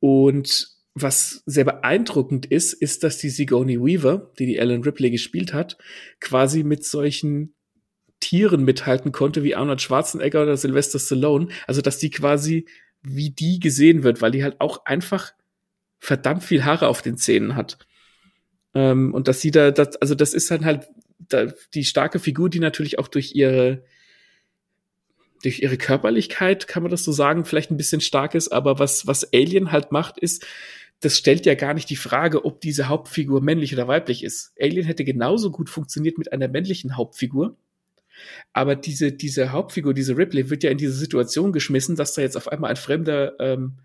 Und 0.00 0.70
was 0.94 1.42
sehr 1.44 1.66
beeindruckend 1.66 2.46
ist, 2.46 2.72
ist, 2.72 3.04
dass 3.04 3.18
die 3.18 3.28
Sigourney 3.28 3.78
Weaver, 3.78 4.32
die 4.38 4.46
die 4.46 4.56
Ellen 4.56 4.84
Ripley 4.84 5.10
gespielt 5.10 5.52
hat, 5.52 5.76
quasi 6.18 6.64
mit 6.64 6.86
solchen 6.86 7.52
Tieren 8.20 8.64
mithalten 8.64 9.12
konnte, 9.12 9.42
wie 9.42 9.54
Arnold 9.54 9.82
Schwarzenegger 9.82 10.44
oder 10.44 10.56
Sylvester 10.56 10.98
Stallone. 10.98 11.48
Also, 11.66 11.82
dass 11.82 11.98
die 11.98 12.08
quasi 12.08 12.64
wie 13.02 13.28
die 13.28 13.60
gesehen 13.60 14.02
wird, 14.02 14.22
weil 14.22 14.30
die 14.30 14.42
halt 14.42 14.62
auch 14.62 14.86
einfach 14.86 15.34
verdammt 15.98 16.42
viel 16.42 16.64
Haare 16.64 16.88
auf 16.88 17.02
den 17.02 17.18
Zähnen 17.18 17.54
hat. 17.54 17.76
Ähm, 18.74 19.14
und 19.14 19.28
dass 19.28 19.40
sie 19.40 19.50
da, 19.50 19.70
das, 19.70 19.96
also 19.96 20.14
das 20.14 20.34
ist 20.34 20.50
dann 20.50 20.64
halt 20.64 20.88
da, 21.18 21.46
die 21.74 21.84
starke 21.84 22.18
Figur, 22.18 22.50
die 22.50 22.60
natürlich 22.60 22.98
auch 22.98 23.08
durch 23.08 23.34
ihre 23.34 23.84
durch 25.42 25.60
ihre 25.60 25.76
Körperlichkeit, 25.76 26.66
kann 26.66 26.82
man 26.82 26.90
das 26.90 27.04
so 27.04 27.12
sagen, 27.12 27.44
vielleicht 27.44 27.70
ein 27.70 27.76
bisschen 27.76 28.00
stark 28.00 28.34
ist, 28.34 28.48
aber 28.48 28.78
was, 28.78 29.06
was 29.06 29.30
Alien 29.34 29.72
halt 29.72 29.92
macht, 29.92 30.18
ist, 30.18 30.46
das 31.00 31.18
stellt 31.18 31.44
ja 31.44 31.54
gar 31.54 31.74
nicht 31.74 31.90
die 31.90 31.96
Frage, 31.96 32.46
ob 32.46 32.62
diese 32.62 32.88
Hauptfigur 32.88 33.42
männlich 33.42 33.74
oder 33.74 33.86
weiblich 33.86 34.24
ist. 34.24 34.54
Alien 34.58 34.86
hätte 34.86 35.04
genauso 35.04 35.50
gut 35.50 35.68
funktioniert 35.68 36.16
mit 36.16 36.32
einer 36.32 36.48
männlichen 36.48 36.96
Hauptfigur. 36.96 37.58
Aber 38.52 38.74
diese, 38.74 39.12
diese 39.12 39.52
Hauptfigur, 39.52 39.92
diese 39.92 40.16
Ripley, 40.16 40.48
wird 40.48 40.62
ja 40.62 40.70
in 40.70 40.78
diese 40.78 40.92
Situation 40.92 41.52
geschmissen, 41.52 41.96
dass 41.96 42.14
da 42.14 42.22
jetzt 42.22 42.36
auf 42.36 42.48
einmal 42.48 42.70
ein 42.70 42.76
fremder, 42.76 43.38
ähm, 43.38 43.78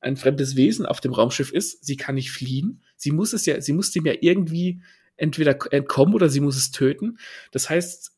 ein 0.00 0.16
fremdes 0.16 0.56
Wesen 0.56 0.86
auf 0.86 1.00
dem 1.00 1.12
Raumschiff 1.12 1.52
ist. 1.52 1.84
Sie 1.84 1.96
kann 1.96 2.14
nicht 2.14 2.30
fliehen. 2.30 2.82
Sie 3.02 3.10
muss 3.10 3.32
es 3.32 3.46
ja, 3.46 3.60
sie 3.60 3.72
muss 3.72 3.90
dem 3.90 4.06
ja 4.06 4.14
irgendwie 4.20 4.80
entweder 5.16 5.58
entkommen 5.72 6.14
oder 6.14 6.28
sie 6.28 6.40
muss 6.40 6.56
es 6.56 6.70
töten. 6.70 7.18
Das 7.50 7.68
heißt, 7.68 8.12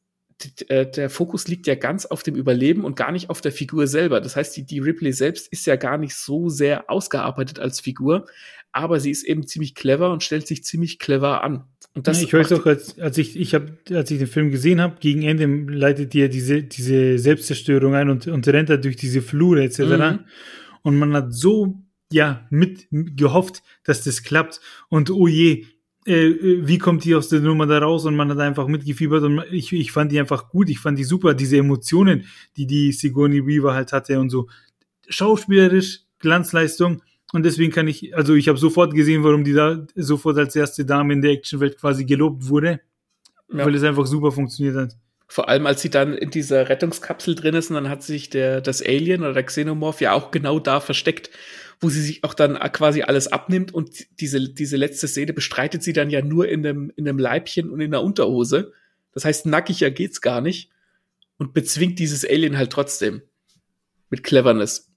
äh, 0.68 0.86
der 0.86 1.08
Fokus 1.08 1.48
liegt 1.48 1.66
ja 1.66 1.74
ganz 1.74 2.04
auf 2.04 2.22
dem 2.22 2.34
Überleben 2.34 2.84
und 2.84 2.96
gar 2.96 3.12
nicht 3.12 3.30
auf 3.30 3.40
der 3.40 3.52
Figur 3.52 3.86
selber. 3.86 4.20
Das 4.20 4.36
heißt, 4.36 4.54
die, 4.56 4.66
die 4.66 4.80
Ripley 4.80 5.12
selbst 5.12 5.48
ist 5.48 5.66
ja 5.66 5.76
gar 5.76 5.96
nicht 5.96 6.14
so 6.14 6.50
sehr 6.50 6.90
ausgearbeitet 6.90 7.58
als 7.58 7.80
Figur, 7.80 8.26
aber 8.72 9.00
sie 9.00 9.10
ist 9.10 9.24
eben 9.24 9.46
ziemlich 9.46 9.74
clever 9.74 10.12
und 10.12 10.22
stellt 10.22 10.46
sich 10.46 10.64
ziemlich 10.64 10.98
clever 10.98 11.42
an. 11.42 11.64
Und 11.94 12.08
das 12.08 12.20
ja, 12.20 12.26
ich 12.26 12.34
weiß 12.34 12.52
auch, 12.52 12.66
als, 12.66 12.98
als 12.98 13.16
ich, 13.16 13.38
ich 13.38 13.54
hab, 13.54 13.70
als 13.90 14.10
ich 14.10 14.18
den 14.18 14.26
Film 14.26 14.50
gesehen 14.50 14.82
habe, 14.82 14.96
gegen 15.00 15.22
Ende 15.22 15.46
leitet 15.72 16.12
die 16.12 16.18
ja 16.18 16.28
diese, 16.28 16.62
diese 16.62 17.18
Selbstzerstörung 17.18 17.94
ein 17.94 18.10
und, 18.10 18.26
und 18.26 18.46
rennt 18.48 18.68
da 18.68 18.76
durch 18.76 18.96
diese 18.96 19.22
Flure 19.22 19.62
etc. 19.62 19.78
Mhm. 19.78 20.18
Und 20.82 20.98
man 20.98 21.14
hat 21.14 21.32
so, 21.32 21.83
ja, 22.14 22.46
mit 22.48 22.86
gehofft, 22.90 23.62
dass 23.82 24.04
das 24.04 24.22
klappt. 24.22 24.60
Und 24.88 25.10
oh 25.10 25.26
je, 25.26 25.66
äh, 26.06 26.28
äh, 26.28 26.66
wie 26.66 26.78
kommt 26.78 27.04
die 27.04 27.14
aus 27.14 27.28
der 27.28 27.40
Nummer 27.40 27.66
da 27.66 27.78
raus? 27.78 28.04
Und 28.04 28.14
man 28.16 28.30
hat 28.30 28.38
einfach 28.38 28.68
mitgefiebert 28.68 29.24
und 29.24 29.42
ich, 29.50 29.72
ich 29.72 29.92
fand 29.92 30.12
die 30.12 30.20
einfach 30.20 30.48
gut. 30.48 30.70
Ich 30.70 30.78
fand 30.78 30.98
die 30.98 31.04
super, 31.04 31.34
diese 31.34 31.56
Emotionen, 31.56 32.26
die 32.56 32.66
die 32.66 32.92
Sigourney 32.92 33.46
Weaver 33.46 33.74
halt 33.74 33.92
hatte 33.92 34.20
und 34.20 34.30
so. 34.30 34.48
Schauspielerisch, 35.08 36.02
Glanzleistung 36.18 37.02
und 37.32 37.42
deswegen 37.44 37.72
kann 37.72 37.88
ich, 37.88 38.16
also 38.16 38.34
ich 38.34 38.46
habe 38.48 38.58
sofort 38.58 38.94
gesehen, 38.94 39.24
warum 39.24 39.42
die 39.42 39.54
da 39.54 39.84
sofort 39.96 40.38
als 40.38 40.54
erste 40.54 40.84
Dame 40.84 41.14
in 41.14 41.20
der 41.20 41.32
Actionwelt 41.32 41.78
quasi 41.78 42.04
gelobt 42.04 42.48
wurde, 42.48 42.80
ja. 43.52 43.66
weil 43.66 43.74
es 43.74 43.82
einfach 43.82 44.06
super 44.06 44.30
funktioniert 44.30 44.76
hat. 44.76 44.96
Vor 45.26 45.48
allem, 45.48 45.66
als 45.66 45.82
sie 45.82 45.90
dann 45.90 46.14
in 46.14 46.30
dieser 46.30 46.68
Rettungskapsel 46.68 47.34
drin 47.34 47.56
ist 47.56 47.70
und 47.70 47.74
dann 47.74 47.88
hat 47.88 48.04
sich 48.04 48.30
der, 48.30 48.60
das 48.60 48.80
Alien 48.80 49.22
oder 49.22 49.32
der 49.32 49.42
Xenomorph 49.42 50.00
ja 50.00 50.12
auch 50.12 50.30
genau 50.30 50.60
da 50.60 50.78
versteckt, 50.78 51.30
wo 51.80 51.88
sie 51.88 52.00
sich 52.00 52.24
auch 52.24 52.34
dann 52.34 52.54
quasi 52.72 53.02
alles 53.02 53.28
abnimmt 53.28 53.72
und 53.72 54.06
diese, 54.20 54.48
diese 54.48 54.76
letzte 54.76 55.08
Szene 55.08 55.32
bestreitet 55.32 55.82
sie 55.82 55.92
dann 55.92 56.10
ja 56.10 56.22
nur 56.22 56.48
in 56.48 56.66
einem, 56.66 56.92
in 56.96 57.08
einem 57.08 57.18
Leibchen 57.18 57.70
und 57.70 57.80
in 57.80 57.90
der 57.90 58.02
Unterhose. 58.02 58.72
Das 59.12 59.24
heißt, 59.24 59.46
nackiger 59.46 59.90
geht's 59.90 60.20
gar 60.20 60.40
nicht 60.40 60.70
und 61.38 61.54
bezwingt 61.54 61.98
dieses 61.98 62.24
Alien 62.24 62.56
halt 62.56 62.70
trotzdem. 62.70 63.22
Mit 64.10 64.22
Cleverness. 64.22 64.92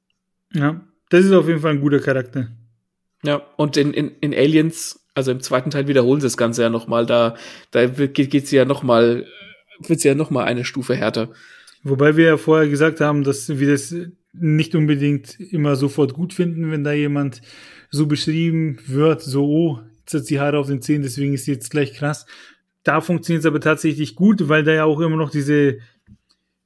Ja. 0.54 0.86
Das 1.10 1.26
ist 1.26 1.32
auf 1.32 1.48
jeden 1.48 1.62
Fall 1.62 1.72
ein 1.72 1.82
guter 1.82 2.00
Charakter. 2.00 2.50
Ja, 3.24 3.42
und 3.56 3.78
in, 3.78 3.94
in, 3.94 4.12
in 4.20 4.34
Aliens, 4.34 5.06
also 5.14 5.32
im 5.32 5.40
zweiten 5.40 5.70
Teil 5.70 5.88
wiederholen 5.88 6.22
sie 6.22 6.28
das 6.28 6.38
Ganze 6.38 6.62
ja 6.62 6.70
nochmal, 6.70 7.06
da, 7.06 7.36
da 7.72 7.88
geht, 7.88 8.30
geht 8.30 8.48
sie 8.48 8.58
ja 8.58 8.66
nochmal, 8.66 9.26
wird 9.80 10.02
sie 10.02 10.08
ja 10.08 10.16
nochmal 10.16 10.46
eine 10.46 10.66
Stufe 10.66 10.96
härter. 10.96 11.32
Wobei 11.84 12.18
wir 12.18 12.26
ja 12.26 12.38
vorher 12.38 12.70
gesagt 12.70 13.02
haben, 13.02 13.24
dass 13.24 13.50
wir 13.50 13.72
das 13.72 13.96
nicht 14.34 14.76
unbedingt 14.76 15.40
immer 15.40 15.76
sofort 15.76 16.14
gut 16.14 16.34
finden, 16.34 16.72
wenn 16.72 16.84
da 16.84 16.94
jemand 16.94 17.42
so 17.90 18.08
beschrieben 18.08 18.78
wird, 18.86 19.22
so, 19.22 19.46
oh, 19.46 19.80
jetzt 20.00 20.14
hat 20.14 20.26
sie 20.26 20.40
Haare 20.40 20.60
auf 20.60 20.68
den 20.68 20.82
Zähnen, 20.82 21.04
deswegen 21.04 21.34
ist 21.34 21.46
sie 21.46 21.52
jetzt 21.52 21.72
gleich 21.72 21.94
krass. 21.94 22.26
Da 22.84 23.02
funktioniert 23.02 23.42
es 23.42 23.46
aber 23.46 23.60
tatsächlich 23.60 24.16
gut, 24.16 24.48
weil 24.48 24.64
da 24.64 24.74
ja 24.74 24.86
auch 24.86 25.00
immer 25.00 25.18
noch 25.18 25.30
diese 25.30 25.80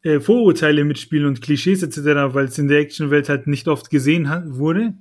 äh, 0.04 0.20
Vorurteile 0.20 0.84
mitspielen 0.84 1.28
und 1.28 1.42
Klischees 1.42 1.84
etc., 1.84 2.34
weil 2.34 2.46
es 2.46 2.58
in 2.58 2.68
der 2.68 2.80
Actionwelt 2.80 3.30
halt 3.30 3.48
nicht 3.48 3.68
oft 3.68 3.90
gesehen 3.90 4.30
hat, 4.30 4.44
wurde. 4.48 4.94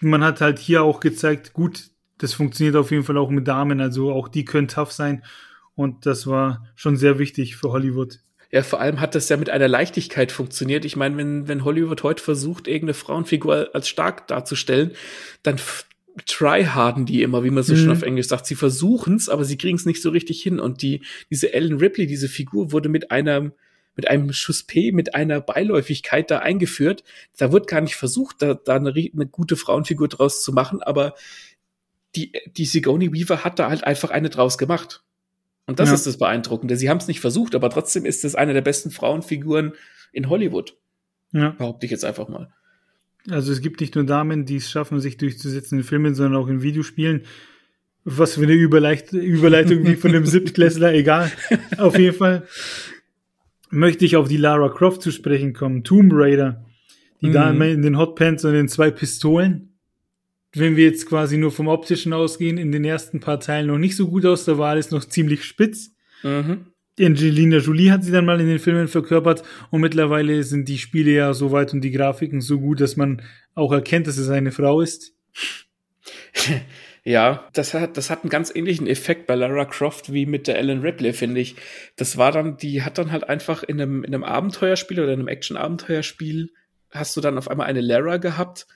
Man 0.00 0.22
hat 0.22 0.40
halt 0.40 0.58
hier 0.58 0.82
auch 0.82 1.00
gezeigt, 1.00 1.52
gut, 1.52 1.90
das 2.18 2.34
funktioniert 2.34 2.76
auf 2.76 2.90
jeden 2.90 3.04
Fall 3.04 3.18
auch 3.18 3.30
mit 3.30 3.46
Damen, 3.48 3.80
also 3.80 4.12
auch 4.12 4.28
die 4.28 4.44
können 4.44 4.68
tough 4.68 4.92
sein 4.92 5.22
und 5.74 6.06
das 6.06 6.26
war 6.26 6.66
schon 6.74 6.96
sehr 6.96 7.18
wichtig 7.18 7.56
für 7.56 7.70
Hollywood. 7.70 8.20
Ja, 8.52 8.62
vor 8.62 8.80
allem 8.80 9.00
hat 9.00 9.14
das 9.14 9.28
ja 9.28 9.36
mit 9.36 9.50
einer 9.50 9.68
Leichtigkeit 9.68 10.30
funktioniert. 10.30 10.84
Ich 10.84 10.96
meine, 10.96 11.16
wenn, 11.16 11.48
wenn 11.48 11.64
Hollywood 11.64 12.02
heute 12.02 12.22
versucht, 12.22 12.68
irgendeine 12.68 12.94
Frauenfigur 12.94 13.70
als 13.74 13.88
stark 13.88 14.28
darzustellen, 14.28 14.92
dann 15.42 15.58
tryharden 16.24 17.04
die 17.04 17.22
immer, 17.22 17.44
wie 17.44 17.50
man 17.50 17.62
so 17.62 17.74
mhm. 17.74 17.78
schon 17.78 17.90
auf 17.90 18.02
Englisch 18.02 18.28
sagt. 18.28 18.46
Sie 18.46 18.54
versuchen's, 18.54 19.28
aber 19.28 19.44
sie 19.44 19.58
kriegen's 19.58 19.84
nicht 19.84 20.00
so 20.00 20.10
richtig 20.10 20.42
hin. 20.42 20.60
Und 20.60 20.80
die, 20.80 21.02
diese 21.30 21.52
Ellen 21.52 21.78
Ripley, 21.78 22.06
diese 22.06 22.28
Figur, 22.28 22.72
wurde 22.72 22.88
mit 22.88 23.10
einem, 23.10 23.52
mit 23.96 24.08
einem 24.08 24.32
Schuss 24.32 24.62
P, 24.62 24.92
mit 24.92 25.14
einer 25.14 25.40
Beiläufigkeit 25.40 26.30
da 26.30 26.38
eingeführt. 26.38 27.04
Da 27.36 27.52
wird 27.52 27.66
gar 27.66 27.80
nicht 27.80 27.96
versucht, 27.96 28.40
da, 28.40 28.54
da 28.54 28.76
eine, 28.76 28.90
eine 28.90 29.26
gute 29.26 29.56
Frauenfigur 29.56 30.08
draus 30.08 30.42
zu 30.42 30.52
machen, 30.52 30.82
aber 30.82 31.14
die, 32.14 32.32
die 32.56 32.64
Sigourney 32.64 33.12
Weaver 33.12 33.44
hat 33.44 33.58
da 33.58 33.68
halt 33.68 33.84
einfach 33.84 34.10
eine 34.10 34.30
draus 34.30 34.56
gemacht. 34.56 35.02
Und 35.66 35.80
das 35.80 35.88
ja. 35.88 35.94
ist 35.94 36.06
das 36.06 36.16
Beeindruckende. 36.16 36.76
Sie 36.76 36.88
haben 36.88 36.98
es 36.98 37.08
nicht 37.08 37.20
versucht, 37.20 37.54
aber 37.54 37.70
trotzdem 37.70 38.04
ist 38.04 38.24
es 38.24 38.34
eine 38.34 38.54
der 38.54 38.60
besten 38.62 38.90
Frauenfiguren 38.90 39.72
in 40.12 40.28
Hollywood. 40.28 40.76
Ja. 41.32 41.50
Behaupte 41.50 41.86
ich 41.86 41.92
jetzt 41.92 42.04
einfach 42.04 42.28
mal. 42.28 42.52
Also 43.28 43.52
es 43.52 43.60
gibt 43.60 43.80
nicht 43.80 43.96
nur 43.96 44.04
Damen, 44.04 44.44
die 44.44 44.56
es 44.56 44.70
schaffen, 44.70 45.00
sich 45.00 45.16
durchzusetzen 45.16 45.78
in 45.78 45.84
Filmen, 45.84 46.14
sondern 46.14 46.40
auch 46.40 46.46
in 46.46 46.62
Videospielen. 46.62 47.22
Was 48.04 48.34
für 48.34 48.42
eine 48.42 48.52
Überleit 48.52 49.12
Überleitung 49.12 49.84
wie 49.84 49.96
von 49.96 50.12
einem 50.12 50.26
Siebtklässler, 50.26 50.94
egal. 50.94 51.32
Auf 51.78 51.98
jeden 51.98 52.16
Fall 52.16 52.46
möchte 53.70 54.04
ich 54.04 54.14
auf 54.14 54.28
die 54.28 54.36
Lara 54.36 54.68
Croft 54.68 55.02
zu 55.02 55.10
sprechen 55.10 55.52
kommen. 55.52 55.82
Tomb 55.82 56.12
Raider. 56.14 56.64
Die 57.20 57.28
mhm. 57.28 57.32
Dame 57.32 57.70
in 57.72 57.82
den 57.82 57.98
Hotpants 57.98 58.44
und 58.44 58.52
den 58.52 58.68
zwei 58.68 58.92
Pistolen 58.92 59.75
wenn 60.58 60.76
wir 60.76 60.84
jetzt 60.84 61.06
quasi 61.06 61.36
nur 61.36 61.52
vom 61.52 61.68
optischen 61.68 62.12
ausgehen, 62.12 62.58
in 62.58 62.72
den 62.72 62.84
ersten 62.84 63.20
paar 63.20 63.40
Teilen 63.40 63.68
noch 63.68 63.78
nicht 63.78 63.96
so 63.96 64.08
gut 64.08 64.24
aus, 64.26 64.44
da 64.44 64.58
war 64.58 64.70
alles 64.70 64.90
noch 64.90 65.04
ziemlich 65.04 65.44
spitz. 65.44 65.92
Mhm. 66.22 66.66
Angelina 66.98 67.58
Jolie 67.58 67.90
hat 67.90 68.04
sie 68.04 68.12
dann 68.12 68.24
mal 68.24 68.40
in 68.40 68.48
den 68.48 68.58
Filmen 68.58 68.88
verkörpert 68.88 69.42
und 69.70 69.82
mittlerweile 69.82 70.42
sind 70.42 70.66
die 70.68 70.78
Spiele 70.78 71.10
ja 71.10 71.34
so 71.34 71.52
weit 71.52 71.74
und 71.74 71.82
die 71.82 71.90
Grafiken 71.90 72.40
so 72.40 72.58
gut, 72.58 72.80
dass 72.80 72.96
man 72.96 73.22
auch 73.54 73.72
erkennt, 73.72 74.06
dass 74.06 74.16
es 74.16 74.30
eine 74.30 74.52
Frau 74.52 74.80
ist. 74.80 75.14
Ja, 77.08 77.48
das 77.52 77.72
hat, 77.72 77.96
das 77.96 78.10
hat 78.10 78.24
einen 78.24 78.30
ganz 78.30 78.52
ähnlichen 78.52 78.88
Effekt 78.88 79.28
bei 79.28 79.36
Lara 79.36 79.64
Croft 79.64 80.12
wie 80.12 80.26
mit 80.26 80.48
der 80.48 80.58
Ellen 80.58 80.80
Ripley, 80.80 81.12
finde 81.12 81.40
ich. 81.40 81.54
Das 81.94 82.16
war 82.16 82.32
dann, 82.32 82.56
die 82.56 82.82
hat 82.82 82.98
dann 82.98 83.12
halt 83.12 83.28
einfach 83.28 83.62
in 83.62 83.80
einem, 83.80 84.02
in 84.02 84.12
einem 84.12 84.24
Abenteuerspiel 84.24 84.98
oder 84.98 85.12
in 85.12 85.20
einem 85.20 85.28
Action-Abenteuerspiel 85.28 86.50
hast 86.90 87.16
du 87.16 87.20
dann 87.20 87.38
auf 87.38 87.48
einmal 87.48 87.68
eine 87.68 87.80
Lara 87.80 88.16
gehabt, 88.16 88.66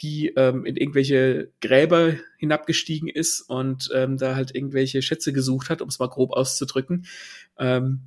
die 0.00 0.28
ähm, 0.36 0.64
in 0.64 0.76
irgendwelche 0.76 1.50
Gräber 1.60 2.14
hinabgestiegen 2.36 3.08
ist 3.08 3.40
und 3.40 3.90
ähm, 3.94 4.16
da 4.16 4.36
halt 4.36 4.54
irgendwelche 4.54 5.02
Schätze 5.02 5.32
gesucht 5.32 5.70
hat, 5.70 5.82
um 5.82 5.88
es 5.88 5.98
mal 5.98 6.08
grob 6.08 6.32
auszudrücken. 6.32 7.06
Ähm, 7.58 8.00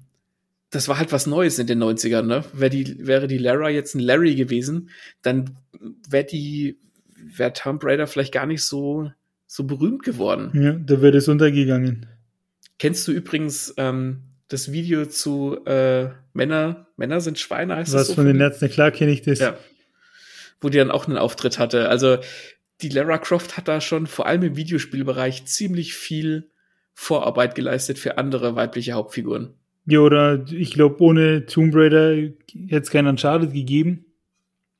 das 0.70 0.88
war 0.88 0.98
halt 0.98 1.12
was 1.12 1.28
Neues 1.28 1.60
in 1.60 1.68
den 1.68 1.84
90ern, 1.84 2.24
ne? 2.24 2.46
Wäre 2.54 2.70
die, 2.70 3.06
wäre 3.06 3.28
die 3.28 3.38
Lara 3.38 3.70
jetzt 3.70 3.94
ein 3.94 4.00
Larry 4.00 4.36
gewesen, 4.36 4.90
dann 5.22 5.58
wäre 6.10 6.24
die, 6.24 6.80
wäre 7.16 7.52
Tomb 7.52 7.84
Raider 7.84 8.08
vielleicht 8.08 8.34
gar 8.34 8.46
nicht 8.46 8.64
so, 8.64 9.12
so 9.48 9.66
berühmt 9.66 10.04
geworden. 10.04 10.52
Ja, 10.54 10.72
da 10.72 11.02
wäre 11.02 11.18
es 11.18 11.28
untergegangen. 11.28 12.06
Kennst 12.80 13.06
du 13.08 13.12
übrigens 13.12 13.74
ähm, 13.76 14.22
das 14.48 14.72
Video 14.72 15.06
zu 15.06 15.58
äh, 15.66 16.10
Männer, 16.34 16.88
Männer 16.96 17.20
sind 17.20 17.38
Schweine, 17.38 17.76
heißt 17.76 17.92
Was 17.92 18.02
das 18.02 18.08
so? 18.08 18.14
Von 18.16 18.26
den 18.26 18.40
Ärzten, 18.40 18.70
klar 18.70 18.92
kenne 18.92 19.12
ich 19.12 19.22
das. 19.24 19.40
Ja 19.40 19.58
wo 20.62 20.70
die 20.70 20.78
dann 20.78 20.92
auch 20.92 21.08
einen 21.08 21.18
Auftritt 21.18 21.60
hatte. 21.60 21.90
Also 21.90 22.18
die 22.82 22.90
Lara 22.90 23.18
Croft 23.18 23.58
hat 23.58 23.68
da 23.68 23.82
schon 23.82 24.08
vor 24.08 24.26
allem 24.26 24.44
im 24.44 24.56
Videospielbereich 24.56 25.46
ziemlich 25.46 25.94
viel 25.94 26.50
Vorarbeit 26.94 27.56
geleistet 27.56 28.00
für 28.00 28.18
andere 28.18 28.56
weibliche 28.56 28.94
Hauptfiguren. 28.94 29.56
Ja, 29.86 30.00
oder 30.00 30.46
ich 30.52 30.72
glaube, 30.72 31.02
ohne 31.02 31.46
Tomb 31.46 31.76
Raider 31.76 32.16
hätte 32.16 32.82
es 32.84 32.92
keinen 32.92 33.08
Uncharted 33.08 33.54
gegeben. 33.54 34.06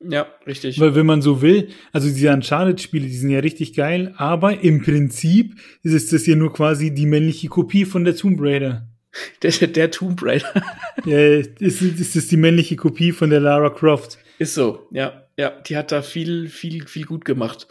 Ja, 0.08 0.26
richtig. 0.46 0.80
Weil 0.80 0.94
wenn 0.94 1.06
man 1.06 1.22
so 1.22 1.42
will, 1.42 1.68
also 1.92 2.08
diese 2.08 2.32
Uncharted-Spiele, 2.32 3.06
die 3.06 3.16
sind 3.16 3.30
ja 3.30 3.40
richtig 3.40 3.74
geil, 3.74 4.14
aber 4.16 4.60
im 4.60 4.82
Prinzip 4.82 5.54
ist 5.82 6.12
das 6.12 6.26
ja 6.26 6.34
nur 6.34 6.52
quasi 6.52 6.92
die 6.92 7.06
männliche 7.06 7.48
Kopie 7.48 7.84
von 7.84 8.04
der 8.04 8.16
Tomb 8.16 8.40
Raider. 8.40 8.88
Der, 9.42 9.50
der 9.50 9.90
Tomb 9.90 10.22
Raider. 10.22 10.64
ja, 11.04 11.18
ist, 11.58 11.82
ist 11.82 12.16
das 12.16 12.28
die 12.28 12.38
männliche 12.38 12.76
Kopie 12.76 13.12
von 13.12 13.28
der 13.28 13.40
Lara 13.40 13.68
Croft. 13.68 14.16
Ist 14.38 14.54
so, 14.54 14.86
ja. 14.90 15.26
Ja, 15.36 15.50
die 15.50 15.76
hat 15.76 15.92
da 15.92 16.02
viel, 16.02 16.48
viel, 16.48 16.86
viel 16.86 17.06
gut 17.06 17.24
gemacht. 17.24 17.66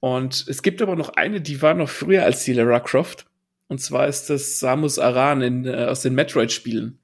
Und 0.00 0.46
es 0.48 0.62
gibt 0.62 0.82
aber 0.82 0.96
noch 0.96 1.10
eine, 1.10 1.40
die 1.40 1.62
war 1.62 1.74
noch 1.74 1.88
früher 1.88 2.24
als 2.24 2.44
die 2.44 2.52
Lara 2.52 2.80
Croft. 2.80 3.26
Und 3.68 3.80
zwar 3.80 4.06
ist 4.08 4.28
das 4.30 4.58
Samus 4.58 4.98
Aran 4.98 5.42
in, 5.42 5.64
äh, 5.64 5.86
aus 5.86 6.02
den 6.02 6.14
Metroid-Spielen. 6.14 6.98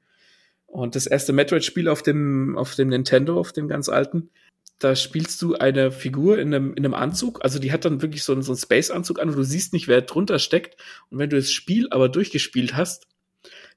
Und 0.66 0.94
das 0.94 1.07
erste 1.07 1.32
Metroid-Spiel 1.32 1.88
auf 1.88 2.03
dem, 2.03 2.57
auf 2.57 2.74
dem 2.74 2.88
Nintendo, 2.88 3.38
auf 3.40 3.53
dem 3.53 3.68
ganz 3.68 3.88
alten, 3.88 4.30
da 4.78 4.96
spielst 4.96 5.40
du 5.42 5.57
eine 5.57 5.90
Figur 5.90 6.38
in 6.38 6.55
einem, 6.55 6.74
in 6.74 6.84
einem 6.84 6.94
Anzug. 6.94 7.44
Also 7.44 7.59
die 7.59 7.72
hat 7.72 7.84
dann 7.84 8.03
wirklich 8.03 8.24
so, 8.24 8.32
einen, 8.32 8.42
so 8.42 8.53
einen 8.53 8.59
Space-Anzug 8.59 9.20
an 9.20 9.28
und 9.28 9.36
du 9.36 9.42
siehst 9.42 9.72
nicht, 9.72 9.88
wer 9.88 10.01
drunter 10.03 10.38
steckt. 10.38 10.80
Und 11.11 11.18
wenn 11.18 11.30
du 11.30 11.36
das 11.36 11.53
Spiel 11.53 11.88
aber 11.90 12.09
durchgespielt 12.09 12.76
hast, 12.76 13.07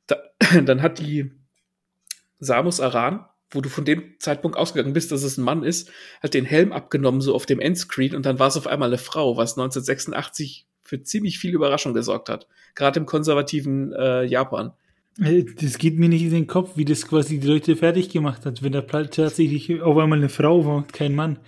da, 0.08 0.18
dann 0.66 0.82
hat 0.82 1.00
die 1.00 1.32
Samus 2.40 2.80
Aran 2.80 3.26
wo 3.54 3.62
du 3.62 3.70
von 3.70 3.86
dem 3.86 4.16
Zeitpunkt 4.20 4.58
ausgegangen 4.58 4.94
bist, 4.94 5.12
dass 5.12 5.24
es 5.24 5.38
ein 5.38 5.44
Mann 5.44 5.64
ist, 5.64 5.92
hat 6.22 6.34
den 6.34 6.46
Helm 6.46 6.72
abgenommen, 6.72 7.22
so 7.22 7.36
auf 7.36 7.46
dem 7.46 7.60
Endscreen, 7.60 8.16
und 8.16 8.26
dann 8.26 8.40
war 8.40 8.48
es 8.48 8.58
auf 8.58 8.68
einmal 8.68 8.90
eine 8.90 8.98
Frau, 8.98 9.38
was 9.38 9.58
1986 9.58 10.66
für 10.82 11.02
ziemlich 11.02 11.40
viel 11.40 11.54
Überraschung 11.54 11.94
gesorgt 11.94 12.30
hat. 12.30 12.48
Gerade 12.76 13.00
im 13.00 13.06
konservativen 13.06 13.94
äh, 13.94 14.24
Japan. 14.26 14.74
Das 15.18 15.78
geht 15.78 16.00
mir 16.00 16.10
nicht 16.10 16.24
in 16.24 16.32
den 16.32 16.48
Kopf, 16.48 16.72
wie 16.76 16.86
das 16.86 17.08
quasi 17.08 17.40
die 17.40 17.48
Leute 17.48 17.76
fertig 17.76 18.10
gemacht 18.10 18.46
hat, 18.46 18.64
wenn 18.64 18.72
da 18.72 18.82
tatsächlich 18.82 19.82
auf 19.82 19.98
einmal 19.98 20.18
eine 20.18 20.30
Frau 20.30 20.66
war 20.66 20.78
und 20.78 20.92
kein 20.92 21.14
Mann. 21.14 21.40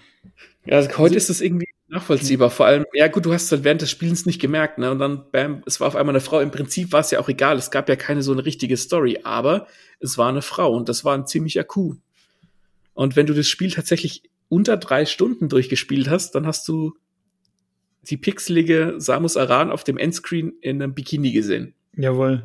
Ja, 0.66 0.78
also 0.78 0.97
heute 0.99 1.16
ist 1.16 1.30
es 1.30 1.41
irgendwie 1.41 1.68
nachvollziehbar. 1.96 2.50
Vor 2.50 2.66
allem, 2.66 2.86
ja 2.93 3.08
gut, 3.08 3.26
du 3.26 3.34
hast 3.34 3.46
es 3.46 3.52
halt 3.52 3.64
während 3.64 3.82
des 3.82 3.89
Spielens 3.89 4.26
nicht 4.26 4.39
gemerkt, 4.39 4.78
ne? 4.78 4.91
Und 4.91 5.00
dann, 5.00 5.24
bam, 5.32 5.64
es 5.66 5.80
war 5.80 5.88
auf 5.88 5.96
einmal 5.96 6.14
eine 6.14 6.22
Frau. 6.22 6.39
Im 6.39 6.52
Prinzip 6.52 6.91
war 6.91 7.00
es 7.00 7.12
ja 7.12 7.20
auch 7.20 7.30
egal. 7.30 7.58
Es 7.58 7.72
gab 7.72 7.89
ja 7.89 7.96
keine 7.96 8.22
so 8.22 8.32
eine 8.32 8.46
richtige 8.46 8.78
Story, 8.78 9.20
aber 9.24 9.68
es 10.00 10.18
war 10.18 10.30
eine 10.30 10.41
Frau 10.41 10.74
und 10.76 10.89
das 10.89 11.04
war 11.04 11.18
ein 11.18 11.28
ziemlicher 11.28 11.64
Coup. 11.64 11.98
Und 12.93 13.16
wenn 13.16 13.26
du 13.26 13.34
das 13.34 13.48
Spiel 13.48 13.72
tatsächlich 13.72 14.24
unter 14.50 14.78
drei 14.78 15.06
Stunden 15.06 15.50
durchgespielt 15.50 16.10
hast, 16.10 16.36
dann 16.36 16.46
hast 16.46 16.68
du 16.68 16.96
die 18.04 18.18
pixelige 18.18 18.96
Samus 18.98 19.38
Aran 19.38 19.72
auf 19.72 19.84
dem 19.84 19.98
Endscreen 19.98 20.54
in 20.62 20.82
einem 20.82 20.93
Bikini 20.93 21.32
gesehen. 21.32 21.74
Jawohl. 21.98 22.43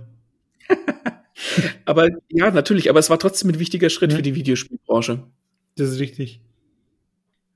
aber 1.85 2.09
ja, 2.29 2.51
natürlich, 2.51 2.89
aber 2.89 2.99
es 2.99 3.11
war 3.11 3.19
trotzdem 3.19 3.51
ein 3.51 3.59
wichtiger 3.59 3.91
Schritt 3.91 4.13
ja. 4.13 4.17
für 4.17 4.23
die 4.23 4.35
Videospielbranche. 4.35 5.23
Das 5.77 5.91
ist 5.91 6.01
richtig. 6.01 6.41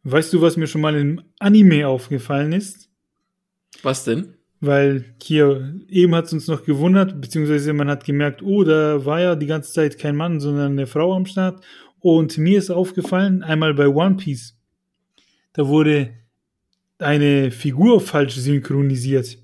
Weißt 0.04 0.34
du, 0.34 0.42
was 0.42 0.58
mir 0.58 0.66
schon 0.66 0.82
mal 0.82 0.94
im 0.94 1.22
Anime 1.38 1.88
aufgefallen 1.88 2.52
ist? 2.52 2.90
Was 3.82 4.04
denn? 4.04 4.34
Weil 4.60 5.14
hier 5.22 5.80
eben 5.88 6.14
hat 6.14 6.26
es 6.26 6.32
uns 6.34 6.46
noch 6.46 6.64
gewundert, 6.64 7.20
beziehungsweise 7.20 7.72
man 7.72 7.88
hat 7.88 8.04
gemerkt, 8.04 8.42
oh, 8.42 8.64
da 8.64 9.04
war 9.04 9.20
ja 9.20 9.34
die 9.34 9.46
ganze 9.46 9.72
Zeit 9.72 9.98
kein 9.98 10.14
Mann, 10.14 10.40
sondern 10.40 10.72
eine 10.72 10.86
Frau 10.86 11.14
am 11.14 11.24
Start. 11.26 11.64
Und 12.00 12.36
mir 12.36 12.58
ist 12.58 12.70
aufgefallen, 12.70 13.42
einmal 13.42 13.72
bei 13.72 13.88
One 13.88 14.16
Piece, 14.16 14.58
da 15.54 15.66
wurde 15.66 16.10
eine 16.98 17.50
Figur 17.50 18.00
falsch 18.00 18.34
synchronisiert. 18.34 19.38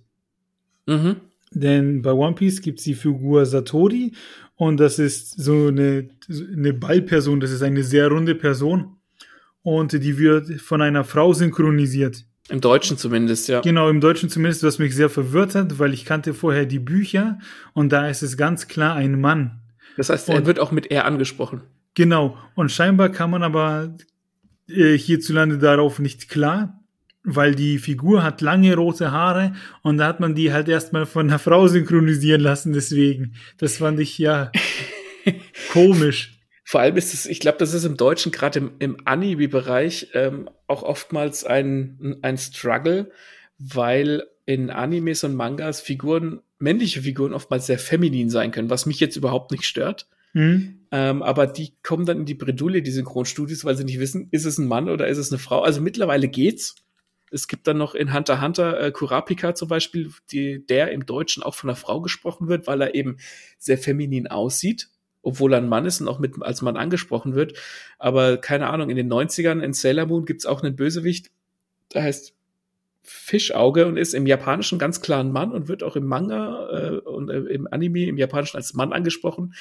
Mhm. 0.87 1.17
Denn 1.53 2.03
bei 2.03 2.13
One 2.13 2.35
Piece 2.35 2.61
gibt 2.61 2.79
es 2.81 2.85
die 2.85 2.95
Figur 2.95 3.47
Satori 3.47 4.13
und 4.57 4.79
das 4.79 4.99
ist 4.99 5.43
so 5.43 5.69
eine, 5.69 6.09
eine 6.29 6.75
Ballperson, 6.75 7.41
das 7.41 7.51
ist 7.51 7.63
eine 7.63 7.83
sehr 7.83 8.09
runde 8.09 8.35
Person 8.35 9.00
und 9.63 9.93
die 9.93 10.19
wird 10.19 10.61
von 10.61 10.83
einer 10.83 11.05
Frau 11.05 11.33
synchronisiert. 11.33 12.25
Im 12.49 12.61
Deutschen 12.61 12.99
zumindest, 12.99 13.49
ja. 13.49 13.61
Genau, 13.61 13.89
im 13.89 14.01
Deutschen 14.01 14.29
zumindest, 14.29 14.65
was 14.65 14.79
mich 14.79 14.95
sehr 14.95 15.09
verwirrt 15.09 15.55
hat, 15.55 15.79
weil 15.79 15.95
ich 15.95 16.05
kannte 16.05 16.35
vorher 16.35 16.67
die 16.67 16.81
Bücher 16.81 17.39
und 17.75 17.93
da 17.93 18.09
ist 18.09 18.23
es 18.23 18.37
ganz 18.37 18.67
klar 18.67 18.97
ein 18.97 19.21
Mann. 19.21 19.61
Das 19.97 20.09
heißt, 20.09 20.29
er 20.29 20.37
und, 20.37 20.47
wird 20.47 20.59
auch 20.59 20.73
mit 20.73 20.91
er 20.91 21.05
angesprochen. 21.05 21.63
Genau, 21.95 22.37
und 22.55 22.73
scheinbar 22.73 23.11
kann 23.11 23.31
man 23.31 23.43
aber 23.43 23.95
äh, 24.69 24.97
hierzulande 24.97 25.59
darauf 25.59 26.01
nicht 26.01 26.29
klar, 26.29 26.81
weil 27.23 27.55
die 27.55 27.79
Figur 27.79 28.25
hat 28.25 28.41
lange 28.41 28.75
rote 28.75 29.13
Haare 29.13 29.53
und 29.83 29.99
da 29.99 30.07
hat 30.07 30.19
man 30.19 30.35
die 30.35 30.53
halt 30.53 30.69
erstmal 30.69 31.07
von 31.07 31.29
einer 31.29 31.39
Frau 31.39 31.69
synchronisieren 31.69 32.41
lassen, 32.41 32.73
deswegen. 32.73 33.35
Das 33.59 33.77
fand 33.77 34.01
ich 34.01 34.19
ja 34.19 34.51
komisch 35.73 36.40
Vor 36.71 36.81
allem 36.81 36.97
ist 36.97 37.13
es, 37.15 37.27
ich 37.27 37.41
glaube, 37.41 37.59
das 37.59 37.75
ist 37.75 37.83
im 37.83 37.97
Deutschen, 37.97 38.31
gerade 38.31 38.61
im, 38.61 38.71
im 38.79 38.97
Anime-Bereich, 39.05 40.11
ähm, 40.15 40.49
auch 40.69 40.85
oftmals 40.85 41.43
ein, 41.43 42.19
ein 42.23 42.39
Struggle, 42.39 43.11
weil 43.59 44.23
in 44.47 44.71
Animes 44.71 45.25
und 45.25 45.35
Mangas 45.35 45.81
Figuren, 45.81 46.43
männliche 46.61 47.03
Figuren 47.03 47.35
oftmals 47.35 47.67
sehr 47.67 47.81
feminin 47.81 48.31
sein 48.31 48.53
können, 48.53 48.71
was 48.71 48.87
mich 48.87 49.01
jetzt 49.01 49.17
überhaupt 49.17 49.51
nicht 49.51 49.65
stört. 49.65 50.07
Mhm. 50.33 50.87
Ähm, 50.93 51.25
aber 51.25 51.49
die 51.49 51.73
kommen 51.83 52.07
dann 52.07 52.19
in 52.19 52.25
die 52.25 52.35
Bredouille, 52.35 52.83
die 52.83 52.93
Synchronstudios, 52.93 53.65
weil 53.65 53.77
sie 53.77 53.83
nicht 53.83 53.99
wissen, 53.99 54.29
ist 54.31 54.45
es 54.45 54.57
ein 54.57 54.69
Mann 54.69 54.89
oder 54.89 55.09
ist 55.09 55.19
es 55.19 55.33
eine 55.33 55.41
Frau. 55.41 55.63
Also 55.63 55.81
mittlerweile 55.81 56.29
geht's. 56.29 56.77
Es 57.33 57.49
gibt 57.49 57.67
dann 57.67 57.79
noch 57.79 57.97
in 57.97 58.15
Hunter 58.15 58.41
Hunter 58.41 58.81
äh, 58.81 58.93
Kurapika 58.93 59.57
zum 59.57 59.67
Beispiel, 59.67 60.13
die, 60.31 60.65
der 60.65 60.93
im 60.93 61.05
Deutschen 61.05 61.43
auch 61.43 61.57
von 61.57 61.69
einer 61.69 61.77
Frau 61.77 62.01
gesprochen 62.01 62.47
wird, 62.47 62.69
weil 62.69 62.81
er 62.81 62.95
eben 62.95 63.17
sehr 63.59 63.77
feminin 63.77 64.29
aussieht, 64.29 64.89
obwohl 65.23 65.53
er 65.53 65.59
ein 65.59 65.69
Mann 65.69 65.87
ist 65.87 66.01
und 66.01 66.09
auch 66.09 66.19
mit 66.19 66.35
als 66.43 66.63
Mann 66.63 66.77
angesprochen 66.77 67.35
wird. 67.35 67.59
Aber 67.99 68.37
keine 68.37 68.69
Ahnung, 68.69 68.91
in 68.91 68.97
den 68.97 69.13
90ern 69.13 69.61
in 69.61 69.73
Sailor 69.73 70.07
Moon 70.07 70.25
gibt's 70.25 70.47
auch 70.47 70.63
einen 70.63 70.77
Bösewicht, 70.77 71.31
der 71.95 72.03
heißt 72.05 72.35
Fischauge 73.03 73.87
und 73.87 73.97
ist 73.97 74.15
im 74.15 74.27
Japanischen 74.27 74.79
ganz 74.79 75.01
klar 75.01 75.21
ein 75.21 75.33
Mann 75.33 75.53
und 75.53 75.69
wird 75.69 75.83
auch 75.83 75.97
im 75.97 76.07
Manga 76.07 76.69
äh, 76.71 76.99
und 76.99 77.31
äh, 77.31 77.39
im 77.39 77.67
Anime 77.71 78.07
im 78.07 78.19
Japanischen 78.19 78.57
als 78.57 78.75
Mann 78.75 78.93
angesprochen. 78.93 79.55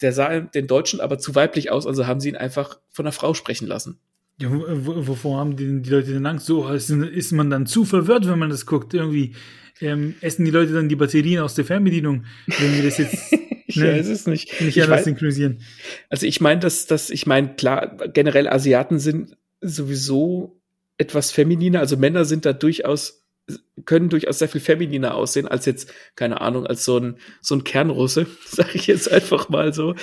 Der 0.00 0.12
sah 0.12 0.40
den 0.40 0.66
Deutschen 0.66 1.00
aber 1.00 1.18
zu 1.18 1.34
weiblich 1.34 1.70
aus, 1.70 1.86
also 1.86 2.06
haben 2.06 2.20
sie 2.20 2.30
ihn 2.30 2.36
einfach 2.36 2.78
von 2.90 3.04
einer 3.04 3.12
Frau 3.12 3.34
sprechen 3.34 3.66
lassen. 3.66 3.98
Ja, 4.40 4.48
wovor 4.50 5.38
haben 5.38 5.56
die, 5.56 5.80
die 5.80 5.90
Leute 5.90 6.12
denn 6.12 6.26
Angst? 6.26 6.46
So 6.46 6.68
ist, 6.68 6.90
ist, 6.90 7.32
man 7.32 7.48
dann 7.48 7.64
zu 7.64 7.86
verwirrt, 7.86 8.28
wenn 8.28 8.38
man 8.38 8.50
das 8.50 8.66
guckt. 8.66 8.92
Irgendwie 8.92 9.34
ähm, 9.80 10.14
essen 10.20 10.44
die 10.44 10.50
Leute 10.50 10.72
dann 10.72 10.88
die 10.88 10.96
Batterien 10.96 11.40
aus 11.40 11.54
der 11.54 11.64
Fernbedienung, 11.64 12.24
wenn 12.46 12.74
wir 12.76 12.82
das 12.82 12.98
jetzt 12.98 13.32
ich 13.66 13.76
ne, 13.76 13.98
weiß 13.98 14.08
es 14.08 14.26
nicht. 14.26 14.60
nicht 14.60 14.82
anders 14.82 15.04
synchronisieren. 15.04 15.60
Also 16.08 16.26
ich 16.26 16.40
meine, 16.40 16.60
dass, 16.60 16.86
dass 16.86 17.10
ich 17.10 17.26
meine, 17.26 17.54
klar, 17.54 17.96
generell 18.08 18.48
Asiaten 18.48 18.98
sind 18.98 19.36
sowieso 19.60 20.60
etwas 20.98 21.30
femininer, 21.30 21.80
also 21.80 21.96
Männer 21.96 22.24
sind 22.24 22.46
da 22.46 22.52
durchaus 22.52 23.26
können 23.84 24.08
durchaus 24.08 24.38
sehr 24.40 24.48
viel 24.48 24.60
femininer 24.60 25.14
aussehen 25.14 25.46
als 25.46 25.66
jetzt, 25.66 25.92
keine 26.16 26.40
Ahnung, 26.40 26.66
als 26.66 26.84
so 26.84 26.98
ein, 26.98 27.18
so 27.40 27.54
ein 27.54 27.64
Kernrusse, 27.64 28.26
sage 28.44 28.70
ich 28.74 28.86
jetzt 28.86 29.10
einfach 29.10 29.48
mal 29.48 29.72
so. 29.72 29.94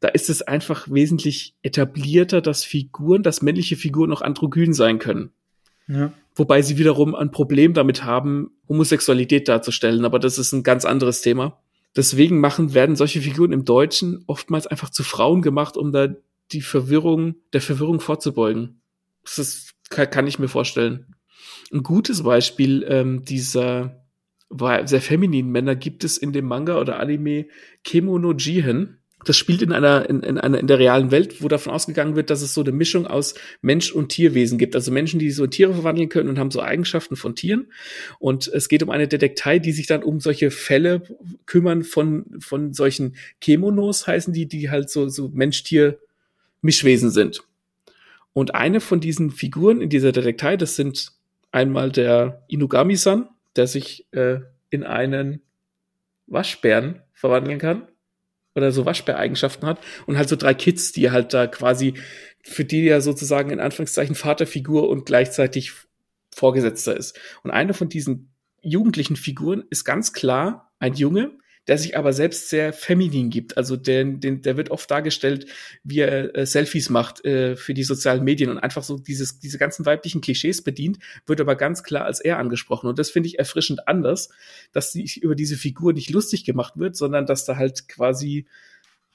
Da 0.00 0.08
ist 0.08 0.30
es 0.30 0.42
einfach 0.42 0.88
wesentlich 0.90 1.54
etablierter, 1.62 2.40
dass 2.40 2.64
Figuren, 2.64 3.22
dass 3.22 3.42
männliche 3.42 3.76
Figuren 3.76 4.08
noch 4.08 4.22
androgyn 4.22 4.72
sein 4.72 4.98
können. 4.98 5.32
Ja. 5.88 6.12
Wobei 6.34 6.62
sie 6.62 6.78
wiederum 6.78 7.14
ein 7.14 7.30
Problem 7.30 7.72
damit 7.72 8.04
haben, 8.04 8.50
Homosexualität 8.68 9.48
darzustellen, 9.48 10.04
aber 10.04 10.18
das 10.18 10.38
ist 10.38 10.52
ein 10.52 10.62
ganz 10.62 10.84
anderes 10.84 11.22
Thema. 11.22 11.60
Deswegen 11.96 12.40
machen, 12.40 12.74
werden 12.74 12.94
solche 12.94 13.22
Figuren 13.22 13.52
im 13.52 13.64
Deutschen 13.64 14.22
oftmals 14.26 14.66
einfach 14.66 14.90
zu 14.90 15.02
Frauen 15.02 15.40
gemacht, 15.40 15.76
um 15.78 15.92
da 15.92 16.08
die 16.52 16.60
Verwirrung, 16.60 17.36
der 17.52 17.62
Verwirrung 17.62 18.00
vorzubeugen. 18.00 18.82
Das 19.24 19.38
ist, 19.38 19.74
kann, 19.88 20.10
kann 20.10 20.26
ich 20.26 20.38
mir 20.38 20.48
vorstellen. 20.48 21.16
Ein 21.72 21.82
gutes 21.82 22.22
Beispiel 22.22 22.84
ähm, 22.88 23.24
dieser 23.24 24.04
sehr 24.84 25.00
femininen 25.00 25.50
Männer 25.50 25.74
gibt 25.74 26.04
es 26.04 26.18
in 26.18 26.32
dem 26.32 26.44
Manga 26.44 26.78
oder 26.78 27.00
Anime 27.00 27.46
Kemono 27.82 28.32
Jihen. 28.32 28.98
Das 29.24 29.36
spielt 29.36 29.62
in 29.62 29.72
einer, 29.72 30.08
in, 30.08 30.22
in 30.22 30.38
einer, 30.38 30.58
in 30.58 30.66
der 30.66 30.78
realen 30.78 31.10
Welt, 31.10 31.42
wo 31.42 31.48
davon 31.48 31.72
ausgegangen 31.72 32.16
wird, 32.16 32.28
dass 32.28 32.42
es 32.42 32.52
so 32.52 32.60
eine 32.60 32.72
Mischung 32.72 33.06
aus 33.06 33.34
Mensch 33.62 33.90
und 33.90 34.10
Tierwesen 34.10 34.58
gibt. 34.58 34.74
Also 34.74 34.92
Menschen, 34.92 35.18
die 35.18 35.30
so 35.30 35.44
in 35.44 35.50
Tiere 35.50 35.72
verwandeln 35.72 36.10
können 36.10 36.28
und 36.28 36.38
haben 36.38 36.50
so 36.50 36.60
Eigenschaften 36.60 37.16
von 37.16 37.34
Tieren. 37.34 37.66
Und 38.18 38.46
es 38.46 38.68
geht 38.68 38.82
um 38.82 38.90
eine 38.90 39.08
Detektei, 39.08 39.58
die 39.58 39.72
sich 39.72 39.86
dann 39.86 40.02
um 40.02 40.20
solche 40.20 40.50
Fälle 40.50 41.02
kümmern 41.46 41.82
von, 41.82 42.26
von 42.40 42.74
solchen 42.74 43.16
Kemonos 43.40 44.06
heißen 44.06 44.34
die, 44.34 44.46
die 44.46 44.70
halt 44.70 44.90
so, 44.90 45.08
so 45.08 45.28
Mensch-Tier-Mischwesen 45.28 47.10
sind. 47.10 47.42
Und 48.34 48.54
eine 48.54 48.80
von 48.80 49.00
diesen 49.00 49.30
Figuren 49.30 49.80
in 49.80 49.88
dieser 49.88 50.12
Detektei, 50.12 50.58
das 50.58 50.76
sind 50.76 51.12
einmal 51.52 51.90
der 51.90 52.44
Inugami-san, 52.48 53.30
der 53.56 53.66
sich 53.66 54.06
äh, 54.12 54.40
in 54.68 54.84
einen 54.84 55.40
Waschbären 56.26 57.00
verwandeln 57.14 57.58
kann 57.58 57.88
oder 58.56 58.72
so 58.72 58.84
Waschbär-Eigenschaften 58.84 59.66
hat 59.66 59.78
und 60.06 60.16
halt 60.16 60.28
so 60.28 60.36
drei 60.36 60.54
Kids, 60.54 60.92
die 60.92 61.10
halt 61.10 61.32
da 61.34 61.46
quasi 61.46 61.94
für 62.42 62.64
die 62.64 62.84
ja 62.84 63.00
sozusagen 63.00 63.50
in 63.50 63.60
Anführungszeichen 63.60 64.14
Vaterfigur 64.14 64.88
und 64.88 65.06
gleichzeitig 65.06 65.72
Vorgesetzter 66.34 66.96
ist. 66.96 67.18
Und 67.42 67.50
eine 67.50 67.74
von 67.74 67.88
diesen 67.88 68.32
jugendlichen 68.60 69.16
Figuren 69.16 69.64
ist 69.70 69.84
ganz 69.84 70.12
klar 70.12 70.72
ein 70.78 70.94
Junge, 70.94 71.38
der 71.68 71.78
sich 71.78 71.96
aber 71.96 72.12
selbst 72.12 72.48
sehr 72.48 72.72
feminin 72.72 73.30
gibt. 73.30 73.56
Also 73.56 73.76
der, 73.76 74.04
den, 74.04 74.42
der 74.42 74.56
wird 74.56 74.70
oft 74.70 74.90
dargestellt, 74.90 75.46
wie 75.82 76.00
er 76.00 76.36
äh, 76.36 76.46
Selfies 76.46 76.90
macht 76.90 77.24
äh, 77.24 77.56
für 77.56 77.74
die 77.74 77.84
sozialen 77.84 78.24
Medien 78.24 78.50
und 78.50 78.58
einfach 78.58 78.84
so 78.84 78.98
dieses, 78.98 79.38
diese 79.38 79.58
ganzen 79.58 79.86
weiblichen 79.86 80.20
Klischees 80.20 80.62
bedient, 80.62 80.98
wird 81.26 81.40
aber 81.40 81.56
ganz 81.56 81.82
klar 81.82 82.04
als 82.04 82.20
er 82.20 82.38
angesprochen. 82.38 82.88
Und 82.88 82.98
das 82.98 83.10
finde 83.10 83.28
ich 83.28 83.38
erfrischend 83.38 83.88
anders, 83.88 84.30
dass 84.72 84.92
sich 84.92 85.22
über 85.22 85.34
diese 85.34 85.56
Figur 85.56 85.92
nicht 85.92 86.10
lustig 86.10 86.44
gemacht 86.44 86.74
wird, 86.76 86.96
sondern 86.96 87.26
dass 87.26 87.44
da 87.44 87.56
halt 87.56 87.88
quasi 87.88 88.46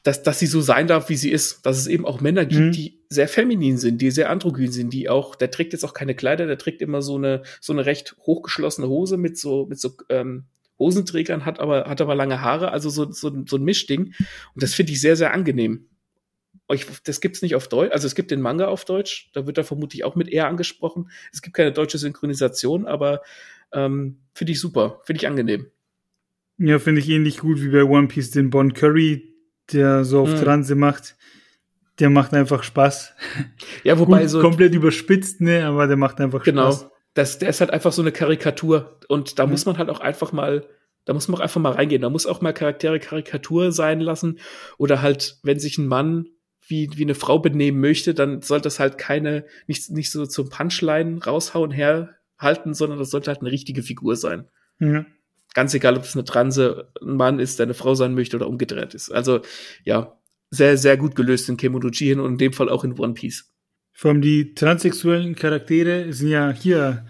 dass, 0.03 0.23
dass 0.23 0.39
sie 0.39 0.47
so 0.47 0.61
sein 0.61 0.87
darf, 0.87 1.09
wie 1.09 1.15
sie 1.15 1.29
ist. 1.29 1.65
Dass 1.65 1.77
es 1.77 1.87
eben 1.87 2.05
auch 2.05 2.21
Männer 2.21 2.45
gibt, 2.45 2.61
mhm. 2.61 2.71
die 2.71 2.99
sehr 3.09 3.27
feminin 3.27 3.77
sind, 3.77 4.01
die 4.01 4.11
sehr 4.11 4.29
androgyn 4.29 4.71
sind, 4.71 4.91
die 4.93 5.09
auch, 5.09 5.35
der 5.35 5.51
trägt 5.51 5.73
jetzt 5.73 5.83
auch 5.83 5.93
keine 5.93 6.15
Kleider, 6.15 6.47
der 6.47 6.57
trägt 6.57 6.81
immer 6.81 7.01
so 7.01 7.17
eine, 7.17 7.43
so 7.59 7.73
eine 7.73 7.85
recht 7.85 8.15
hochgeschlossene 8.25 8.87
Hose 8.87 9.17
mit 9.17 9.37
so, 9.37 9.67
mit 9.67 9.79
so 9.79 9.95
ähm, 10.09 10.45
Hosenträgern, 10.81 11.45
hat 11.45 11.59
aber, 11.59 11.85
hat 11.85 12.01
aber 12.01 12.15
lange 12.15 12.41
Haare, 12.41 12.71
also 12.71 12.89
so, 12.89 13.11
so, 13.11 13.31
so 13.45 13.55
ein 13.55 13.63
Mischding. 13.63 14.13
Und 14.53 14.63
das 14.63 14.73
finde 14.73 14.91
ich 14.91 14.99
sehr, 14.99 15.15
sehr 15.15 15.31
angenehm. 15.31 15.87
Ich, 16.73 16.87
das 17.03 17.21
gibt's 17.21 17.41
nicht 17.41 17.55
auf 17.55 17.67
Deutsch, 17.67 17.91
also 17.91 18.07
es 18.07 18.15
gibt 18.15 18.31
den 18.31 18.41
Manga 18.41 18.67
auf 18.67 18.85
Deutsch, 18.85 19.29
da 19.33 19.45
wird 19.45 19.57
er 19.57 19.63
vermutlich 19.63 20.03
auch 20.03 20.15
mit 20.15 20.29
er 20.29 20.47
angesprochen. 20.47 21.11
Es 21.31 21.41
gibt 21.41 21.55
keine 21.55 21.71
deutsche 21.71 21.97
Synchronisation, 21.97 22.87
aber 22.87 23.21
ähm, 23.73 24.17
finde 24.33 24.53
ich 24.53 24.59
super, 24.59 25.01
finde 25.03 25.19
ich 25.19 25.27
angenehm. 25.27 25.67
Ja, 26.57 26.79
finde 26.79 27.01
ich 27.01 27.09
ähnlich 27.09 27.39
gut 27.39 27.61
wie 27.61 27.69
bei 27.69 27.83
One 27.83 28.07
Piece 28.07 28.31
den 28.31 28.49
Bon 28.49 28.73
Curry, 28.73 29.35
der 29.71 30.05
so 30.05 30.21
auf 30.21 30.31
mhm. 30.31 30.37
Transe 30.43 30.75
macht. 30.75 31.15
Der 31.99 32.09
macht 32.09 32.33
einfach 32.33 32.63
Spaß. 32.63 33.13
Ja, 33.83 33.99
wobei 33.99 34.21
Gut, 34.21 34.29
so 34.29 34.41
komplett 34.41 34.73
überspitzt, 34.73 35.41
ne, 35.41 35.65
aber 35.65 35.87
der 35.87 35.97
macht 35.97 36.19
einfach 36.19 36.43
genau. 36.43 36.71
Spaß 36.71 36.90
das, 37.13 37.39
der 37.39 37.49
ist 37.49 37.59
halt 37.59 37.71
einfach 37.71 37.91
so 37.91 38.01
eine 38.01 38.11
Karikatur. 38.11 38.97
Und 39.07 39.39
da 39.39 39.45
mhm. 39.45 39.51
muss 39.51 39.65
man 39.65 39.77
halt 39.77 39.89
auch 39.89 39.99
einfach 39.99 40.31
mal, 40.31 40.65
da 41.05 41.13
muss 41.13 41.27
man 41.27 41.39
auch 41.39 41.43
einfach 41.43 41.61
mal 41.61 41.73
reingehen. 41.73 42.01
Da 42.01 42.09
muss 42.09 42.25
auch 42.25 42.41
mal 42.41 42.53
Charaktere 42.53 42.99
Karikatur 42.99 43.71
sein 43.71 43.99
lassen. 43.99 44.39
Oder 44.77 45.01
halt, 45.01 45.37
wenn 45.43 45.59
sich 45.59 45.77
ein 45.77 45.87
Mann 45.87 46.27
wie, 46.67 46.89
wie 46.95 47.03
eine 47.03 47.15
Frau 47.15 47.39
benehmen 47.39 47.81
möchte, 47.81 48.13
dann 48.13 48.41
sollte 48.41 48.63
das 48.63 48.79
halt 48.79 48.97
keine, 48.97 49.45
nicht, 49.67 49.89
nicht 49.89 50.11
so 50.11 50.25
zum 50.25 50.49
Punchline 50.49 51.23
raushauen 51.23 51.71
herhalten, 51.71 52.73
sondern 52.73 52.99
das 52.99 53.09
sollte 53.09 53.29
halt 53.29 53.41
eine 53.41 53.51
richtige 53.51 53.83
Figur 53.83 54.15
sein. 54.15 54.47
Mhm. 54.79 55.05
Ganz 55.53 55.73
egal, 55.73 55.97
ob 55.97 56.03
es 56.03 56.15
eine 56.15 56.23
Transe, 56.23 56.91
ein 57.01 57.17
Mann 57.17 57.39
ist, 57.39 57.59
der 57.59 57.65
eine 57.65 57.73
Frau 57.73 57.93
sein 57.93 58.15
möchte 58.15 58.37
oder 58.37 58.47
umgedreht 58.47 58.93
ist. 58.93 59.11
Also, 59.11 59.41
ja, 59.83 60.17
sehr, 60.49 60.77
sehr 60.77 60.95
gut 60.95 61.15
gelöst 61.15 61.49
in 61.49 61.57
Kemonoji 61.57 62.07
hin 62.07 62.19
und 62.21 62.33
in 62.33 62.37
dem 62.37 62.53
Fall 62.53 62.69
auch 62.69 62.85
in 62.85 62.97
One 62.97 63.13
Piece. 63.13 63.51
Vor 64.01 64.09
allem 64.09 64.21
die 64.21 64.55
transsexuellen 64.55 65.35
Charaktere 65.35 66.11
sind 66.11 66.29
ja 66.29 66.49
hier 66.49 67.05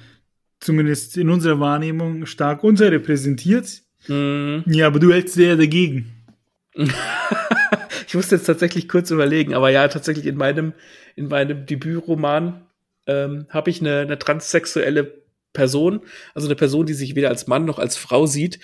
zumindest 0.60 1.16
in 1.16 1.30
unserer 1.30 1.58
Wahrnehmung 1.58 2.26
stark 2.26 2.66
unterrepräsentiert. 2.66 3.84
Mhm. 4.10 4.66
Ja, 4.68 4.88
aber 4.88 5.00
du 5.00 5.14
hältst 5.14 5.36
sehr 5.36 5.56
dagegen. 5.56 6.12
ich 6.76 8.14
musste 8.14 8.36
jetzt 8.36 8.44
tatsächlich 8.44 8.90
kurz 8.90 9.10
überlegen, 9.10 9.54
aber 9.54 9.70
ja, 9.70 9.88
tatsächlich 9.88 10.26
in 10.26 10.36
meinem, 10.36 10.74
in 11.16 11.30
meinem 11.30 11.66
Debütroman 11.66 12.66
ähm, 13.08 13.46
habe 13.48 13.70
ich 13.70 13.80
eine, 13.80 14.00
eine 14.00 14.20
transsexuelle 14.20 15.14
Person, 15.54 16.02
also 16.34 16.50
eine 16.50 16.58
Person, 16.58 16.88
die 16.88 16.94
sich 16.94 17.16
weder 17.16 17.30
als 17.30 17.48
Mann 17.48 17.64
noch 17.64 17.80
als 17.80 17.96
Frau 17.96 18.26
sieht. 18.26 18.60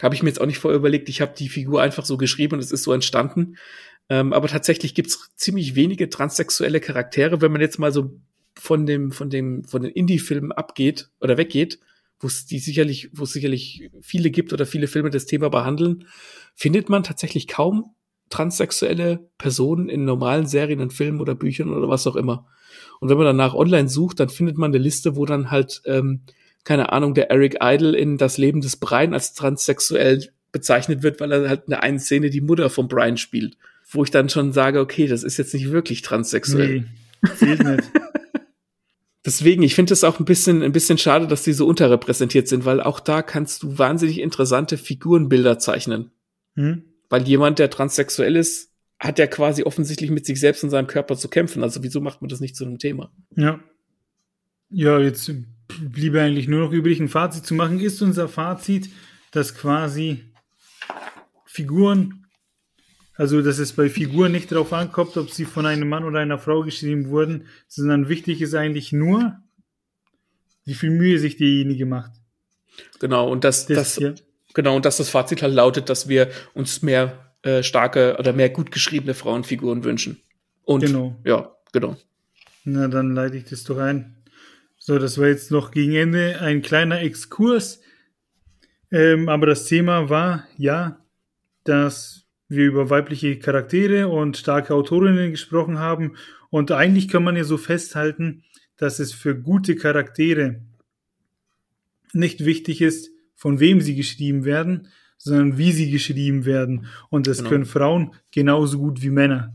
Habe 0.00 0.14
ich 0.14 0.22
mir 0.22 0.30
jetzt 0.30 0.40
auch 0.40 0.46
nicht 0.46 0.60
vorher 0.60 0.78
überlegt. 0.78 1.10
Ich 1.10 1.20
habe 1.20 1.34
die 1.36 1.50
Figur 1.50 1.82
einfach 1.82 2.06
so 2.06 2.16
geschrieben 2.16 2.54
und 2.54 2.60
es 2.60 2.72
ist 2.72 2.84
so 2.84 2.94
entstanden. 2.94 3.58
Ähm, 4.08 4.32
aber 4.32 4.48
tatsächlich 4.48 4.94
gibt's 4.94 5.30
ziemlich 5.34 5.74
wenige 5.74 6.08
transsexuelle 6.08 6.80
Charaktere, 6.80 7.40
wenn 7.40 7.52
man 7.52 7.60
jetzt 7.60 7.78
mal 7.78 7.92
so 7.92 8.20
von 8.54 8.86
dem, 8.86 9.12
von 9.12 9.30
dem, 9.30 9.64
von 9.64 9.82
den 9.82 9.90
Indie-Filmen 9.90 10.52
abgeht 10.52 11.10
oder 11.20 11.36
weggeht, 11.36 11.80
wo 12.20 12.28
es 12.28 12.46
die 12.46 12.58
sicherlich, 12.58 13.10
wo 13.12 13.24
es 13.24 13.32
sicherlich 13.32 13.90
viele 14.00 14.30
gibt 14.30 14.52
oder 14.52 14.64
viele 14.64 14.86
Filme 14.86 15.10
das 15.10 15.26
Thema 15.26 15.50
behandeln, 15.50 16.06
findet 16.54 16.88
man 16.88 17.02
tatsächlich 17.02 17.48
kaum 17.48 17.94
transsexuelle 18.30 19.28
Personen 19.38 19.88
in 19.88 20.04
normalen 20.04 20.46
Serien 20.46 20.80
und 20.80 20.92
Filmen 20.92 21.20
oder 21.20 21.34
Büchern 21.34 21.70
oder 21.70 21.88
was 21.88 22.06
auch 22.06 22.16
immer. 22.16 22.46
Und 23.00 23.08
wenn 23.08 23.18
man 23.18 23.26
danach 23.26 23.54
online 23.54 23.88
sucht, 23.88 24.20
dann 24.20 24.30
findet 24.30 24.56
man 24.56 24.70
eine 24.70 24.82
Liste, 24.82 25.16
wo 25.16 25.26
dann 25.26 25.50
halt, 25.50 25.82
ähm, 25.84 26.22
keine 26.64 26.92
Ahnung, 26.92 27.14
der 27.14 27.30
Eric 27.30 27.58
Idle 27.60 27.96
in 27.96 28.18
das 28.18 28.38
Leben 28.38 28.60
des 28.60 28.76
Brian 28.76 29.14
als 29.14 29.34
transsexuell 29.34 30.28
bezeichnet 30.50 31.02
wird, 31.02 31.20
weil 31.20 31.30
er 31.32 31.48
halt 31.48 31.64
in 31.66 31.70
der 31.70 31.82
einen 31.82 32.00
Szene 32.00 32.30
die 32.30 32.40
Mutter 32.40 32.70
von 32.70 32.88
Brian 32.88 33.16
spielt 33.16 33.56
wo 33.88 34.04
ich 34.04 34.10
dann 34.10 34.28
schon 34.28 34.52
sage, 34.52 34.80
okay, 34.80 35.06
das 35.06 35.22
ist 35.22 35.36
jetzt 35.36 35.54
nicht 35.54 35.70
wirklich 35.70 36.02
transsexuell. 36.02 36.86
Nee, 37.40 37.54
nicht. 37.54 37.90
Deswegen, 39.24 39.62
ich 39.62 39.74
finde 39.74 39.92
es 39.92 40.04
auch 40.04 40.20
ein 40.20 40.24
bisschen, 40.24 40.62
ein 40.62 40.70
bisschen 40.70 40.98
schade, 40.98 41.26
dass 41.26 41.42
die 41.42 41.52
so 41.52 41.66
unterrepräsentiert 41.66 42.46
sind, 42.46 42.64
weil 42.64 42.80
auch 42.80 43.00
da 43.00 43.22
kannst 43.22 43.64
du 43.64 43.76
wahnsinnig 43.76 44.20
interessante 44.20 44.78
Figurenbilder 44.78 45.58
zeichnen. 45.58 46.12
Hm? 46.54 46.84
Weil 47.08 47.26
jemand, 47.26 47.58
der 47.58 47.68
transsexuell 47.68 48.36
ist, 48.36 48.70
hat 49.00 49.18
er 49.18 49.26
quasi 49.26 49.64
offensichtlich 49.64 50.10
mit 50.10 50.26
sich 50.26 50.38
selbst 50.38 50.62
und 50.62 50.70
seinem 50.70 50.86
Körper 50.86 51.16
zu 51.16 51.28
kämpfen. 51.28 51.62
Also 51.62 51.82
wieso 51.82 52.00
macht 52.00 52.22
man 52.22 52.28
das 52.28 52.40
nicht 52.40 52.56
zu 52.56 52.64
einem 52.64 52.78
Thema? 52.78 53.12
Ja. 53.34 53.60
Ja, 54.70 54.98
jetzt 54.98 55.32
bliebe 55.80 56.20
eigentlich 56.20 56.48
nur 56.48 56.60
noch 56.60 56.72
übrig, 56.72 57.00
ein 57.00 57.08
Fazit 57.08 57.44
zu 57.44 57.54
machen. 57.54 57.80
Ist 57.80 58.02
unser 58.02 58.28
Fazit, 58.28 58.90
dass 59.32 59.54
quasi 59.54 60.24
Figuren, 61.44 62.25
also 63.16 63.42
dass 63.42 63.58
es 63.58 63.72
bei 63.72 63.88
Figuren 63.88 64.32
nicht 64.32 64.52
darauf 64.52 64.72
ankommt, 64.72 65.16
ob 65.16 65.30
sie 65.30 65.44
von 65.44 65.66
einem 65.66 65.88
Mann 65.88 66.04
oder 66.04 66.20
einer 66.20 66.38
Frau 66.38 66.62
geschrieben 66.62 67.08
wurden, 67.08 67.46
sondern 67.66 68.08
wichtig 68.08 68.42
ist 68.42 68.54
eigentlich 68.54 68.92
nur, 68.92 69.36
wie 70.64 70.74
viel 70.74 70.90
Mühe 70.90 71.18
sich 71.18 71.36
diejenige 71.36 71.86
macht. 71.86 72.12
Genau, 73.00 73.30
und 73.30 73.44
das, 73.44 73.66
das, 73.66 73.76
das 73.76 73.96
ja. 73.96 74.14
genau, 74.54 74.76
und 74.76 74.84
dass 74.84 74.98
das 74.98 75.08
Fazit 75.08 75.42
halt 75.42 75.54
lautet, 75.54 75.88
dass 75.88 76.08
wir 76.08 76.30
uns 76.52 76.82
mehr 76.82 77.34
äh, 77.42 77.62
starke 77.62 78.16
oder 78.18 78.32
mehr 78.32 78.50
gut 78.50 78.70
geschriebene 78.70 79.14
Frauenfiguren 79.14 79.84
wünschen. 79.84 80.20
Und 80.64 80.80
genau. 80.80 81.16
ja, 81.24 81.54
genau. 81.72 81.96
Na, 82.64 82.88
dann 82.88 83.14
leite 83.14 83.36
ich 83.36 83.44
das 83.44 83.64
doch 83.64 83.78
ein. 83.78 84.16
So, 84.78 84.98
das 84.98 85.18
war 85.18 85.28
jetzt 85.28 85.50
noch 85.50 85.70
gegen 85.70 85.94
Ende 85.94 86.40
ein 86.40 86.60
kleiner 86.60 87.00
Exkurs. 87.00 87.80
Ähm, 88.90 89.28
aber 89.28 89.46
das 89.46 89.64
Thema 89.64 90.10
war 90.10 90.46
ja, 90.56 91.00
dass 91.64 92.25
wir 92.48 92.66
über 92.66 92.90
weibliche 92.90 93.38
Charaktere 93.38 94.08
und 94.08 94.36
starke 94.36 94.74
Autorinnen 94.74 95.30
gesprochen 95.30 95.78
haben. 95.78 96.16
Und 96.50 96.70
eigentlich 96.72 97.08
kann 97.08 97.24
man 97.24 97.36
ja 97.36 97.44
so 97.44 97.58
festhalten, 97.58 98.44
dass 98.76 98.98
es 98.98 99.12
für 99.12 99.34
gute 99.34 99.76
Charaktere 99.76 100.60
nicht 102.12 102.44
wichtig 102.44 102.80
ist, 102.80 103.10
von 103.34 103.60
wem 103.60 103.80
sie 103.80 103.94
geschrieben 103.94 104.44
werden, 104.44 104.88
sondern 105.18 105.58
wie 105.58 105.72
sie 105.72 105.90
geschrieben 105.90 106.44
werden. 106.44 106.86
Und 107.10 107.26
das 107.26 107.38
genau. 107.38 107.50
können 107.50 107.66
Frauen 107.66 108.14
genauso 108.30 108.78
gut 108.78 109.02
wie 109.02 109.10
Männer. 109.10 109.54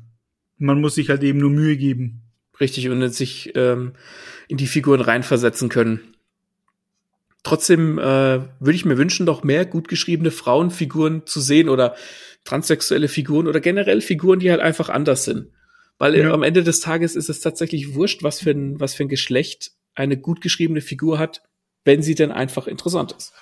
Man 0.58 0.82
muss 0.82 0.96
sich 0.96 1.10
halt 1.10 1.24
eben 1.24 1.40
nur 1.40 1.50
Mühe 1.50 1.78
geben. 1.78 2.22
Richtig, 2.60 2.90
und 2.90 3.10
sich 3.10 3.52
ähm, 3.56 3.94
in 4.48 4.58
die 4.58 4.68
Figuren 4.68 5.02
reinversetzen 5.02 5.70
können. 5.70 6.02
Trotzdem 7.44 7.98
äh, 7.98 8.02
würde 8.02 8.76
ich 8.76 8.86
mir 8.86 9.00
wünschen, 9.00 9.26
doch 9.26 9.44
mehr 9.44 9.66
gut 9.66 9.88
geschriebene 9.88 10.30
Frauenfiguren 10.30 11.26
zu 11.26 11.42
sehen 11.42 11.70
oder 11.70 11.96
transsexuelle 12.44 13.08
Figuren 13.08 13.48
oder 13.48 13.60
generell 13.60 14.02
Figuren, 14.02 14.40
die 14.40 14.52
halt 14.52 14.62
einfach 14.62 14.90
anders 14.90 15.26
sind. 15.26 15.48
Weil 15.98 16.18
ja. 16.18 16.34
am 16.34 16.44
Ende 16.44 16.64
des 16.64 16.80
Tages 16.80 17.16
ist 17.16 17.30
es 17.30 17.42
tatsächlich 17.42 17.94
wurscht, 17.94 18.24
was 18.24 18.42
für 18.42 18.52
ein, 18.52 18.80
was 18.80 18.96
für 18.96 19.04
ein 19.04 19.10
Geschlecht 19.10 19.72
eine 19.94 20.18
gut 20.18 20.42
geschriebene 20.42 20.82
Figur 20.82 21.20
hat, 21.20 21.44
wenn 21.86 22.02
sie 22.02 22.16
denn 22.16 22.32
einfach 22.32 22.68
interessant 22.68 23.14
ist. 23.18 23.34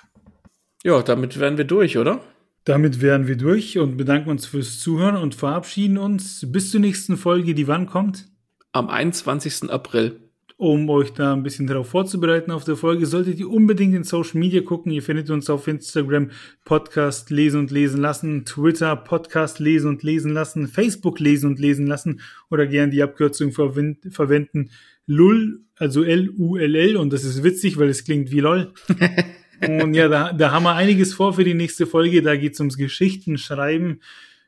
Ja, 0.82 1.02
damit 1.02 1.38
wären 1.38 1.56
wir 1.58 1.64
durch, 1.64 1.98
oder? 1.98 2.20
Damit 2.64 3.00
wären 3.00 3.26
wir 3.26 3.36
durch 3.36 3.78
und 3.78 3.96
bedanken 3.96 4.30
uns 4.30 4.46
fürs 4.46 4.80
Zuhören 4.80 5.16
und 5.16 5.34
verabschieden 5.34 5.98
uns 5.98 6.46
bis 6.48 6.70
zur 6.70 6.80
nächsten 6.80 7.16
Folge, 7.16 7.54
die 7.54 7.68
wann 7.68 7.86
kommt? 7.86 8.30
am 8.72 8.88
21. 8.88 9.70
April. 9.70 10.29
Um 10.60 10.90
euch 10.90 11.14
da 11.14 11.32
ein 11.32 11.42
bisschen 11.42 11.66
darauf 11.66 11.88
vorzubereiten 11.88 12.50
auf 12.50 12.64
der 12.64 12.76
Folge, 12.76 13.06
solltet 13.06 13.38
ihr 13.38 13.48
unbedingt 13.48 13.94
in 13.94 14.04
Social 14.04 14.38
Media 14.38 14.60
gucken. 14.60 14.92
Ihr 14.92 15.02
findet 15.02 15.30
uns 15.30 15.48
auf 15.48 15.66
Instagram 15.66 16.32
Podcast 16.66 17.30
lesen 17.30 17.60
und 17.60 17.70
lesen 17.70 17.98
lassen, 18.02 18.44
Twitter 18.44 18.94
Podcast 18.94 19.58
lesen 19.58 19.88
und 19.88 20.02
lesen 20.02 20.34
lassen, 20.34 20.68
Facebook 20.68 21.18
lesen 21.18 21.46
und 21.46 21.58
lesen 21.58 21.86
lassen 21.86 22.20
oder 22.50 22.66
gern 22.66 22.90
die 22.90 23.02
Abkürzung 23.02 23.52
verwenden 23.52 24.70
LUL, 25.06 25.62
also 25.76 26.02
L-U-L-L 26.02 26.98
und 26.98 27.14
das 27.14 27.24
ist 27.24 27.42
witzig, 27.42 27.78
weil 27.78 27.88
es 27.88 28.04
klingt 28.04 28.30
wie 28.30 28.40
LOL. 28.40 28.74
und 29.66 29.94
ja, 29.94 30.08
da, 30.08 30.34
da 30.34 30.50
haben 30.50 30.64
wir 30.64 30.74
einiges 30.74 31.14
vor 31.14 31.32
für 31.32 31.44
die 31.44 31.54
nächste 31.54 31.86
Folge. 31.86 32.20
Da 32.20 32.36
geht 32.36 32.52
es 32.52 32.60
ums 32.60 32.76
Geschichten 32.76 33.38
schreiben. 33.38 34.00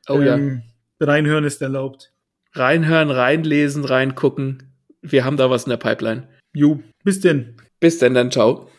Oh 0.07 0.21
ähm, 0.21 0.61
ja. 0.99 1.07
Reinhören 1.07 1.43
ist 1.43 1.63
erlaubt 1.63 2.13
reinhören, 2.55 3.09
reinlesen, 3.09 3.83
reingucken. 3.83 4.72
Wir 5.03 5.25
haben 5.25 5.37
da 5.37 5.49
was 5.49 5.65
in 5.65 5.69
der 5.69 5.77
Pipeline. 5.77 6.27
Jo, 6.53 6.79
bis 7.03 7.19
denn. 7.19 7.57
Bis 7.79 7.99
denn 7.99 8.13
dann, 8.13 8.31
ciao. 8.31 8.69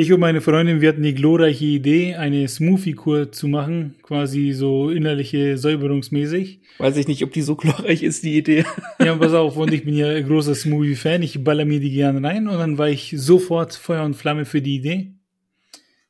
Ich 0.00 0.12
und 0.12 0.20
meine 0.20 0.40
Freundin, 0.40 0.80
wir 0.80 0.90
hatten 0.90 1.02
die 1.02 1.12
glorreiche 1.12 1.64
Idee, 1.64 2.14
eine 2.14 2.46
Smoothie-Kur 2.46 3.32
zu 3.32 3.48
machen, 3.48 3.96
quasi 4.04 4.52
so 4.52 4.90
innerliche 4.90 5.58
säuberungsmäßig. 5.58 6.60
Weiß 6.78 6.96
ich 6.98 7.08
nicht, 7.08 7.24
ob 7.24 7.32
die 7.32 7.42
so 7.42 7.56
glorreich 7.56 8.04
ist, 8.04 8.22
die 8.22 8.38
Idee. 8.38 8.64
Ja, 9.04 9.16
pass 9.16 9.32
auf, 9.32 9.56
und 9.56 9.72
ich 9.72 9.84
bin 9.84 9.96
ja 9.96 10.20
großer 10.20 10.54
Smoothie-Fan, 10.54 11.22
ich 11.22 11.42
baller 11.42 11.64
mir 11.64 11.80
die 11.80 11.90
gerne 11.90 12.22
rein 12.22 12.46
und 12.46 12.58
dann 12.58 12.78
war 12.78 12.88
ich 12.88 13.12
sofort 13.16 13.74
Feuer 13.74 14.04
und 14.04 14.14
Flamme 14.14 14.44
für 14.44 14.62
die 14.62 14.76
Idee. 14.76 15.14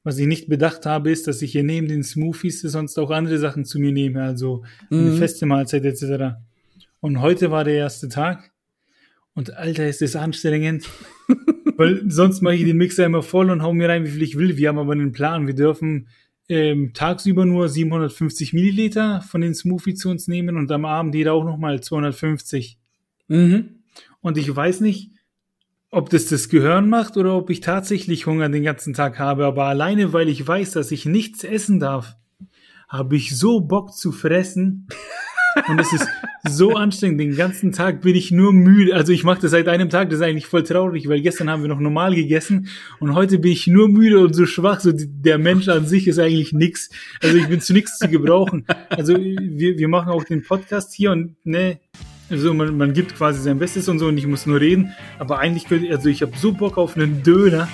Was 0.04 0.18
ich 0.18 0.26
nicht 0.26 0.50
bedacht 0.50 0.84
habe, 0.84 1.10
ist, 1.10 1.26
dass 1.26 1.40
ich 1.40 1.52
hier 1.52 1.64
neben 1.64 1.88
den 1.88 2.02
Smoothies 2.02 2.60
sonst 2.60 2.98
auch 2.98 3.08
andere 3.10 3.38
Sachen 3.38 3.64
zu 3.64 3.78
mir 3.78 3.92
nehme, 3.92 4.22
also 4.22 4.64
eine 4.90 5.00
mhm. 5.00 5.16
feste 5.16 5.46
Mahlzeit 5.46 5.86
etc. 5.86 6.36
Und 7.00 7.22
heute 7.22 7.50
war 7.50 7.64
der 7.64 7.76
erste 7.76 8.10
Tag 8.10 8.52
und 9.32 9.56
Alter, 9.56 9.88
ist 9.88 10.02
das 10.02 10.14
anstrengend. 10.14 10.84
Weil 11.78 12.02
sonst 12.10 12.42
mache 12.42 12.56
ich 12.56 12.64
den 12.64 12.76
Mixer 12.76 13.06
immer 13.06 13.22
voll 13.22 13.50
und 13.50 13.62
hau 13.62 13.72
mir 13.72 13.88
rein, 13.88 14.04
wie 14.04 14.10
viel 14.10 14.22
ich 14.22 14.36
will. 14.36 14.56
Wir 14.56 14.68
haben 14.68 14.80
aber 14.80 14.92
einen 14.92 15.12
Plan. 15.12 15.46
Wir 15.46 15.54
dürfen 15.54 16.08
ähm, 16.48 16.92
tagsüber 16.92 17.46
nur 17.46 17.68
750 17.68 18.52
Milliliter 18.52 19.20
von 19.20 19.42
den 19.42 19.54
Smoothie 19.54 19.94
zu 19.94 20.10
uns 20.10 20.26
nehmen 20.26 20.56
und 20.56 20.72
am 20.72 20.84
Abend 20.84 21.14
jeder 21.14 21.34
auch 21.34 21.44
nochmal 21.44 21.80
250. 21.80 22.78
Mhm. 23.28 23.76
Und 24.20 24.38
ich 24.38 24.54
weiß 24.54 24.80
nicht, 24.80 25.12
ob 25.92 26.10
das 26.10 26.26
das 26.26 26.48
Gehirn 26.48 26.88
macht 26.88 27.16
oder 27.16 27.36
ob 27.36 27.48
ich 27.48 27.60
tatsächlich 27.60 28.26
Hunger 28.26 28.48
den 28.48 28.64
ganzen 28.64 28.92
Tag 28.92 29.20
habe. 29.20 29.46
Aber 29.46 29.66
alleine, 29.66 30.12
weil 30.12 30.28
ich 30.28 30.44
weiß, 30.44 30.72
dass 30.72 30.90
ich 30.90 31.06
nichts 31.06 31.44
essen 31.44 31.78
darf, 31.78 32.16
habe 32.88 33.14
ich 33.14 33.38
so 33.38 33.60
Bock 33.60 33.92
zu 33.92 34.10
fressen. 34.10 34.88
Und 35.66 35.80
es 35.80 35.92
ist 35.92 36.06
so 36.48 36.74
anstrengend. 36.74 37.20
Den 37.20 37.36
ganzen 37.36 37.72
Tag 37.72 38.02
bin 38.02 38.14
ich 38.14 38.30
nur 38.30 38.52
müde. 38.52 38.94
Also 38.94 39.12
ich 39.12 39.24
mache 39.24 39.40
das 39.40 39.50
seit 39.50 39.68
einem 39.68 39.90
Tag, 39.90 40.10
das 40.10 40.20
ist 40.20 40.24
eigentlich 40.24 40.46
voll 40.46 40.62
traurig, 40.62 41.08
weil 41.08 41.20
gestern 41.20 41.50
haben 41.50 41.62
wir 41.62 41.68
noch 41.68 41.80
normal 41.80 42.14
gegessen 42.14 42.68
und 43.00 43.14
heute 43.14 43.38
bin 43.38 43.52
ich 43.52 43.66
nur 43.66 43.88
müde 43.88 44.20
und 44.20 44.34
so 44.34 44.46
schwach. 44.46 44.80
So 44.80 44.92
der 44.94 45.38
Mensch 45.38 45.68
an 45.68 45.86
sich 45.86 46.08
ist 46.08 46.18
eigentlich 46.18 46.52
nix. 46.52 46.90
Also 47.22 47.36
ich 47.36 47.48
bin 47.48 47.60
zu 47.60 47.72
nichts 47.72 47.98
zu 47.98 48.08
gebrauchen. 48.08 48.64
Also 48.88 49.16
wir, 49.16 49.78
wir 49.78 49.88
machen 49.88 50.10
auch 50.10 50.24
den 50.24 50.42
Podcast 50.42 50.94
hier 50.94 51.12
und 51.12 51.36
ne, 51.44 51.78
also 52.30 52.52
man, 52.52 52.76
man 52.76 52.92
gibt 52.92 53.16
quasi 53.16 53.40
sein 53.40 53.58
Bestes 53.58 53.88
und 53.88 53.98
so 53.98 54.06
und 54.06 54.18
ich 54.18 54.26
muss 54.26 54.46
nur 54.46 54.60
reden. 54.60 54.92
Aber 55.18 55.38
eigentlich 55.38 55.66
könnte, 55.66 55.90
also 55.90 56.08
ich 56.08 56.22
habe 56.22 56.32
so 56.36 56.52
Bock 56.52 56.76
auf 56.76 56.96
einen 56.96 57.22
Döner. 57.22 57.68